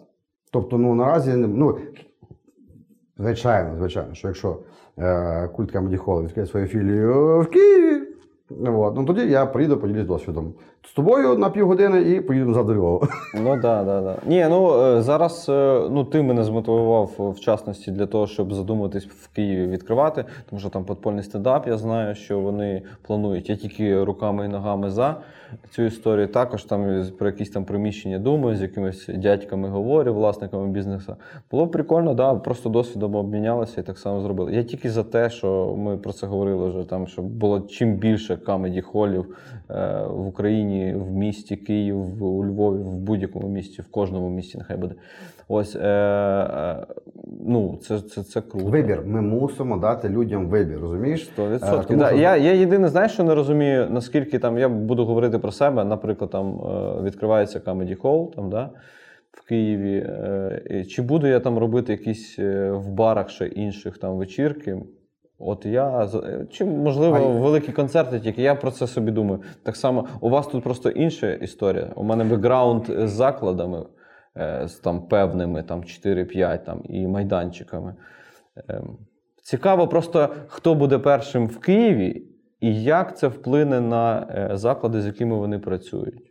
Тобто, 0.53 0.79
ну 0.79 0.95
наразі 0.95 1.33
ну. 1.37 1.77
Звичайно, 3.19 3.77
звичайно, 3.79 4.15
що 4.15 4.29
якщо 4.29 4.57
культ 5.53 5.75
Comedy 5.75 5.97
Холла 5.97 6.47
свою 6.47 6.67
філію 6.67 7.41
в 7.41 7.47
Києві, 7.47 8.03
От. 8.67 8.97
Ну 8.97 9.05
тоді 9.05 9.21
я 9.21 9.47
приїду, 9.47 9.77
поділюсь 9.77 10.07
досвідом. 10.07 10.55
З 10.83 10.93
тобою 10.93 11.39
на 11.39 11.51
півгодини 11.51 12.01
і 12.01 12.21
поїду 12.21 12.47
назад 12.47 12.67
до 12.67 12.75
Львова. 12.75 13.09
Ну 13.35 13.57
да, 13.57 13.85
да, 13.85 14.01
да. 14.01 14.17
Ні, 14.27 14.47
ну 14.51 14.83
е, 14.83 15.03
зараз 15.03 15.47
е, 15.49 15.83
ну 15.91 16.05
ти 16.05 16.23
мене 16.23 16.45
змотивував 16.45 17.11
е, 17.21 17.23
в 17.23 17.41
частності 17.41 17.91
для 17.91 18.07
того, 18.07 18.27
щоб 18.27 18.55
задуматись 18.55 19.07
в 19.07 19.29
Києві 19.29 19.67
відкривати, 19.67 20.25
тому 20.51 20.61
що 20.61 20.69
там 20.69 20.85
подпольний 20.85 21.23
стендап. 21.23 21.67
Я 21.67 21.79
знаю, 21.79 22.15
що 22.15 22.41
вони 22.41 22.83
планують. 23.03 23.51
Я 23.51 23.57
тільки 23.57 24.05
руками 24.05 24.45
і 24.45 24.49
ногами 24.49 24.91
за 24.91 25.17
цю 25.71 25.83
історію. 25.83 26.29
Також 26.29 26.65
там 26.65 27.05
про 27.19 27.27
якісь 27.27 27.51
там 27.51 27.65
приміщення 27.65 28.19
думаю, 28.19 28.57
з 28.57 28.63
якимись 28.63 29.07
дядьками 29.09 29.69
говорю, 29.69 30.15
власниками 30.15 30.69
бізнесу. 30.69 31.17
Було 31.51 31.67
б 31.67 31.71
прикольно, 31.71 32.15
да, 32.15 32.35
просто 32.35 32.69
досвідом 32.69 33.15
обмінялися 33.15 33.81
і 33.81 33.85
так 33.85 33.99
само 33.99 34.21
зробили. 34.21 34.55
Я 34.55 34.63
тільки 34.63 34.91
за 34.91 35.03
те, 35.03 35.31
що 35.31 35.75
ми 35.79 35.97
про 35.97 36.13
це 36.13 36.27
говорили 36.27 36.69
вже 36.69 36.89
там, 36.89 37.07
щоб 37.07 37.25
було 37.25 37.61
чим 37.61 37.95
більше 37.95 38.37
камеді 38.37 38.81
холів 38.81 39.37
е, 39.71 40.05
в 40.11 40.27
Україні, 40.27 40.70
в 40.95 41.11
місті 41.11 41.57
Київ, 41.57 42.25
у 42.25 42.45
Львові, 42.45 42.83
в 42.83 42.95
будь-якому 42.97 43.49
місті, 43.49 43.83
в 43.83 43.87
кожному 43.91 44.31
місті, 44.31 44.59
нехай 44.59 44.77
буде. 44.77 44.95
Ось 45.49 45.77
е, 45.77 45.81
е, 45.81 46.87
ну, 47.47 47.79
це, 47.83 48.01
це, 48.01 48.23
це 48.23 48.41
круто. 48.41 48.67
Вибір. 48.67 49.03
Ми 49.07 49.21
мусимо 49.23 49.77
дати 49.77 50.09
людям 50.09 50.47
вибір, 50.49 50.79
розумієш? 50.81 51.25
Сто 51.25 51.45
Е, 51.45 51.49
відсотків. 51.55 51.87
тому 51.89 52.01
Да. 52.01 52.09
що- 52.09 52.17
Я, 52.19 52.37
я 52.37 52.53
єдине, 52.53 52.89
знаєш, 52.89 53.13
що 53.13 53.25
не 53.25 53.35
розумію, 53.35 53.87
наскільки 53.91 54.39
там 54.39 54.59
я 54.59 54.69
буду 54.69 55.05
говорити 55.05 55.39
про 55.39 55.53
себе. 55.53 55.85
Наприклад, 55.85 56.31
там 56.31 56.61
е, 56.61 57.03
відкривається 57.03 57.59
Comedy 57.59 58.01
Hall, 58.01 58.35
там, 58.35 58.51
да, 58.51 58.71
в 59.33 59.49
Києві. 59.49 60.07
Чи 60.89 61.03
буду 61.03 61.27
я 61.27 61.41
там 61.41 61.59
робити 61.59 61.93
якісь 61.93 62.39
в 62.73 62.89
барах 62.89 63.31
ще 63.31 63.47
інших 63.47 63.99
там 63.99 64.17
вечірки? 64.17 64.79
От 65.41 65.67
я 65.67 66.09
е, 66.15 66.47
чи 66.51 66.65
можливо 66.65 67.17
А 67.17 67.21
великі 67.21 67.73
концерти, 67.73 68.21
тільки 68.21 68.43
я 68.43 68.55
про 68.55 68.71
це 68.71 68.87
собі 68.87 69.11
думаю. 69.11 69.41
Так 69.63 69.77
само 69.77 70.09
у 70.21 70.31
вас 70.31 70.47
тут 70.47 70.65
просто 70.65 70.91
інша 70.91 71.33
історія. 71.33 71.93
У 71.95 72.05
мене 72.05 72.25
бекграунд 72.25 72.85
з 72.87 73.11
закладами, 73.11 73.87
е, 74.37 74.69
з 74.69 74.75
там 74.75 75.09
певними, 75.09 75.63
там 75.63 75.81
4-5 75.81 76.65
там, 76.65 76.83
і 76.85 77.07
майданчиками. 77.07 77.95
Ем, 78.69 78.99
Цікаво 79.43 79.89
просто, 79.89 80.29
хто 80.47 80.75
буде 80.75 80.99
першим 80.99 81.47
в 81.47 81.59
Києві 81.59 82.27
і 82.61 82.83
як 82.83 83.19
це 83.19 83.29
вплине 83.29 83.81
на 83.81 84.27
е, 84.31 84.57
заклади, 84.57 85.01
з 85.01 85.07
якими 85.07 85.37
вони 85.37 85.59
працюють. 85.59 86.30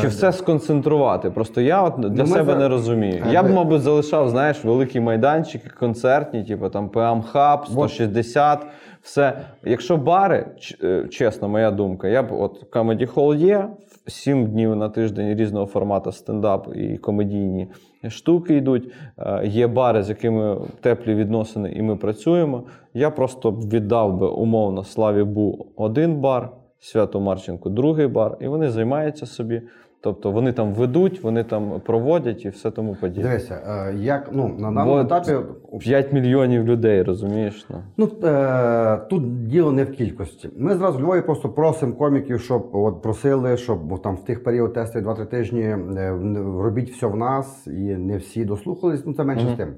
Чи 0.00 0.08
все 0.08 0.32
сконцентрувати? 0.32 1.30
Просто 1.30 1.60
я 1.60 1.82
от 1.82 1.94
для 2.00 2.22
ми 2.22 2.26
себе 2.28 2.52
за- 2.52 2.58
не 2.58 2.68
розумію. 2.68 3.24
Е, 3.28 3.32
Я 3.32 3.42
б, 3.42 3.46
ми- 3.48 3.54
мабуть, 3.54 3.80
залишав, 3.82 4.30
знаєш, 4.30 4.64
великі 4.64 5.00
майданчики, 5.00 5.70
концертні, 5.80 6.44
типу 6.44 6.68
там 6.68 6.88
ПМ 6.88 7.22
Хаб, 7.22 7.66
160, 7.66 8.66
все. 9.02 9.38
Якщо 9.64 9.96
бари, 9.96 10.46
е, 10.84 11.04
чесно, 11.10 11.48
моя 11.48 11.70
думка, 11.70 12.08
я 12.08 12.22
б 12.22 12.26
от 12.32 12.66
Comedy 12.72 13.14
Hall 13.14 13.36
є, 13.36 13.68
7 14.06 14.46
днів 14.46 14.76
на 14.76 14.88
тиждень 14.88 15.34
різного 15.38 15.66
формату 15.66 16.12
стендап 16.12 16.68
і 16.76 16.96
комедійні 16.98 17.68
штуки 18.08 18.56
йдуть. 18.56 18.92
Е, 19.18 19.40
Є 19.46 19.66
бари, 19.66 20.02
з 20.02 20.08
якими 20.08 20.56
теплі 20.80 21.14
відносини, 21.14 21.72
і 21.72 21.82
ми 21.82 21.96
працюємо. 21.96 22.62
Я 22.94 23.10
просто 23.10 23.50
віддав 23.50 24.16
би 24.18 24.26
умовно 24.28 24.84
Славі 24.84 25.24
Бу 25.24 25.66
один 25.76 26.14
бар. 26.16 26.48
Свято 26.80 27.20
Марченко 27.20 27.70
другий 27.70 28.06
бар, 28.06 28.36
і 28.40 28.48
вони 28.48 28.70
займаються 28.70 29.26
собі. 29.26 29.62
Тобто 30.00 30.30
вони 30.30 30.52
там 30.52 30.74
ведуть, 30.74 31.22
вони 31.22 31.44
там 31.44 31.80
проводять 31.86 32.44
і 32.44 32.48
все 32.48 32.70
тому 32.70 32.96
подібне. 33.00 33.22
Дивися, 33.22 33.60
е, 33.66 33.94
як 33.96 34.28
ну 34.32 34.48
на 34.58 34.70
даному 34.70 34.98
етапі 34.98 35.32
5 35.80 36.12
мільйонів 36.12 36.64
людей, 36.64 37.02
розумієш? 37.02 37.66
Ну. 37.70 37.82
Ну 37.96 38.28
е, 38.28 38.96
тут 39.10 39.46
діло 39.46 39.72
не 39.72 39.84
в 39.84 39.92
кількості. 39.92 40.50
Ми 40.56 40.74
зразу 40.74 40.98
в 40.98 41.02
Львові 41.02 41.20
просто 41.20 41.48
просимо 41.48 41.92
коміків, 41.92 42.40
щоб 42.40 42.70
от 42.72 43.02
просили, 43.02 43.56
щоб 43.56 43.84
бо 43.84 43.98
там 43.98 44.16
в 44.16 44.24
тих 44.24 44.44
період 44.44 44.72
тестів 44.72 45.08
2-3 45.08 45.26
тижні 45.26 45.62
е, 45.62 46.18
робіть 46.62 46.90
все 46.90 47.06
в 47.06 47.16
нас, 47.16 47.66
і 47.66 47.96
не 47.96 48.16
всі 48.16 48.44
дослухались. 48.44 49.06
Ну 49.06 49.14
це 49.14 49.24
менше 49.24 49.46
з 49.54 49.56
тим. 49.56 49.68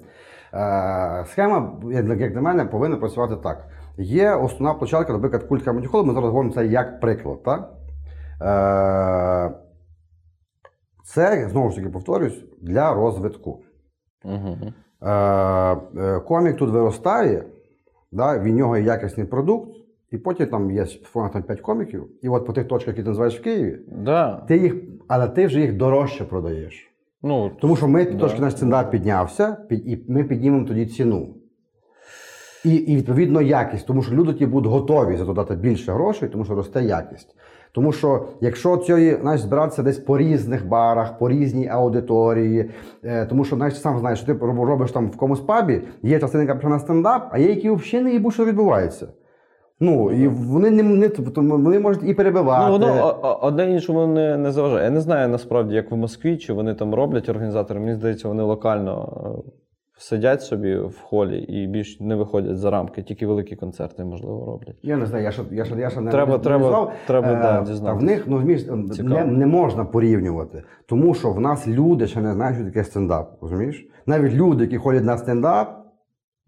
Е, 0.54 1.24
схема, 1.26 1.72
як 1.92 2.32
для 2.32 2.40
мене, 2.40 2.64
повинна 2.64 2.96
працювати 2.96 3.36
так. 3.36 3.66
Є 3.98 4.34
основна 4.34 4.74
площадка, 4.74 5.12
наприклад, 5.12 5.42
культ 5.42 5.66
Comedy 5.66 6.04
Ми 6.04 6.14
зараз 6.14 6.28
говоримо 6.30 6.52
це 6.52 6.66
як 6.66 7.00
приклад. 7.00 7.42
Так? 7.42 7.72
Е, 8.42 9.50
це 11.04 11.48
знову 11.48 11.70
ж 11.70 11.76
таки 11.76 11.88
повторюсь 11.88 12.44
для 12.60 12.94
розвитку. 12.94 13.60
Угу. 14.24 14.56
Комік 16.26 16.56
тут 16.56 16.70
виростає, 16.70 17.44
да, 18.12 18.38
від 18.38 18.54
нього 18.54 18.76
є 18.76 18.84
якісний 18.84 19.26
продукт, 19.26 19.70
і 20.10 20.18
потім 20.18 20.46
там 20.46 20.70
є 20.70 20.86
там 21.14 21.42
5 21.42 21.60
коміків, 21.60 22.08
і 22.22 22.28
от 22.28 22.46
по 22.46 22.52
тих 22.52 22.68
точках, 22.68 22.88
які 22.88 23.02
ти 23.02 23.08
називаєш 23.08 23.40
в 23.40 23.42
Києві, 23.42 23.78
Да. 23.88 24.44
ти 24.48 24.56
їх, 24.56 24.74
але 25.08 25.28
ти 25.28 25.46
вже 25.46 25.60
їх 25.60 25.76
дорожче 25.76 26.24
продаєш. 26.24 26.89
Ну, 27.22 27.50
Тому 27.60 27.76
що 27.76 27.88
ми 27.88 28.04
Да. 28.04 28.18
трошки 28.18 28.40
наш 28.40 28.52
стендап 28.52 28.90
піднявся, 28.90 29.56
під, 29.68 29.88
і 29.88 30.04
ми 30.08 30.24
піднімемо 30.24 30.66
тоді 30.66 30.86
ціну. 30.86 31.34
І, 32.64 32.74
і 32.74 32.96
відповідно 32.96 33.42
якість, 33.42 33.86
тому 33.86 34.02
що 34.02 34.14
люди 34.14 34.32
ті 34.32 34.46
будуть 34.46 34.72
готові 34.72 35.16
за 35.16 35.24
то 35.24 35.54
більше 35.54 35.92
грошей, 35.92 36.28
тому 36.28 36.44
що 36.44 36.54
росте 36.54 36.82
якість. 36.82 37.36
Тому 37.72 37.92
що 37.92 38.26
якщо 38.40 38.76
цієї 38.76 39.18
знаєш, 39.20 39.40
збиратися 39.40 39.82
десь 39.82 39.98
по 39.98 40.18
різних 40.18 40.68
барах, 40.68 41.18
по 41.18 41.28
різній 41.28 41.68
аудиторії, 41.68 42.70
е, 43.04 43.26
тому 43.26 43.44
що 43.44 43.56
знаєш, 43.56 43.80
сам 43.80 43.98
знаєш, 43.98 44.18
що 44.18 44.34
ти 44.34 44.38
робиш 44.42 44.92
там 44.92 45.10
в 45.10 45.16
комусь 45.16 45.40
пабі, 45.40 45.82
є 46.02 46.20
частина, 46.20 46.44
яка 46.44 46.68
на 46.68 46.78
стендап, 46.78 47.28
а 47.32 47.38
є, 47.38 47.48
які 47.48 47.70
взагалі 47.70 48.04
не 48.04 48.12
їбуть, 48.12 48.34
що 48.34 48.44
відбувається. 48.44 49.08
Ну, 49.82 50.10
і 50.12 50.28
вони 50.28 50.70
не, 50.70 50.82
не 50.82 51.08
тобто 51.08 51.40
вони 51.40 51.78
можуть 51.78 52.02
і 52.08 52.14
перебивати. 52.14 52.66
ну 52.66 52.72
воно 52.72 53.38
одне 53.42 53.70
іншому 53.70 54.06
не, 54.06 54.36
не 54.36 54.52
заважає. 54.52 54.84
Я 54.84 54.90
не 54.90 55.00
знаю 55.00 55.28
насправді, 55.28 55.74
як 55.74 55.90
в 55.90 55.96
Москві, 55.96 56.36
чи 56.36 56.52
вони 56.52 56.74
там 56.74 56.94
роблять 56.94 57.28
організатори. 57.28 57.80
Мені 57.80 57.94
здається, 57.94 58.28
вони 58.28 58.42
локально 58.42 59.12
е, 59.46 59.50
сидять 59.98 60.42
собі 60.42 60.76
в 60.76 61.00
холі 61.02 61.38
і 61.38 61.66
більш 61.66 62.00
не 62.00 62.14
виходять 62.16 62.58
за 62.58 62.70
рамки, 62.70 63.02
тільки 63.02 63.26
великі 63.26 63.56
концерти, 63.56 64.04
можливо, 64.04 64.46
роблять. 64.46 64.76
Я 64.82 64.96
не 64.96 65.06
знаю, 65.06 65.24
я 65.24 65.30
ще, 65.30 65.42
я 65.50 65.64
ще, 65.64 65.74
я 65.76 65.90
ще 65.90 66.00
не 66.00 66.10
Треба- 66.10 66.32
не 66.32 66.38
треба- 66.38 66.68
знав. 66.68 66.92
треба, 67.06 67.28
Е, 67.28 67.42
да, 67.42 67.62
дізнатися. 67.70 68.00
в 68.00 68.02
них 68.02 68.24
ну, 68.26 68.34
розумієш, 68.36 68.66
не, 69.02 69.24
не 69.24 69.46
можна 69.46 69.84
порівнювати, 69.84 70.62
тому 70.86 71.14
що 71.14 71.30
в 71.30 71.40
нас 71.40 71.68
люди 71.68 72.06
ще 72.06 72.20
не 72.20 72.32
знають, 72.32 72.56
що 72.56 72.64
таке 72.64 72.84
стендап. 72.84 73.38
Розумієш? 73.42 73.88
Навіть 74.06 74.32
люди, 74.34 74.64
які 74.64 74.76
ходять 74.76 75.04
на 75.04 75.18
стендап, 75.18 75.68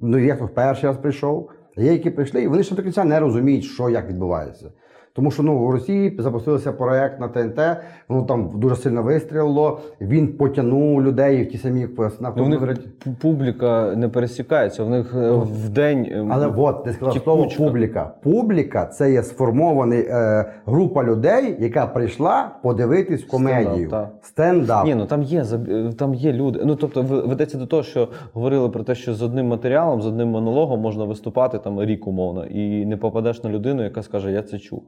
ну 0.00 0.18
є 0.18 0.34
хто 0.34 0.48
перший 0.48 0.88
раз 0.88 0.96
прийшов, 0.96 1.50
є, 1.76 1.92
які 1.92 2.10
прийшли, 2.10 2.42
і 2.42 2.48
вони 2.48 2.62
ще 2.62 2.74
до 2.74 2.82
кінця 2.82 3.04
не 3.04 3.20
розуміють, 3.20 3.64
що 3.64 3.90
як 3.90 4.08
відбувається. 4.08 4.70
Тому 5.14 5.30
що 5.30 5.42
ну, 5.42 5.58
у 5.58 5.72
Росії 5.72 6.16
запустився 6.18 6.72
проект 6.72 7.20
на 7.20 7.28
ТНТ, 7.28 7.60
воно 8.08 8.22
там 8.22 8.50
дуже 8.54 8.76
сильно 8.76 9.02
вистрілило, 9.02 9.80
він 10.00 10.28
потягнув 10.28 11.02
людей 11.02 11.42
в 11.42 11.48
ті 11.48 11.58
самі 11.58 11.88
на 12.20 12.32
Ну, 12.36 12.44
в 12.44 12.48
них 12.48 12.78
публіка 13.20 13.94
не 13.96 14.08
пересікається, 14.08 14.84
в 14.84 14.90
них 14.90 15.14
е, 15.16 15.30
в 15.30 15.68
день. 15.68 16.08
е, 16.12 16.26
Але 16.30 16.46
от 16.56 16.84
ти 16.84 16.92
сказав 16.92 17.22
слово 17.22 17.48
публіка. 17.56 18.10
Публіка 18.22 18.86
це 18.86 19.12
є 19.12 19.22
сформований 19.22 20.06
е, 20.08 20.44
група 20.66 21.04
людей, 21.04 21.56
яка 21.58 21.86
прийшла 21.86 22.50
подивитись 22.62 23.24
комедію. 23.24 23.88
так. 23.88 24.10
Стендап. 24.22 24.84
Ні, 24.86 24.94
ну 24.94 25.06
там 25.06 25.22
є 25.22 25.44
е, 25.68 25.92
там 25.98 26.14
є 26.14 26.32
люди. 26.32 26.60
Ну 26.64 26.76
тобто, 26.76 27.02
ведеться 27.02 27.58
до 27.58 27.66
того, 27.66 27.82
що 27.82 28.08
говорили 28.32 28.68
про 28.68 28.82
те, 28.84 28.94
що 28.94 29.14
з 29.14 29.22
одним 29.22 29.46
матеріалом, 29.46 30.02
з 30.02 30.06
одним 30.06 30.28
монологом 30.28 30.80
можна 30.80 31.04
виступати 31.04 31.58
там 31.58 31.82
рік 31.82 32.06
умовно, 32.06 32.44
і 32.46 32.86
не 32.86 32.96
попадеш 32.96 33.44
на 33.44 33.50
людину, 33.50 33.82
яка 33.84 34.02
скаже, 34.02 34.32
я 34.32 34.42
це 34.42 34.58
чув. 34.58 34.82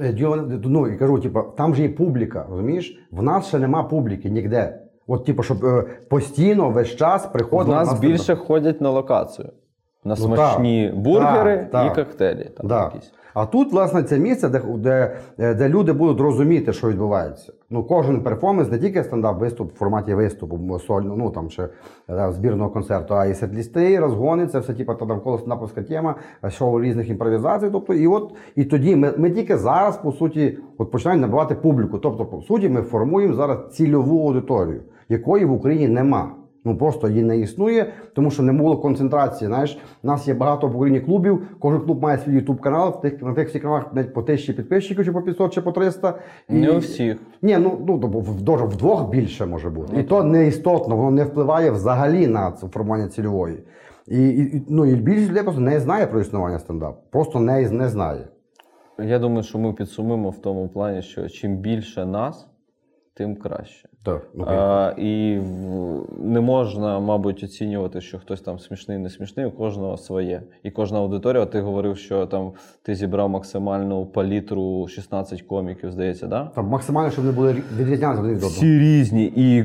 Е, 0.00 0.12
діло 0.12 0.36
Ну 0.64 0.88
і 0.88 0.96
кажу, 0.96 1.18
типу, 1.18 1.42
там 1.56 1.74
же 1.74 1.82
є 1.82 1.88
публіка, 1.88 2.46
розумієш? 2.50 2.98
В 3.10 3.22
нас 3.22 3.46
ще 3.48 3.58
нема 3.58 3.82
публіки 3.82 4.30
ніде. 4.30 4.80
От, 5.06 5.24
типу, 5.24 5.42
щоб 5.42 5.64
е, 5.64 5.82
постійно 6.08 6.70
весь 6.70 6.96
час 6.96 7.26
У 7.26 7.32
приходили. 7.32 7.76
нас 7.76 8.00
більше 8.00 8.36
ходять 8.36 8.80
на 8.80 8.90
локацію. 8.90 9.48
На 10.04 10.10
Ну, 10.10 10.16
смачні 10.16 10.92
бургери 10.96 11.56
так, 11.56 11.70
так. 11.70 11.92
і 11.92 11.94
коктейлі. 12.04 12.50
Там 12.56 12.66
Да. 12.68 12.84
якісь. 12.84 13.12
А 13.34 13.46
тут, 13.46 13.72
власне, 13.72 14.02
це 14.02 14.18
місце, 14.18 14.48
де, 14.48 14.60
де, 15.38 15.54
де 15.54 15.68
люди 15.68 15.92
будуть 15.92 16.20
розуміти, 16.20 16.72
що 16.72 16.88
відбувається. 16.88 17.52
Ну, 17.70 17.84
кожен 17.84 18.20
перформанс 18.22 18.70
не 18.70 18.78
тільки 18.78 19.02
стендап-виступ 19.02 19.66
в 19.68 19.78
форматі 19.78 20.14
виступу, 20.14 20.78
сольно, 20.78 21.14
ну 21.16 21.30
там 21.30 21.50
ще 21.50 21.68
е, 22.10 22.32
збірного 22.32 22.70
концерту, 22.70 23.14
а 23.14 23.26
і 23.26 23.34
сет-лісти, 23.34 24.00
розгони, 24.00 24.46
це 24.46 24.58
все 24.58 24.74
типу, 24.74 24.94
та 24.94 25.04
навколо 25.04 25.38
стендаповська 25.38 25.82
тема, 25.82 26.14
е, 26.44 26.50
шоу 26.50 26.80
різних 26.82 27.08
імпровізацій. 27.10 27.70
Тобто, 27.72 27.94
і 27.94 28.06
от 28.06 28.32
і 28.56 28.64
тоді 28.64 28.96
ми, 28.96 29.12
ми 29.16 29.30
тільки 29.30 29.56
зараз, 29.56 29.96
по 29.96 30.12
суті, 30.12 30.58
от 30.78 30.90
починаємо 30.90 31.20
набивати 31.22 31.54
публіку. 31.54 31.98
Тобто, 31.98 32.26
по 32.26 32.40
суті, 32.42 32.68
ми 32.68 32.82
формуємо 32.82 33.34
зараз 33.34 33.58
цільову 33.72 34.26
аудиторію, 34.26 34.80
якої 35.08 35.44
в 35.44 35.52
Україні 35.52 35.88
нема. 35.88 36.30
Ну 36.64 36.76
просто 36.76 37.08
її 37.08 37.22
не 37.22 37.38
існує, 37.38 37.92
тому 38.14 38.30
що 38.30 38.42
не 38.42 38.52
було 38.52 38.76
концентрації. 38.76 39.48
Знаєш, 39.48 39.78
у 40.02 40.06
нас 40.06 40.28
є 40.28 40.34
багато 40.34 40.68
Україні 40.68 41.00
клубів. 41.00 41.42
Кожен 41.58 41.80
клуб 41.80 42.02
має 42.02 42.18
свій 42.18 42.32
ютуб 42.32 42.60
канал. 42.60 42.90
В 42.98 43.00
тих 43.00 43.22
на 43.22 43.34
тих 43.34 43.48
всіх 43.48 43.62
каналах 43.62 43.94
навіть 43.94 44.14
по 44.14 44.22
тисячі 44.22 44.52
підписчиків, 44.52 45.04
чи 45.04 45.12
по 45.12 45.22
500, 45.22 45.52
чи 45.52 45.60
по 45.60 45.72
300. 45.72 46.18
Не 46.48 46.70
у 46.70 46.78
всіх. 46.78 47.16
Ні, 47.42 47.58
ну 47.58 47.78
ну 47.86 47.96
в 47.96 48.66
вдвох 48.68 49.10
більше 49.10 49.46
може 49.46 49.70
бути. 49.70 50.00
І 50.00 50.02
то 50.02 50.24
не 50.24 50.46
істотно, 50.46 50.96
воно 50.96 51.10
не 51.10 51.24
впливає 51.24 51.70
взагалі 51.70 52.26
на 52.26 52.50
формування 52.50 53.08
цільової. 53.08 53.58
І, 54.08 54.28
і, 54.28 54.56
і, 54.56 54.62
ну, 54.68 54.86
і 54.86 54.94
більшість 54.94 55.30
людей 55.30 55.42
просто 55.42 55.60
не 55.60 55.80
знає 55.80 56.06
про 56.06 56.20
існування 56.20 56.58
стендапу. 56.58 56.98
Просто 57.10 57.40
не, 57.40 57.70
не 57.70 57.88
знає. 57.88 58.28
Я 58.98 59.18
думаю, 59.18 59.42
що 59.42 59.58
ми 59.58 59.72
підсумуємо 59.72 60.30
в 60.30 60.38
тому 60.38 60.68
плані, 60.68 61.02
що 61.02 61.28
чим 61.28 61.56
більше 61.56 62.06
нас, 62.06 62.46
тим 63.14 63.36
краще. 63.36 63.88
Так, 64.04 64.26
ну, 64.34 64.44
А, 64.48 64.94
і 64.98 65.38
в- 65.38 66.24
не 66.24 66.40
можна, 66.40 67.00
мабуть, 67.00 67.44
оцінювати, 67.44 68.00
що 68.00 68.18
хтось 68.18 68.40
там 68.40 68.58
смішний, 68.58 68.98
не 68.98 69.10
смішний, 69.10 69.46
у 69.46 69.50
кожного 69.50 69.96
своє. 69.96 70.42
І 70.62 70.70
кожна 70.70 70.98
аудиторія, 70.98 71.46
ти 71.46 71.60
говорив, 71.60 71.96
що 71.98 72.26
там 72.26 72.52
ти 72.82 72.94
зібрав 72.94 73.28
максимальну 73.30 74.06
палітру 74.06 74.88
16 74.88 75.42
коміків, 75.42 75.92
здається, 75.92 76.26
да? 76.26 76.50
Там 76.54 76.66
максимально, 76.66 77.10
щоб 77.10 77.24
не 77.24 77.32
були 77.32 77.52
рі- 77.52 77.62
відрізнятися 77.78 78.20
один 78.20 78.30
від 78.30 78.36
одного. 78.36 78.52
Всі 78.54 78.78
різні. 78.78 79.32
І 79.36 79.64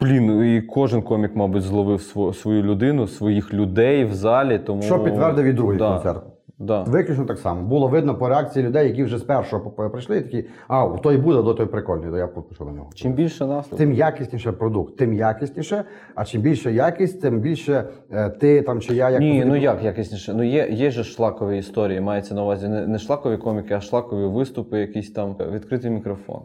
блін, 0.00 0.44
і 0.56 0.62
кожен 0.62 1.02
комік, 1.02 1.36
мабуть, 1.36 1.62
зловив 1.62 1.98
сво- 1.98 2.34
свою 2.34 2.62
людину, 2.62 3.06
своїх 3.08 3.54
людей 3.54 4.04
в 4.04 4.14
залі. 4.14 4.58
Тому 4.58 4.82
Що 4.82 5.04
підтвердив 5.04 5.44
і 5.46 5.52
другий 5.52 5.78
да, 5.78 5.92
концерт. 5.92 6.22
Да. 6.58 6.82
Виключно 6.82 7.24
так 7.24 7.38
само. 7.38 7.62
Було 7.62 7.88
видно 7.88 8.14
по 8.14 8.28
реакції 8.28 8.66
людей, 8.66 8.88
які 8.88 9.04
вже 9.04 9.18
з 9.18 9.22
першого 9.22 9.70
прийшли, 9.70 10.18
і 10.18 10.20
такі, 10.20 10.44
а, 10.68 10.86
той 11.02 11.16
буде, 11.16 11.42
до 11.42 11.54
той 11.54 11.66
прикольний, 11.66 12.10
то 12.10 12.16
я 12.16 12.26
пишу 12.26 12.64
на 12.64 12.72
нього. 12.72 12.90
Чим 12.94 13.12
більше 13.12 13.46
нас, 13.46 13.68
Тим 13.68 13.92
якісніше 13.92 14.52
продукт, 14.52 14.96
тим 14.96 15.14
якісніше, 15.14 15.84
а 16.14 16.24
чим 16.24 16.42
більше 16.42 16.72
якість, 16.72 17.20
тим 17.20 17.40
більше 17.40 17.84
е, 18.12 18.30
ти 18.30 18.62
там 18.62 18.80
чи 18.80 18.94
я 18.94 19.10
як 19.10 19.20
Ні, 19.20 19.44
ну 19.44 19.56
як 19.56 19.84
якісніше? 19.84 20.34
Ну 20.34 20.42
є, 20.42 20.68
є 20.70 20.90
же 20.90 21.04
шлакові 21.04 21.58
історії, 21.58 22.00
мається 22.00 22.34
на 22.34 22.42
увазі 22.42 22.68
не, 22.68 22.86
не 22.86 22.98
шлакові 22.98 23.36
коміки, 23.36 23.74
а 23.74 23.80
шлакові 23.80 24.26
виступи, 24.26 24.78
якісь 24.78 25.12
там 25.12 25.36
е, 25.40 25.50
відкритий 25.50 25.90
мікрофон. 25.90 26.40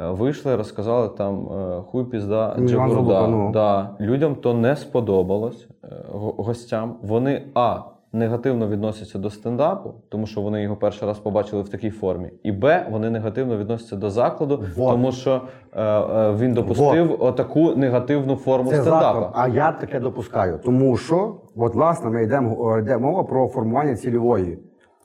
Е, 0.00 0.10
Вийшли, 0.10 0.56
розказали 0.56 1.08
там 1.08 1.48
е, 1.52 1.82
хуй 1.82 2.04
пізда 2.04 2.54
Іван 2.58 2.68
Джигурда. 2.68 3.28
Ну. 3.28 3.50
Да. 3.52 3.96
Людям 4.00 4.34
то 4.34 4.54
не 4.54 4.76
сподобалось 4.76 5.68
е, 5.84 5.88
го- 6.12 6.34
гостям. 6.38 6.96
Вони 7.02 7.42
а. 7.54 7.80
Негативно 8.12 8.68
відносяться 8.68 9.18
до 9.18 9.30
стендапу, 9.30 9.94
тому 10.08 10.26
що 10.26 10.40
вони 10.40 10.62
його 10.62 10.76
перший 10.76 11.08
раз 11.08 11.18
побачили 11.18 11.62
в 11.62 11.68
такій 11.68 11.90
формі. 11.90 12.30
І 12.42 12.52
Б, 12.52 12.86
вони 12.90 13.10
негативно 13.10 13.56
відносяться 13.56 13.96
до 13.96 14.10
закладу, 14.10 14.64
Вот. 14.76 14.92
тому 14.92 15.12
що 15.12 15.40
е, 15.72 15.82
е, 15.82 16.34
він 16.38 16.54
допустив 16.54 17.16
отаку 17.22 17.74
негативну 17.76 18.36
форму 18.36 18.70
Це 18.70 18.76
стендапу. 18.76 19.20
заклад, 19.20 19.30
а 19.34 19.48
я 19.48 19.72
таке 19.72 20.00
допускаю. 20.00 20.60
Тому 20.64 20.96
що, 20.96 21.36
от 21.56 21.74
власне, 21.74 22.10
ми 22.10 22.22
йдемо 22.22 22.78
йде 22.78 22.98
мова 22.98 23.24
про 23.24 23.48
формування 23.48 23.96
цільової. 23.96 24.58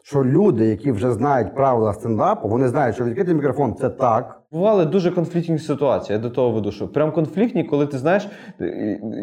Що 0.03 0.23
люди, 0.23 0.65
які 0.65 0.91
вже 0.91 1.11
знають 1.11 1.55
правила 1.55 1.93
стендапу, 1.93 2.47
вони 2.47 2.67
знають, 2.67 2.95
що 2.95 3.03
відкритий 3.05 3.35
мікрофон 3.35 3.75
це 3.75 3.89
так. 3.89 4.41
Бували 4.53 4.85
дуже 4.85 5.11
конфліктні 5.11 5.57
ситуації. 5.59 6.15
Я 6.17 6.21
до 6.23 6.29
того 6.29 6.51
веду, 6.51 6.71
що 6.71 6.87
прям 6.87 7.11
конфліктні, 7.11 7.63
коли 7.63 7.87
ти 7.87 7.97
знаєш, 7.97 8.27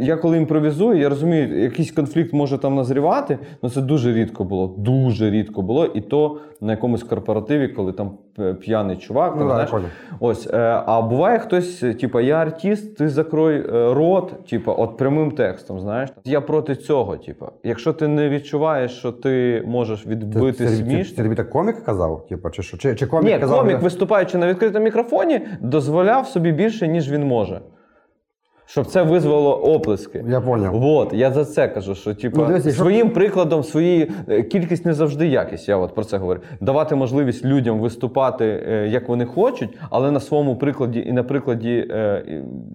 я 0.01 0.17
коли 0.17 0.37
імпровізую, 0.39 0.99
я 1.01 1.09
розумію, 1.09 1.63
якийсь 1.63 1.93
конфлікт 1.93 2.33
може 2.33 2.59
там 2.59 2.75
назрівати, 2.75 3.39
але 3.63 3.73
це 3.73 3.81
дуже 3.81 4.13
рідко 4.13 4.45
було. 4.45 4.75
Дуже 4.79 5.31
рідко 5.31 5.63
було. 5.63 5.87
І 5.87 6.01
то 6.01 6.39
на 6.61 6.73
якомусь 6.73 7.03
корпоративі, 7.03 7.69
коли 7.69 7.93
там 7.93 8.11
п'яний 8.61 8.97
чувак, 8.97 9.31
там, 9.33 9.43
Ну, 9.43 9.49
знаєш, 9.51 9.71
понял. 9.71 9.87
ось. 10.21 10.47
е, 10.53 10.83
А 10.87 11.03
буває 11.03 11.39
хтось, 11.39 11.79
типа, 12.01 12.21
я 12.21 12.35
артист, 12.37 12.97
ти 12.97 13.09
закрой 13.09 13.57
е, 13.57 13.95
рот, 13.95 14.45
типа, 14.51 14.73
от 14.73 14.97
прямим 14.97 15.31
текстом, 15.31 15.81
знаєш. 15.81 16.11
Я 16.25 16.41
проти 16.41 16.77
цього, 16.77 17.17
типа. 17.17 17.49
Якщо 17.65 17.93
ти 17.93 18.09
не 18.09 18.29
відчуваєш, 18.29 18.93
що 18.93 19.13
ти 19.13 19.63
можеш 19.67 20.07
відбити 20.07 20.67
це, 20.67 21.05
це, 21.17 21.23
тобі 21.23 21.35
так 21.35 21.51
комік 21.51 21.85
казав? 21.85 22.27
Типу, 22.29 22.51
чи 22.51 22.63
що? 22.63 22.77
Чи, 22.77 22.95
чи 22.95 23.07
комік 23.07 23.33
Ні, 23.35 23.39
казав? 23.39 23.59
комік, 23.59 23.81
виступаючи 23.83 24.39
на 24.39 24.49
відкритому 24.49 24.85
мікрофоні, 24.85 25.20
дозволяв 25.61 26.27
собі 26.27 26.53
більше, 26.53 26.89
ніж 26.89 27.13
він 27.13 27.25
може. 27.27 27.61
Щоб 28.67 28.87
це 28.87 29.03
визвало 29.03 29.57
оплески. 29.57 30.25
Я 30.29 30.41
поняв. 30.41 30.85
От, 30.85 31.13
я 31.13 31.31
за 31.31 31.45
це 31.45 31.69
кажу, 31.69 31.95
що 31.95 32.15
типу, 32.15 32.41
Ну, 32.41 32.47
дивись, 32.47 32.65
якщо- 32.67 32.83
своїм 32.83 33.11
прикладом, 33.11 33.63
свої 33.65 34.11
е, 34.29 34.43
кількість 34.43 34.87
не 34.87 34.95
завжди 34.95 35.27
якість. 35.27 35.69
Я 35.69 35.77
от 35.77 35.95
про 35.95 36.05
це 36.05 36.17
говорю. 36.19 36.41
Давати 36.61 36.95
можливість 36.95 37.45
людям 37.45 37.81
виступати, 37.81 38.65
е, 38.69 38.89
як 38.89 39.09
вони 39.09 39.25
хочуть, 39.27 39.79
але 39.91 40.11
на 40.11 40.21
своєму 40.21 40.57
прикладі 40.57 41.05
і 41.09 41.13
на 41.13 41.23
прикладі 41.23 41.87
е, 41.91 42.25
і 42.29 42.35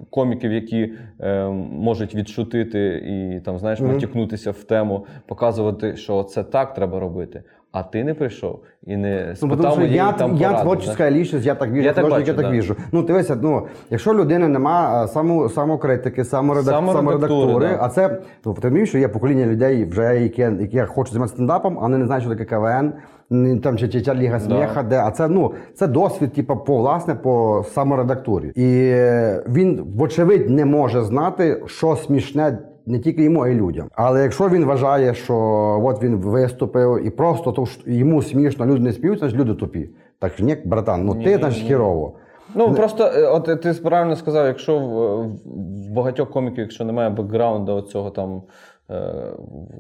коміків, 0.10 0.52
які 0.52 0.94
е, 1.22 1.46
можуть 1.72 2.16
відшутити 2.16 2.80
і 3.08 3.40
там, 3.40 3.60
знаєш, 3.60 3.80
Мгм. 3.80 3.94
матюкнутися 3.94 4.52
в 4.52 4.64
тему, 4.64 5.06
показувати, 5.28 5.96
що 5.96 6.24
це 6.24 6.44
так 6.44 6.74
треба 6.74 7.00
робити. 7.00 7.44
А 7.78 7.84
ти 7.84 8.04
не 8.04 8.14
прийшов 8.14 8.60
і 8.84 8.98
не 8.98 9.26
Ну, 9.30 9.36
спитав 9.36 9.58
потому 9.58 9.72
що 9.72 9.80
моєї 9.80 9.98
я, 9.98 10.12
там 10.12 10.36
я 10.38 10.48
поради, 10.48 10.64
творческая 10.64 11.12
личность, 11.12 11.46
я 11.46 11.56
так 11.56 11.70
вижу, 11.70 11.84
Я 11.84 11.94
так 11.94 12.10
бачу, 12.10 12.28
я 12.28 12.34
так 12.34 12.46
да. 12.46 12.52
вижу. 12.52 12.76
Ну, 12.92 13.04
дивися, 13.04 13.38
ну, 13.42 13.68
якщо 13.90 14.14
людини 14.14 14.48
нема 14.48 15.08
само, 15.08 15.50
самокритики, 15.50 16.26
саморедак, 16.26 16.74
саморедактури, 16.74 17.68
да. 17.68 17.78
а 17.82 17.90
це, 17.90 18.22
ну, 18.46 18.54
ти 18.54 18.62
розумієш, 18.62 18.90
що 18.90 18.98
є 18.98 19.08
покоління 19.08 19.46
людей, 19.46 19.86
вже, 19.86 20.22
які, 20.22 20.42
які 20.42 20.80
хочуть 20.82 21.14
займатися 21.14 21.36
стендапом, 21.36 21.78
а 21.80 21.82
вони 21.82 21.98
не 21.98 22.06
знають, 22.06 22.24
що 22.24 22.36
таке 22.36 22.46
КВН, 22.46 22.94
там, 23.60 23.78
чи, 23.78 23.88
чи, 23.88 24.02
чи 24.02 24.14
Ліга 24.14 24.40
сміха, 24.40 24.84
де, 24.84 25.00
а 25.00 25.12
це, 25.12 25.28
ну, 25.28 25.52
це 25.74 25.88
досвід, 25.88 26.34
типу, 26.34 26.58
по, 26.58 26.78
власне, 26.78 27.16
по 27.16 27.66
саморедактурі. 27.74 28.52
І 28.56 28.90
е, 28.94 29.44
він, 29.50 29.94
вочевидь, 29.98 30.50
не 30.50 30.66
може 30.66 31.02
знати, 31.02 31.64
що 31.66 31.96
смішне 31.96 32.58
не 32.86 33.00
тільки 33.00 33.24
йому, 33.24 33.42
а 33.42 33.50
й 33.50 33.56
людям. 33.56 33.88
Але 33.96 34.24
якщо 34.24 34.50
він 34.50 34.66
вважає, 34.66 35.14
що 35.14 35.36
от 35.84 36.04
він 36.04 36.16
виступив 36.16 37.08
і 37.08 37.10
просто 37.10 37.52
то, 37.52 37.66
що 37.66 37.92
йому 37.92 38.22
смішно, 38.22 38.66
люди 38.66 38.80
не 38.80 38.94
співають, 38.94 39.20
значить 39.20 39.40
люди 39.40 39.54
тупі. 39.54 39.90
Так 40.20 40.40
ні, 40.40 40.58
братан, 40.66 41.06
ну 41.06 41.24
ти 41.24 41.38
значить 41.38 41.64
хірово. 41.64 42.14
Ну 42.56 42.74
просто 42.74 43.04
е, 43.04 43.28
от 43.28 43.62
ти 43.62 43.74
правильно 43.74 44.16
сказав, 44.16 44.46
якщо 44.46 44.80
в, 44.80 45.24
в 45.88 45.92
багатьох 45.92 46.30
коміків, 46.30 46.60
якщо 46.60 46.86
немає 46.86 47.10
бекграунду 47.10 47.82
цього 47.82 48.10
там 48.10 48.42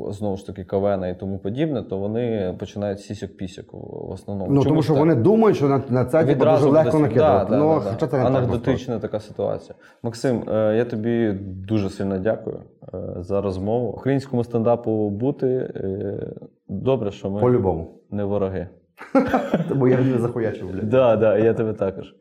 знову 0.09 0.37
ж 0.37 0.47
таки 0.47 0.63
КВН 0.63 1.05
і 1.05 1.15
тому 1.19 1.37
подібне, 1.37 1.83
то 1.83 1.97
вони 1.97 2.55
починають 2.59 2.99
сісік-пісік 2.99 3.65
в 3.71 4.11
основному. 4.11 4.51
Ну 4.51 4.63
тому 4.63 4.83
що 4.83 4.93
так. 4.93 4.99
вони 4.99 5.15
думають, 5.15 5.57
що 5.57 5.69
на, 5.69 5.81
на 5.89 6.05
це 6.05 6.19
типу, 6.19 6.25
дуже 6.25 6.35
Відразу 6.35 6.69
легко 6.69 6.99
накидати. 6.99 7.51
Да, 7.51 7.57
да, 7.57 7.63
ну, 7.63 7.81
да, 7.83 7.91
да. 7.99 8.07
так. 8.07 8.25
анекдотична 8.25 8.99
така 8.99 9.19
ситуація. 9.19 9.75
Максим, 10.03 10.43
е, 10.49 10.75
я 10.77 10.85
тобі 10.85 11.31
дуже 11.41 11.89
сильно 11.89 12.19
дякую 12.19 12.59
е, 12.93 12.97
за 13.17 13.41
розмову. 13.41 13.87
Українському 13.87 14.43
стендапу 14.43 15.09
бути 15.09 15.47
е, 15.47 16.33
добре, 16.67 17.11
що 17.11 17.29
ми 17.29 17.41
По-любому. 17.41 17.87
не 18.11 18.23
вороги. 18.23 18.67
Бо 19.75 19.87
я 19.87 19.97
не 19.97 20.17
захуячив, 20.17 20.71
блядь. 20.71 20.89
Да, 20.89 21.15
да, 21.15 21.37
я 21.37 21.53
тебе 21.53 21.73
також. 21.73 22.15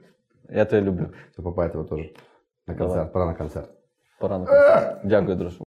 Я 0.51 0.65
тебе 0.65 0.87
люблю. 0.87 1.07
Це 1.37 1.43
тебе 1.43 1.85
теж. 1.85 2.13
На 2.67 2.75
концерт, 2.75 3.13
пора 3.13 3.27
на 3.27 3.35
концерт. 3.35 3.71
Пора 4.21 4.39
на 4.39 4.47
концерт. 4.47 4.97
Дякую, 5.05 5.37
друже. 5.37 5.57